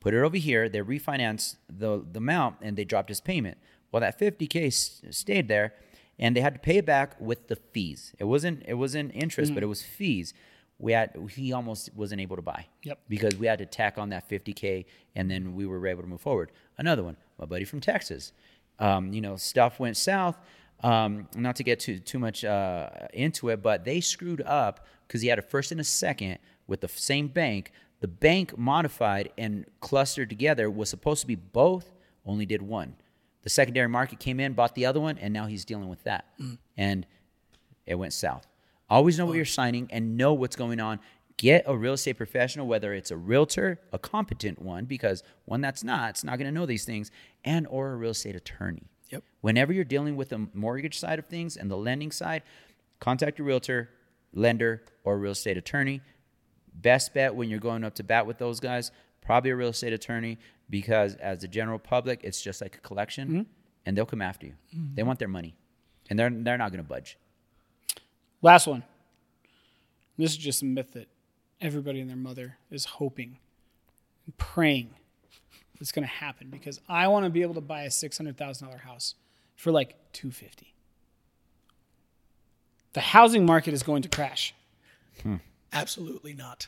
put 0.02 0.14
it 0.14 0.18
over 0.22 0.36
here. 0.36 0.68
They 0.68 0.80
refinanced 0.80 1.56
the, 1.70 2.04
the 2.12 2.18
amount 2.18 2.58
and 2.62 2.76
they 2.76 2.84
dropped 2.84 3.08
his 3.08 3.22
payment. 3.22 3.58
Well, 3.92 4.02
that 4.02 4.20
50k 4.20 4.68
s- 4.68 5.02
stayed 5.12 5.48
there, 5.48 5.74
and 6.20 6.36
they 6.36 6.42
had 6.42 6.54
to 6.54 6.60
pay 6.60 6.78
it 6.78 6.86
back 6.86 7.16
with 7.20 7.48
the 7.48 7.56
fees. 7.56 8.14
It 8.20 8.26
wasn't 8.26 8.64
it 8.68 8.74
wasn't 8.76 9.12
interest, 9.14 9.54
but 9.54 9.64
it 9.64 9.68
was 9.68 9.82
fees. 9.82 10.34
We 10.80 10.94
had 10.94 11.16
he 11.30 11.54
almost 11.54 11.94
wasn't 11.96 12.22
able 12.22 12.36
to 12.36 12.42
buy. 12.42 12.66
Yep. 12.84 13.00
Because 13.08 13.36
we 13.38 13.48
had 13.48 13.60
to 13.60 13.66
tack 13.66 13.98
on 13.98 14.10
that 14.10 14.28
50k, 14.30 14.86
and 15.16 15.30
then 15.30 15.56
we 15.56 15.66
were 15.66 15.86
able 15.88 16.02
to 16.02 16.08
move 16.08 16.22
forward. 16.22 16.52
Another 16.78 17.04
one, 17.04 17.18
my 17.38 17.46
buddy 17.46 17.66
from 17.66 17.80
Texas. 17.82 18.34
Um, 18.80 19.14
you 19.14 19.22
know, 19.22 19.36
stuff 19.36 19.80
went 19.80 19.96
south. 19.98 20.38
Um, 20.84 21.28
not 21.36 21.56
to 21.58 21.64
get 21.64 21.80
too 21.80 22.00
too 22.00 22.18
much 22.18 22.44
uh, 22.44 22.90
into 23.14 23.50
it, 23.50 23.62
but 23.62 23.86
they 23.86 24.02
screwed 24.02 24.42
up 24.42 24.88
because 25.08 25.22
he 25.22 25.28
had 25.28 25.38
a 25.38 25.44
first 25.44 25.72
and 25.72 25.80
a 25.82 25.84
second 25.84 26.40
with 26.66 26.82
the 26.82 26.88
same 26.88 27.28
bank. 27.28 27.72
The 28.02 28.08
bank 28.08 28.58
modified 28.58 29.32
and 29.38 29.66
clustered 29.80 30.30
together 30.30 30.70
was 30.70 30.90
supposed 30.90 31.22
to 31.22 31.28
be 31.28 31.36
both, 31.36 31.92
only 32.26 32.46
did 32.46 32.62
one. 32.62 32.96
The 33.44 33.50
secondary 33.50 33.88
market 33.88 34.20
came 34.20 34.40
in, 34.40 34.54
bought 34.54 34.76
the 34.76 34.86
other 34.86 35.00
one, 35.00 35.18
and 35.18 35.34
now 35.34 35.46
he's 35.46 35.66
dealing 35.66 35.88
with 35.88 36.04
that. 36.04 36.26
Mm. 36.40 36.58
And 36.78 37.08
it 37.86 37.96
went 37.96 38.14
south. 38.14 38.48
Always 38.90 39.18
know 39.18 39.26
what 39.26 39.36
you're 39.36 39.46
signing 39.46 39.88
and 39.92 40.18
know 40.18 40.34
what's 40.34 40.56
going 40.56 40.80
on. 40.80 41.00
Get 41.38 41.64
a 41.66 41.76
real 41.76 41.94
estate 41.94 42.18
professional, 42.18 42.68
whether 42.68 42.94
it's 42.94 43.10
a 43.10 43.18
realtor, 43.18 43.80
a 43.94 43.98
competent 43.98 44.62
one, 44.62 44.86
because 44.86 45.24
one 45.46 45.62
that's 45.62 45.84
not, 45.84 46.12
it's 46.12 46.24
not 46.24 46.38
going 46.38 46.46
to 46.46 46.52
know 46.52 46.66
these 46.66 46.86
things, 46.86 47.10
and 47.44 47.66
or 47.68 47.94
a 47.94 47.96
real 47.96 48.12
estate 48.12 48.36
attorney. 48.36 48.84
Yep. 49.10 49.24
Whenever 49.42 49.74
you're 49.74 49.84
dealing 49.84 50.16
with 50.16 50.30
the 50.30 50.48
mortgage 50.54 51.00
side 51.00 51.20
of 51.20 51.26
things 51.26 51.56
and 51.58 51.70
the 51.70 51.78
lending 51.78 52.12
side, 52.12 52.44
contact 53.00 53.40
your 53.40 53.48
realtor, 53.48 53.90
lender, 54.34 54.84
or 55.04 55.18
real 55.18 55.32
estate 55.32 55.58
attorney. 55.58 56.02
Best 56.74 57.14
bet 57.14 57.36
when 57.36 57.50
you're 57.50 57.60
going 57.60 57.84
up 57.84 57.96
to 57.96 58.04
bat 58.04 58.26
with 58.26 58.38
those 58.38 58.60
guys, 58.60 58.92
probably 59.22 59.52
a 59.52 59.56
real 59.56 59.70
estate 59.70 59.94
attorney, 59.94 60.40
because 60.70 61.16
as 61.16 61.42
the 61.42 61.48
general 61.48 61.80
public, 61.80 62.22
it's 62.24 62.42
just 62.42 62.62
like 62.62 62.76
a 62.76 62.80
collection, 62.80 63.28
mm-hmm. 63.28 63.42
and 63.86 63.98
they'll 63.98 64.06
come 64.06 64.22
after 64.22 64.48
you. 64.48 64.54
Mm-hmm. 64.76 64.96
They 64.96 65.04
want 65.04 65.20
their 65.20 65.28
money, 65.28 65.56
and 66.10 66.18
they're 66.18 66.30
they're 66.30 66.58
not 66.58 66.72
going 66.72 66.84
to 66.84 66.88
budge. 66.88 67.18
Last 68.42 68.68
one. 68.68 68.84
This 70.18 70.32
is 70.32 70.38
just 70.38 70.62
a 70.62 70.66
myth 70.66 70.92
that 70.94 71.08
everybody 71.60 72.00
and 72.00 72.10
their 72.10 72.18
mother 72.18 72.58
is 72.70 72.86
hoping 72.86 73.40
and 74.26 74.38
praying 74.38 74.94
it's 75.82 75.92
going 75.92 76.04
to 76.04 76.14
happen 76.14 76.50
because 76.50 76.80
I 76.88 77.08
want 77.08 77.26
to 77.26 77.30
be 77.30 77.42
able 77.42 77.56
to 77.56 77.62
buy 77.62 77.84
a 77.84 77.90
$600,000 77.90 78.80
house 78.82 79.16
for 79.56 79.72
like 79.72 79.96
250. 80.14 80.74
The 82.94 83.02
housing 83.02 83.46
market 83.46 83.74
is 83.74 83.82
going 83.84 84.04
to 84.04 84.10
crash. 84.10 84.54
Hmm. 85.24 85.38
Absolutely 85.74 86.34
not. 86.34 86.68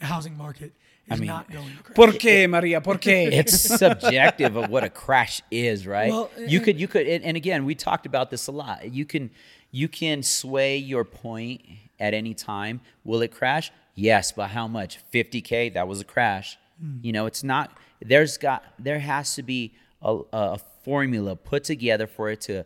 The 0.00 0.06
housing 0.06 0.36
market 0.36 0.72
is 1.10 1.20
mean, 1.20 1.28
not 1.28 1.50
going 1.50 1.76
to 1.76 1.82
crash. 1.82 1.96
¿Por 1.96 2.08
qué, 2.12 2.48
Maria? 2.48 2.80
¿Por 2.80 2.98
qué? 2.98 3.28
it's 3.32 3.58
subjective 3.58 4.56
of 4.56 4.70
what 4.70 4.84
a 4.84 4.90
crash 4.90 5.40
is, 5.50 5.86
right? 5.86 6.10
Well, 6.10 6.30
you 6.38 6.60
could 6.60 6.80
you 6.80 6.88
could 6.88 7.06
and, 7.06 7.24
and 7.24 7.36
again, 7.36 7.64
we 7.64 7.74
talked 7.74 8.06
about 8.06 8.30
this 8.30 8.46
a 8.46 8.52
lot. 8.52 8.92
You 8.92 9.04
can 9.04 9.30
you 9.70 9.88
can 9.88 10.22
sway 10.22 10.76
your 10.76 11.04
point 11.04 11.62
at 12.00 12.14
any 12.14 12.34
time. 12.34 12.80
Will 13.04 13.22
it 13.22 13.32
crash? 13.32 13.70
Yes, 13.94 14.32
but 14.32 14.48
how 14.48 14.66
much? 14.66 14.98
50k, 15.12 15.74
that 15.74 15.86
was 15.86 16.00
a 16.00 16.04
crash. 16.04 16.58
Hmm. 16.80 16.98
You 17.02 17.12
know, 17.12 17.26
it's 17.26 17.44
not 17.44 17.70
there's 18.04 18.36
got 18.36 18.64
there 18.78 18.98
has 18.98 19.34
to 19.36 19.42
be 19.42 19.74
a, 20.02 20.18
a 20.32 20.58
formula 20.82 21.36
put 21.36 21.64
together 21.64 22.06
for 22.06 22.30
it 22.30 22.40
to 22.42 22.64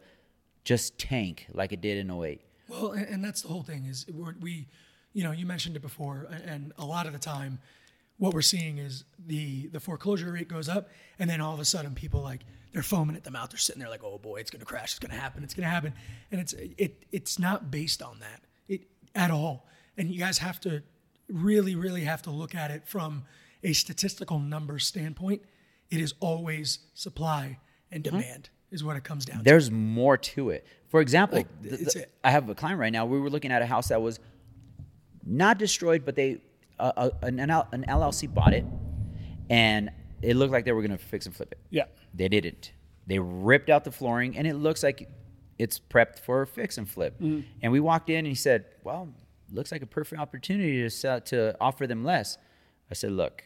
just 0.65 0.99
tank 0.99 1.47
like 1.53 1.73
it 1.73 1.81
did 1.81 1.99
in 1.99 2.11
08. 2.11 2.41
Well, 2.69 2.93
and, 2.93 3.07
and 3.07 3.25
that's 3.25 3.43
the 3.43 3.49
whole 3.49 3.63
thing 3.63 3.87
is 3.87 4.07
we're, 4.13 4.35
we, 4.41 4.67
you 5.19 5.25
know, 5.25 5.33
you 5.33 5.47
mentioned 5.47 5.75
it 5.75 5.83
before, 5.83 6.29
and 6.47 6.73
a 6.79 6.87
lot 6.87 7.09
of 7.09 7.13
the 7.13 7.19
time, 7.19 7.59
what 8.19 8.33
we're 8.33 8.41
seeing 8.41 8.79
is 8.79 9.03
the 9.27 9.67
the 9.67 9.81
foreclosure 9.81 10.31
rate 10.31 10.47
goes 10.47 10.69
up, 10.69 10.91
and 11.19 11.29
then 11.29 11.41
all 11.41 11.53
of 11.53 11.59
a 11.59 11.65
sudden, 11.65 11.93
people 11.93 12.23
like 12.23 12.43
they're 12.73 12.85
foaming 12.85 13.17
at 13.17 13.25
the 13.25 13.33
mouth. 13.33 13.51
They're 13.51 13.59
sitting 13.59 13.81
there 13.81 13.91
like, 13.91 14.05
oh 14.05 14.19
boy, 14.19 14.37
it's 14.37 14.53
gonna 14.53 14.65
crash. 14.65 14.93
It's 14.93 15.01
gonna 15.01 15.21
happen. 15.21 15.43
It's 15.43 15.55
gonna 15.55 15.69
happen, 15.69 15.93
and 16.31 16.41
it's 16.41 16.53
it 16.53 17.05
it's 17.11 17.37
not 17.37 17.69
based 17.69 18.01
on 18.01 18.21
that 18.21 18.43
it 18.69 18.83
at 19.17 19.33
all. 19.33 19.67
And 19.97 20.09
you 20.09 20.21
guys 20.21 20.39
have 20.39 20.61
to 20.61 20.85
really, 21.29 21.75
really 21.75 22.05
have 22.05 22.23
to 22.23 22.31
look 22.31 22.55
at 22.55 22.71
it 22.71 22.87
from 22.87 23.25
a 23.65 23.73
statistical 23.73 24.39
numbers 24.39 24.87
standpoint. 24.87 25.43
It 25.91 26.01
is 26.01 26.15
always 26.21 26.79
supply 26.95 27.59
and 27.91 28.05
mm-hmm. 28.05 28.19
demand 28.19 28.51
is 28.71 28.85
what 28.85 28.95
it 28.95 29.03
comes 29.03 29.25
down 29.25 29.39
to. 29.39 29.43
There's 29.43 29.69
more 29.69 30.17
to 30.17 30.51
it. 30.51 30.65
For 30.87 31.01
example, 31.01 31.41
oh, 31.41 31.69
the- 31.69 31.77
the- 31.77 32.03
it. 32.03 32.13
I 32.23 32.31
have 32.31 32.49
a 32.49 32.55
client 32.55 32.79
right 32.79 32.93
now. 32.93 33.05
We 33.05 33.19
were 33.19 33.31
looking 33.31 33.51
at 33.51 33.63
a 33.63 33.67
house 33.67 33.89
that 33.89 34.01
was 34.01 34.21
not 35.29 35.59
destroyed, 35.59 36.05
but 36.05 36.17
they 36.17 36.41
uh, 36.79 36.93
uh, 36.97 37.11
an, 37.23 37.39
an 37.41 37.51
an 37.51 37.85
LLC 37.89 38.33
bought 38.33 38.55
it, 38.55 38.65
and 39.51 39.91
it 40.23 40.37
looked 40.37 40.53
like 40.53 40.65
they 40.65 40.73
were 40.73 40.83
going 40.83 40.97
to 40.97 41.05
fix 41.05 41.27
and 41.27 41.35
flip 41.35 41.53
it. 41.53 41.59
Yeah. 41.71 41.85
They 42.15 42.29
didn't. 42.29 42.73
They 43.07 43.19
ripped 43.19 43.71
out 43.71 43.85
the 43.85 43.91
flooring, 43.93 44.37
and 44.37 44.47
it 44.47 44.55
looks 44.55 44.83
like 44.83 45.09
it's 45.59 45.79
prepped 45.79 46.21
for 46.21 46.43
a 46.43 46.47
fix 46.47 46.79
and 46.79 46.89
flip. 46.89 47.17
And 47.21 47.73
we 47.73 47.81
walked 47.81 48.11
in, 48.11 48.19
and 48.19 48.27
he 48.27 48.35
said, 48.35 48.65
"Well, 48.85 49.09
looks 49.53 49.73
like 49.73 49.83
a 49.83 49.87
perfect 49.87 50.21
opportunity 50.21 50.83
to 50.83 50.91
sell, 50.91 51.21
to 51.23 51.57
offer 51.61 51.87
them 51.87 52.05
less." 52.05 52.39
I 52.91 52.95
said, 52.95 53.13
"Look, 53.13 53.45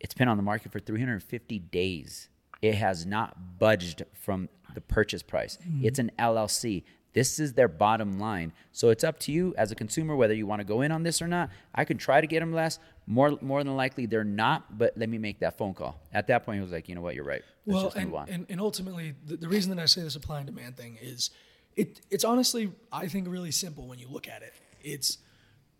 it's 0.00 0.14
been 0.14 0.28
on 0.28 0.36
the 0.36 0.42
market 0.42 0.72
for 0.72 0.80
350 0.80 1.58
days. 1.58 2.28
It 2.62 2.74
has 2.76 3.04
not 3.06 3.58
budged 3.58 4.02
from 4.12 4.48
the 4.74 4.80
purchase 4.80 5.22
price. 5.22 5.58
It's 5.82 5.98
an 5.98 6.10
LLC. 6.18 6.84
This 7.14 7.38
is 7.38 7.54
their 7.54 7.68
bottom 7.68 8.18
line. 8.18 8.52
So 8.72 8.90
it's 8.90 9.04
up 9.04 9.18
to 9.20 9.32
you 9.32 9.54
as 9.56 9.72
a 9.72 9.74
consumer 9.74 10.14
whether 10.16 10.34
you 10.34 10.46
want 10.46 10.60
to 10.60 10.64
go 10.64 10.82
in 10.82 10.92
on 10.92 11.04
this 11.04 11.22
or 11.22 11.28
not. 11.28 11.48
I 11.74 11.84
can 11.84 11.96
try 11.96 12.20
to 12.20 12.26
get 12.26 12.40
them 12.40 12.52
less. 12.52 12.78
More 13.06 13.38
more 13.40 13.62
than 13.62 13.76
likely 13.76 14.06
they're 14.06 14.24
not, 14.24 14.76
but 14.76 14.96
let 14.96 15.08
me 15.08 15.18
make 15.18 15.38
that 15.40 15.56
phone 15.56 15.74
call. 15.74 16.00
At 16.12 16.26
that 16.26 16.44
point, 16.44 16.56
he 16.56 16.62
was 16.62 16.72
like, 16.72 16.88
you 16.88 16.94
know 16.94 17.00
what, 17.00 17.14
you're 17.14 17.24
right. 17.24 17.42
Let's 17.66 17.74
well, 17.74 17.84
just 17.84 17.96
and, 17.96 18.14
on. 18.14 18.28
and, 18.28 18.46
and 18.48 18.60
ultimately, 18.60 19.14
the, 19.26 19.36
the 19.36 19.48
reason 19.48 19.74
that 19.74 19.80
I 19.80 19.86
say 19.86 20.02
the 20.02 20.10
supply 20.10 20.38
and 20.38 20.46
demand 20.46 20.76
thing 20.76 20.98
is 21.00 21.30
it 21.76 22.00
it's 22.10 22.24
honestly, 22.24 22.72
I 22.92 23.06
think, 23.06 23.28
really 23.28 23.52
simple 23.52 23.86
when 23.86 23.98
you 23.98 24.08
look 24.08 24.28
at 24.28 24.42
it. 24.42 24.52
It's 24.82 25.18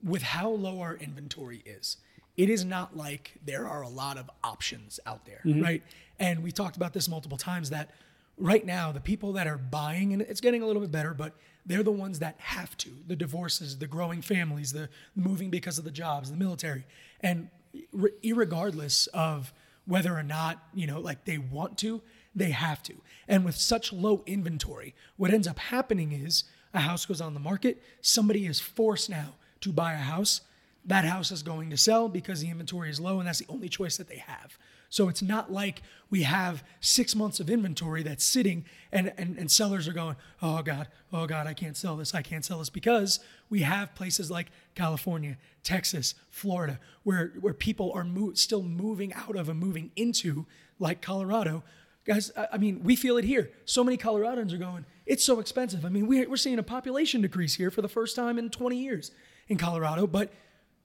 with 0.03 0.23
how 0.23 0.51
low 0.51 0.81
our 0.81 0.97
inventory 0.97 1.63
is, 1.65 1.97
it 2.37 2.51
is 2.51 2.65
not 2.65 2.97
like 2.97 3.33
there 3.45 3.67
are 3.67 3.83
a 3.83 3.89
lot 3.89 4.19
of 4.19 4.31
options 4.43 5.01
out 5.07 5.25
there, 5.25 5.41
mm-hmm. 5.45 5.63
right? 5.63 5.83
And 6.19 6.43
we 6.43 6.53
talked 6.53 6.77
about 6.77 6.93
this 6.93 7.09
multiple 7.09 7.39
times 7.39 7.71
that 7.71 7.91
right 8.37 8.65
now, 8.65 8.93
the 8.93 9.01
people 9.01 9.33
that 9.35 9.47
are 9.47 9.59
buying, 9.59 10.13
and 10.13 10.23
it's 10.23 10.41
getting 10.41 10.63
a 10.63 10.67
little 10.67 10.83
bit 10.83 10.91
better, 10.91 11.15
but 11.15 11.35
they're 11.67 11.83
the 11.83 11.93
ones 11.93 12.19
that 12.19 12.37
have 12.39 12.77
to 12.79 12.91
the 13.07 13.17
divorces, 13.17 13.79
the 13.79 13.87
growing 13.87 14.23
families, 14.23 14.73
the 14.73 14.89
moving 15.15 15.51
because 15.51 15.79
of 15.79 15.85
the 15.85 15.91
jobs, 15.91 16.31
the 16.31 16.37
military. 16.37 16.85
And 17.21 17.49
re- 17.93 18.11
irregardless 18.23 19.09
of 19.09 19.53
whether 19.87 20.17
or 20.17 20.23
not, 20.23 20.63
you 20.75 20.87
know, 20.87 21.01
like 21.01 21.25
they 21.25 21.39
want 21.39 21.79
to, 21.79 22.03
they 22.35 22.51
have 22.51 22.83
to. 22.85 22.95
And 23.29 23.45
with 23.45 23.57
such 23.57 23.93
low 23.93 24.23
inventory, 24.27 24.95
what 25.17 25.33
ends 25.33 25.47
up 25.47 25.59
happening 25.59 26.13
is 26.13 26.45
a 26.73 26.81
house 26.81 27.07
goes 27.07 27.21
on 27.21 27.35
the 27.35 27.41
market, 27.41 27.83
somebody 28.01 28.47
is 28.47 28.61
forced 28.61 29.09
now 29.09 29.35
to 29.61 29.73
buy 29.73 29.93
a 29.93 29.99
house. 29.99 30.41
That 30.85 31.05
house 31.05 31.31
is 31.31 31.43
going 31.43 31.71
to 31.71 31.77
sell 31.77 32.09
because 32.09 32.41
the 32.41 32.51
inventory 32.51 32.91
is 32.91 33.01
low 33.01 33.19
and 33.19 33.29
that's 33.29 33.39
the 33.39 33.47
only 33.49 33.69
choice 33.69 33.97
that 33.97 34.09
they 34.09 34.19
have. 34.19 34.59
So 34.95 35.09
it's 35.09 35.23
not 35.23 35.53
like 35.53 35.83
we 36.09 36.23
have 36.23 36.63
six 36.79 37.17
months 37.17 37.41
of 37.41 37.51
inventory 37.51 38.05
that's 38.05 38.23
sitting 38.23 38.65
and, 38.93 39.13
and, 39.19 39.37
and 39.37 39.51
sellers 39.51 39.89
are 39.89 39.93
going, 39.93 40.15
oh 40.41 40.63
God, 40.63 40.87
oh 41.13 41.27
God, 41.27 41.49
I 41.49 41.53
can't 41.53 41.77
sell 41.77 41.97
this, 41.97 42.15
I 42.15 42.23
can't 42.23 42.45
sell 42.45 42.61
this 42.61 42.71
because 42.71 43.19
we 43.51 43.63
have 43.63 43.97
places 43.97 44.31
like 44.31 44.53
California, 44.77 45.37
Texas, 45.65 46.15
Florida, 46.31 46.79
where, 47.03 47.33
where 47.41 47.53
people 47.53 47.91
are 47.93 48.05
mo- 48.05 48.35
still 48.35 48.63
moving 48.63 49.13
out 49.15 49.35
of 49.35 49.49
and 49.49 49.59
moving 49.59 49.91
into, 49.97 50.47
like 50.79 51.03
Colorado. 51.03 51.65
Guys, 52.05 52.31
I 52.37 52.47
I 52.53 52.59
mean, 52.59 52.85
we 52.85 52.95
feel 52.95 53.17
it 53.17 53.25
here. 53.25 53.51
So 53.65 53.83
many 53.83 53.97
Coloradans 53.97 54.53
are 54.53 54.59
going, 54.59 54.87
it's 55.07 55.25
so 55.25 55.41
expensive. 55.41 55.85
I 55.85 55.89
mean, 55.89 56.07
we're, 56.07 56.31
we're 56.31 56.37
seeing 56.37 56.61
a 56.61 56.63
population 56.63 57.21
decrease 57.21 57.57
here 57.57 57.73
for 57.73 57.83
the 57.83 57.89
first 57.89 58.15
time 58.15 58.39
in 58.39 58.49
20 58.49 58.77
years 58.77 59.11
in 59.49 59.59
Colorado, 59.59 60.07
but 60.07 60.33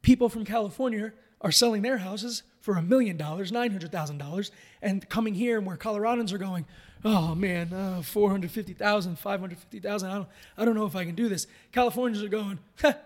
people 0.01 0.30
from 0.30 0.45
California 0.45 1.14
are 1.41 1.51
selling 1.51 1.84
their 1.84 1.99
houses 1.99 2.41
for 2.62 2.76
a 2.76 2.82
million 2.82 3.18
dollars, 3.18 3.51
nine 3.51 3.72
hundred 3.72 3.91
thousand 3.91 4.18
dollars, 4.18 4.51
and 4.82 5.07
coming 5.10 5.34
here 5.34 5.57
and 5.57 5.66
where 5.66 5.78
Coloradans 5.78 6.34
are 6.34 6.38
going, 6.38 6.66
oh 7.05 7.36
man, 7.36 7.74
uh, 7.74 8.01
450,000, 8.01 9.18
550,000. 9.18 10.10
I 10.10 10.14
don't, 10.16 10.28
I 10.57 10.66
don't 10.66 10.76
know 10.76 10.86
if 10.86 10.95
I 10.95 11.05
can 11.05 11.16
do 11.16 11.30
this. 11.30 11.47
Californians 11.72 12.24
are 12.24 12.30
going, 12.30 12.60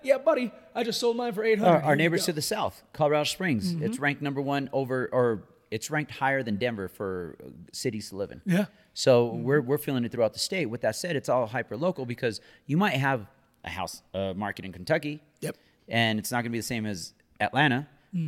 yeah, 0.03 0.17
buddy, 0.17 0.51
I 0.73 0.83
just 0.83 0.99
sold 0.99 1.17
mine 1.17 1.33
for 1.33 1.43
800. 1.43 1.69
our, 1.69 1.81
our 1.81 1.95
neighbors 1.95 2.25
to 2.25 2.33
the 2.33 2.41
south, 2.41 2.83
Colorado 2.93 3.25
Springs, 3.25 3.73
it's 3.73 3.99
ranked 3.99 4.21
number 4.21 4.41
one 4.41 4.69
over, 4.73 5.09
or 5.11 5.43
it's 5.71 5.89
ranked 5.89 6.11
higher 6.11 6.43
than 6.43 6.57
Denver 6.57 6.87
for 6.87 7.35
cities 7.71 8.09
to 8.09 8.15
live 8.15 8.31
in. 8.31 8.41
Yeah. 8.45 8.65
So 8.93 9.25
we're, 9.25 9.61
we're 9.61 9.79
feeling 9.79 10.05
it 10.05 10.11
throughout 10.11 10.33
the 10.33 10.39
state. 10.39 10.67
With 10.67 10.81
that 10.81 10.95
said, 10.95 11.15
it's 11.15 11.29
all 11.29 11.47
hyper 11.47 11.75
local 11.75 12.05
because 12.05 12.41
you 12.67 12.77
might 12.77 12.93
have 12.93 13.25
a 13.63 13.69
house 13.69 14.03
uh, 14.13 14.33
market 14.35 14.65
in 14.65 14.71
Kentucky. 14.71 15.21
Yep. 15.41 15.57
And 15.87 16.19
it's 16.19 16.31
not 16.31 16.37
going 16.37 16.45
to 16.45 16.49
be 16.51 16.59
the 16.59 16.63
same 16.63 16.85
as 16.85 17.13
Atlanta 17.39 17.87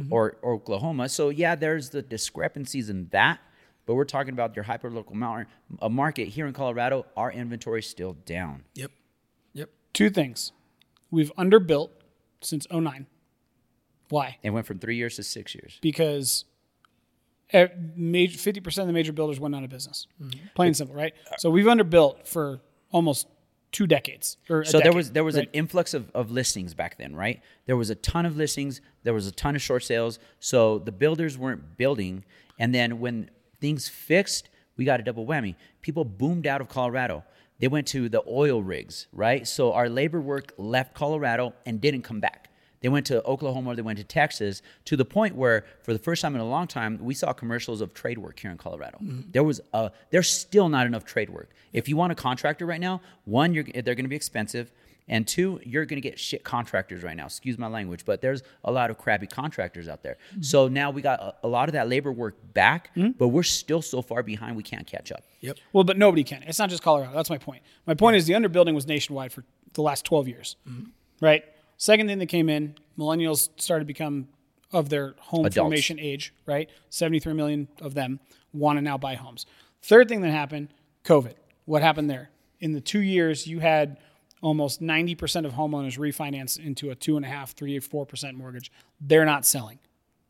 or, 0.10 0.38
or 0.42 0.54
Oklahoma. 0.54 1.10
So 1.10 1.30
yeah, 1.30 1.56
there's 1.56 1.90
the 1.90 2.02
discrepancies 2.02 2.90
in 2.90 3.08
that. 3.12 3.40
But 3.86 3.94
we're 3.94 4.06
talking 4.06 4.34
about 4.34 4.56
your 4.56 4.64
hyper 4.64 4.90
local 4.90 5.16
mar- 5.16 5.48
a 5.80 5.90
market 5.90 6.30
here 6.30 6.48
in 6.48 6.54
Colorado. 6.54 7.06
Our 7.16 7.32
inventory 7.32 7.80
is 7.80 7.88
still 7.88 8.14
down. 8.26 8.64
Yep. 8.74 8.92
Yep. 9.54 9.70
Two 9.94 10.10
things. 10.10 10.52
We've 11.12 11.32
underbuilt 11.38 11.90
since 12.42 12.66
09. 12.72 13.06
Why? 14.10 14.38
It 14.42 14.50
went 14.50 14.66
from 14.66 14.80
three 14.80 14.96
years 14.96 15.16
to 15.18 15.24
six 15.24 15.54
years. 15.54 15.78
Because 15.82 16.46
major, 17.96 18.38
50% 18.38 18.78
of 18.80 18.88
the 18.88 18.94
major 18.94 19.14
builders 19.14 19.40
went 19.40 19.56
out 19.56 19.64
of 19.64 19.70
business. 19.70 20.08
Mm-hmm. 20.22 20.48
Plain 20.56 20.68
and 20.68 20.78
simple, 20.78 20.96
right? 20.96 21.14
So 21.38 21.50
we've 21.50 21.66
underbuilt 21.66 22.28
for 22.28 22.62
almost 22.92 23.28
two 23.76 23.86
decades. 23.86 24.38
So 24.64 24.80
there 24.80 24.94
was 24.94 25.12
there 25.12 25.26
was 25.26 25.36
right? 25.36 25.48
an 25.48 25.50
influx 25.52 25.94
of, 25.94 26.10
of 26.16 26.32
listings 26.32 26.74
back 26.74 26.98
then, 26.98 27.14
right? 27.14 27.42
There 27.66 27.76
was 27.76 27.90
a 27.90 27.96
ton 27.96 28.26
of 28.26 28.38
listings. 28.38 28.80
There 29.04 29.14
was 29.14 29.28
a 29.28 29.34
ton 29.34 29.54
of 29.54 29.62
short 29.62 29.84
sales. 29.84 30.18
So 30.40 30.80
the 30.80 30.94
builders 30.94 31.38
weren't 31.38 31.76
building, 31.76 32.24
and 32.58 32.74
then 32.74 33.02
when 33.02 33.30
things 33.60 33.90
fixed, 33.90 34.48
we 34.78 34.86
got 34.86 35.02
a 35.02 35.04
double 35.04 35.26
whammy. 35.26 35.56
People 35.82 36.06
boomed 36.06 36.48
out 36.48 36.62
of 36.62 36.70
Colorado. 36.70 37.26
They 37.60 37.68
went 37.68 37.86
to 37.88 38.08
the 38.08 38.24
oil 38.26 38.64
rigs, 38.64 39.08
right? 39.12 39.46
So 39.46 39.74
our 39.74 39.90
labor 39.90 40.22
work 40.22 40.54
left 40.58 40.94
Colorado 40.94 41.54
and 41.66 41.82
didn't 41.82 42.04
come 42.04 42.22
back. 42.22 42.50
They 42.86 42.90
went 42.90 43.08
to 43.08 43.26
Oklahoma, 43.26 43.76
they 43.76 43.82
went 43.82 43.98
to 43.98 44.04
Texas, 44.04 44.62
to 44.86 44.96
the 44.96 45.06
point 45.06 45.36
where, 45.36 45.66
for 45.82 45.92
the 45.92 45.98
first 45.98 46.22
time 46.22 46.36
in 46.36 46.40
a 46.40 46.48
long 46.48 46.68
time, 46.68 47.00
we 47.02 47.16
saw 47.16 47.34
commercials 47.34 47.82
of 47.82 47.96
trade 47.96 48.20
work 48.20 48.40
here 48.40 48.52
in 48.52 48.60
Colorado. 48.60 49.00
Mm-hmm. 49.02 49.32
There 49.32 49.44
was 49.44 49.60
a, 49.74 49.90
there's 50.12 50.30
still 50.30 50.70
not 50.70 50.86
enough 50.86 51.04
trade 51.04 51.32
work. 51.32 51.50
If 51.74 51.90
you 51.90 51.98
want 51.98 52.12
a 52.12 52.16
contractor 52.16 52.68
right 52.68 52.80
now, 52.80 53.02
one, 53.24 53.56
you're, 53.56 53.64
they're 53.64 53.96
going 53.96 54.06
to 54.06 54.08
be 54.08 54.16
expensive, 54.16 54.70
and 55.08 55.28
two, 55.28 55.60
you're 55.64 55.86
going 55.86 56.00
to 56.00 56.08
get 56.08 56.20
shit 56.20 56.44
contractors 56.44 57.02
right 57.02 57.18
now. 57.18 57.26
Excuse 57.26 57.58
my 57.58 57.66
language, 57.66 58.06
but 58.06 58.22
there's 58.22 58.44
a 58.64 58.72
lot 58.72 58.92
of 58.92 59.00
crappy 59.00 59.26
contractors 59.26 59.88
out 59.88 60.04
there. 60.04 60.18
Mm-hmm. 60.34 60.44
So 60.44 60.68
now 60.68 60.92
we 60.92 61.02
got 61.02 61.20
a, 61.20 61.34
a 61.42 61.48
lot 61.48 61.68
of 61.68 61.74
that 61.74 61.90
labor 61.90 62.12
work 62.12 62.36
back, 62.54 62.96
mm-hmm. 62.96 63.14
but 63.18 63.30
we're 63.30 63.42
still 63.42 63.82
so 63.82 64.04
far 64.04 64.22
behind 64.22 64.56
we 64.56 64.62
can't 64.62 64.86
catch 64.86 65.12
up. 65.12 65.24
Yep. 65.42 65.58
Well, 65.74 65.86
but 65.86 65.98
nobody 65.98 66.24
can. 66.24 66.44
It's 66.44 66.60
not 66.60 66.70
just 66.70 66.84
Colorado. 66.84 67.16
That's 67.16 67.32
my 67.32 67.40
point. 67.40 67.64
My 67.88 67.96
point 67.96 68.16
is 68.16 68.28
the 68.28 68.34
underbuilding 68.34 68.76
was 68.76 68.86
nationwide 68.86 69.34
for 69.34 69.44
the 69.74 69.82
last 69.82 70.06
12 70.06 70.28
years, 70.28 70.56
right? 71.20 71.44
Second 71.78 72.08
thing 72.08 72.20
that 72.20 72.28
came 72.28 72.50
in, 72.50 72.76
millennials 72.98 73.50
started 73.58 73.84
to 73.84 73.88
become 73.88 74.28
of 74.72 74.90
their 74.90 75.16
home 75.20 75.46
Adults. 75.46 75.58
formation 75.58 76.00
age, 76.00 76.34
right? 76.46 76.70
73 76.90 77.34
million 77.34 77.68
of 77.82 77.94
them 77.94 78.20
want 78.54 78.78
to 78.78 78.82
now 78.82 78.98
buy 78.98 79.16
homes. 79.16 79.46
Third 79.82 80.10
thing 80.10 80.22
that 80.22 80.32
happened, 80.32 80.70
COVID. 81.04 81.34
What 81.66 81.82
happened 81.82 82.10
there? 82.10 82.30
In 82.60 82.74
the 82.74 82.82
two 82.82 83.00
years, 83.02 83.48
you 83.48 83.60
had 83.60 83.98
almost 84.42 84.82
90% 84.82 85.46
of 85.46 85.54
homeowners 85.54 85.98
refinance 85.98 86.60
into 86.60 86.90
a 86.92 86.96
two 86.96 87.16
and 87.18 87.26
a 87.26 87.30
half, 87.30 87.54
three, 87.54 87.80
four 87.80 88.06
percent 88.06 88.38
mortgage. 88.38 88.72
They're 89.00 89.26
not 89.26 89.46
selling. 89.46 89.80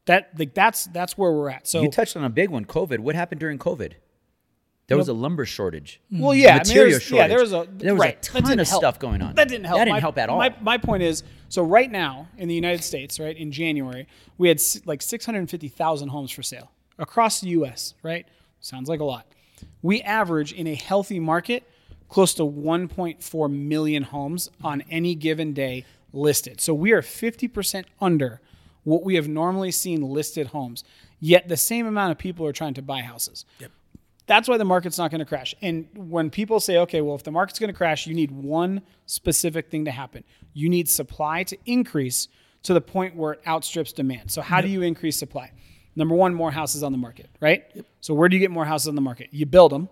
That 0.05 0.29
like 0.37 0.53
that's 0.53 0.85
that's 0.87 1.17
where 1.17 1.31
we're 1.31 1.49
at. 1.49 1.67
So 1.67 1.81
You 1.81 1.89
touched 1.89 2.15
on 2.15 2.23
a 2.23 2.29
big 2.29 2.49
one, 2.49 2.65
COVID. 2.65 2.99
What 2.99 3.15
happened 3.15 3.39
during 3.39 3.57
COVID? 3.57 3.93
There 4.87 4.97
was 4.97 5.07
a 5.07 5.13
lumber 5.13 5.45
shortage. 5.45 5.99
Mm. 6.13 6.19
Well, 6.21 6.35
yeah, 6.35 6.49
I 6.49 6.51
mean, 6.53 6.59
material 6.59 6.89
there's, 6.91 7.11
yeah, 7.11 7.27
there 7.27 7.39
was 7.39 7.51
a 7.51 7.55
shortage. 7.55 7.79
There 7.79 7.93
was 7.95 8.01
right, 8.01 8.21
that 8.21 8.43
ton 8.43 8.59
of 8.59 8.67
help. 8.67 8.81
stuff 8.81 8.99
going 8.99 9.21
on. 9.21 9.33
That 9.35 9.47
didn't 9.47 9.65
help. 9.65 9.79
That 9.79 9.85
didn't 9.85 9.95
My- 9.95 9.99
help 9.99 10.17
at 10.17 10.29
all. 10.29 10.37
My, 10.37 10.55
my 10.61 10.77
point 10.77 11.01
is, 11.01 11.23
so 11.49 11.63
right 11.63 11.89
now 11.89 12.27
in 12.37 12.47
the 12.47 12.53
United 12.53 12.83
States, 12.83 13.19
right 13.19 13.35
in 13.35 13.51
January, 13.51 14.07
we 14.37 14.47
had 14.47 14.61
like 14.85 15.01
650,000 15.01 16.09
homes 16.09 16.31
for 16.31 16.43
sale 16.43 16.71
across 16.99 17.41
the 17.41 17.49
U.S. 17.49 17.95
Right, 18.03 18.27
sounds 18.59 18.87
like 18.87 18.99
a 18.99 19.05
lot. 19.05 19.25
We 19.81 20.01
average 20.01 20.53
in 20.53 20.67
a 20.67 20.75
healthy 20.75 21.19
market 21.19 21.63
close 22.09 22.33
to 22.35 22.43
1.4 22.43 23.51
million 23.51 24.03
homes 24.03 24.49
on 24.63 24.83
any 24.91 25.15
given 25.15 25.53
day 25.53 25.85
listed. 26.13 26.61
So 26.61 26.73
we 26.73 26.91
are 26.91 27.01
50% 27.01 27.85
under 27.99 28.41
what 28.83 29.03
we 29.03 29.15
have 29.15 29.27
normally 29.27 29.71
seen 29.71 30.01
listed 30.01 30.47
homes. 30.47 30.83
Yet 31.19 31.47
the 31.47 31.57
same 31.57 31.87
amount 31.87 32.11
of 32.11 32.17
people 32.17 32.45
are 32.45 32.53
trying 32.53 32.75
to 32.75 32.81
buy 32.81 33.01
houses. 33.01 33.45
That's 34.27 34.47
why 34.47 34.57
the 34.57 34.65
market's 34.65 34.97
not 34.97 35.11
going 35.11 35.19
to 35.19 35.25
crash. 35.25 35.53
And 35.61 35.87
when 35.93 36.29
people 36.29 36.59
say, 36.59 36.77
okay, 36.79 37.01
well, 37.01 37.15
if 37.15 37.23
the 37.23 37.31
market's 37.31 37.59
going 37.59 37.71
to 37.71 37.77
crash, 37.77 38.07
you 38.07 38.15
need 38.15 38.31
one 38.31 38.81
specific 39.05 39.69
thing 39.69 39.85
to 39.85 39.91
happen. 39.91 40.23
You 40.53 40.67
need 40.69 40.89
supply 40.89 41.43
to 41.43 41.57
increase 41.65 42.27
to 42.63 42.73
the 42.73 42.81
point 42.81 43.15
where 43.15 43.33
it 43.33 43.41
outstrips 43.45 43.93
demand. 43.93 44.31
So, 44.31 44.41
how 44.41 44.61
do 44.61 44.67
you 44.67 44.81
increase 44.81 45.17
supply? 45.17 45.51
Number 45.95 46.15
one, 46.15 46.33
more 46.33 46.51
houses 46.51 46.81
on 46.83 46.91
the 46.91 46.97
market, 46.97 47.29
right? 47.39 47.63
So, 48.01 48.13
where 48.13 48.27
do 48.27 48.35
you 48.35 48.39
get 48.39 48.51
more 48.51 48.65
houses 48.65 48.87
on 48.87 48.95
the 48.95 49.01
market? 49.01 49.29
You 49.31 49.45
build 49.45 49.71
them. 49.71 49.87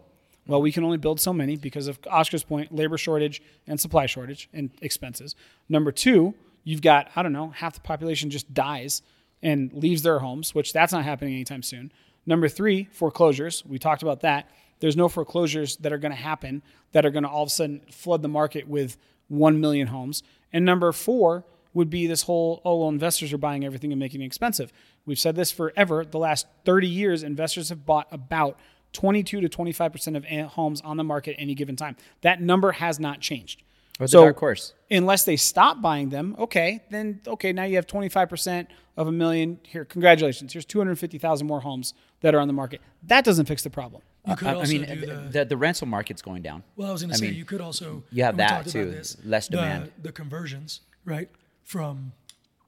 Well, 0.47 0.61
we 0.61 0.71
can 0.71 0.84
only 0.84 0.97
build 0.97 1.21
so 1.21 1.31
many 1.31 1.55
because 1.55 1.88
of 1.88 1.99
Oscar's 2.09 2.43
point, 2.43 2.73
labor 2.73 2.97
shortage 2.97 3.41
and 3.67 3.79
supply 3.79 4.07
shortage 4.07 4.49
and 4.51 4.71
expenses. 4.81 5.36
Number 5.69 5.91
two, 5.91 6.34
you've 6.63 6.81
got, 6.81 7.09
I 7.15 7.23
don't 7.23 7.31
know, 7.31 7.49
half 7.49 7.75
the 7.75 7.79
population 7.79 8.29
just 8.29 8.53
dies 8.53 9.01
and 9.41 9.71
leaves 9.71 10.01
their 10.01 10.19
homes, 10.19 10.53
which 10.53 10.73
that's 10.73 10.91
not 10.91 11.03
happening 11.03 11.34
anytime 11.34 11.63
soon. 11.63 11.91
Number 12.26 12.47
three, 12.47 12.89
foreclosures. 12.91 13.63
We 13.65 13.80
talked 13.80 14.03
about 14.03 14.21
that. 14.21 14.49
There's 14.80 14.97
no 14.97 15.09
foreclosures 15.09 15.78
that 15.78 15.93
are 15.93 15.97
going 15.97 16.11
to 16.11 16.17
happen 16.17 16.61
that 16.91 17.05
are 17.05 17.09
going 17.09 17.24
to 17.24 17.30
all 17.30 17.43
of 17.43 17.47
a 17.47 17.51
sudden 17.51 17.82
flood 17.89 18.21
the 18.21 18.28
market 18.28 18.67
with 18.67 18.97
1 19.30 19.59
million 19.59 19.88
homes. 19.88 20.24
And 20.51 20.65
number 20.65 20.91
four 20.91 21.45
would 21.74 21.89
be 21.89 22.05
this 22.07 22.24
whole, 22.24 22.61
oh, 22.63 22.80
well, 22.80 22.89
investors 22.89 23.34
are 23.34 23.38
buying 23.38 23.65
everything 23.65 23.91
and 23.91 23.99
making 23.99 24.21
it 24.21 24.26
expensive. 24.26 24.71
We've 25.05 25.19
said 25.19 25.36
this 25.36 25.51
forever. 25.51 26.05
The 26.05 26.19
last 26.19 26.47
30 26.65 26.88
years, 26.88 27.24
investors 27.24 27.69
have 27.69 27.86
bought 27.86 28.07
about 28.11 28.59
22 28.93 29.41
to 29.41 29.49
25% 29.49 30.17
of 30.17 30.51
homes 30.51 30.82
on 30.82 30.97
the 30.97 31.03
market 31.03 31.36
at 31.36 31.41
any 31.41 31.55
given 31.55 31.76
time. 31.76 31.95
That 32.21 32.41
number 32.41 32.74
has 32.74 32.99
not 32.99 33.19
changed. 33.21 33.63
Or 33.99 34.07
the 34.07 34.11
dark 34.11 34.39
horse. 34.39 34.74
Unless 34.89 35.26
they 35.26 35.36
stop 35.36 35.82
buying 35.82 36.09
them, 36.09 36.36
okay, 36.39 36.84
then 36.89 37.21
okay, 37.28 37.53
now 37.53 37.63
you 37.63 37.76
have 37.76 37.86
25% 37.86 38.67
of 38.97 39.07
a 39.07 39.11
million. 39.11 39.59
Here, 39.63 39.86
congratulations. 39.86 40.53
Here's 40.53 40.65
250,000 40.65 41.45
more 41.45 41.61
homes 41.61 41.93
that 42.24 42.34
are 42.34 42.39
on 42.39 42.47
the 42.47 42.53
market. 42.53 42.82
That 43.03 43.24
doesn't 43.24 43.45
fix 43.45 43.61
the 43.63 43.69
problem. 43.69 44.01
You 44.26 44.36
could 44.36 44.47
I, 44.47 44.51
I 44.51 44.55
also 44.55 44.71
mean, 44.71 44.86
do 44.86 44.95
the, 44.95 45.05
the, 45.05 45.13
the, 45.30 45.45
the 45.45 45.57
rental 45.57 45.86
market's 45.86 46.21
going 46.21 46.41
down. 46.41 46.63
Well, 46.78 46.89
I 46.89 46.91
was 46.93 47.01
going 47.01 47.11
to 47.11 47.17
say 47.17 47.28
mean, 47.28 47.36
you 47.36 47.45
could 47.45 47.61
also 47.61 48.03
you 48.11 48.24
have 48.24 48.38
that 48.38 48.49
talked 48.49 48.69
too, 48.69 48.89
this, 48.89 49.17
less 49.24 49.49
demand. 49.49 49.91
The, 50.01 50.11
conversions, 50.13 50.80
right? 51.05 51.30
From 51.63 52.13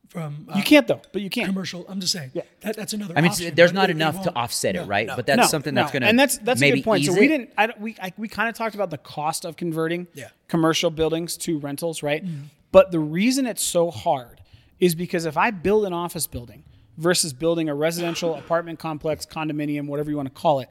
from 0.10 0.47
uh, 0.49 0.58
You 0.58 0.64
can't 0.64 0.88
though, 0.88 1.01
but 1.14 1.22
you 1.22 1.30
can't 1.30 1.47
commercial. 1.47 1.86
I'm 1.89 1.99
just 1.99 2.14
saying. 2.14 2.32
That, 2.62 2.76
that's 2.76 2.93
another. 2.93 3.14
I 3.18 3.22
mean, 3.22 3.32
option, 3.32 3.56
there's 3.56 3.74
not 3.74 3.89
it- 3.89 3.93
it 3.93 3.95
enough 3.95 4.24
to 4.24 4.36
offset 4.36 4.76
no, 4.76 4.84
it, 4.84 4.88
right? 4.88 5.08
no. 5.08 5.16
But 5.16 5.26
that's 5.26 5.38
No, 5.38 5.45
something 5.47 5.74
no. 5.74 5.82
that's 5.82 5.91
going 5.93 6.01
to 6.03 6.08
and 6.08 6.20
that's 6.20 6.38
that's 6.38 6.62
a 6.62 6.72
good 6.72 6.84
point. 6.84 7.06
So 7.06 7.14
we 7.14 7.26
it. 7.26 7.28
didn't. 7.30 7.49
I, 7.58 7.74
we 7.80 7.95
I, 8.01 8.14
we 8.18 8.28
kind 8.28 8.49
of 8.49 8.56
talked 8.56 8.76
about 8.76 8.89
the 8.91 8.97
cost 8.97 9.45
of 9.45 9.56
converting 9.56 10.08
Yeah. 10.14 10.30
commercial 10.47 10.89
buildings 10.91 11.38
to 11.38 11.58
rentals, 11.60 12.03
right? 12.03 12.24
Mm-hmm. 12.24 12.43
But 12.72 12.91
the 12.91 12.99
reason 12.99 13.45
it's 13.45 13.64
so 13.64 13.89
hard 13.89 14.41
is 14.80 14.93
because 14.95 15.26
if 15.26 15.38
I 15.38 15.51
build 15.51 15.86
an 15.86 15.93
office 15.93 16.28
building 16.28 16.64
versus 16.98 17.34
building 17.34 17.70
a 17.70 17.76
residential 17.76 18.36
apartment 18.36 18.80
complex, 18.80 19.26
condominium, 19.26 19.88
whatever 19.88 20.10
you 20.10 20.18
want 20.18 20.34
to 20.34 20.41
call 20.41 20.60
it, 20.60 20.70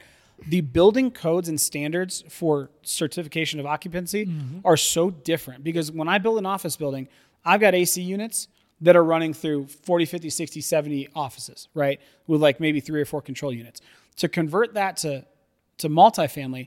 the 0.49 0.61
building 0.63 1.11
codes 1.11 1.49
and 1.49 1.61
standards 1.61 2.25
for 2.29 2.71
certification 2.83 3.61
of 3.61 3.67
occupancy 3.67 4.27
Mm-hmm. 4.27 4.59
are 4.65 4.77
so 4.77 5.11
different. 5.11 5.63
Because 5.65 5.93
when 5.93 6.09
I 6.09 6.19
build 6.19 6.39
an 6.39 6.47
office 6.47 6.77
building, 6.77 7.09
I've 7.45 7.61
got 7.61 7.75
AC 7.75 8.01
units 8.03 8.49
that 8.81 8.97
are 8.97 9.05
running 9.05 9.33
through 9.33 9.67
40, 9.67 10.05
50, 10.07 10.31
60, 10.31 10.61
70 10.61 11.09
offices, 11.15 11.69
right? 11.75 12.01
With 12.27 12.43
like 12.43 12.59
maybe 12.59 12.81
three 12.81 13.01
or 13.01 13.05
four 13.05 13.23
control 13.23 13.53
units. 13.53 13.81
To 14.17 14.29
convert 14.29 14.75
that 14.75 14.97
to, 14.99 15.25
to 15.79 15.89
multifamily, 15.89 16.67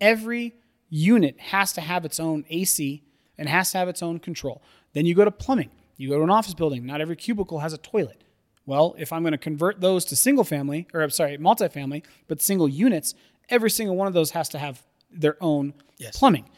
every 0.00 0.54
unit 0.90 1.38
has 1.40 1.72
to 1.74 1.80
have 1.80 2.04
its 2.04 2.18
own 2.20 2.44
AC 2.50 3.02
and 3.38 3.48
has 3.48 3.70
to 3.72 3.78
have 3.78 3.88
its 3.88 4.02
own 4.02 4.18
control. 4.18 4.62
Then 4.92 5.06
you 5.06 5.14
go 5.14 5.24
to 5.24 5.30
plumbing. 5.30 5.70
You 5.96 6.08
go 6.08 6.16
to 6.18 6.24
an 6.24 6.30
office 6.30 6.54
building. 6.54 6.84
Not 6.84 7.00
every 7.00 7.16
cubicle 7.16 7.60
has 7.60 7.72
a 7.72 7.78
toilet. 7.78 8.22
Well, 8.66 8.94
if 8.98 9.12
I'm 9.12 9.22
going 9.22 9.32
to 9.32 9.38
convert 9.38 9.80
those 9.80 10.04
to 10.06 10.16
single 10.16 10.44
family, 10.44 10.86
or 10.94 11.02
I'm 11.02 11.10
sorry, 11.10 11.36
multifamily, 11.38 12.04
but 12.28 12.40
single 12.40 12.68
units, 12.68 13.14
every 13.48 13.70
single 13.70 13.96
one 13.96 14.06
of 14.06 14.14
those 14.14 14.30
has 14.30 14.48
to 14.50 14.58
have 14.58 14.82
their 15.10 15.36
own 15.40 15.74
plumbing. 16.14 16.48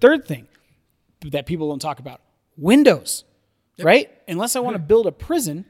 Third 0.00 0.26
thing 0.26 0.48
that 1.30 1.46
people 1.46 1.68
don't 1.68 1.78
talk 1.78 1.98
about 1.98 2.20
windows, 2.56 3.24
right? 3.80 4.10
Unless 4.28 4.56
I 4.56 4.60
want 4.60 4.74
to 4.74 4.78
mm-hmm. 4.78 4.88
build 4.88 5.06
a 5.06 5.12
prison, 5.12 5.64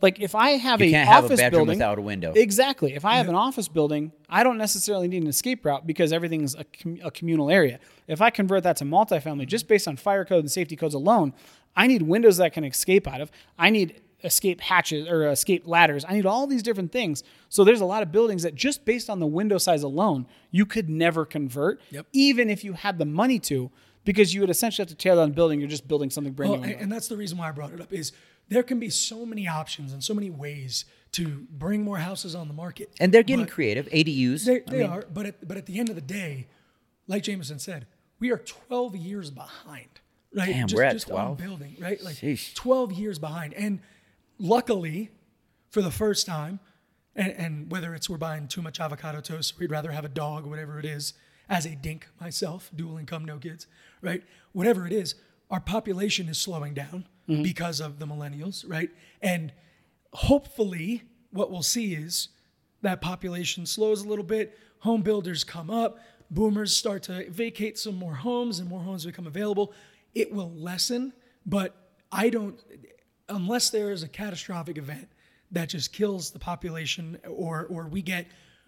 like 0.00 0.20
if 0.20 0.34
I 0.34 0.50
have 0.50 0.80
You 0.80 0.88
a 0.88 0.90
can't 0.90 1.08
have 1.08 1.24
a 1.24 1.26
office 1.26 1.40
bedroom 1.40 1.60
building 1.60 1.78
without 1.78 1.98
a 1.98 2.02
window. 2.02 2.32
Exactly. 2.34 2.94
If 2.94 3.04
I 3.04 3.16
have 3.16 3.28
an 3.28 3.36
office 3.36 3.68
building, 3.68 4.12
I 4.28 4.42
don't 4.42 4.58
necessarily 4.58 5.06
need 5.06 5.22
an 5.22 5.28
escape 5.28 5.64
route 5.64 5.86
because 5.86 6.12
everything's 6.12 6.54
a, 6.56 6.64
com- 6.64 6.98
a 7.02 7.10
communal 7.10 7.50
area. 7.50 7.78
If 8.08 8.20
I 8.20 8.30
convert 8.30 8.64
that 8.64 8.76
to 8.78 8.84
multifamily, 8.84 9.46
just 9.46 9.64
mm-hmm. 9.64 9.74
based 9.74 9.88
on 9.88 9.96
fire 9.96 10.24
code 10.24 10.40
and 10.40 10.50
safety 10.50 10.74
codes 10.74 10.94
alone, 10.94 11.34
I 11.76 11.86
need 11.86 12.02
windows 12.02 12.36
that 12.38 12.44
I 12.44 12.50
can 12.50 12.64
escape 12.64 13.06
out 13.06 13.20
of. 13.20 13.30
I 13.58 13.70
need 13.70 14.00
escape 14.24 14.60
hatches 14.60 15.08
or 15.08 15.28
escape 15.28 15.66
ladders. 15.66 16.04
I 16.08 16.14
need 16.14 16.26
all 16.26 16.46
these 16.46 16.62
different 16.62 16.92
things. 16.92 17.22
So 17.48 17.64
there's 17.64 17.80
a 17.80 17.84
lot 17.84 18.02
of 18.02 18.12
buildings 18.12 18.42
that 18.44 18.54
just 18.54 18.84
based 18.84 19.10
on 19.10 19.20
the 19.20 19.26
window 19.26 19.58
size 19.58 19.82
alone, 19.82 20.26
you 20.50 20.64
could 20.66 20.88
never 20.88 21.24
convert, 21.24 21.80
Yep. 21.90 22.06
even 22.12 22.48
if 22.50 22.64
you 22.64 22.72
had 22.74 22.98
the 22.98 23.04
money 23.04 23.38
to, 23.40 23.70
because 24.04 24.34
you 24.34 24.40
would 24.40 24.50
essentially 24.50 24.82
have 24.84 24.88
to 24.90 24.94
tear 24.96 25.14
down 25.14 25.30
a 25.30 25.32
building. 25.32 25.60
You're 25.60 25.68
just 25.68 25.86
building 25.88 26.10
something 26.10 26.32
brand 26.32 26.52
Well, 26.52 26.60
new. 26.60 26.68
and, 26.72 26.80
and 26.82 26.92
that's 26.92 27.08
the 27.08 27.16
reason 27.16 27.38
why 27.38 27.48
I 27.48 27.52
brought 27.52 27.72
it 27.72 27.80
up 27.80 27.92
is 27.92 28.12
there 28.48 28.62
can 28.62 28.78
be 28.80 28.90
so 28.90 29.24
many 29.24 29.46
options 29.48 29.92
and 29.92 30.02
so 30.02 30.12
many 30.14 30.30
ways 30.30 30.84
to 31.12 31.46
bring 31.50 31.82
more 31.82 31.98
houses 31.98 32.34
on 32.34 32.48
the 32.48 32.54
market. 32.54 32.90
and 32.98 33.12
they're 33.12 33.22
getting 33.22 33.44
But 33.44 33.52
creative. 33.54 33.86
ADUs. 33.90 34.44
They, 34.44 34.62
I 34.66 34.70
mean, 34.70 34.86
are, 34.90 35.04
but 35.12 35.26
at, 35.26 35.46
but 35.46 35.56
at 35.56 35.66
the 35.66 35.78
end 35.78 35.88
of 35.88 35.94
the 35.94 36.00
day, 36.00 36.46
like 37.06 37.22
Jameson 37.22 37.58
said, 37.58 37.86
we 38.18 38.30
are 38.30 38.38
12 38.38 38.96
years 38.96 39.30
behind. 39.30 39.88
Right? 40.34 40.46
Damn, 40.48 40.66
just, 40.66 40.76
we're 40.78 40.84
at 40.84 40.92
just 40.94 41.08
12? 41.08 41.30
on 41.30 41.36
building, 41.36 41.76
right? 41.78 42.02
Like 42.02 42.16
Sheesh. 42.16 42.54
12 42.54 42.92
years 42.92 43.18
behind. 43.18 43.52
And 43.52 43.80
luckily, 44.38 45.10
for 45.70 45.82
the 45.82 45.90
first 45.90 46.26
time, 46.26 46.60
and, 47.14 47.32
and 47.32 47.70
whether 47.70 47.94
it's 47.94 48.08
we're 48.08 48.16
buying 48.18 48.48
too 48.48 48.62
much 48.62 48.80
avocado 48.80 49.20
toast, 49.20 49.58
we'd 49.58 49.70
rather 49.70 49.90
have 49.90 50.04
a 50.04 50.08
dog, 50.08 50.46
whatever 50.46 50.78
it 50.78 50.84
is, 50.84 51.14
as 51.48 51.66
a 51.66 51.74
dink 51.74 52.08
myself, 52.20 52.70
dual 52.74 52.98
income, 52.98 53.24
no 53.24 53.38
kids, 53.38 53.66
right? 54.00 54.22
Whatever 54.52 54.86
it 54.86 54.92
is, 54.92 55.14
our 55.50 55.60
population 55.60 56.28
is 56.28 56.38
slowing 56.38 56.72
down 56.72 57.06
mm-hmm. 57.28 57.42
because 57.42 57.80
of 57.80 57.98
the 57.98 58.06
millennials, 58.06 58.64
right? 58.66 58.90
And 59.20 59.52
hopefully, 60.12 61.02
what 61.30 61.50
we'll 61.50 61.62
see 61.62 61.94
is 61.94 62.28
that 62.80 63.00
population 63.00 63.66
slows 63.66 64.02
a 64.02 64.08
little 64.08 64.24
bit, 64.24 64.58
home 64.80 65.02
builders 65.02 65.44
come 65.44 65.70
up, 65.70 65.98
boomers 66.30 66.74
start 66.74 67.02
to 67.04 67.30
vacate 67.30 67.78
some 67.78 67.96
more 67.96 68.14
homes, 68.14 68.58
and 68.58 68.68
more 68.68 68.80
homes 68.80 69.04
become 69.04 69.26
available. 69.26 69.72
It 70.14 70.32
will 70.32 70.50
lessen, 70.50 71.12
but 71.44 71.76
I 72.10 72.30
don't, 72.30 72.58
unless 73.28 73.70
there 73.70 73.90
is 73.90 74.02
a 74.02 74.08
catastrophic 74.08 74.78
event 74.78 75.08
that 75.50 75.68
just 75.68 75.92
kills 75.92 76.30
the 76.30 76.38
population, 76.38 77.18
or 77.28 77.66
or 77.66 77.86
we 77.86 78.02
get 78.02 78.26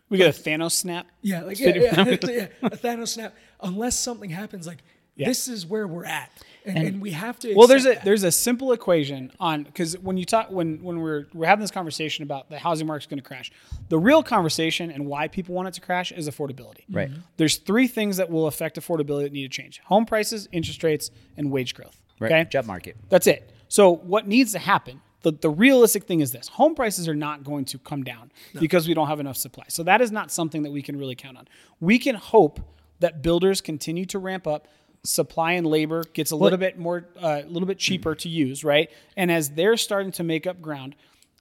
we 0.08 0.18
get 0.18 0.28
a 0.28 0.42
Thanos 0.42 0.72
snap. 0.72 1.06
yeah, 1.22 1.42
like 1.42 1.58
yeah, 1.58 1.74
yeah, 1.74 2.04
yeah, 2.22 2.46
a 2.62 2.70
Thanos 2.70 3.08
snap. 3.08 3.34
Unless 3.60 3.98
something 3.98 4.30
happens, 4.30 4.66
like 4.66 4.78
this 5.16 5.48
is 5.48 5.64
where 5.64 5.86
we're 5.86 6.04
at, 6.04 6.30
and, 6.64 6.76
and, 6.78 7.00
we 7.00 7.12
have 7.12 7.38
to. 7.40 7.54
Well, 7.54 7.66
there's 7.66 7.86
a 7.86 7.90
that. 7.94 8.04
there's 8.04 8.24
a 8.24 8.32
simple 8.32 8.72
equation 8.72 9.30
on 9.38 9.62
because 9.62 9.96
when 9.98 10.16
you 10.16 10.24
talk 10.24 10.50
when 10.50 10.82
when 10.82 11.00
we're 11.00 11.26
we're 11.32 11.46
having 11.46 11.62
this 11.62 11.70
conversation 11.70 12.22
about 12.22 12.50
the 12.50 12.58
housing 12.58 12.86
market's 12.86 13.06
going 13.06 13.20
to 13.20 13.26
crash, 13.26 13.52
the 13.88 13.98
real 13.98 14.22
conversation 14.22 14.90
and 14.90 15.06
why 15.06 15.28
people 15.28 15.54
want 15.54 15.68
it 15.68 15.74
to 15.74 15.80
crash 15.80 16.12
is 16.12 16.28
affordability. 16.28 16.82
Mm-hmm. 16.82 16.96
Right. 16.96 17.10
There's 17.36 17.56
three 17.56 17.86
things 17.86 18.16
that 18.16 18.28
will 18.30 18.46
affect 18.46 18.78
affordability 18.78 19.22
that 19.22 19.32
need 19.32 19.50
to 19.50 19.56
change: 19.56 19.80
home 19.84 20.04
prices, 20.04 20.48
interest 20.52 20.82
rates, 20.82 21.10
and 21.36 21.50
wage 21.50 21.74
growth. 21.74 22.00
right. 22.18 22.32
Okay. 22.32 22.44
Job 22.50 22.66
market. 22.66 22.96
That's 23.08 23.26
it. 23.26 23.53
So 23.74 23.90
what 23.90 24.28
needs 24.28 24.52
to 24.52 24.60
happen? 24.60 25.00
The, 25.22 25.32
the 25.32 25.50
realistic 25.50 26.04
thing 26.04 26.20
is 26.20 26.30
this: 26.30 26.46
home 26.46 26.76
prices 26.76 27.08
are 27.08 27.14
not 27.16 27.42
going 27.42 27.64
to 27.64 27.78
come 27.78 28.04
down 28.04 28.30
because 28.60 28.86
we 28.86 28.94
don't 28.94 29.08
have 29.08 29.18
enough 29.18 29.36
supply. 29.36 29.64
So 29.66 29.82
that 29.82 30.00
is 30.00 30.12
not 30.12 30.30
something 30.30 30.62
that 30.62 30.70
we 30.70 30.80
can 30.80 30.96
really 30.96 31.16
count 31.16 31.36
on. 31.36 31.48
We 31.80 31.98
can 31.98 32.14
hope 32.14 32.60
that 33.00 33.20
builders 33.20 33.60
continue 33.60 34.04
to 34.06 34.20
ramp 34.20 34.46
up. 34.46 34.68
Supply 35.02 35.52
and 35.54 35.66
labor 35.66 36.04
gets 36.12 36.30
a 36.30 36.36
little 36.36 36.56
bit 36.56 36.78
more, 36.78 37.08
uh, 37.20 37.42
a 37.44 37.48
little 37.48 37.66
bit 37.66 37.78
cheaper 37.78 38.14
to 38.14 38.28
use, 38.28 38.62
right? 38.62 38.92
And 39.16 39.28
as 39.28 39.50
they're 39.50 39.76
starting 39.76 40.12
to 40.12 40.22
make 40.22 40.46
up 40.46 40.62
ground, 40.62 40.94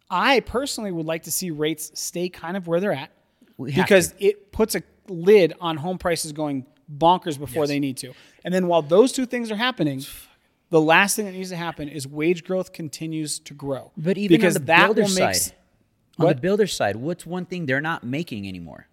I 0.10 0.40
personally 0.40 0.92
would 0.92 1.06
like 1.06 1.24
to 1.24 1.32
see 1.32 1.52
rates 1.52 1.92
stay 1.94 2.30
kind 2.30 2.58
of 2.58 2.68
where 2.68 2.80
they're 2.80 2.94
at 2.94 3.12
We 3.58 3.74
because 3.74 4.16
it 4.18 4.52
puts 4.52 4.74
a 4.74 4.82
lid 5.08 5.54
on 5.62 5.78
home 5.78 6.00
prices 6.00 6.32
going 6.32 6.66
bonkers 6.92 7.38
before 7.38 7.68
they 7.68 7.80
need 7.80 7.98
to. 7.98 8.14
And 8.44 8.52
then 8.52 8.66
while 8.66 8.82
those 8.82 9.12
two 9.12 9.28
things 9.28 9.52
are 9.52 9.56
happening, 9.56 10.02
the 10.74 10.82
last 10.82 11.16
thing 11.16 11.26
that 11.26 11.34
needs 11.34 11.50
to 11.52 11.56
happen 11.56 11.88
is 11.88 12.08
wage 12.08 12.44
growth 12.44 12.74
continues 12.74 13.38
to 13.38 13.54
grow. 13.54 13.92
But 13.96 14.18
even 14.18 14.36
because 14.36 14.56
on 14.56 14.64
the 14.64 14.66
that 14.66 14.86
builder 14.88 15.02
will 15.04 15.08
side, 15.08 15.36
s- 15.36 15.52
on 16.18 16.26
What? 16.26 16.38
the 16.38 16.42
builder 16.42 16.66
side, 16.66 16.96
what's 16.96 17.28
one 17.28 17.46
thing 17.46 17.68
they're 17.68 17.80
not 17.80 18.04
making 18.04 18.48
anymore? 18.48 18.88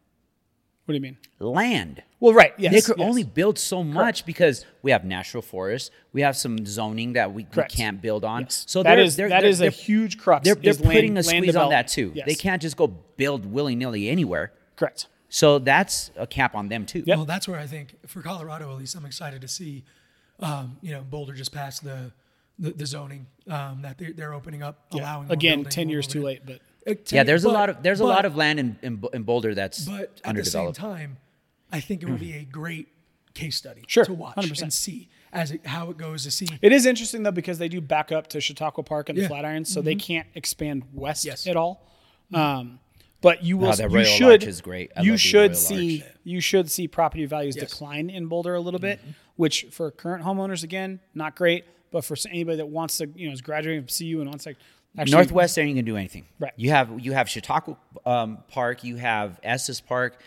what 0.84 0.84
What 0.84 0.92
do 0.92 0.96
you 0.96 1.00
mean? 1.00 1.16
Land. 1.38 2.02
Well, 2.20 2.34
right. 2.34 2.52
Yes. 2.58 2.74
they 2.74 2.82
could 2.82 2.98
yes. 2.98 3.08
only 3.08 3.24
build 3.24 3.58
so 3.58 3.82
much 3.82 4.26
because 4.26 4.66
we 4.82 4.90
have 4.90 5.06
natural 5.06 5.42
forests. 5.42 5.90
We 6.12 6.20
have 6.20 6.36
some 6.36 6.66
zoning 6.66 7.14
that 7.14 7.32
we, 7.32 7.46
we 7.56 7.62
can't 7.62 8.02
build 8.02 8.26
on. 8.26 8.42
Yes. 8.42 8.64
So 8.68 8.82
that 8.82 8.98
is 8.98 9.16
they're, 9.16 9.26
is 9.26 9.30
they're, 9.30 9.40
that 9.40 9.58
they're, 9.58 9.68
a 9.68 9.70
huge 9.72 10.18
crux. 10.18 10.44
they're, 10.44 10.54
they're 10.56 10.72
is 10.72 10.80
land- 10.80 10.92
putting 10.92 11.16
a 11.16 11.22
squeeze 11.22 11.56
on 11.56 11.70
that 11.70 11.88
too. 11.88 12.12
Yes. 12.14 12.26
They 12.26 12.34
can't 12.34 12.60
just 12.60 12.76
go 12.76 12.88
build 13.16 13.46
willy 13.46 13.74
nilly 13.74 14.10
anywhere. 14.10 14.52
Correct. 14.76 15.06
So 15.30 15.58
that's 15.58 16.10
a 16.14 16.26
cap 16.26 16.54
on 16.54 16.68
them 16.68 16.84
too. 16.84 17.04
Yep. 17.06 17.16
Well, 17.16 17.24
that's 17.24 17.48
where 17.48 17.58
I 17.58 17.66
think 17.66 17.94
for 18.06 18.20
Colorado, 18.20 18.70
at 18.70 18.76
least, 18.76 18.94
I'm 18.96 19.06
excited 19.06 19.40
to 19.40 19.48
see. 19.48 19.84
Um, 20.40 20.76
you 20.82 20.92
know, 20.92 21.02
Boulder 21.02 21.32
just 21.34 21.52
passed 21.52 21.84
the 21.84 22.12
the, 22.58 22.70
the 22.72 22.84
zoning 22.86 23.26
um, 23.48 23.80
that 23.82 23.96
they're, 23.98 24.12
they're 24.12 24.34
opening 24.34 24.62
up, 24.62 24.84
allowing 24.92 25.30
Again, 25.30 25.58
building, 25.60 25.70
ten 25.70 25.86
more 25.86 25.92
years 25.92 26.06
too 26.06 26.22
late, 26.22 26.42
but 26.44 26.56
Uh, 26.86 26.94
ten- 27.04 27.16
Yeah, 27.16 27.22
there's 27.24 27.44
a 27.44 27.48
lot 27.50 27.70
of 27.70 27.82
there's 27.82 28.00
a 28.00 28.04
lot 28.04 28.24
of 28.26 28.36
land 28.36 28.60
in, 28.60 28.78
in, 28.82 29.02
in 29.14 29.22
Boulder 29.22 29.54
that's 29.54 29.86
But 29.86 30.20
at 30.24 30.34
the 30.36 30.44
same 30.44 30.72
time, 30.72 31.16
I 31.72 31.80
think 31.80 32.02
it 32.02 32.08
would 32.10 32.20
be 32.20 32.34
a 32.34 32.44
great 32.44 32.88
case 33.32 33.56
study 33.56 33.82
Sure, 33.86 34.04
to 34.04 34.12
watch 34.12 34.36
100%. 34.36 34.62
and 34.62 34.72
see 34.72 35.08
as 35.32 35.52
it, 35.52 35.64
how 35.64 35.88
it 35.90 35.96
goes 35.96 36.24
to 36.24 36.30
see. 36.30 36.48
It 36.60 36.72
is 36.72 36.84
interesting 36.84 37.22
though 37.22 37.30
because 37.30 37.58
they 37.58 37.68
do 37.68 37.80
back 37.80 38.10
up 38.12 38.26
to 38.28 38.40
Chautauqua 38.40 38.82
Park 38.82 39.08
and 39.08 39.16
the 39.16 39.22
Yeah. 39.22 39.28
Mm-hmm. 39.28 39.46
Flatirons, 39.46 39.66
so 39.68 39.80
they 39.80 39.94
can't 39.94 40.26
expand 40.34 40.82
west 40.92 41.24
Yes. 41.24 41.46
at 41.46 41.56
all. 41.56 41.86
Um, 42.34 42.78
but 43.20 43.42
you 43.44 43.56
will. 43.58 43.68
Wow, 43.76 43.86
you 43.98 44.04
should. 44.04 44.42
Is 44.44 44.60
great. 44.60 44.90
I 44.96 45.02
you 45.02 45.16
should 45.16 45.56
see. 45.56 46.02
Arch. 46.02 46.12
You 46.24 46.40
should 46.40 46.70
see 46.70 46.86
property 46.88 47.24
values 47.26 47.56
Yes. 47.56 47.70
decline 47.70 48.10
in 48.10 48.26
Boulder 48.26 48.54
a 48.54 48.60
little 48.60 48.80
bit, 48.80 49.00
Mm-hmm. 49.00 49.10
which 49.36 49.66
for 49.70 49.90
current 49.90 50.24
homeowners 50.24 50.62
again 50.64 51.00
not 51.14 51.34
great, 51.34 51.64
but 51.90 52.04
for 52.04 52.16
anybody 52.28 52.58
that 52.58 52.68
wants 52.68 52.98
to, 52.98 53.08
you 53.14 53.26
know, 53.28 53.32
is 53.32 53.40
graduating 53.40 53.82
from 53.82 53.88
CU 53.88 54.20
and 54.20 54.28
wants 54.28 54.44
to 54.44 54.54
actually 54.98 55.12
Northwest, 55.12 55.54
there 55.56 55.64
you 55.64 55.74
can 55.74 55.84
do 55.84 55.96
anything. 55.96 56.26
Right. 56.38 56.52
You 56.56 56.70
have 56.70 57.00
you 57.00 57.12
have 57.12 57.28
Chautauqua 57.28 57.76
um, 58.06 58.38
Park, 58.48 58.84
you 58.84 58.96
have 58.96 59.38
Estes 59.42 59.80
Park, 59.80 60.20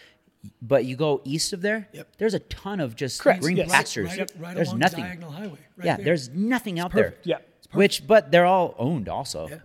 but 0.61 0.83
you 0.85 0.95
go 0.95 1.21
east 1.23 1.53
of 1.53 1.61
there. 1.61 1.87
Yep. 1.93 2.07
There's 2.17 2.33
a 2.33 2.39
ton 2.39 2.79
of 2.79 2.95
just 2.95 3.21
Correct, 3.21 3.41
green 3.41 3.57
yes. 3.57 3.71
pastures. 3.71 4.17
right, 4.17 4.31
right 4.39 4.55
there's 4.55 4.69
along 4.69 4.79
nothing. 4.79 5.03
Diagonal 5.03 5.31
Highway. 5.31 5.59
Right 5.77 5.85
yeah, 5.85 5.95
there. 5.97 6.05
there's 6.05 6.29
nothing 6.29 6.79
out 6.79 6.91
perfect. 6.91 7.23
there. 7.25 7.39
Yeah. 7.39 7.77
Which, 7.77 8.05
but 8.05 8.31
they're 8.31 8.45
all 8.45 8.75
owned 8.77 9.09
also. 9.09 9.47
Yeah. 9.47 9.57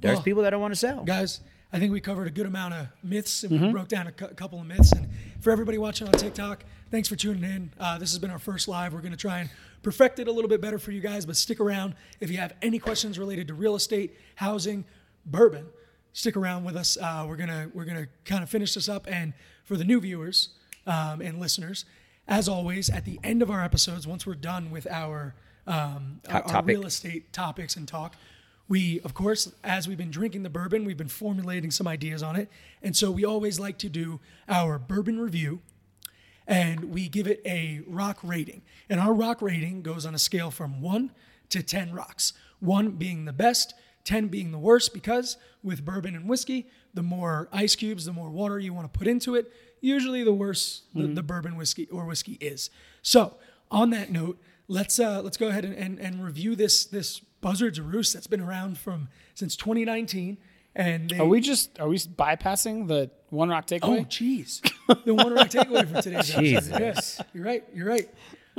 There's 0.00 0.16
Well, 0.16 0.22
people 0.24 0.42
that 0.42 0.50
don't 0.50 0.60
want 0.60 0.72
to 0.74 0.78
sell. 0.80 1.04
guys. 1.04 1.40
I 1.76 1.78
think 1.78 1.92
we 1.92 2.00
covered 2.00 2.26
a 2.26 2.30
good 2.30 2.46
amount 2.46 2.72
of 2.72 2.86
myths 3.02 3.42
and 3.42 3.52
Mm-hmm. 3.52 3.66
we 3.66 3.72
broke 3.72 3.88
down 3.88 4.06
a 4.06 4.12
cou- 4.12 4.28
couple 4.28 4.58
of 4.58 4.66
myths. 4.66 4.92
And 4.92 5.08
for 5.40 5.50
everybody 5.50 5.76
watching 5.76 6.06
on 6.08 6.14
TikTok, 6.14 6.64
thanks 6.90 7.06
for 7.06 7.16
tuning 7.16 7.44
in. 7.44 7.70
Uh, 7.78 7.98
this 7.98 8.10
has 8.12 8.18
been 8.18 8.30
our 8.30 8.38
first 8.38 8.66
live. 8.66 8.94
We're 8.94 9.02
going 9.02 9.12
to 9.12 9.18
try 9.18 9.40
and 9.40 9.50
perfect 9.82 10.18
it 10.18 10.26
a 10.26 10.32
little 10.32 10.48
bit 10.48 10.62
better 10.62 10.78
for 10.78 10.90
you 10.90 11.02
guys, 11.02 11.26
but 11.26 11.36
stick 11.36 11.60
around 11.60 11.94
if 12.18 12.30
you 12.30 12.38
have 12.38 12.54
any 12.62 12.78
questions 12.78 13.18
related 13.18 13.48
to 13.48 13.54
real 13.54 13.74
estate, 13.74 14.16
housing, 14.36 14.86
bourbon. 15.26 15.66
Stick 16.14 16.34
around 16.34 16.64
with 16.64 16.76
us. 16.76 16.96
Uh, 16.96 17.26
we're 17.28 17.36
gonna 17.36 17.70
we're 17.74 17.84
gonna 17.84 18.06
kind 18.24 18.42
of 18.42 18.48
finish 18.48 18.72
this 18.72 18.88
up. 18.88 19.06
And 19.06 19.34
for 19.64 19.76
the 19.76 19.84
new 19.84 20.00
viewers 20.00 20.48
um, 20.86 21.20
and 21.20 21.38
listeners, 21.38 21.84
as 22.26 22.48
always, 22.48 22.88
at 22.88 23.04
the 23.04 23.20
end 23.22 23.42
of 23.42 23.50
our 23.50 23.62
episodes, 23.62 24.06
once 24.06 24.26
we're 24.26 24.34
done 24.34 24.70
with 24.70 24.86
our 24.90 25.34
um, 25.66 26.20
our, 26.30 26.42
our 26.44 26.62
real 26.62 26.86
estate 26.86 27.34
topics 27.34 27.76
and 27.76 27.86
talk. 27.86 28.14
We, 28.68 29.00
of 29.00 29.14
course, 29.14 29.52
as 29.62 29.86
we've 29.86 29.96
been 29.96 30.10
drinking 30.10 30.42
the 30.42 30.50
bourbon, 30.50 30.84
we've 30.84 30.96
been 30.96 31.08
formulating 31.08 31.70
some 31.70 31.86
ideas 31.86 32.22
on 32.22 32.36
it. 32.36 32.50
And 32.82 32.96
so 32.96 33.10
we 33.10 33.24
always 33.24 33.60
like 33.60 33.78
to 33.78 33.88
do 33.88 34.20
our 34.48 34.78
bourbon 34.78 35.20
review 35.20 35.60
and 36.46 36.92
we 36.92 37.08
give 37.08 37.26
it 37.26 37.40
a 37.44 37.82
rock 37.86 38.18
rating. 38.22 38.62
And 38.88 39.00
our 39.00 39.12
rock 39.12 39.42
rating 39.42 39.82
goes 39.82 40.06
on 40.06 40.14
a 40.14 40.18
scale 40.18 40.50
from 40.50 40.80
one 40.80 41.10
to 41.50 41.62
10 41.62 41.92
rocks, 41.92 42.32
one 42.60 42.90
being 42.92 43.24
the 43.24 43.32
best, 43.32 43.74
10 44.04 44.28
being 44.28 44.52
the 44.52 44.58
worst, 44.58 44.94
because 44.94 45.36
with 45.62 45.84
bourbon 45.84 46.14
and 46.14 46.28
whiskey, 46.28 46.66
the 46.94 47.02
more 47.02 47.48
ice 47.52 47.74
cubes, 47.74 48.04
the 48.04 48.12
more 48.12 48.30
water 48.30 48.58
you 48.58 48.72
want 48.72 48.92
to 48.92 48.98
put 48.98 49.08
into 49.08 49.34
it, 49.34 49.52
usually 49.80 50.22
the 50.22 50.32
worse 50.32 50.82
the, 50.94 51.06
the 51.06 51.22
bourbon 51.22 51.56
whiskey 51.56 51.88
or 51.90 52.04
whiskey 52.04 52.38
is. 52.40 52.70
So, 53.02 53.36
on 53.70 53.90
that 53.90 54.10
note, 54.10 54.38
let's 54.68 54.98
uh, 54.98 55.20
let's 55.22 55.36
go 55.36 55.48
ahead 55.48 55.64
and, 55.64 55.74
and, 55.74 55.98
and 55.98 56.24
review 56.24 56.54
this 56.54 56.86
this 56.86 57.20
Buzzard's 57.40 57.80
Roost 57.80 58.14
that's 58.14 58.26
been 58.26 58.40
around 58.40 58.78
from 58.78 59.08
since 59.34 59.56
2019. 59.56 60.38
And 60.74 61.08
they, 61.08 61.18
Are 61.18 61.24
we 61.26 61.40
just 61.40 61.78
are 61.80 61.88
we 61.88 61.96
bypassing 61.96 62.86
the 62.88 63.10
one 63.30 63.48
rock 63.48 63.66
takeaway? 63.66 63.80
Oh, 63.82 64.04
takeaway? 64.04 64.66
jeez. 64.90 65.04
The 65.04 65.14
one 65.14 65.32
rock 65.32 65.48
takeaway 65.48 65.88
for 65.90 66.02
today's 66.02 66.30
episode. 66.34 66.40
Jesus. 66.42 66.68
Yes, 66.78 67.20
you're 67.32 67.44
right. 67.44 67.64
You're 67.74 67.88
right. 67.88 68.08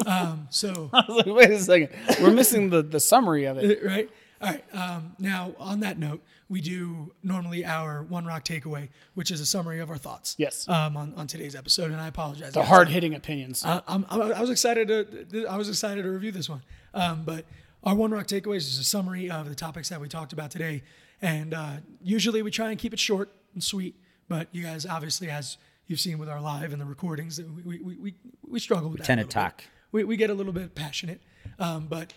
Um, 0.05 0.47
so, 0.49 0.89
I 0.93 1.03
was 1.07 1.17
like, 1.25 1.35
wait 1.35 1.51
a 1.51 1.59
second, 1.59 1.89
we're 2.21 2.31
missing 2.31 2.69
the 2.71 2.81
the 2.81 2.99
summary 2.99 3.45
of 3.45 3.57
it. 3.57 3.83
right. 3.85 4.09
All 4.41 4.49
right. 4.49 4.63
Um, 4.73 5.15
now, 5.19 5.53
on 5.59 5.79
that 5.81 5.97
note, 5.99 6.23
we 6.49 6.59
do 6.61 7.11
normally 7.23 7.65
our 7.65 8.03
one 8.03 8.25
rock 8.25 8.43
takeaway, 8.43 8.89
which 9.15 9.29
is 9.31 9.39
a 9.41 9.45
summary 9.45 9.79
of 9.79 9.89
our 9.91 9.97
thoughts. 9.97 10.35
Yes. 10.39 10.67
Um, 10.67 10.95
on, 10.97 11.13
on 11.17 11.25
today's 11.27 11.55
episode, 11.55 11.91
and 11.91 11.99
I 12.01 12.07
apologize. 12.07 12.53
The 12.53 12.63
hard 12.63 12.87
hitting 12.89 13.13
opinions. 13.15 13.63
I, 13.65 13.81
I'm, 13.87 14.05
I'm- 14.09 14.33
I 14.33 14.41
was 14.41 14.49
excited 14.49 14.87
to 15.31 15.45
I 15.47 15.55
was 15.55 15.69
excited 15.69 16.01
to 16.03 16.09
review 16.09 16.31
this 16.31 16.49
one. 16.49 16.61
Um, 16.95 17.23
but 17.25 17.45
our 17.87 17.95
one 17.95 18.11
rock 18.11 18.27
takeaways 18.27 18.57
is 18.57 18.77
a 18.79 18.83
summary 18.83 19.31
of 19.31 19.47
the 19.47 19.55
topics 19.55 19.87
that 19.89 20.01
we 20.01 20.09
talked 20.09 20.33
about 20.33 20.51
today, 20.51 20.83
and 21.21 21.53
uh, 21.53 21.77
usually 22.03 22.41
we 22.41 22.51
try 22.51 22.69
and 22.69 22.77
keep 22.77 22.91
it 22.93 22.99
short 22.99 23.31
and 23.53 23.63
sweet. 23.63 23.95
But 24.27 24.49
you 24.51 24.61
guys, 24.61 24.85
obviously, 24.85 25.29
as 25.29 25.57
you've 25.87 26.01
seen 26.01 26.17
with 26.17 26.27
our 26.27 26.41
live 26.41 26.73
and 26.73 26.81
the 26.81 26.85
recordings, 26.85 27.37
that 27.37 27.47
we 27.65 27.79
we, 27.79 27.95
we, 27.95 28.13
we 28.45 28.59
struggle 28.59 28.89
with 28.89 28.99
that. 28.99 29.07
tend 29.07 29.21
a 29.21 29.23
to 29.23 29.27
little 29.27 29.41
bit. 29.43 29.49
talk. 29.57 29.63
We, 29.93 30.03
we 30.03 30.17
get 30.17 30.29
a 30.29 30.33
little 30.33 30.51
bit 30.51 30.75
passionate. 30.75 31.21
Um, 31.59 31.87
but 31.87 32.11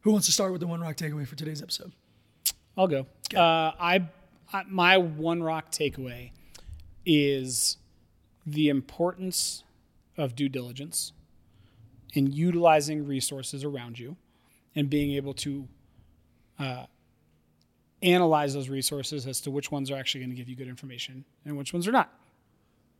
who 0.00 0.10
wants 0.10 0.26
to 0.26 0.32
start 0.32 0.50
with 0.50 0.60
the 0.60 0.66
one 0.66 0.80
rock 0.80 0.96
takeaway 0.96 1.28
for 1.28 1.36
today's 1.36 1.62
episode? 1.62 1.92
I'll 2.76 2.88
go. 2.88 3.06
Uh, 3.32 3.38
I, 3.78 4.08
I 4.52 4.64
my 4.66 4.96
one 4.98 5.44
rock 5.44 5.70
takeaway 5.70 6.32
is 7.06 7.76
the 8.44 8.68
importance 8.68 9.62
of 10.18 10.34
due 10.34 10.48
diligence 10.48 11.12
in 12.14 12.32
utilizing 12.32 13.06
resources 13.06 13.62
around 13.62 14.00
you 14.00 14.16
and 14.76 14.90
being 14.90 15.12
able 15.12 15.34
to 15.34 15.68
uh, 16.58 16.86
analyze 18.02 18.54
those 18.54 18.68
resources 18.68 19.26
as 19.26 19.40
to 19.40 19.50
which 19.50 19.70
ones 19.70 19.90
are 19.90 19.96
actually 19.96 20.20
going 20.20 20.30
to 20.30 20.36
give 20.36 20.48
you 20.48 20.56
good 20.56 20.68
information 20.68 21.24
and 21.44 21.56
which 21.56 21.72
ones 21.72 21.88
are 21.88 21.92
not. 21.92 22.12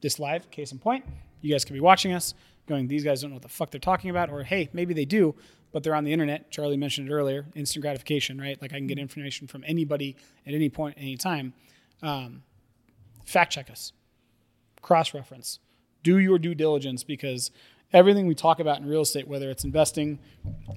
This 0.00 0.18
live, 0.18 0.50
case 0.50 0.72
in 0.72 0.78
point, 0.78 1.04
you 1.40 1.52
guys 1.52 1.64
could 1.64 1.74
be 1.74 1.80
watching 1.80 2.12
us 2.12 2.34
going, 2.66 2.88
these 2.88 3.04
guys 3.04 3.20
don't 3.20 3.30
know 3.30 3.36
what 3.36 3.42
the 3.42 3.48
fuck 3.48 3.70
they're 3.70 3.78
talking 3.78 4.10
about, 4.10 4.30
or 4.30 4.42
hey, 4.42 4.68
maybe 4.72 4.94
they 4.94 5.04
do, 5.04 5.34
but 5.72 5.82
they're 5.82 5.94
on 5.94 6.04
the 6.04 6.12
internet. 6.12 6.50
Charlie 6.50 6.76
mentioned 6.76 7.08
it 7.08 7.12
earlier 7.12 7.46
instant 7.54 7.82
gratification, 7.82 8.40
right? 8.40 8.60
Like 8.60 8.72
I 8.72 8.76
can 8.76 8.86
get 8.86 8.98
information 8.98 9.46
from 9.46 9.64
anybody 9.66 10.16
at 10.46 10.54
any 10.54 10.68
point, 10.68 10.96
any 10.98 11.16
time. 11.16 11.52
Um, 12.02 12.42
fact 13.26 13.52
check 13.52 13.70
us, 13.70 13.92
cross 14.82 15.14
reference, 15.14 15.58
do 16.02 16.18
your 16.18 16.38
due 16.38 16.54
diligence 16.54 17.04
because 17.04 17.50
everything 17.94 18.26
we 18.26 18.34
talk 18.34 18.60
about 18.60 18.80
in 18.80 18.86
real 18.86 19.02
estate, 19.02 19.26
whether 19.26 19.48
it's 19.48 19.64
investing, 19.64 20.18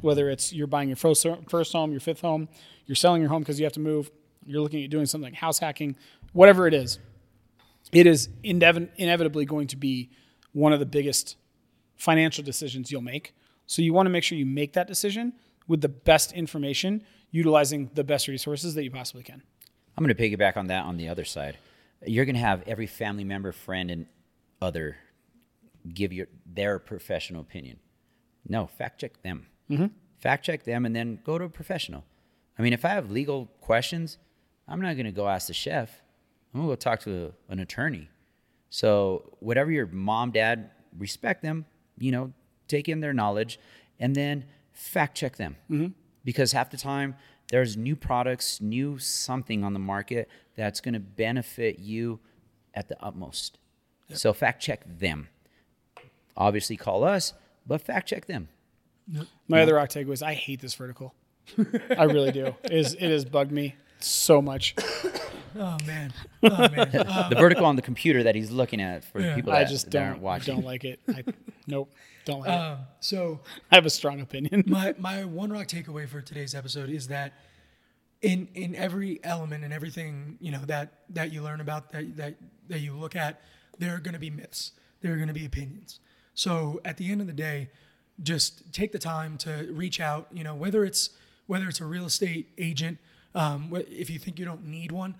whether 0.02 0.30
it's 0.30 0.54
you're 0.54 0.68
buying 0.68 0.88
your 0.88 0.96
first, 0.96 1.26
first 1.50 1.74
home, 1.74 1.92
your 1.92 2.00
fifth 2.00 2.22
home, 2.22 2.48
you're 2.86 2.96
selling 2.96 3.22
your 3.22 3.30
home 3.30 3.42
because 3.42 3.60
you 3.60 3.66
have 3.66 3.74
to 3.74 3.80
move, 3.80 4.10
you're 4.46 4.62
looking 4.62 4.84
at 4.84 4.90
doing 4.90 5.08
something 5.08 5.32
like 5.32 5.34
house 5.34 5.60
hacking, 5.60 5.98
whatever 6.32 6.68
it 6.68 6.74
is, 6.74 7.00
it 7.92 8.06
is 8.06 8.30
inevi- 8.44 8.90
inevitably 8.96 9.46
going 9.46 9.68
to 9.68 9.76
be 9.76 10.12
one 10.54 10.72
of 10.72 10.80
the 10.80 10.86
biggest 10.86 11.36
financial 11.96 12.44
decisions 12.44 12.92
you'll 12.92 13.02
make. 13.02 13.34
So 13.66 13.82
you 13.82 13.94
want 13.94 14.06
to 14.06 14.12
make 14.12 14.24
sure 14.24 14.38
you 14.38 14.46
make 14.46 14.74
that 14.74 14.88
decision 14.88 15.34
with 15.68 15.82
the 15.82 15.90
best 15.90 16.32
information, 16.34 17.04
utilizing 17.32 17.90
the 17.96 18.04
best 18.04 18.28
resources 18.28 18.76
that 18.76 18.84
you 18.84 18.92
possibly 18.92 19.24
can. 19.24 19.42
I'm 19.98 20.06
going 20.06 20.16
to 20.16 20.22
piggyback 20.22 20.56
on 20.56 20.68
that 20.68 20.86
on 20.86 20.98
the 20.98 21.10
other 21.10 21.26
side. 21.26 21.58
You're 22.06 22.26
going 22.26 22.36
to 22.36 22.42
have 22.42 22.64
every 22.68 22.86
family 22.86 23.24
member, 23.24 23.52
friend, 23.52 23.90
and 23.90 24.06
other 24.62 24.98
give 25.94 26.14
your 26.14 26.28
their 26.46 26.80
professional 26.80 27.42
opinion. 27.42 27.80
No, 28.48 28.68
fact 28.68 29.02
check 29.02 29.22
them. 29.24 29.48
Mm-hmm. 29.70 29.88
Fact 30.18 30.46
check 30.46 30.64
them, 30.64 30.86
and 30.86 30.96
then 30.96 31.20
go 31.24 31.38
to 31.38 31.46
a 31.46 31.50
professional. 31.50 32.04
I 32.58 32.62
mean, 32.62 32.74
if 32.74 32.86
I 32.86 32.90
have 32.90 33.12
legal 33.12 33.52
questions, 33.62 34.18
I'm 34.68 34.82
not 34.82 34.94
going 34.94 35.06
to 35.06 35.12
go 35.12 35.28
ask 35.28 35.48
the 35.48 35.54
chef. 35.54 36.02
I'm 36.54 36.62
going 36.62 36.70
to 36.70 36.72
go 36.72 36.76
talk 36.76 37.02
to 37.02 37.28
a, 37.28 37.52
an 37.52 37.60
attorney. 37.60 38.10
So 38.70 39.38
whatever 39.40 39.72
your 39.72 39.86
mom, 39.88 40.32
dad, 40.32 40.72
respect 40.98 41.44
them. 41.44 41.66
You 41.98 42.12
know, 42.12 42.34
take 42.68 42.90
in 42.90 43.00
their 43.00 43.14
knowledge, 43.14 43.60
and 44.00 44.16
then 44.16 44.46
fact 44.74 45.18
check 45.18 45.38
them. 45.38 45.56
Mm-hmm. 45.70 45.88
Because 46.24 46.52
half 46.52 46.70
the 46.70 46.78
time 46.78 47.16
there's 47.50 47.78
new 47.78 47.96
products, 47.96 48.60
new 48.60 48.98
something 48.98 49.64
on 49.64 49.74
the 49.74 49.80
market 49.80 50.30
that's 50.56 50.82
going 50.82 50.94
to 50.94 51.00
benefit 51.00 51.80
you 51.80 52.20
at 52.74 52.90
the 52.90 53.02
utmost. 53.02 53.58
So 54.14 54.34
fact 54.34 54.62
check 54.62 54.82
them. 54.86 55.30
Obviously, 56.38 56.78
call 56.78 57.04
us, 57.04 57.34
but 57.66 57.82
fact 57.82 58.08
check 58.08 58.28
them. 58.28 58.48
My 59.48 59.62
other 59.62 59.76
rock 59.76 59.90
takeaway 59.90 60.14
is 60.14 60.22
I 60.22 60.34
hate 60.34 60.62
this 60.62 60.76
vertical. 60.76 61.14
I 61.98 62.04
really 62.04 62.32
do. 62.32 62.56
It, 62.64 62.72
is, 62.74 62.94
it 62.94 63.10
has 63.10 63.26
bugged 63.26 63.52
me 63.52 63.76
so 64.00 64.42
much. 64.42 64.76
Oh 65.60 65.78
man. 65.88 66.14
Oh 66.44 66.50
man. 66.70 66.90
Uh, 66.96 67.30
The 67.30 67.36
vertical 67.36 67.66
on 67.66 67.76
the 67.78 67.82
computer 67.82 68.22
that 68.24 68.36
he's 68.36 68.52
looking 68.52 68.80
at 68.80 69.04
for 69.04 69.20
Yeah. 69.20 69.34
people 69.34 69.54
that, 69.54 69.62
I 69.62 69.64
just 69.66 69.86
that 69.86 69.92
don't 69.92 70.04
aren't 70.04 70.22
watching. 70.22 70.56
don't 70.56 70.64
like 70.66 70.84
it. 70.84 71.00
I, 71.08 71.24
nope, 71.66 71.92
don't 72.26 72.42
like 72.42 72.50
it. 72.50 72.54
um, 72.54 72.80
so 73.00 73.40
I 73.72 73.76
have 73.76 73.88
a 73.88 73.90
strong 73.90 74.20
opinion. 74.22 74.66
my 74.68 74.94
my 75.00 75.24
one 75.26 75.52
rock 75.52 75.66
takeaway 75.66 76.08
for 76.08 76.22
today's 76.22 76.54
episode 76.54 76.92
is 76.92 77.08
that 77.08 77.34
in 78.22 78.50
in 78.54 78.76
every 78.76 79.20
element 79.24 79.64
and 79.64 79.74
everything 79.74 80.38
you 80.40 80.52
know 80.52 80.62
that 80.68 80.94
that 81.10 81.34
you 81.34 81.42
learn 81.42 81.60
about 81.62 81.92
that 81.92 82.16
that 82.18 82.36
that 82.68 82.80
you 82.82 82.94
look 82.96 83.16
at 83.16 83.42
there 83.80 83.96
are 83.96 84.00
going 84.00 84.14
to 84.14 84.20
be 84.20 84.30
myths 84.30 84.74
there 85.02 85.14
are 85.14 85.18
going 85.18 85.30
to 85.30 85.34
be 85.34 85.46
opinions. 85.46 86.00
So 86.38 86.80
at 86.86 86.98
the 86.98 87.12
end 87.12 87.20
of 87.20 87.26
the 87.28 87.34
day, 87.34 87.72
just 88.22 88.72
take 88.72 88.92
the 88.92 89.00
time 89.00 89.38
to 89.40 89.68
reach 89.72 90.00
out. 90.00 90.28
You 90.32 90.44
know, 90.44 90.54
whether 90.56 90.86
it's 90.86 91.10
whether 91.48 91.68
it's 91.68 91.82
a 91.82 91.86
real 91.86 92.06
estate 92.06 92.50
agent, 92.60 93.00
um, 93.34 93.74
if 93.90 94.10
you 94.12 94.20
think 94.20 94.38
you 94.38 94.46
don't 94.46 94.66
need 94.66 94.92
one, 94.92 95.16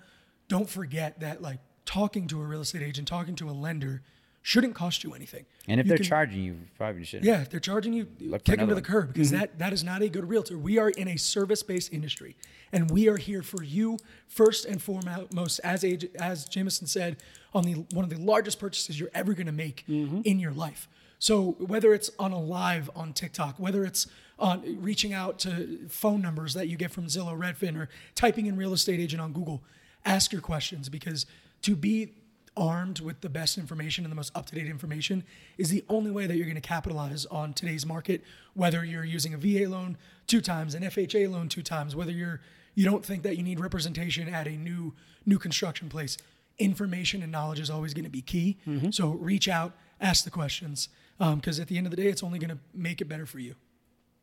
don't 0.46 0.70
forget 0.70 1.18
that 1.20 1.42
like 1.42 1.58
talking 1.84 2.28
to 2.28 2.40
a 2.40 2.44
real 2.44 2.60
estate 2.60 2.82
agent, 2.82 3.08
talking 3.08 3.34
to 3.34 3.48
a 3.48 3.52
lender, 3.52 4.02
shouldn't 4.42 4.74
cost 4.76 5.02
you 5.02 5.12
anything. 5.12 5.44
And 5.66 5.80
if 5.80 5.86
You 5.86 5.88
they're 5.88 5.96
can- 5.98 6.06
charging 6.06 6.42
you, 6.44 6.56
probably 6.76 7.02
shouldn't. 7.04 7.26
yeah, 7.26 7.40
if 7.40 7.50
they're 7.50 7.58
charging 7.58 7.94
you, 7.94 8.06
Look 8.20 8.44
kick 8.44 8.58
them 8.60 8.68
to 8.68 8.74
the 8.76 8.82
curb 8.82 9.12
because 9.12 9.30
that, 9.32 9.58
that 9.58 9.72
is 9.72 9.82
not 9.82 10.02
a 10.02 10.08
good 10.08 10.28
realtor. 10.28 10.56
We 10.56 10.78
are 10.78 10.90
in 10.90 11.08
a 11.08 11.16
service 11.16 11.64
based 11.64 11.92
industry 11.92 12.36
and 12.72 12.90
we 12.92 13.08
are 13.08 13.16
here 13.16 13.42
for 13.42 13.64
you 13.64 13.96
first 14.28 14.66
and 14.66 14.80
foremost, 14.80 15.60
as 15.64 15.82
age, 15.82 16.06
as 16.20 16.44
Jameson 16.44 16.86
said, 16.86 17.16
on 17.54 17.64
the 17.64 17.72
one 17.92 18.04
of 18.04 18.10
the 18.10 18.18
largest 18.20 18.60
purchases 18.60 19.00
you're 19.00 19.10
ever 19.14 19.32
going 19.34 19.46
to 19.46 19.52
make 19.52 19.84
in 19.88 20.38
your 20.38 20.52
life. 20.52 20.86
So 21.18 21.56
whether 21.58 21.92
it's 21.92 22.10
on 22.18 22.32
a 22.32 22.40
live 22.40 22.90
on 22.94 23.12
TikTok, 23.12 23.58
whether 23.58 23.84
it's 23.84 24.06
on 24.38 24.80
reaching 24.80 25.12
out 25.12 25.38
to 25.40 25.88
phone 25.88 26.22
numbers 26.22 26.54
that 26.54 26.68
you 26.68 26.76
get 26.76 26.92
from 26.92 27.06
Zillow, 27.06 27.36
Redfin, 27.36 27.76
or 27.76 27.88
typing 28.14 28.46
in 28.46 28.56
real 28.56 28.72
estate 28.72 29.00
agent 29.00 29.20
on 29.20 29.32
Google, 29.32 29.62
ask 30.04 30.32
your 30.32 30.40
questions 30.40 30.88
because 30.88 31.26
to 31.62 31.74
be 31.74 32.12
armed 32.56 33.00
with 33.00 33.20
the 33.20 33.28
best 33.28 33.56
information 33.56 34.04
and 34.04 34.10
the 34.10 34.16
most 34.16 34.36
up-to-date 34.36 34.66
information 34.66 35.22
is 35.58 35.70
the 35.70 35.84
only 35.88 36.10
way 36.10 36.26
that 36.26 36.36
you're 36.36 36.46
going 36.46 36.56
to 36.56 36.60
capitalize 36.60 37.24
on 37.26 37.52
today's 37.52 37.86
market 37.86 38.22
whether 38.54 38.84
you're 38.84 39.04
using 39.04 39.32
a 39.32 39.38
VA 39.38 39.68
loan 39.68 39.96
two 40.26 40.40
times 40.40 40.74
an 40.74 40.82
FHA 40.82 41.30
loan 41.30 41.48
two 41.48 41.62
times 41.62 41.94
whether 41.94 42.10
you're 42.10 42.40
you 42.74 42.84
don't 42.84 43.04
think 43.04 43.22
that 43.22 43.36
you 43.36 43.42
need 43.42 43.60
representation 43.60 44.28
at 44.28 44.46
a 44.46 44.56
new 44.56 44.94
new 45.24 45.38
construction 45.38 45.88
place. 45.88 46.16
Information 46.58 47.22
and 47.22 47.30
knowledge 47.30 47.60
is 47.60 47.70
always 47.70 47.94
going 47.94 48.04
to 48.04 48.10
be 48.10 48.22
key. 48.22 48.56
Mm-hmm. 48.66 48.90
So 48.90 49.10
reach 49.10 49.48
out 49.48 49.72
ask 50.00 50.24
the 50.24 50.30
questions 50.30 50.88
Um, 51.20 51.36
because 51.36 51.58
at 51.58 51.68
the 51.68 51.76
end 51.76 51.86
of 51.86 51.90
the 51.90 51.96
day 51.96 52.08
it's 52.08 52.22
only 52.22 52.38
going 52.38 52.50
to 52.50 52.58
make 52.72 53.00
it 53.00 53.06
better 53.08 53.26
for 53.26 53.38
you 53.38 53.54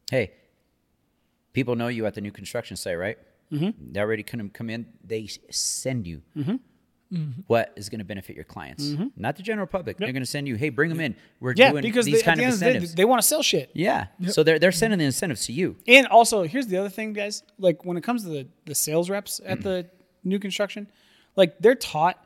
Hey, 0.09 0.33
people 1.53 1.75
know 1.75 1.87
you 1.87 2.05
at 2.05 2.13
the 2.13 2.21
new 2.21 2.31
construction 2.31 2.77
site, 2.77 2.97
right? 2.97 3.17
Mm-hmm. 3.51 3.91
They 3.93 3.99
already 3.99 4.23
couldn't 4.23 4.53
come 4.53 4.69
in. 4.69 4.85
They 5.03 5.27
send 5.49 6.05
you 6.05 6.21
mm-hmm. 6.37 6.55
Mm-hmm. 7.11 7.41
what 7.47 7.73
is 7.75 7.89
going 7.89 7.99
to 7.99 8.05
benefit 8.05 8.35
your 8.35 8.45
clients, 8.45 8.85
mm-hmm. 8.85 9.07
not 9.15 9.35
the 9.35 9.43
general 9.43 9.67
public. 9.67 9.97
They're 9.97 10.11
going 10.11 10.23
to 10.23 10.29
send 10.29 10.47
you, 10.47 10.55
hey, 10.55 10.69
bring 10.69 10.89
them 10.89 10.99
in. 10.99 11.15
We're 11.39 11.53
Yeah, 11.55 11.71
doing 11.71 11.81
because 11.81 12.05
these 12.05 12.19
they, 12.19 12.21
kind 12.21 12.39
the 12.39 12.43
of 12.45 12.59
the 12.59 12.67
incentives. 12.67 12.95
they 12.95 13.05
want 13.05 13.21
to 13.21 13.27
sell 13.27 13.41
shit. 13.41 13.71
yeah. 13.73 14.07
So 14.29 14.43
they're 14.43 14.59
they're 14.59 14.71
sending 14.71 14.99
the 14.99 15.05
incentives 15.05 15.45
to 15.47 15.53
you. 15.53 15.75
And 15.87 16.07
also, 16.07 16.43
here's 16.43 16.67
the 16.67 16.77
other 16.77 16.89
thing, 16.89 17.13
guys. 17.13 17.43
Like 17.57 17.83
when 17.85 17.97
it 17.97 18.03
comes 18.03 18.23
to 18.23 18.29
the 18.29 18.47
the 18.65 18.75
sales 18.75 19.09
reps 19.09 19.41
at 19.45 19.59
mm. 19.59 19.63
the 19.63 19.89
new 20.23 20.39
construction, 20.39 20.87
like 21.35 21.57
they're 21.59 21.75
taught 21.75 22.23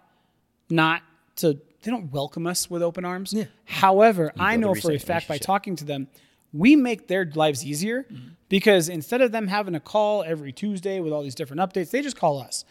not 0.69 1.01
to. 1.37 1.59
They 1.83 1.91
don't 1.91 2.11
welcome 2.11 2.45
us 2.45 2.69
with 2.69 2.83
open 2.83 3.05
arms. 3.05 3.33
Yeah. 3.33 3.45
However, 3.65 4.33
I 4.37 4.57
know 4.57 4.75
for 4.75 4.91
a 4.91 4.99
fact 4.99 5.27
by 5.27 5.37
talking 5.37 5.75
to 5.77 5.85
them, 5.85 6.07
we 6.51 6.75
make 6.75 7.07
their 7.07 7.29
lives 7.35 7.65
easier 7.65 8.07
because 8.49 8.89
instead 8.89 9.21
of 9.21 9.31
them 9.31 9.47
having 9.47 9.75
a 9.75 9.79
call 9.79 10.23
every 10.23 10.51
Tuesday 10.51 10.99
with 10.99 11.13
all 11.13 11.21
these 11.21 11.35
different 11.35 11.61
updates, 11.61 11.91
they 11.91 12.01
just 12.01 12.17
call 12.17 12.39
us. 12.39 12.65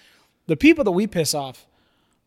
The 0.46 0.56
people 0.56 0.84
that 0.84 0.90
we 0.90 1.06
piss 1.06 1.34
off 1.34 1.66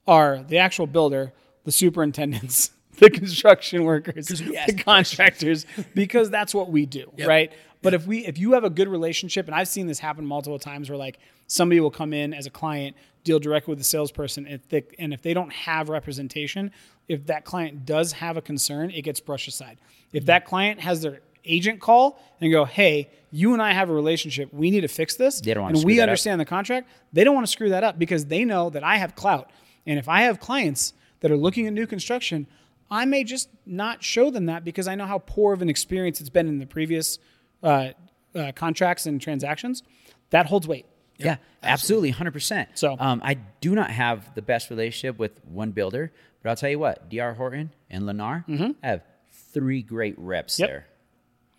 are 0.08 0.44
the 0.44 0.58
actual 0.58 0.88
builder, 0.88 1.34
the 1.66 1.72
superintendents, 1.72 2.72
the 2.98 3.10
construction 3.10 3.84
workers, 3.84 4.28
the 4.28 4.82
contractors, 4.86 5.66
because 5.94 6.30
that's 6.30 6.54
what 6.56 6.70
we 6.72 6.86
do, 6.86 7.12
right? 7.26 7.52
But 7.82 7.94
if 7.94 8.06
we 8.06 8.26
if 8.26 8.38
you 8.38 8.54
have 8.54 8.64
a 8.64 8.70
good 8.70 8.88
relationship, 8.88 9.48
and 9.48 9.56
I've 9.56 9.68
seen 9.68 9.88
this 9.88 10.00
happen 10.00 10.26
multiple 10.26 10.60
times 10.60 10.90
where 10.90 10.98
like 10.98 11.20
somebody 11.48 11.80
will 11.80 11.92
come 11.92 12.14
in 12.14 12.34
as 12.34 12.46
a 12.46 12.52
client, 12.52 12.96
deal 13.24 13.40
directly 13.40 13.72
with 13.72 13.78
the 13.80 13.86
salesperson, 13.86 14.46
and 14.46 14.56
if 14.56 14.70
they, 14.70 14.84
and 15.00 15.14
if 15.14 15.22
they 15.22 15.34
don't 15.34 15.52
have 15.52 15.90
representation, 15.90 16.72
if 17.08 17.26
that 17.28 17.46
client 17.46 17.86
does 17.86 18.14
have 18.14 18.38
a 18.38 18.42
concern, 18.42 18.92
it 18.92 19.02
gets 19.04 19.20
brushed 19.20 19.48
aside. 19.48 19.78
If 20.14 20.26
that 20.26 20.46
client 20.46 20.80
has 20.80 21.02
their 21.02 21.20
agent 21.46 21.80
call 21.80 22.20
and 22.40 22.52
go, 22.52 22.66
"Hey, 22.66 23.10
you 23.32 23.54
and 23.54 23.62
I 23.62 23.74
have 23.74 23.90
a 23.90 23.94
relationship. 23.94 24.54
We 24.54 24.70
need 24.72 24.82
to 24.82 24.88
fix 24.88 25.16
this," 25.16 25.42
They 25.42 25.54
don't 25.54 25.64
wanna 25.64 25.72
and 25.74 25.80
screw 25.80 25.88
we 25.88 25.96
that 25.98 26.04
up. 26.04 26.10
understand 26.10 26.40
the 26.40 26.46
contract, 26.46 26.90
they 27.14 27.24
don't 27.24 27.34
want 27.34 27.48
to 27.48 27.52
screw 27.52 27.70
that 27.70 27.84
up 27.84 27.98
because 27.98 28.26
they 28.26 28.46
know 28.46 28.70
that 28.70 28.84
I 28.84 28.98
have 28.98 29.16
clout. 29.16 29.50
And 29.86 29.98
if 29.98 30.08
I 30.08 30.22
have 30.22 30.40
clients 30.40 30.94
that 31.22 31.32
are 31.32 31.38
looking 31.38 31.66
at 31.68 31.74
new 31.74 31.88
construction, 31.88 32.48
I 32.90 33.06
may 33.06 33.24
just 33.24 33.50
not 33.66 34.04
show 34.04 34.30
them 34.30 34.46
that 34.48 34.64
because 34.64 34.88
I 34.88 34.96
know 34.96 35.06
how 35.06 35.20
poor 35.20 35.54
of 35.54 35.62
an 35.62 35.70
experience 35.70 36.20
it's 36.20 36.30
been 36.30 36.48
in 36.48 36.60
the 36.60 36.66
previous 36.68 37.20
uh, 37.64 37.90
uh, 38.36 38.52
contracts 38.54 39.06
and 39.06 39.22
transactions. 39.22 39.82
That 40.32 40.48
holds 40.48 40.68
weight. 40.68 40.86
Yeah, 41.26 41.38
absolutely, 41.64 42.10
hundred 42.12 42.32
percent. 42.32 42.70
So- 42.76 42.96
um, 43.00 43.22
I 43.24 43.36
do 43.62 43.74
not 43.76 43.90
have 43.92 44.34
the 44.36 44.42
best 44.42 44.70
relationship 44.70 45.18
with 45.20 45.32
one 45.46 45.72
builder, 45.72 46.12
but 46.44 46.50
I'll 46.50 46.56
tell 46.56 46.70
you 46.70 46.80
what, 46.80 47.10
D.R. 47.10 47.34
Horton 47.34 47.72
and 47.90 48.04
Lennar 48.04 48.76
have 48.84 49.04
three 49.54 49.82
great 49.82 50.16
reps 50.18 50.54
Mm-hmm. 50.56 50.62
Yep. 50.64 50.70
there. 50.70 50.88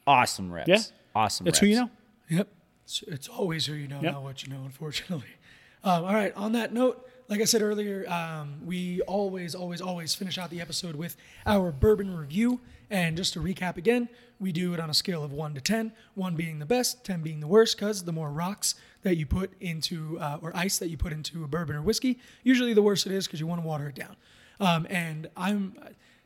Awesome 0.07 0.53
reps. 0.53 0.69
Yeah. 0.69 0.79
awesome. 1.15 1.45
That's 1.45 1.57
reps. 1.57 1.61
who 1.61 1.67
you 1.67 1.77
know. 1.77 1.91
Yep. 2.29 2.49
It's, 2.85 3.05
it's 3.07 3.29
always 3.29 3.67
who 3.67 3.75
you 3.75 3.87
know, 3.89 4.01
Yep. 4.03 4.13
not 4.13 4.23
what 4.23 4.43
you 4.45 4.53
know, 4.53 4.63
unfortunately. 4.65 5.27
Um, 5.85 6.05
all 6.05 6.15
right. 6.15 6.33
On 6.37 6.53
that 6.53 6.73
note, 6.73 7.11
like 7.27 7.41
I 7.41 7.45
said 7.45 7.61
earlier, 7.61 8.09
um, 8.09 8.65
we 8.65 9.01
always, 9.01 9.53
always, 9.57 9.81
always 9.81 10.15
finish 10.15 10.39
out 10.39 10.49
the 10.49 10.61
episode 10.61 10.95
with 10.95 11.17
our 11.45 11.73
bourbon 11.73 12.17
review. 12.17 12.61
And 12.89 13.17
just 13.17 13.33
to 13.33 13.41
recap 13.41 13.77
again, 13.79 14.09
we 14.39 14.53
do 14.53 14.75
it 14.75 14.79
on 14.79 14.91
a 14.91 14.95
scale 14.95 15.25
of 15.25 15.33
1 15.33 15.55
to 15.55 15.61
10, 15.61 15.91
1 16.15 16.37
being 16.37 16.61
the 16.61 16.67
best, 16.67 17.03
10 17.05 17.23
being 17.23 17.41
the 17.41 17.49
worst, 17.49 17.77
because 17.77 18.05
the 18.05 18.13
more 18.13 18.31
rocks 18.31 18.77
that 19.03 19.17
you 19.17 19.27
put 19.27 19.53
into, 19.61 20.19
uh, 20.21 20.39
or 20.43 20.55
ice 20.57 20.79
that 20.79 20.89
you 20.89 20.97
put 20.97 21.13
into 21.13 21.45
a 21.45 21.49
bourbon 21.49 21.77
or 21.77 21.83
whiskey, 21.83 22.19
usually 22.45 22.73
the 22.75 22.83
worse 22.83 23.05
it 23.07 23.13
is 23.13 23.27
because 23.27 23.41
you 23.41 23.47
want 23.47 23.61
to 23.61 23.67
water 23.67 23.89
it 23.89 23.95
down. 23.95 24.17
Um, 24.61 24.87
and 24.89 25.29
I'm, 25.37 25.75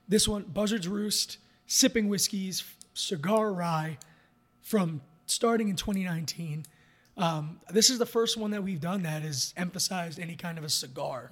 this 0.09 0.29
one, 0.29 0.43
Buzzard's 0.45 0.87
Roost, 0.89 1.39
Sipping 1.67 2.09
Whiskeys, 2.09 2.65
Cigar 2.95 3.53
Rye, 3.53 3.99
from 4.61 5.01
starting 5.27 5.69
in 5.69 5.77
2019. 5.77 6.65
Um, 7.17 7.61
this 7.71 7.89
is 7.89 7.99
the 7.99 8.05
first 8.07 8.37
one 8.37 8.51
that 8.51 8.63
we've 8.63 8.81
done 8.81 9.03
that 9.05 9.23
has 9.23 9.55
emphasized 9.57 10.21
any 10.21 10.37
kind 10.37 10.59
of 10.59 10.65
a 10.65 10.69
cigar 10.69 11.31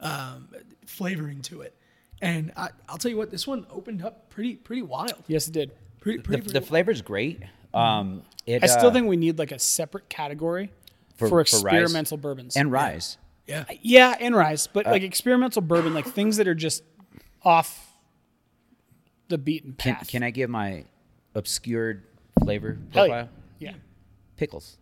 um, 0.00 0.48
flavoring 0.86 1.42
to 1.42 1.60
it. 1.60 1.76
And 2.22 2.52
I, 2.56 2.68
I'll 2.88 2.96
tell 2.96 3.10
you 3.10 3.18
what, 3.18 3.30
this 3.30 3.46
one 3.46 3.66
opened 3.70 4.02
up 4.02 4.30
pretty 4.30 4.54
pretty 4.56 4.80
wild. 4.80 5.22
Yes, 5.26 5.48
it 5.48 5.52
did. 5.52 5.72
Pretty 6.00 6.18
The, 6.18 6.22
pretty. 6.24 6.50
the 6.52 6.62
flavor's 6.62 7.02
great. 7.02 7.42
Um, 7.74 8.22
it, 8.46 8.62
I 8.64 8.66
still 8.66 8.88
uh, 8.88 8.92
think 8.92 9.06
we 9.08 9.18
need 9.18 9.38
like 9.38 9.52
a 9.52 9.58
separate 9.58 10.08
category 10.08 10.70
for, 11.16 11.28
for- 11.28 11.44
for 11.44 11.60
rye 11.60 11.72
experimental 11.80 12.16
bourbons. 12.16 12.56
and 12.56 12.70
rise. 12.72 13.18
yeah. 13.46 13.64
yeah, 13.82 14.14
and 14.20 14.34
rise, 14.34 14.66
but 14.66 14.86
like 14.86 15.02
experimental 15.02 15.62
bourbon, 15.62 15.94
like 15.94 16.06
things 16.06 16.36
that 16.38 16.48
are 16.48 16.54
just 16.54 16.82
off 17.42 17.92
the 19.28 19.38
beaten 19.38 19.72
path. 19.72 20.08
can 20.08 20.22
I 20.22 20.30
give 20.30 20.50
my 20.50 20.84
obscured 21.34 22.04
flavor 22.42 22.78
profile? 22.92 23.28
yeah. 23.58 23.70
yeah. 23.70 23.76
Pickles. 24.36 24.78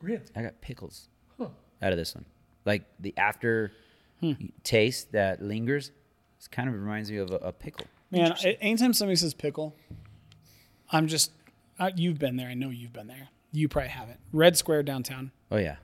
Really? 0.00 0.22
I 0.36 0.42
got 0.42 0.60
pickles 0.60 1.08
out 1.40 1.92
of 1.92 1.96
this 1.96 2.14
one. 2.14 2.26
Like 2.66 2.84
the 3.00 3.14
after 3.16 3.72
taste 4.62 5.12
that 5.12 5.42
lingers, 5.42 5.88
it 5.88 6.50
kind 6.50 6.68
of 6.68 6.74
reminds 6.74 7.10
me 7.10 7.16
of 7.18 7.30
a, 7.30 7.36
a 7.36 7.52
pickle. 7.52 7.86
Man, 8.10 8.34
anytime 8.60 8.92
somebody 8.92 9.16
says 9.16 9.34
pickle, 9.34 9.74
I'm 10.90 11.08
just, 11.08 11.32
uh, 11.78 11.90
you've 11.96 12.18
been 12.18 12.36
there. 12.36 12.48
I 12.48 12.54
know 12.54 12.70
you've 12.70 12.92
been 12.92 13.06
there. 13.06 13.28
You 13.54 13.68
probably 13.68 13.88
haven't. 13.90 14.18
Red 14.32 14.56
Square 14.56 14.82
downtown. 14.82 15.30
Oh 15.50 15.56
yeah. 15.56 15.76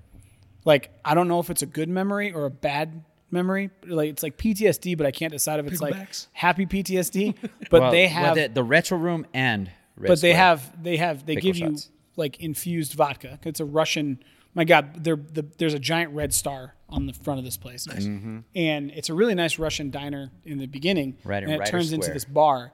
Like, 0.64 0.90
I 1.04 1.14
don't 1.14 1.28
know 1.28 1.40
if 1.40 1.48
it's 1.48 1.62
a 1.62 1.66
good 1.66 1.88
memory 1.88 2.32
or 2.32 2.44
a 2.44 2.50
bad 2.50 3.02
memory. 3.30 3.70
Like, 3.86 4.10
it's 4.10 4.22
like 4.22 4.36
PTSD, 4.36 4.96
but 4.98 5.06
I 5.06 5.10
can't 5.10 5.32
decide 5.32 5.58
if 5.60 5.66
it's 5.66 5.80
like 5.80 5.94
Picklebacks? 5.94 6.26
happy 6.32 6.66
PTSD. 6.66 7.34
But 7.70 7.80
Well- 7.82 7.90
they 7.92 8.04
well, 8.06 8.08
have, 8.14 8.34
the, 8.34 8.48
the 8.48 8.62
retro 8.64 8.98
room 8.98 9.24
and 9.32 9.70
Red 9.96 10.08
but 10.08 10.20
they 10.20 10.32
Square. 10.32 10.36
have, 10.36 10.82
they 10.82 10.96
have, 10.98 11.24
they 11.26 11.36
Pickle 11.36 11.48
give 11.52 11.56
shots. 11.56 11.86
you 11.86 11.92
like 12.16 12.40
infused 12.40 12.92
vodka. 12.94 13.38
It's 13.44 13.60
a 13.60 13.64
Russian. 13.64 14.22
My 14.54 14.64
God, 14.64 15.04
there, 15.04 15.16
the, 15.16 15.46
there's 15.58 15.74
a 15.74 15.78
giant 15.78 16.12
red 16.12 16.34
star 16.34 16.74
on 16.88 17.06
the 17.06 17.12
front 17.12 17.38
of 17.38 17.44
this 17.44 17.56
place, 17.56 17.86
Mm-hmm. 17.86 18.38
and 18.56 18.90
it's 18.90 19.08
a 19.08 19.14
really 19.14 19.34
nice 19.36 19.58
Russian 19.60 19.90
diner 19.92 20.30
in 20.44 20.58
the 20.58 20.66
beginning. 20.66 21.16
Right 21.22 21.40
in 21.42 21.50
and 21.50 21.54
it 21.54 21.58
Ryder 21.60 21.70
turns 21.70 21.92
into 21.92 22.04
Square. 22.06 22.14
this 22.14 22.24
bar 22.24 22.72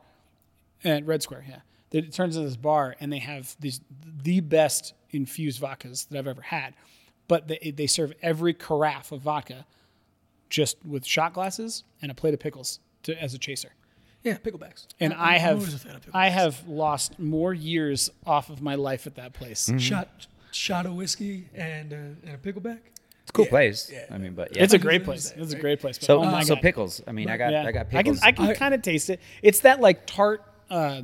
at 0.85 1.05
Red 1.07 1.23
Square. 1.23 1.45
Yeah, 1.47 1.55
That 1.57 1.63
it 2.05 2.13
turns 2.13 2.37
into 2.37 2.49
this 2.49 2.57
bar, 2.57 2.97
and 3.01 3.13
they 3.13 3.19
have 3.21 3.57
these 3.61 3.81
the 4.23 4.41
best 4.41 4.95
infused 5.11 5.61
vodkas 5.61 6.09
that 6.09 6.19
I've 6.19 6.27
ever 6.27 6.43
had. 6.43 6.75
But 7.29 7.49
they 7.49 7.73
they 7.75 7.87
serve 7.87 8.13
every 8.23 8.55
carafe 8.55 9.13
of 9.13 9.21
vodka 9.23 9.67
just 10.49 10.77
with 10.85 11.05
shot 11.05 11.33
glasses 11.35 11.85
and 12.01 12.11
a 12.11 12.15
plate 12.15 12.35
of 12.35 12.41
pickles 12.41 12.79
to, 13.05 13.21
as 13.21 13.35
a 13.35 13.39
chaser. 13.39 13.71
Yeah, 14.23 14.39
picklebacks. 14.39 14.87
And 15.01 15.13
I'm- 15.13 15.23
I 15.23 15.37
I'm 15.39 15.55
always 15.59 15.69
a 15.69 15.73
have 15.73 15.81
fan 15.83 15.97
of 15.97 16.03
picklebacks. 16.07 16.11
I 16.15 16.29
have 16.31 16.69
lost 16.69 17.19
more 17.19 17.55
years 17.55 18.11
off 18.27 18.51
of 18.51 18.61
my 18.63 18.75
life 18.75 19.07
at 19.07 19.15
that 19.17 19.33
place. 19.33 19.71
shot 19.79 20.27
shot 20.53 20.87
of 20.87 20.95
whiskey 20.95 21.49
and 21.55 21.93
uh, 21.93 21.97
and 21.97 22.35
a 22.35 22.39
pickleback. 22.39 22.79
It's 23.23 23.31
a 23.31 23.33
cool 23.33 23.45
Yeah, 23.47 23.51
place. 23.51 23.91
yeah. 23.93 24.07
I 24.11 24.19
mean, 24.19 24.35
but 24.35 24.55
yeah. 24.57 24.63
It's 24.63 24.73
a 24.73 24.79
great 24.79 25.05
place. 25.05 25.31
that, 25.31 25.43
It's 25.43 25.53
a 25.53 25.59
great 25.59 25.81
place. 25.81 25.99
But, 25.99 26.07
so 26.07 26.23
oh 26.23 26.25
my 26.31 26.45
so 26.45 26.55
God. 26.55 26.63
pickles. 26.63 27.03
I 27.09 27.13
mean, 27.13 27.29
I 27.29 27.37
got 27.37 27.51
Yeah. 27.53 27.65
I 27.67 27.73
got 27.73 27.91
pickles. 27.91 28.21
I 28.23 28.31
can 28.31 28.35
pickles. 28.35 28.49
I 28.49 28.53
can 28.53 28.55
kind 28.59 28.75
of 28.75 28.83
taste 28.83 29.11
it. 29.11 29.21
It's 29.43 29.61
that 29.61 29.81
like 29.81 30.07
tart. 30.07 30.43
Uh, 30.71 31.03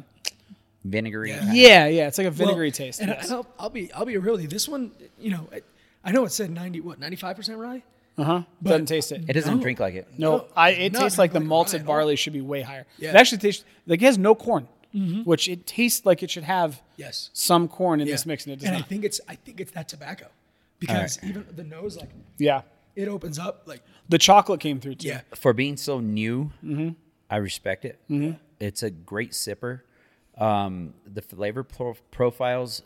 vinegary. 0.85 1.31
yeah, 1.53 1.87
yeah. 1.87 2.09
It's 2.09 2.19
like 2.19 2.27
a 2.27 2.31
Well, 2.31 2.39
vinegary 2.39 2.71
taste. 2.71 3.01
And 3.01 3.09
yes. 3.11 3.31
I'll, 3.31 3.47
I'll 3.59 3.71
be 3.71 3.93
I'll 3.93 4.05
be 4.07 4.17
real 4.17 4.33
with 4.33 4.43
you. 4.43 4.49
This 4.49 4.69
one, 4.69 4.93
you 5.19 5.31
know, 5.31 5.49
I, 5.53 5.63
I 6.05 6.13
know 6.13 6.25
it 6.25 6.31
said 6.33 6.51
ninety 6.51 6.81
what 6.81 6.99
ninety 6.99 7.17
five 7.17 7.37
percent 7.37 7.59
rye. 7.59 7.83
Uh 8.19 8.25
huh. 8.25 8.43
Doesn't 8.63 8.87
taste 8.87 9.11
it. 9.13 9.25
It 9.29 9.33
doesn't 9.33 9.57
No. 9.57 9.63
drink 9.63 9.81
like 9.81 9.95
it. 9.95 10.07
No, 10.19 10.37
No, 10.39 10.47
I, 10.55 10.71
it 10.71 10.95
tastes 10.95 11.17
like 11.19 11.33
the 11.33 11.39
like 11.41 11.45
rye 11.45 11.49
malted 11.49 11.81
at 11.81 11.87
barley 11.87 12.17
should 12.17 12.35
be 12.35 12.43
way 12.43 12.61
higher. 12.63 12.85
Yeah. 12.99 13.11
It 13.11 13.17
actually 13.17 13.39
tastes 13.39 13.65
like 13.87 14.03
it 14.03 14.05
has 14.05 14.19
no 14.19 14.35
corn, 14.35 14.69
mm-hmm. 14.95 15.23
which 15.23 15.49
it 15.49 15.67
tastes 15.67 16.05
like 16.05 16.23
it 16.23 16.31
should 16.31 16.45
have 16.45 16.83
Yes. 16.97 17.31
some 17.33 17.69
corn 17.69 18.01
in 18.01 18.07
Yeah. 18.07 18.15
this 18.15 18.27
mix, 18.27 18.45
and 18.45 18.53
it 18.53 18.57
does 18.61 18.69
and 18.69 18.77
I 18.77 18.83
think 18.83 19.05
it's 19.05 19.21
I 19.29 19.35
think 19.37 19.61
it's 19.61 19.73
that 19.73 19.89
tobacco 19.89 20.27
because 20.79 21.19
even 21.23 21.47
the 21.57 21.65
nose 21.65 21.97
like 21.97 22.11
yeah, 22.39 22.63
it 22.97 23.09
opens 23.09 23.39
up 23.39 23.63
like 23.67 23.81
the 24.09 24.19
chocolate 24.19 24.61
came 24.61 24.79
through 24.79 24.97
too. 24.97 25.09
yeah 25.09 25.21
For 25.35 25.53
being 25.55 25.77
so 25.79 26.01
new, 26.01 26.51
mm-hmm. 26.63 26.91
I 27.31 27.37
respect 27.37 27.85
it. 27.87 27.99
Mm-hmm. 28.11 28.33
It's 28.61 28.83
a 28.83 28.91
great 28.91 29.31
sipper. 29.33 29.81
Um, 30.39 30.95
the 31.07 31.23
flavor 31.23 31.63
pro- 31.63 31.95
profiles 32.11 32.83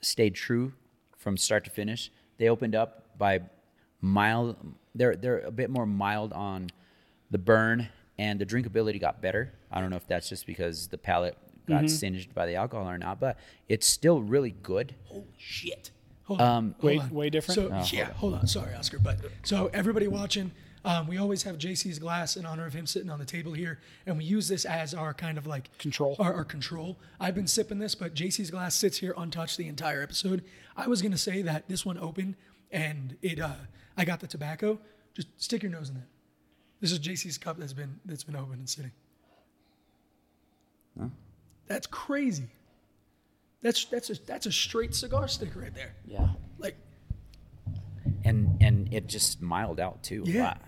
stayed 0.00 0.34
true 0.34 0.72
from 1.16 1.36
start 1.36 1.64
to 1.64 1.70
finish. 1.70 2.10
They 2.38 2.48
opened 2.48 2.74
up 2.74 3.16
by 3.18 3.40
mild. 4.00 4.56
They're 4.94 5.16
they're 5.16 5.40
a 5.40 5.50
bit 5.50 5.70
more 5.70 5.86
mild 5.86 6.32
on 6.32 6.70
the 7.30 7.38
burn, 7.38 7.88
and 8.18 8.40
the 8.40 8.46
drinkability 8.46 9.00
got 9.00 9.20
better. 9.22 9.52
I 9.70 9.80
don't 9.80 9.90
know 9.90 9.96
if 9.96 10.06
that's 10.06 10.28
just 10.28 10.46
because 10.46 10.88
the 10.88 10.98
palate 10.98 11.36
got 11.68 11.90
singed 11.90 12.32
by 12.34 12.46
the 12.46 12.54
alcohol 12.54 12.88
or 12.88 12.96
not, 12.98 13.18
but 13.18 13.36
it's 13.68 13.86
still 13.86 14.20
really 14.22 14.54
good. 14.62 14.94
holy 15.06 15.24
shit. 15.36 15.90
Hold 16.24 16.40
on. 16.40 16.74
hold 16.80 16.84
Way- 16.84 16.98
on. 16.98 17.10
way 17.10 17.30
different? 17.30 17.54
So 17.88 17.96
yeah, 17.96 18.12
hold 18.12 18.34
on. 18.34 18.46
Sorry, 18.46 18.74
Oscar. 18.74 18.98
But 18.98 19.18
so 19.44 19.70
everybody 19.72 20.06
watching, 20.08 20.52
um, 20.86 21.08
we 21.08 21.18
always 21.18 21.42
have 21.42 21.58
JC's 21.58 21.98
glass 21.98 22.36
in 22.36 22.46
honor 22.46 22.64
of 22.64 22.72
him 22.72 22.86
sitting 22.86 23.10
on 23.10 23.18
the 23.18 23.24
table 23.24 23.52
here, 23.52 23.80
and 24.06 24.16
we 24.16 24.24
use 24.24 24.46
this 24.46 24.64
as 24.64 24.94
our 24.94 25.12
kind 25.12 25.36
of 25.36 25.44
like 25.46 25.76
Control. 25.78 26.14
Our, 26.20 26.32
our 26.32 26.44
control. 26.44 26.96
I've 27.18 27.34
been 27.34 27.48
sipping 27.48 27.80
this, 27.80 27.96
but 27.96 28.14
JC's 28.14 28.52
glass 28.52 28.76
sits 28.76 28.98
here 28.98 29.12
untouched 29.16 29.56
the 29.58 29.66
entire 29.66 30.00
episode. 30.00 30.44
I 30.76 30.86
was 30.86 31.02
gonna 31.02 31.18
say 31.18 31.42
that 31.42 31.68
this 31.68 31.84
one 31.84 31.98
opened 31.98 32.36
and 32.70 33.16
it. 33.20 33.40
Uh, 33.40 33.54
I 33.96 34.04
got 34.04 34.20
the 34.20 34.28
tobacco. 34.28 34.78
Just 35.12 35.28
stick 35.42 35.64
your 35.64 35.72
nose 35.72 35.88
in 35.88 35.96
that. 35.96 36.06
This 36.80 36.92
is 36.92 37.00
JC's 37.00 37.36
cup 37.36 37.58
that's 37.58 37.72
been 37.72 37.98
that's 38.04 38.22
been 38.24 38.36
open 38.36 38.54
and 38.54 38.68
sitting. 38.68 38.92
Huh? 40.98 41.08
That's 41.66 41.88
crazy. 41.88 42.46
That's 43.60 43.86
that's 43.86 44.10
a 44.10 44.14
that's 44.24 44.46
a 44.46 44.52
straight 44.52 44.94
cigar 44.94 45.26
stick 45.26 45.56
right 45.56 45.74
there. 45.74 45.96
Yeah, 46.06 46.28
Like 46.58 46.76
and 48.26 48.56
and 48.60 48.92
it 48.92 49.06
just 49.06 49.40
mild 49.40 49.78
out 49.80 50.02
too. 50.02 50.22
a 50.26 50.30
Yeah. 50.30 50.42
lot. 50.44 50.60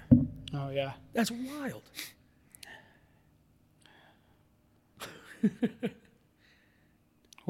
Oh 0.55 0.70
yeah. 0.70 0.93
that's 1.12 1.30
wild. 1.30 1.82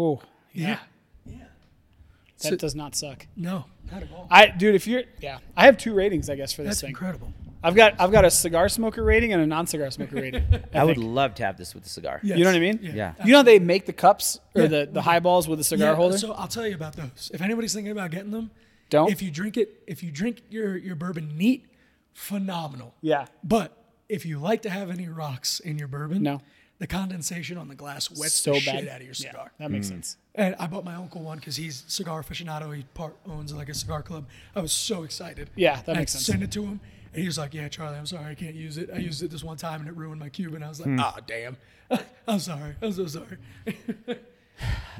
Oh 0.00 0.22
yeah. 0.52 0.78
Yeah. 1.26 1.32
That 1.38 2.48
So- 2.50 2.56
does 2.56 2.74
not 2.76 2.94
suck. 2.94 3.26
No, 3.36 3.64
not 3.90 4.02
at 4.04 4.12
all. 4.12 4.28
I 4.30 4.46
dude, 4.46 4.74
if 4.76 4.86
you're 4.86 5.02
yeah, 5.20 5.38
I 5.56 5.64
have 5.64 5.76
two 5.76 5.92
ratings 5.92 6.30
I 6.30 6.36
guess 6.36 6.52
for 6.52 6.62
this 6.62 6.70
That's 6.70 6.80
thing. 6.82 6.90
incredible. 6.90 7.32
I've 7.64 7.74
got 7.74 7.94
I've 8.00 8.12
got 8.12 8.24
a 8.24 8.30
cigar 8.30 8.68
smoker 8.68 9.02
rating 9.02 9.32
and 9.32 9.42
a 9.42 9.46
non-cigar 9.46 9.90
smoker 9.90 10.14
rating. 10.22 10.44
I, 10.72 10.84
would 10.84 10.98
love 10.98 11.34
to 11.36 11.44
have 11.44 11.56
this 11.56 11.74
with 11.74 11.84
a 11.86 11.88
cigar. 11.88 12.20
Yes. 12.22 12.38
You 12.38 12.44
know 12.44 12.50
what 12.50 12.56
I 12.56 12.60
mean? 12.60 12.78
Yeah. 12.80 13.14
You 13.24 13.32
know 13.32 13.38
how 13.38 13.42
they 13.42 13.58
make 13.58 13.86
the 13.86 13.92
cups 13.92 14.38
or 14.54 14.62
Yeah. 14.62 14.68
the, 14.68 14.88
the 14.92 15.02
highballs 15.02 15.48
with 15.48 15.58
a 15.58 15.64
cigar 15.64 15.88
Yeah, 15.90 15.96
holder? 15.96 16.16
So 16.18 16.32
I'll 16.34 16.46
tell 16.46 16.64
you 16.68 16.76
about 16.76 16.94
those. 16.94 17.32
If 17.34 17.42
anybody's 17.42 17.74
thinking 17.74 17.90
about 17.90 18.12
getting 18.12 18.30
them, 18.30 18.52
Don't. 18.90 19.10
If 19.10 19.20
you 19.22 19.30
drink 19.30 19.56
it, 19.56 19.82
if 19.86 20.02
you 20.02 20.10
drink 20.10 20.42
your 20.50 20.76
your 20.76 20.94
bourbon 20.96 21.36
neat, 21.36 21.66
phenomenal. 22.14 22.94
yeah. 23.00 23.26
But 23.44 23.76
if 24.08 24.24
you 24.24 24.38
like 24.38 24.62
to 24.62 24.70
have 24.70 24.90
any 24.90 25.08
rocks 25.08 25.60
in 25.60 25.78
your 25.78 25.88
bourbon, 25.88 26.22
No. 26.22 26.40
the 26.78 26.86
condensation 26.86 27.58
on 27.58 27.68
the 27.68 27.74
glass 27.74 28.10
wets 28.10 28.34
So 28.34 28.52
the 28.54 28.64
bad. 28.64 28.78
shit 28.80 28.88
out 28.88 29.00
of 29.00 29.04
your 29.06 29.14
cigar. 29.14 29.52
Yeah, 29.58 29.66
that 29.66 29.70
makes 29.70 29.88
sense. 29.88 30.16
And 30.34 30.54
I 30.58 30.66
bought 30.66 30.84
my 30.84 30.94
uncle 30.94 31.20
one 31.22 31.38
because 31.38 31.56
he's 31.56 31.84
cigar 31.88 32.22
aficionado. 32.22 32.74
He 32.74 32.84
part 32.94 33.16
owns 33.28 33.52
like 33.52 33.68
a 33.68 33.74
cigar 33.74 34.02
club. 34.02 34.26
I 34.56 34.60
was 34.60 34.72
so 34.72 35.02
excited. 35.02 35.50
Yeah, 35.56 35.82
that 35.82 35.96
I 35.96 36.00
makes 36.00 36.12
sense. 36.12 36.24
Sent 36.26 36.42
it 36.42 36.50
to 36.52 36.64
him, 36.64 36.80
and 37.12 37.20
he 37.20 37.26
was 37.26 37.36
like, 37.36 37.52
"Yeah, 37.52 37.68
Charlie, 37.68 37.98
I'm 37.98 38.06
sorry, 38.06 38.30
I 38.30 38.34
can't 38.34 38.54
use 38.54 38.78
it. 38.78 38.88
I 38.94 38.98
used 38.98 39.22
it 39.22 39.30
this 39.30 39.44
one 39.44 39.56
time, 39.58 39.80
and 39.80 39.88
it 39.88 39.96
ruined 39.96 40.20
my 40.20 40.28
Cuban." 40.30 40.62
I 40.62 40.68
was 40.68 40.80
like, 40.80 40.98
"Ah, 40.98 41.16
damn. 41.26 41.56
I'm 42.28 42.38
sorry. 42.38 42.74
I'm 42.80 42.92
so 42.92 43.06
sorry." 43.06 43.36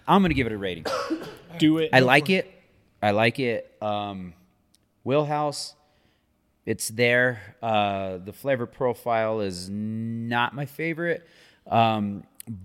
I'm 0.06 0.23
gonna 0.23 0.35
give 0.35 0.47
it 0.47 0.52
a 0.52 0.59
rating. 0.59 0.85
Do 1.59 1.78
it. 1.78 1.90
I 1.93 2.01
like 2.01 2.31
it. 2.31 2.51
I 3.03 3.12
like 3.12 3.39
it. 3.39 3.77
Um, 3.81 4.35
Wheelhouse, 5.05 5.75
it's 6.66 6.89
there. 6.89 7.41
Uh, 7.62 8.19
the 8.19 8.33
flavor 8.33 8.66
profile 8.66 9.41
is 9.41 9.69
not 9.70 10.55
my 10.55 10.66
favorite, 10.66 11.27
um, 11.66 12.25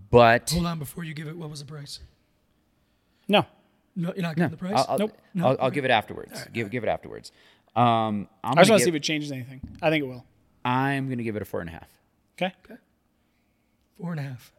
but 0.09 0.51
Hold 0.51 0.65
on, 0.65 0.79
before 0.79 1.03
you 1.03 1.13
give 1.13 1.27
it, 1.27 1.37
what 1.37 1.49
was 1.49 1.59
the 1.59 1.65
price? 1.65 1.99
No. 3.27 3.45
No, 3.95 4.11
you're 4.15 4.23
not 4.23 4.35
giving 4.35 4.51
the 4.51 4.57
price. 4.57 4.73
I'll, 4.75 4.85
I'll, 4.89 4.97
Nope. 4.97 5.17
No? 5.33 5.47
I'll, 5.47 5.57
I'll 5.61 5.71
give 5.71 5.85
it 5.85 5.91
afterwards. 5.91 6.47
give 6.51 6.69
give 6.71 6.83
it 6.83 6.87
afterwards. 6.89 7.31
Um, 7.75 8.27
I'm 8.43 8.57
I 8.57 8.61
just 8.61 8.69
gonna 8.69 8.71
want 8.71 8.79
to 8.79 8.83
see 8.85 8.89
if 8.89 8.95
it 8.95 9.03
changes 9.03 9.31
anything. 9.31 9.61
I 9.81 9.89
think 9.89 10.03
it 10.03 10.07
will. 10.07 10.25
I'm 10.65 11.09
gonna 11.09 11.23
give 11.23 11.35
it 11.35 11.41
a 11.41 11.45
four 11.45 11.61
and 11.61 11.69
a 11.69 11.73
half. 11.73 11.87
Okay. 12.37 12.53
Okay. 12.65 12.79
Four 13.99 14.11
and 14.11 14.19
a 14.19 14.23
half. 14.23 14.51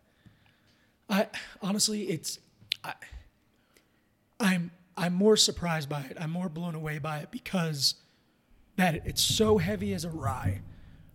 I 1.09 1.27
honestly, 1.61 2.03
it's 2.03 2.39
I, 2.83 2.95
I'm 4.41 4.71
I'm 4.97 5.15
more 5.15 5.37
surprised 5.37 5.89
by 5.89 6.03
it. 6.03 6.17
I'm 6.21 6.31
more 6.31 6.49
blown 6.49 6.75
away 6.75 6.99
by 6.99 7.19
it 7.19 7.31
because 7.31 7.95
that 8.77 8.95
it's 9.07 9.23
so 9.23 9.59
heavy 9.59 9.93
as 9.95 10.05
a 10.05 10.11
rye, 10.11 10.61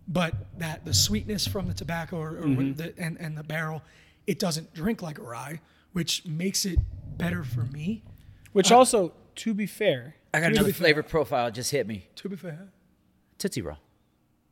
but 0.08 0.34
that 0.58 0.84
the 0.84 0.94
sweetness 0.94 1.46
from 1.46 1.66
the 1.66 1.74
tobacco 1.74 2.16
or, 2.18 2.30
or 2.38 2.42
Mm-hmm. 2.42 2.72
the, 2.74 2.94
and 2.98 3.18
and 3.20 3.36
the 3.36 3.42
barrel, 3.42 3.82
it 4.26 4.38
doesn't 4.38 4.74
drink 4.74 5.02
like 5.02 5.18
a 5.18 5.22
rye, 5.22 5.60
which 5.92 6.24
makes 6.26 6.64
it 6.66 6.78
better 7.16 7.42
for 7.44 7.62
me. 7.62 8.02
Which 8.52 8.72
also, 8.72 9.12
to 9.36 9.54
be 9.54 9.66
fair, 9.66 10.16
I 10.34 10.40
got 10.40 10.46
To 10.48 10.52
another 10.52 10.66
be 10.68 10.72
fair- 10.72 10.86
flavor 10.86 11.02
profile 11.02 11.50
just 11.50 11.70
hit 11.70 11.86
me. 11.86 12.06
To 12.16 12.28
be 12.28 12.36
fair, 12.36 12.68
Tootsie 13.38 13.62
Roll. 13.62 13.78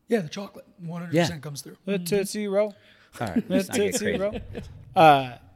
yeah, 0.09 0.21
the 0.21 0.29
chocolate 0.29 0.67
100 0.79 1.13
Yeah. 1.15 1.23
percent 1.25 1.43
comes 1.43 1.63
through. 1.63 1.77
the 1.85 1.99
Tootsie 1.99 2.47
Roll. 2.49 2.75
All 3.21 3.27
right, 3.27 3.47
The 3.49 3.55
let's 3.55 3.69
not 3.69 3.77
get 3.77 3.93
Tootsie 3.93 4.05
crazy. 4.05 4.19
Roll. 4.19 4.41
Uh, 4.97 5.33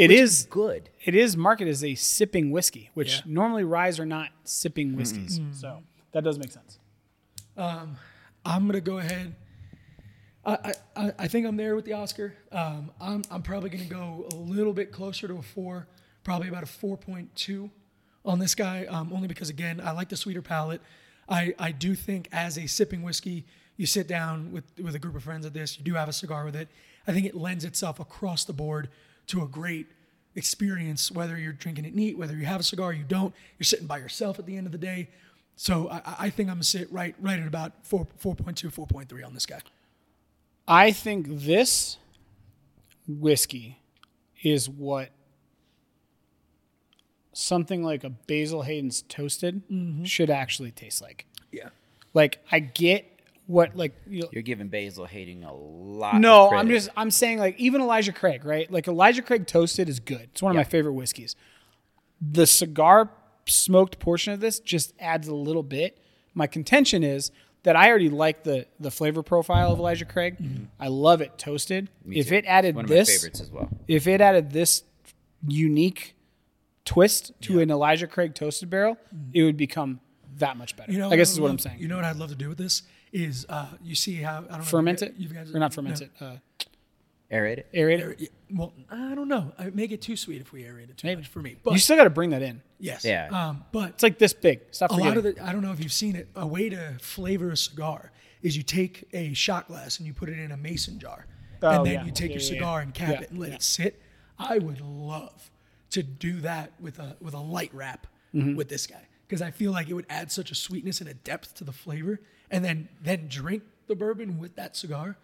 it 0.00 0.10
is 0.10 0.46
Good. 0.50 0.88
it 1.04 1.14
is 1.14 1.36
marketed 1.36 1.70
as 1.72 1.84
a 1.84 1.94
sipping 1.94 2.50
whiskey, 2.50 2.90
which 2.94 3.16
Yeah. 3.16 3.20
normally 3.26 3.64
ryes 3.64 3.98
are 4.00 4.06
not 4.06 4.30
sipping 4.44 4.96
whiskeys. 4.96 5.40
So 5.52 5.82
that 6.12 6.24
does 6.24 6.38
make 6.38 6.50
sense. 6.52 6.78
I'm 7.56 8.66
gonna 8.66 8.80
go 8.80 8.98
ahead. 8.98 9.34
I, 10.44 10.52
I- 10.54 10.72
I, 10.96 11.12
I 11.20 11.28
think 11.28 11.46
I'm 11.46 11.56
there 11.56 11.76
with 11.76 11.84
the 11.84 11.92
Oscar. 11.94 12.34
Um, 12.50 12.90
I'm, 13.00 13.22
I'm 13.30 13.42
probably 13.42 13.70
gonna 13.70 13.84
go 13.84 14.26
a 14.32 14.34
little 14.36 14.72
bit 14.72 14.90
closer 14.92 15.28
to 15.28 15.34
a 15.36 15.42
four, 15.42 15.86
probably 16.24 16.48
about 16.48 16.62
a 16.62 16.66
4.2 16.66 17.70
on 18.24 18.38
this 18.38 18.54
guy. 18.54 18.86
Um, 18.86 19.12
only 19.12 19.28
because 19.28 19.48
again, 19.50 19.80
I 19.82 19.92
like 19.92 20.08
the 20.08 20.16
sweeter 20.16 20.42
palate. 20.42 20.80
I, 21.28 21.54
I 21.58 21.72
do 21.72 21.94
think 21.94 22.28
as 22.32 22.58
a 22.58 22.66
sipping 22.66 23.02
whiskey, 23.02 23.46
you 23.76 23.86
sit 23.86 24.06
down 24.08 24.52
with 24.52 24.64
with 24.82 24.94
a 24.94 24.98
group 24.98 25.14
of 25.14 25.22
friends 25.22 25.46
at 25.46 25.54
this, 25.54 25.78
you 25.78 25.84
do 25.84 25.94
have 25.94 26.08
a 26.08 26.12
cigar 26.12 26.44
with 26.44 26.56
it. 26.56 26.68
I 27.06 27.12
think 27.12 27.24
it 27.26 27.34
lends 27.34 27.64
itself 27.64 27.98
across 28.00 28.44
the 28.44 28.52
board 28.52 28.88
to 29.30 29.42
a 29.42 29.46
great 29.46 29.86
experience. 30.34 31.10
Whether 31.10 31.38
you're 31.38 31.52
drinking 31.52 31.84
it 31.84 31.94
neat, 31.94 32.18
whether 32.18 32.36
you 32.36 32.46
have 32.46 32.60
a 32.60 32.64
cigar, 32.64 32.92
you 32.92 33.04
don't, 33.04 33.34
you're 33.58 33.64
sitting 33.64 33.86
by 33.86 33.98
yourself 33.98 34.38
at 34.38 34.46
the 34.46 34.56
end 34.56 34.66
of 34.66 34.72
the 34.72 34.78
day. 34.78 35.08
So 35.56 35.88
I, 35.90 36.00
I- 36.18 36.30
think 36.30 36.48
I'm 36.48 36.56
gonna 36.56 36.64
sit 36.64 36.90
right 36.92 37.14
right 37.20 37.38
at 37.38 37.46
about 37.46 37.72
four, 37.82 38.06
4.2, 38.22 38.72
4.3 38.72 39.26
on 39.26 39.34
this 39.34 39.46
guy. 39.46 39.60
I 40.66 40.92
think 40.92 41.26
this 41.28 41.98
whiskey 43.06 43.80
is 44.42 44.68
what 44.68 45.10
something 47.32 47.82
like 47.82 48.04
a 48.04 48.10
Basil 48.10 48.62
Hayden's 48.62 49.02
toasted 49.02 49.62
mm-hmm. 49.68 50.04
should 50.04 50.30
actually 50.30 50.70
taste 50.70 51.02
like. 51.02 51.26
Yeah. 51.52 51.70
Like 52.14 52.38
I 52.50 52.60
get 52.60 53.09
what 53.50 53.76
like 53.76 53.94
you 54.06 54.28
You're 54.32 54.42
giving 54.42 54.68
Basil 54.68 55.04
Hayden 55.04 55.42
a 55.42 55.52
lot. 55.52 56.14
of 56.14 56.20
No, 56.20 56.50
I'm 56.50 56.68
just 56.68 56.88
I'm 56.96 57.10
saying 57.10 57.38
like 57.38 57.58
even 57.58 57.80
Elijah 57.80 58.12
Craig, 58.12 58.44
right? 58.44 58.70
Like 58.70 58.86
Elijah 58.86 59.22
Craig 59.22 59.46
toasted 59.46 59.88
is 59.88 59.98
good. 59.98 60.28
It's 60.32 60.40
one 60.42 60.50
of 60.50 60.56
my 60.56 60.64
favorite 60.64 60.92
whiskeys. 60.92 61.34
The 62.20 62.46
cigar 62.46 63.10
smoked 63.46 63.98
portion 63.98 64.32
of 64.32 64.40
this 64.40 64.60
just 64.60 64.94
adds 65.00 65.26
a 65.26 65.34
little 65.34 65.64
bit. 65.64 65.98
My 66.32 66.46
contention 66.46 67.02
is 67.02 67.32
that 67.64 67.74
I 67.74 67.88
already 67.88 68.08
like 68.08 68.44
the 68.44 68.66
the 68.78 68.90
flavor 68.90 69.22
profile 69.22 69.72
of 69.72 69.78
Elijah 69.80 70.04
Craig. 70.04 70.38
Mm-hmm. 70.38 70.64
I 70.78 70.86
love 70.86 71.20
it 71.20 71.36
toasted. 71.36 71.90
if 72.08 72.28
too. 72.28 72.36
it 72.36 72.44
added 72.46 72.76
one 72.76 72.84
of 72.84 72.88
this, 72.88 73.08
my 73.08 73.14
favorites 73.14 73.40
as 73.40 73.50
well. 73.50 73.68
if 73.88 74.06
it 74.06 74.20
added 74.20 74.52
this 74.52 74.84
unique 75.46 76.14
twist 76.84 77.32
to 77.42 77.60
an 77.60 77.70
Elijah 77.70 78.06
Craig 78.06 78.34
toasted 78.34 78.70
barrel, 78.70 78.94
mm-hmm. 78.94 79.30
it 79.34 79.42
would 79.42 79.56
become 79.56 80.00
that 80.38 80.56
much 80.56 80.76
better. 80.76 80.92
You 80.92 80.98
know, 80.98 81.10
I 81.10 81.16
guess 81.16 81.30
I'd 81.30 81.32
is 81.32 81.40
what 81.40 81.50
I'm 81.50 81.58
saying. 81.58 81.80
You 81.80 81.88
know 81.88 81.96
what 81.96 82.04
I'd 82.04 82.16
love 82.16 82.30
to 82.30 82.36
do 82.36 82.48
with 82.48 82.58
this 82.58 82.82
is 83.12 83.46
uh, 83.48 83.66
you 83.82 83.94
see 83.94 84.16
how 84.16 84.38
I 84.38 84.40
don't 84.42 84.58
know. 84.58 84.64
ferment 84.64 85.02
if 85.02 85.08
it, 85.10 85.14
you 85.18 85.28
guys, 85.28 85.54
or 85.54 85.58
not 85.58 85.74
ferment 85.74 86.00
no. 86.00 86.06
it, 86.06 86.12
uh, 86.20 86.36
Aerate 87.32 87.58
it. 87.58 87.72
aerate 87.72 88.20
it. 88.22 88.32
Well, 88.52 88.72
I 88.90 89.14
don't 89.14 89.28
know. 89.28 89.52
I 89.56 89.70
make 89.70 89.92
it 89.92 90.02
too 90.02 90.16
sweet 90.16 90.40
if 90.40 90.52
we 90.52 90.64
aerate 90.64 90.90
it 90.90 90.96
too 90.96 91.06
Maybe. 91.06 91.20
much 91.20 91.28
for 91.30 91.38
me. 91.40 91.54
But 91.62 91.72
You 91.74 91.78
still 91.78 91.96
got 91.96 92.04
to 92.04 92.10
bring 92.10 92.30
that 92.30 92.42
in. 92.42 92.60
yes, 92.80 93.04
Yeah. 93.04 93.28
Um, 93.30 93.64
but 93.70 93.90
It's 93.90 94.02
like 94.02 94.18
this 94.18 94.32
big. 94.32 94.62
Stop 94.72 94.90
a 94.90 94.94
forgetting. 94.94 95.14
lot 95.22 95.26
of 95.28 95.36
the 95.36 95.44
I 95.46 95.52
don't 95.52 95.62
know 95.62 95.70
if 95.70 95.80
you've 95.80 95.92
seen 95.92 96.16
it. 96.16 96.26
A 96.34 96.44
way 96.44 96.68
to 96.68 96.96
flavor 97.00 97.50
a 97.52 97.56
cigar 97.56 98.10
is 98.42 98.56
you 98.56 98.64
take 98.64 99.08
a 99.12 99.32
shot 99.34 99.68
glass 99.68 99.98
and 99.98 100.08
you 100.08 100.12
put 100.12 100.28
it 100.28 100.38
in 100.40 100.50
a 100.50 100.56
mason 100.56 100.98
jar, 100.98 101.26
Oh, 101.62 101.68
and 101.70 101.86
then 101.86 101.92
yeah. 101.94 102.04
you 102.04 102.10
take 102.10 102.30
Yeah, 102.30 102.34
your 102.34 102.40
cigar 102.40 102.78
yeah. 102.80 102.82
and 102.82 102.94
cap 102.94 103.08
Yeah, 103.10 103.20
it 103.20 103.30
and 103.30 103.38
let 103.38 103.50
yeah. 103.50 103.54
it 103.56 103.62
sit. 103.62 104.02
I 104.36 104.58
would 104.58 104.80
love 104.80 105.50
to 105.90 106.02
do 106.02 106.40
that 106.40 106.72
with 106.80 106.98
a 106.98 107.16
with 107.20 107.34
a 107.34 107.40
light 107.40 107.70
wrap 107.72 108.08
Mm-hmm. 108.34 108.54
with 108.56 108.68
this 108.68 108.86
guy 108.86 109.06
because 109.26 109.42
I 109.42 109.50
feel 109.50 109.72
like 109.72 109.88
it 109.88 109.94
would 109.94 110.06
add 110.08 110.30
such 110.32 110.50
a 110.52 110.54
sweetness 110.54 111.00
and 111.00 111.08
a 111.10 111.14
depth 111.14 111.54
to 111.56 111.64
the 111.64 111.72
flavor, 111.72 112.20
and 112.50 112.64
then 112.64 112.88
then 113.02 113.26
drink 113.28 113.62
the 113.86 113.94
bourbon 113.94 114.38
with 114.38 114.56
that 114.56 114.76
cigar. 114.76 115.16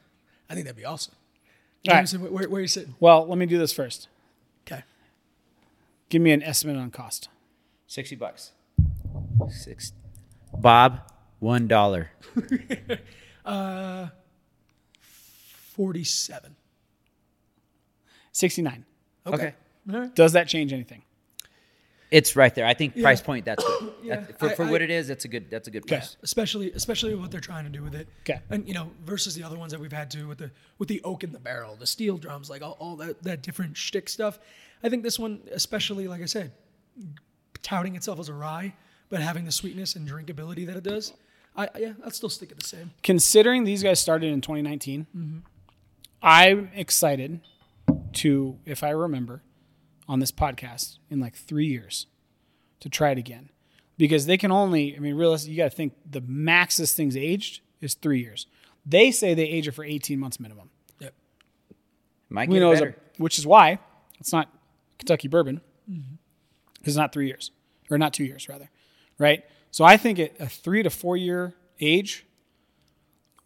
I 0.49 0.55
think 0.55 0.67
that'd 0.67 0.77
be 0.77 0.85
awesome. 0.85 1.15
All 1.89 1.95
right. 1.95 1.99
Jameson, 1.99 2.21
where, 2.33 2.49
where 2.49 2.59
are 2.59 2.63
you 2.63 2.69
sitting? 2.69 2.95
Well, 3.01 3.27
let 3.27 3.39
me 3.39 3.47
do 3.47 3.59
this 3.59 3.73
first. 3.73 4.09
Okay. 4.67 4.83
Give 6.09 6.23
me 6.23 6.33
an 6.33 6.43
estimate 6.43 6.77
on 6.77 6.91
cost. 6.91 7.29
60 7.87 8.17
bucks. 8.17 8.53
Six. 9.51 9.93
Bob, 10.59 11.01
one 11.39 11.69
dollar. 11.69 12.11
uh, 13.45 14.09
47. 15.75 16.57
69. 18.33 18.85
Okay. 19.27 19.55
All 19.93 20.01
right. 20.01 20.15
Does 20.15 20.33
that 20.33 20.49
change 20.49 20.73
anything? 20.73 21.03
It's 22.11 22.37
right 22.37 22.55
there. 22.55 22.67
I 22.67 22.75
think 22.75 23.01
price 23.01 23.21
point. 23.21 23.45
That's 23.45 23.65
good. 23.65 23.93
Yeah, 24.03 24.21
That- 24.21 24.39
for, 24.39 24.51
for 24.51 24.65
I- 24.65 24.71
what 24.71 24.83
it 24.83 24.91
is, 24.91 25.09
that's 25.09 25.25
a 25.25 25.29
good. 25.29 25.51
That's 25.51 25.67
a 25.67 25.71
good 25.73 25.83
Okay. 25.83 25.97
price. 25.97 26.17
Especially 26.23 26.71
especially 26.73 27.15
what 27.17 27.33
they're 27.33 27.41
trying 27.41 27.65
to 27.65 27.71
do 27.71 27.83
with 27.83 27.95
it. 27.95 28.09
Okay. 28.21 28.41
And 28.51 28.67
you 28.69 28.75
know, 28.75 28.91
versus 29.05 29.35
the 29.35 29.43
other 29.43 29.59
ones 29.59 29.73
that 29.73 29.81
we've 29.81 29.93
had 29.93 30.11
to 30.13 30.29
with 30.29 30.39
the 30.39 30.51
with 30.79 30.89
the 30.89 31.01
oak 31.03 31.25
in 31.25 31.33
the 31.33 31.41
barrel, 31.41 31.75
the 31.77 31.87
steel 31.87 32.17
drums, 32.17 32.49
like 32.49 32.63
all, 32.63 32.77
all 32.79 32.97
that 32.97 33.23
that 33.25 33.43
different 33.43 33.77
shtick 33.77 34.09
stuff. 34.09 34.39
I 34.83 34.89
think 34.89 35.03
this 35.03 35.19
one, 35.19 35.41
especially 35.53 36.07
like 36.07 36.23
I 36.23 36.27
said, 36.27 36.53
touting 37.63 37.97
itself 37.97 38.21
as 38.21 38.29
a 38.29 38.35
rye, 38.35 38.75
but 39.09 39.21
having 39.21 39.45
the 39.45 39.53
sweetness 39.53 39.97
and 39.97 40.09
drinkability 40.09 40.67
that 40.67 40.77
it 40.77 40.85
does. 40.85 41.13
I 41.57 41.69
yeah, 41.79 41.93
I'd 42.05 42.15
still 42.15 42.29
stick 42.29 42.53
at 42.53 42.59
the 42.59 42.67
same. 42.67 42.93
Considering 43.03 43.65
these 43.65 43.83
guys 43.83 43.99
started 43.99 44.33
in 44.33 44.41
2019, 44.43 45.07
mm-hmm. 45.17 45.39
I'm 46.23 46.71
excited 46.75 47.41
to, 48.15 48.59
if 48.65 48.83
I 48.83 48.91
remember, 48.91 49.43
on 50.09 50.21
this 50.21 50.33
podcast 50.33 50.99
in 51.11 51.21
like 51.21 51.35
three 51.35 51.67
years 51.67 52.07
to 52.81 52.89
try 52.89 53.11
it 53.11 53.19
again. 53.19 53.51
Because 53.99 54.27
they 54.27 54.37
can 54.37 54.53
only, 54.53 54.95
I 54.95 54.99
mean, 55.01 55.15
realistically, 55.15 55.55
you 55.55 55.63
got 55.63 55.71
to 55.71 55.77
think 55.77 55.95
the 56.09 56.21
max 56.21 56.77
this 56.77 56.93
thing's 56.93 57.17
aged 57.17 57.61
is 57.81 57.95
three 57.95 58.21
years. 58.21 58.47
They 58.85 59.11
say 59.11 59.33
they 59.35 59.45
age 59.45 59.67
it 59.69 59.73
for 59.73 59.85
18 59.85 60.19
months 60.19 60.39
minimum. 60.39 60.71
Yep. 61.01 61.15
Might 62.29 62.49
We 62.49 62.57
get 62.57 62.61
know, 62.61 62.71
a, 62.73 62.75
better. 62.75 62.97
which 63.17 63.39
is 63.39 63.47
why 63.47 63.79
it's 64.21 64.33
not 64.33 64.49
Kentucky 64.99 65.29
bourbon. 65.29 65.61
Because 65.87 66.95
it's 66.95 66.97
not 66.97 67.13
three 67.13 67.27
years, 67.27 67.51
or 67.91 67.97
not 67.99 68.13
two 68.13 68.25
years, 68.25 68.49
rather. 68.49 68.71
Right? 69.19 69.45
So 69.71 69.85
I 69.85 69.97
think 69.97 70.19
at 70.19 70.33
a 70.41 70.47
three 70.47 70.83
to 70.83 70.91
four 70.91 71.17
year 71.17 71.55
age 71.81 72.27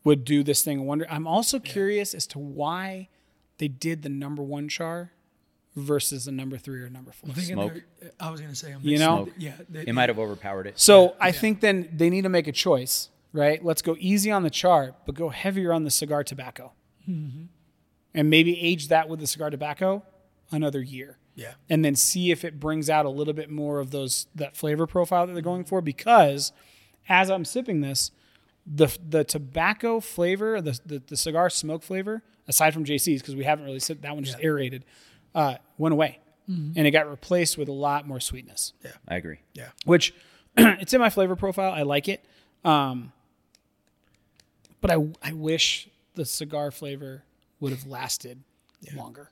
would 0.05 0.25
do 0.25 0.43
this 0.43 0.63
thing 0.63 0.79
a 0.79 0.83
wonder. 0.83 1.07
I'm 1.11 1.27
also 1.27 1.59
curious 1.59 2.15
as 2.15 2.27
to 2.29 2.39
why 2.39 3.09
they 3.59 3.69
did 3.69 4.03
the 4.03 4.09
number 4.09 4.43
one 4.43 4.69
char 4.69 5.13
versus 5.77 6.27
a 6.27 6.33
number 6.33 6.59
three 6.59 6.81
or 6.83 6.91
number 6.91 7.13
four. 7.13 7.31
I'm 7.35 7.41
Smoke. 7.41 7.83
I 8.19 8.31
was 8.31 8.41
gonna 8.41 8.55
say, 8.55 8.73
I'm 8.73 8.81
You 8.83 8.99
thinking- 8.99 9.07
know? 9.27 9.29
yeah, 9.39 9.53
they, 9.69 9.83
It 9.87 9.95
might 9.95 10.09
have 10.09 10.19
overpowered 10.19 10.67
it. 10.67 10.79
So 10.81 11.15
I 11.21 11.33
think 11.33 11.61
then 11.61 11.89
they 11.93 12.11
need 12.11 12.23
to 12.23 12.29
make 12.29 12.47
a 12.49 12.53
choice, 12.53 13.09
right? 13.33 13.65
Let's 13.65 13.83
go 13.83 13.97
easy 13.99 14.31
on 14.31 14.43
the 14.43 14.51
char, 14.51 14.95
but 15.07 15.15
go 15.15 15.29
heavier 15.29 15.73
on 15.73 15.85
the 15.85 15.91
cigar 15.91 16.25
tobacco. 16.25 16.73
Mm-hmm. 17.09 17.45
And 18.15 18.29
maybe 18.31 18.61
age 18.61 18.89
that 18.89 19.09
with 19.09 19.21
the 19.21 19.27
cigar 19.27 19.51
tobacco 19.51 20.03
another 20.51 20.83
year. 20.83 21.17
yeah, 21.37 21.53
and 21.69 21.85
then 21.85 21.95
see 21.95 22.33
if 22.33 22.45
it 22.45 22.59
brings 22.59 22.91
out 22.91 23.07
a 23.07 23.09
little 23.09 23.33
bit 23.35 23.49
more 23.49 23.79
of 23.79 23.93
those 23.93 24.27
that 24.35 24.57
flavor 24.57 24.85
profile 24.89 25.27
that 25.29 25.33
they're 25.33 25.43
going 25.43 25.63
for 25.65 25.81
because 25.81 26.51
as 27.09 27.31
I'm 27.31 27.45
sipping 27.45 27.81
this 27.83 28.11
the 28.67 28.89
the 29.09 29.23
tobacco 29.23 30.01
flavor 30.01 30.61
the 30.61 30.79
the, 30.85 30.99
the 31.07 31.17
cigar 31.17 31.49
smoke 31.51 31.85
flavor 31.85 32.25
aside 32.49 32.75
from 32.75 32.85
JC's 32.85 33.23
because 33.23 33.37
we 33.37 33.45
haven't 33.45 33.65
really 33.65 33.79
sipped 33.79 34.03
that 34.03 34.13
one 34.15 34.25
just 34.25 34.39
aerated 34.43 34.85
uh, 35.35 35.55
went 35.79 35.93
away 35.93 36.19
and 36.49 36.79
it 36.79 36.91
got 36.91 37.09
replaced 37.09 37.57
with 37.57 37.69
a 37.69 37.73
lot 37.73 38.09
more 38.09 38.19
sweetness 38.19 38.73
Yeah. 38.85 38.91
I 39.07 39.15
agree. 39.17 39.39
yeah. 39.55 39.69
which 39.85 40.13
it's 40.57 40.93
in 40.93 41.01
my 41.01 41.09
flavor 41.11 41.37
profile 41.37 41.73
I 41.73 41.83
like 41.83 42.09
it 42.09 42.25
um, 42.65 43.13
but 44.81 44.91
I 44.91 44.97
I 45.23 45.33
wish 45.33 45.89
the 46.15 46.25
cigar 46.25 46.71
flavor 46.73 47.23
would 47.61 47.71
have 47.73 47.87
lasted 47.87 48.43
longer 48.97 49.31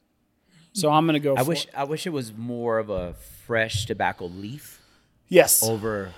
so 0.72 0.90
I'm 0.92 1.06
gonna 1.06 1.18
go 1.18 1.34
I 1.36 1.42
for 1.42 1.48
wish. 1.48 1.66
I 1.76 1.82
wish 1.84 2.06
it 2.06 2.10
was 2.10 2.32
more 2.32 2.78
of 2.78 2.88
a 2.88 3.14
fresh 3.46 3.84
tobacco 3.86 4.26
leaf 4.26 4.80
yes 5.28 5.62
over 5.68 6.12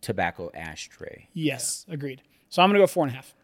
tobacco 0.00 0.50
ashtray. 0.54 1.28
Yes, 1.32 1.84
agreed. 1.88 2.22
So 2.48 2.62
I'm 2.62 2.68
gonna 2.70 2.78
go 2.80 2.86
four 2.86 3.04
and 3.04 3.12
a 3.12 3.16
half. 3.16 3.34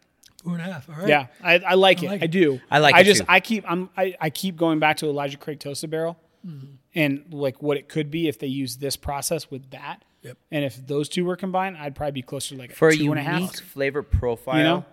Four 0.43 0.53
and 0.53 0.61
a 0.61 0.65
half. 0.73 0.89
All 0.89 0.95
right. 0.95 1.07
Yeah, 1.07 1.27
I, 1.41 1.59
I 1.59 1.73
like 1.75 2.03
it. 2.03 2.07
like 2.07 2.21
I 2.21 2.25
it. 2.25 2.31
do. 2.31 2.59
I 2.69 2.79
like 2.79 2.95
I 2.95 3.01
it 3.01 3.03
just 3.05 3.21
too. 3.21 3.25
I 3.29 3.39
keep 3.39 3.63
I'm 3.67 3.89
I, 3.95 4.15
I 4.19 4.29
keep 4.29 4.55
going 4.57 4.79
back 4.79 4.97
to 4.97 5.05
Elijah 5.07 5.37
Craig 5.37 5.59
toasted 5.59 5.89
barrel, 5.89 6.17
Mm-hmm. 6.45 6.65
and 6.95 7.23
like 7.33 7.61
what 7.61 7.77
it 7.77 7.87
could 7.87 8.11
be 8.11 8.27
if 8.27 8.37
they 8.39 8.47
use 8.47 8.75
this 8.77 8.97
process 8.97 9.49
with 9.49 9.71
that. 9.71 10.03
Yep. 10.23 10.37
And 10.51 10.65
if 10.65 10.85
those 10.87 11.07
two 11.07 11.23
were 11.25 11.35
combined, 11.37 11.77
I'd 11.77 11.95
probably 11.95 12.11
be 12.11 12.21
closer 12.21 12.55
to 12.55 12.59
like 12.61 12.71
a 12.71 12.75
For 12.75 12.89
a 12.89 12.95
two 12.97 13.11
and 13.11 13.19
a 13.19 13.23
half. 13.23 13.39
unique 13.39 13.61
flavor 13.61 14.03
profile, 14.03 14.57
You 14.57 14.63
know? 14.63 14.85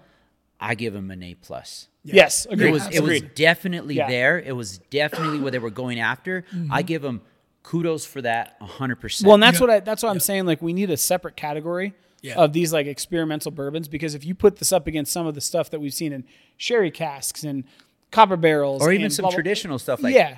I 0.60 0.74
give 0.76 0.92
them 0.92 1.10
an 1.10 1.22
A 1.24 1.34
plus. 1.34 1.88
Yes, 2.04 2.46
agreed. 2.48 2.68
It 2.68 2.72
was. 2.72 2.86
It 2.88 3.02
was 3.02 3.22
definitely 3.34 3.96
Yeah. 3.96 4.08
there. 4.08 4.38
It 4.38 4.52
was 4.52 4.78
definitely 4.90 5.40
what 5.40 5.52
they 5.52 5.58
were 5.58 5.70
going 5.70 5.98
after. 6.00 6.44
I 6.70 6.82
give 6.82 7.02
them 7.02 7.20
kudos 7.62 8.06
for 8.06 8.22
that. 8.22 8.56
hundred 8.60 8.96
percent. 9.00 9.26
Well, 9.26 9.34
and 9.34 9.42
that's 9.42 9.58
Yeah. 9.58 9.66
what 9.66 9.70
I 9.70 9.80
that's 9.80 10.02
what 10.02 10.10
I'm 10.10 10.20
saying. 10.20 10.46
Like 10.46 10.62
we 10.62 10.72
need 10.72 10.90
a 10.90 10.96
separate 10.96 11.36
category 11.36 11.94
Yeah. 12.22 12.34
of 12.36 12.52
these 12.52 12.70
like 12.72 12.86
experimental 12.86 13.50
bourbons 13.50 13.88
because 13.88 14.14
if 14.14 14.24
you 14.26 14.34
put 14.34 14.56
this 14.56 14.72
up 14.72 14.86
against 14.86 15.10
some 15.10 15.26
of 15.26 15.34
the 15.34 15.40
stuff 15.40 15.70
that 15.70 15.80
we've 15.80 15.94
seen 15.94 16.12
in 16.12 16.24
sherry 16.58 16.90
casks 16.90 17.44
and 17.44 17.64
copper 18.10 18.36
barrels 18.36 18.82
or 18.82 18.92
even 18.92 19.04
and 19.06 19.12
some 19.12 19.22
blah, 19.22 19.30
blah- 19.30 19.36
traditional 19.36 19.78
stuff 19.78 20.02
like 20.02 20.14
yeah, 20.14 20.36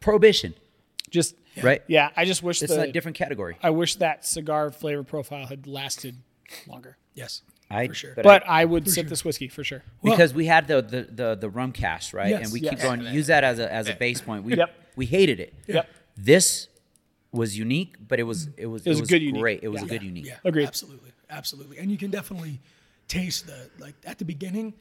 prohibition. 0.00 0.54
just 1.10 1.34
Right. 1.62 1.82
yeah. 1.88 2.10
I 2.16 2.24
just 2.26 2.42
wish 2.44 2.62
It's 2.62 2.72
the 2.72 2.82
a 2.82 2.92
different 2.92 3.16
category. 3.16 3.56
I 3.62 3.70
wish 3.70 3.96
that 3.96 4.24
cigar 4.24 4.70
flavor 4.70 5.02
profile 5.02 5.46
had 5.46 5.66
lasted 5.66 6.14
longer. 6.68 6.96
Yes. 7.14 7.42
I, 7.68 7.88
For 7.88 7.94
sure. 7.94 8.12
But, 8.14 8.22
But 8.24 8.48
I- 8.48 8.62
I 8.62 8.64
would 8.64 8.88
sip 8.88 9.04
sure. 9.06 9.10
this 9.10 9.24
whiskey 9.24 9.48
for 9.48 9.64
sure. 9.64 9.82
because 10.02 10.32
we 10.32 10.46
had 10.46 10.68
the, 10.68 10.80
the 10.82 11.02
the 11.02 11.34
the 11.36 11.48
rum 11.50 11.72
cask 11.72 12.14
right, 12.14 12.30
Yes. 12.30 12.44
and 12.44 12.52
we 12.52 12.60
Yes. 12.60 12.70
keep 12.70 12.80
going 12.82 13.00
use 13.12 13.26
that 13.28 13.42
as 13.44 13.58
a 13.58 13.72
as 13.72 13.88
a 13.88 13.94
base 13.94 14.20
point. 14.20 14.44
We 14.44 14.56
Yep. 14.56 14.70
we 14.96 15.06
hated 15.06 15.40
it. 15.40 15.54
Yep. 15.66 15.88
This 16.16 16.68
was 17.32 17.56
unique, 17.56 17.96
but 18.08 18.18
it 18.18 18.24
was 18.24 18.48
it 18.56 18.66
was 18.66 18.86
It 18.86 18.90
was 18.90 19.00
a 19.00 19.06
good 19.06 19.22
unique. 19.22 19.40
great. 19.40 19.60
It 19.62 19.68
was 19.68 19.80
Yeah. 19.82 19.86
a 19.86 19.88
good 19.90 20.02
unique. 20.02 20.26
Yeah. 20.26 20.38
Agreed. 20.44 20.66
Absolutely. 20.66 21.12
Absolutely. 21.28 21.78
And 21.78 21.90
you 21.90 21.96
can 21.98 22.10
definitely 22.10 22.60
taste 23.08 23.46
the 23.46 23.70
like 23.78 23.94
at 24.04 24.18
the 24.18 24.24
beginning, 24.24 24.74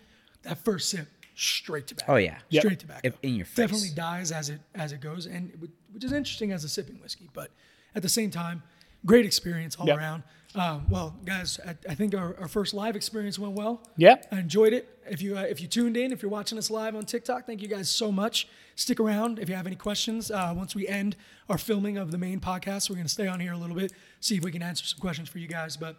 that 0.44 0.58
first 0.64 0.90
sip, 0.90 1.08
straight 1.36 1.88
tobacco. 1.88 2.14
Oh, 2.14 2.16
yeah. 2.18 2.40
Yep. 2.50 2.62
Straight 2.64 2.80
tobacco. 2.80 3.02
If- 3.08 3.18
in 3.22 3.36
your 3.36 3.46
face. 3.46 3.56
Definitely 3.56 3.90
dies 3.96 4.32
as 4.32 4.50
it 4.50 4.62
as 4.74 4.92
it 4.94 5.00
goes, 5.02 5.26
and 5.28 5.50
it 5.52 5.60
would- 5.60 5.72
which 5.92 6.04
is 6.04 6.12
interesting 6.12 6.52
as 6.52 6.64
a 6.64 6.70
sipping 6.70 7.00
whiskey, 7.02 7.30
but 7.34 7.52
at 7.96 8.02
the 8.02 8.10
same 8.10 8.32
time, 8.32 8.64
great 9.06 9.26
experience 9.26 9.76
all 9.76 9.88
Yep. 9.88 9.98
around. 9.98 10.24
Um, 10.56 10.88
well, 10.90 11.16
guys, 11.26 11.60
I, 11.66 11.76
I 11.88 11.94
think 11.94 12.16
our, 12.16 12.36
our 12.40 12.48
first 12.48 12.74
live 12.74 12.96
experience 12.96 13.38
went 13.38 13.54
well. 13.54 13.84
Yeah, 13.98 14.16
I 14.32 14.40
enjoyed 14.40 14.74
it. 14.74 14.90
If 15.08 15.22
you 15.22 15.38
uh, 15.38 15.42
if 15.44 15.62
you 15.62 15.68
tuned 15.68 15.96
in, 15.96 16.12
if 16.12 16.24
you're 16.24 16.32
watching 16.32 16.58
us 16.58 16.72
live 16.72 16.96
on 16.96 17.04
TikTok, 17.06 17.46
thank 17.46 17.62
you 17.62 17.68
guys 17.68 17.88
so 17.88 18.12
much. 18.12 18.48
Stick 18.76 19.00
around 19.00 19.38
if 19.38 19.48
you 19.48 19.54
have 19.56 19.68
any 19.68 19.76
questions. 19.76 20.32
Uh, 20.32 20.52
once 20.58 20.74
we 20.74 20.88
end 20.88 21.16
our 21.50 21.58
filming 21.60 21.98
of 21.98 22.10
the 22.12 22.18
main 22.18 22.40
podcast, 22.40 22.90
we're 22.90 22.96
going 22.96 23.06
to 23.06 23.12
stay 23.14 23.28
on 23.28 23.40
here 23.40 23.54
a 23.54 23.58
little 23.58 23.76
bit, 23.76 23.94
see 24.22 24.38
if 24.38 24.44
we 24.44 24.52
can 24.52 24.64
answer 24.64 24.86
some 24.86 25.00
questions 25.00 25.30
for 25.30 25.38
you 25.38 25.48
guys. 25.48 25.78
But 25.78 25.98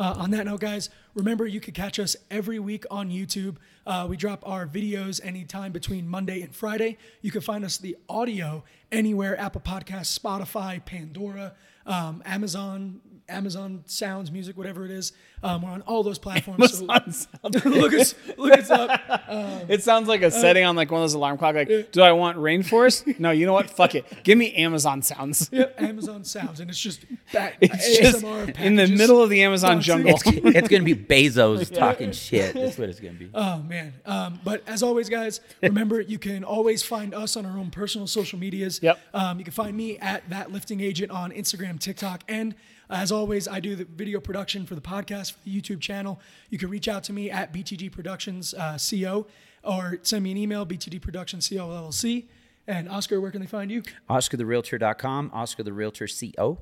uh, 0.00 0.14
on 0.18 0.30
that 0.32 0.46
note, 0.46 0.60
guys, 0.60 0.90
remember 1.14 1.46
you 1.46 1.60
can 1.60 1.72
catch 1.74 2.00
us 2.00 2.16
every 2.30 2.58
week 2.58 2.84
on 2.90 3.08
YouTube. 3.08 3.56
Uh, 3.86 4.06
we 4.10 4.16
drop 4.16 4.42
our 4.48 4.66
videos 4.66 5.20
anytime 5.24 5.70
between 5.70 6.08
Monday 6.08 6.42
and 6.42 6.52
Friday. 6.54 6.98
You 7.20 7.30
can 7.30 7.40
find 7.40 7.64
us 7.64 7.76
the 7.78 7.96
audio 8.08 8.64
anywhere: 8.90 9.38
Apple 9.38 9.60
Podcasts, 9.60 10.18
Spotify, 10.18 10.84
Pandora, 10.84 11.54
um, 11.86 12.22
Amazon, 12.24 13.00
Amazon 13.28 13.82
Sounds, 13.86 14.30
Music, 14.30 14.56
whatever 14.56 14.84
it 14.84 14.90
is. 14.90 15.12
Um, 15.42 15.62
we're 15.62 15.70
on 15.70 15.82
all 15.82 16.02
those 16.02 16.18
platforms. 16.26 16.78
so 16.78 16.84
look 17.64 17.92
us 17.94 18.14
look 18.36 18.52
us 18.58 18.70
up. 18.70 19.00
It 19.68 19.82
sounds 19.82 20.08
like 20.08 20.22
a 20.22 20.30
setting 20.30 20.64
on 20.64 20.76
like 20.76 20.90
one 20.90 21.00
of 21.00 21.04
those 21.04 21.14
alarm 21.14 21.38
clock. 21.38 21.54
Like, 21.54 21.92
do 21.92 22.02
I 22.02 22.12
want 22.12 22.36
rainforest? 22.38 23.18
no, 23.18 23.30
you 23.30 23.46
know 23.46 23.52
what? 23.52 23.70
Fuck 23.70 23.94
it. 23.94 24.24
Give 24.24 24.36
me 24.36 24.52
Amazon 24.54 25.02
sounds. 25.02 25.48
Yep, 25.52 25.80
Amazon 25.80 26.24
Sounds, 26.24 26.60
and 26.60 26.68
it's 26.70 26.78
just 26.78 27.04
back 27.32 27.56
It's 27.60 27.98
just 27.98 28.22
in 28.58 28.76
the 28.76 28.86
middle 28.86 29.22
of 29.22 29.30
the 29.30 29.42
Amazon 29.42 29.80
jungle. 29.80 30.16
sing 30.18 30.40
it's 30.44 30.68
gonna 30.68 30.84
be 30.84 30.94
Bezos 30.94 31.72
talking 31.72 32.12
shit. 32.12 32.54
That's 32.54 32.78
what 32.78 32.88
it's 32.88 33.00
gonna 33.00 33.14
be. 33.14 33.30
Oh 33.34 33.58
man! 33.62 33.94
Um, 34.04 34.40
but 34.44 34.62
as 34.66 34.82
always, 34.82 35.08
guys, 35.08 35.40
remember 35.62 36.00
you 36.00 36.18
can 36.18 36.44
always 36.44 36.82
find 36.82 37.14
us 37.14 37.36
on 37.36 37.46
our 37.46 37.58
own 37.58 37.70
personal 37.70 38.06
social 38.06 38.38
medias. 38.38 38.80
Yep. 38.82 38.98
Um, 39.14 39.38
you 39.38 39.44
can 39.44 39.52
find 39.52 39.76
me 39.76 39.98
at 39.98 40.28
that 40.30 40.52
lifting 40.52 40.80
agent 40.80 41.10
on 41.10 41.30
Instagram, 41.32 41.78
TikTok, 41.78 42.22
and 42.28 42.54
as 42.92 43.10
always, 43.10 43.48
I 43.48 43.60
do 43.60 43.74
the 43.74 43.84
video 43.84 44.20
production 44.20 44.66
for 44.66 44.74
the 44.74 44.80
podcast 44.80 45.32
for 45.32 45.38
the 45.44 45.60
YouTube 45.60 45.80
channel. 45.80 46.20
You 46.50 46.58
can 46.58 46.68
reach 46.68 46.88
out 46.88 47.04
to 47.04 47.12
me 47.12 47.30
at 47.30 47.52
BTG 47.52 47.90
Productions 47.90 48.54
uh, 48.54 48.78
CO 48.78 49.26
or 49.64 49.98
send 50.02 50.24
me 50.24 50.32
an 50.32 50.36
email 50.36 50.66
BTG 50.66 51.00
Productions 51.00 51.48
CO 51.48 51.68
LLC. 51.68 52.26
And 52.66 52.88
Oscar, 52.88 53.20
where 53.20 53.30
can 53.30 53.40
they 53.40 53.46
find 53.46 53.70
you? 53.70 53.82
OscarTheRealtor.com, 54.08 55.30
Oscar 55.34 55.62
the 55.62 55.72
Realtor 55.72 56.06
CO 56.06 56.58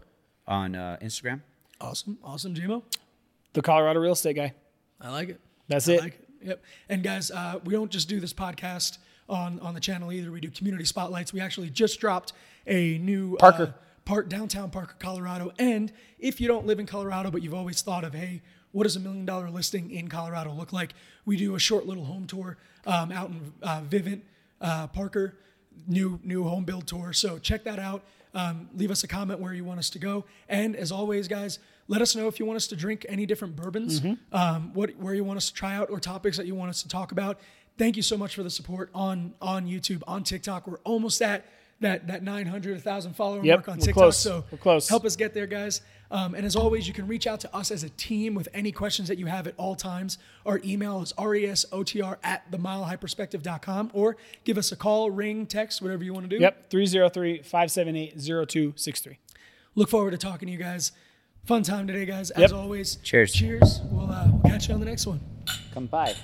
on 0.47 0.75
uh, 0.75 0.97
Instagram. 1.03 1.41
Awesome, 1.81 2.19
awesome, 2.25 2.55
JMO. 2.55 2.83
the 3.53 3.63
Colorado 3.63 4.01
real 4.01 4.13
estate 4.13 4.37
guy. 4.37 4.55
I 5.01 5.11
like 5.11 5.31
it. 5.31 5.41
That's 5.69 5.89
I 5.89 5.93
it. 5.93 6.01
like 6.01 6.15
it. 6.15 6.29
Yep. 6.43 6.65
And 6.89 7.03
guys, 7.03 7.31
uh, 7.31 7.61
we 7.65 7.75
don't 7.75 7.91
just 7.91 8.09
do 8.09 8.19
this 8.21 8.33
podcast 8.33 8.99
on 9.29 9.61
on 9.61 9.75
the 9.75 9.81
channel 9.81 10.11
either. 10.13 10.31
We 10.31 10.41
do 10.41 10.51
community 10.51 10.85
spotlights. 10.85 11.33
We 11.33 11.41
actually 11.41 11.71
just 11.71 12.01
dropped 12.01 12.33
a 12.67 12.99
new 12.99 13.37
Parker. 13.37 13.75
Uh, 13.77 13.85
Park 14.05 14.29
downtown 14.29 14.71
Parker, 14.71 14.95
Colorado. 14.99 15.53
And 15.59 15.93
if 16.19 16.41
you 16.41 16.49
don't 16.49 16.67
live 16.67 16.79
in 16.81 16.87
Colorado, 16.87 17.31
but 17.31 17.43
you've 17.43 17.55
always 17.55 17.83
thought 17.83 18.05
of, 18.05 18.15
hey, 18.15 18.43
what 18.73 18.85
does 18.85 18.97
a 18.97 19.01
million 19.01 19.25
dollar 19.25 19.51
listing 19.51 19.91
in 19.91 20.09
Colorado 20.09 20.53
look 20.53 20.73
like? 20.73 20.95
We 21.25 21.37
do 21.37 21.55
a 21.55 21.59
short 21.59 21.87
little 21.87 22.05
home 22.05 22.27
tour 22.27 22.57
um, 22.87 23.13
out 23.13 23.31
in 23.31 23.53
uh, 23.63 23.83
Vivint, 23.89 24.23
uh, 24.61 24.87
Parker, 24.89 25.37
new 25.87 26.21
new 26.23 26.45
home 26.45 26.65
build 26.65 26.87
tour. 26.87 27.13
So 27.13 27.39
check 27.39 27.65
that 27.65 27.79
out. 27.79 28.03
Um, 28.33 28.69
leave 28.77 28.91
us 28.91 29.03
a 29.03 29.09
comment 29.09 29.41
where 29.41 29.53
you 29.53 29.65
want 29.65 29.81
us 29.81 29.91
to 29.91 29.99
go. 29.99 30.25
And 30.49 30.77
as 30.77 30.93
always, 30.93 31.27
guys, 31.27 31.59
let 31.89 32.01
us 32.01 32.15
know 32.15 32.29
if 32.29 32.39
you 32.39 32.47
want 32.47 32.57
us 32.57 32.69
to 32.69 32.77
drink 32.77 33.05
any 33.09 33.27
different 33.27 33.57
bourbons, 33.57 34.01
um, 34.33 34.73
what 34.73 34.95
where 34.97 35.15
you 35.15 35.25
want 35.25 35.37
us 35.37 35.49
to 35.49 35.55
try 35.55 35.75
out, 35.75 35.91
or 35.91 35.99
topics 35.99 36.37
that 36.37 36.47
you 36.47 36.55
want 36.55 36.71
us 36.71 36.83
to 36.83 36.89
talk 36.89 37.11
about. 37.11 37.41
Thank 37.77 37.97
you 37.97 38.03
so 38.03 38.17
much 38.17 38.35
for 38.37 38.45
the 38.45 38.51
support 38.51 38.91
on 38.95 39.35
on 39.41 39.67
YouTube, 39.67 40.03
on 40.07 40.23
TikTok. 40.23 40.69
We're 40.69 40.79
almost 40.85 41.21
at 41.23 41.45
that 41.81 42.07
that 42.09 42.23
900, 42.23 42.73
1,000 42.75 43.15
follower 43.15 43.45
Yep, 43.45 43.57
mark 43.59 43.69
on 43.69 43.75
we're 43.79 43.85
TikTok. 43.87 43.95
close. 44.03 44.19
So 44.19 44.45
We're 44.51 44.59
close. 44.59 44.89
help 44.89 45.05
us 45.05 45.17
get 45.17 45.35
there, 45.35 45.47
guys. 45.47 45.81
Um, 46.13 46.35
and 46.35 46.45
as 46.45 46.57
always, 46.57 46.89
you 46.89 46.93
can 46.95 47.07
reach 47.07 47.27
out 47.29 47.39
to 47.41 47.55
us 47.57 47.71
as 47.71 47.85
a 47.85 47.89
team 47.91 48.35
with 48.35 48.49
any 48.53 48.73
questions 48.73 49.07
that 49.09 49.17
you 49.17 49.27
have 49.27 49.47
at 49.47 49.55
all 49.57 49.77
times. 49.77 50.19
Our 50.45 50.61
email 50.65 51.01
is 51.03 51.13
resotr 51.13 52.17
at 52.25 52.51
themilehighperspective.com 52.51 53.91
or 53.95 54.17
give 54.45 54.59
us 54.59 54.73
a 54.73 54.77
call, 54.77 55.11
ring, 55.11 55.47
text, 55.47 55.81
whatever 55.81 56.03
you 56.03 56.13
want 56.13 56.29
to 56.29 56.37
do. 56.37 56.43
Yep, 56.43 56.69
303 56.71 57.43
578 57.43 58.15
0263. 58.21 59.19
Look 59.77 59.89
forward 59.89 60.11
to 60.11 60.19
talking 60.19 60.47
to 60.47 60.53
you 60.53 60.59
guys. 60.59 60.91
Fun 61.45 61.63
time 61.63 61.87
today, 61.87 62.05
guys. 62.05 62.31
As 62.33 62.51
Yep. 62.51 62.53
always, 62.55 62.97
Cheers. 62.97 63.33
Cheers. 63.33 63.81
We'll, 63.85 64.11
uh, 64.11 64.29
we'll 64.33 64.43
catch 64.53 64.69
you 64.69 64.75
on 64.75 64.81
the 64.81 64.87
next 64.87 65.07
one. 65.07 65.21
Come 65.73 65.87
by. 65.87 66.15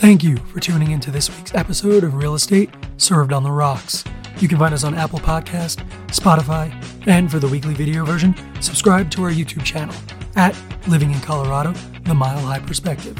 Thank 0.00 0.24
you 0.24 0.38
for 0.38 0.60
tuning 0.60 0.92
into 0.92 1.10
this 1.10 1.28
week's 1.28 1.54
episode 1.54 2.04
of 2.04 2.14
Real 2.14 2.34
Estate 2.34 2.70
Served 2.96 3.34
on 3.34 3.42
the 3.42 3.50
Rocks. 3.50 4.02
You 4.38 4.48
can 4.48 4.56
find 4.56 4.72
us 4.72 4.82
on 4.82 4.94
Apple 4.94 5.18
Podcast, 5.18 5.86
Spotify, 6.06 6.72
and 7.06 7.30
for 7.30 7.38
the 7.38 7.46
weekly 7.46 7.74
video 7.74 8.06
version, 8.06 8.34
subscribe 8.62 9.10
to 9.10 9.22
our 9.24 9.30
YouTube 9.30 9.62
channel 9.62 9.94
at 10.36 10.56
Living 10.88 11.10
in 11.10 11.20
Colorado, 11.20 11.72
The 12.04 12.14
Mile 12.14 12.38
High 12.38 12.60
Perspective. 12.60 13.14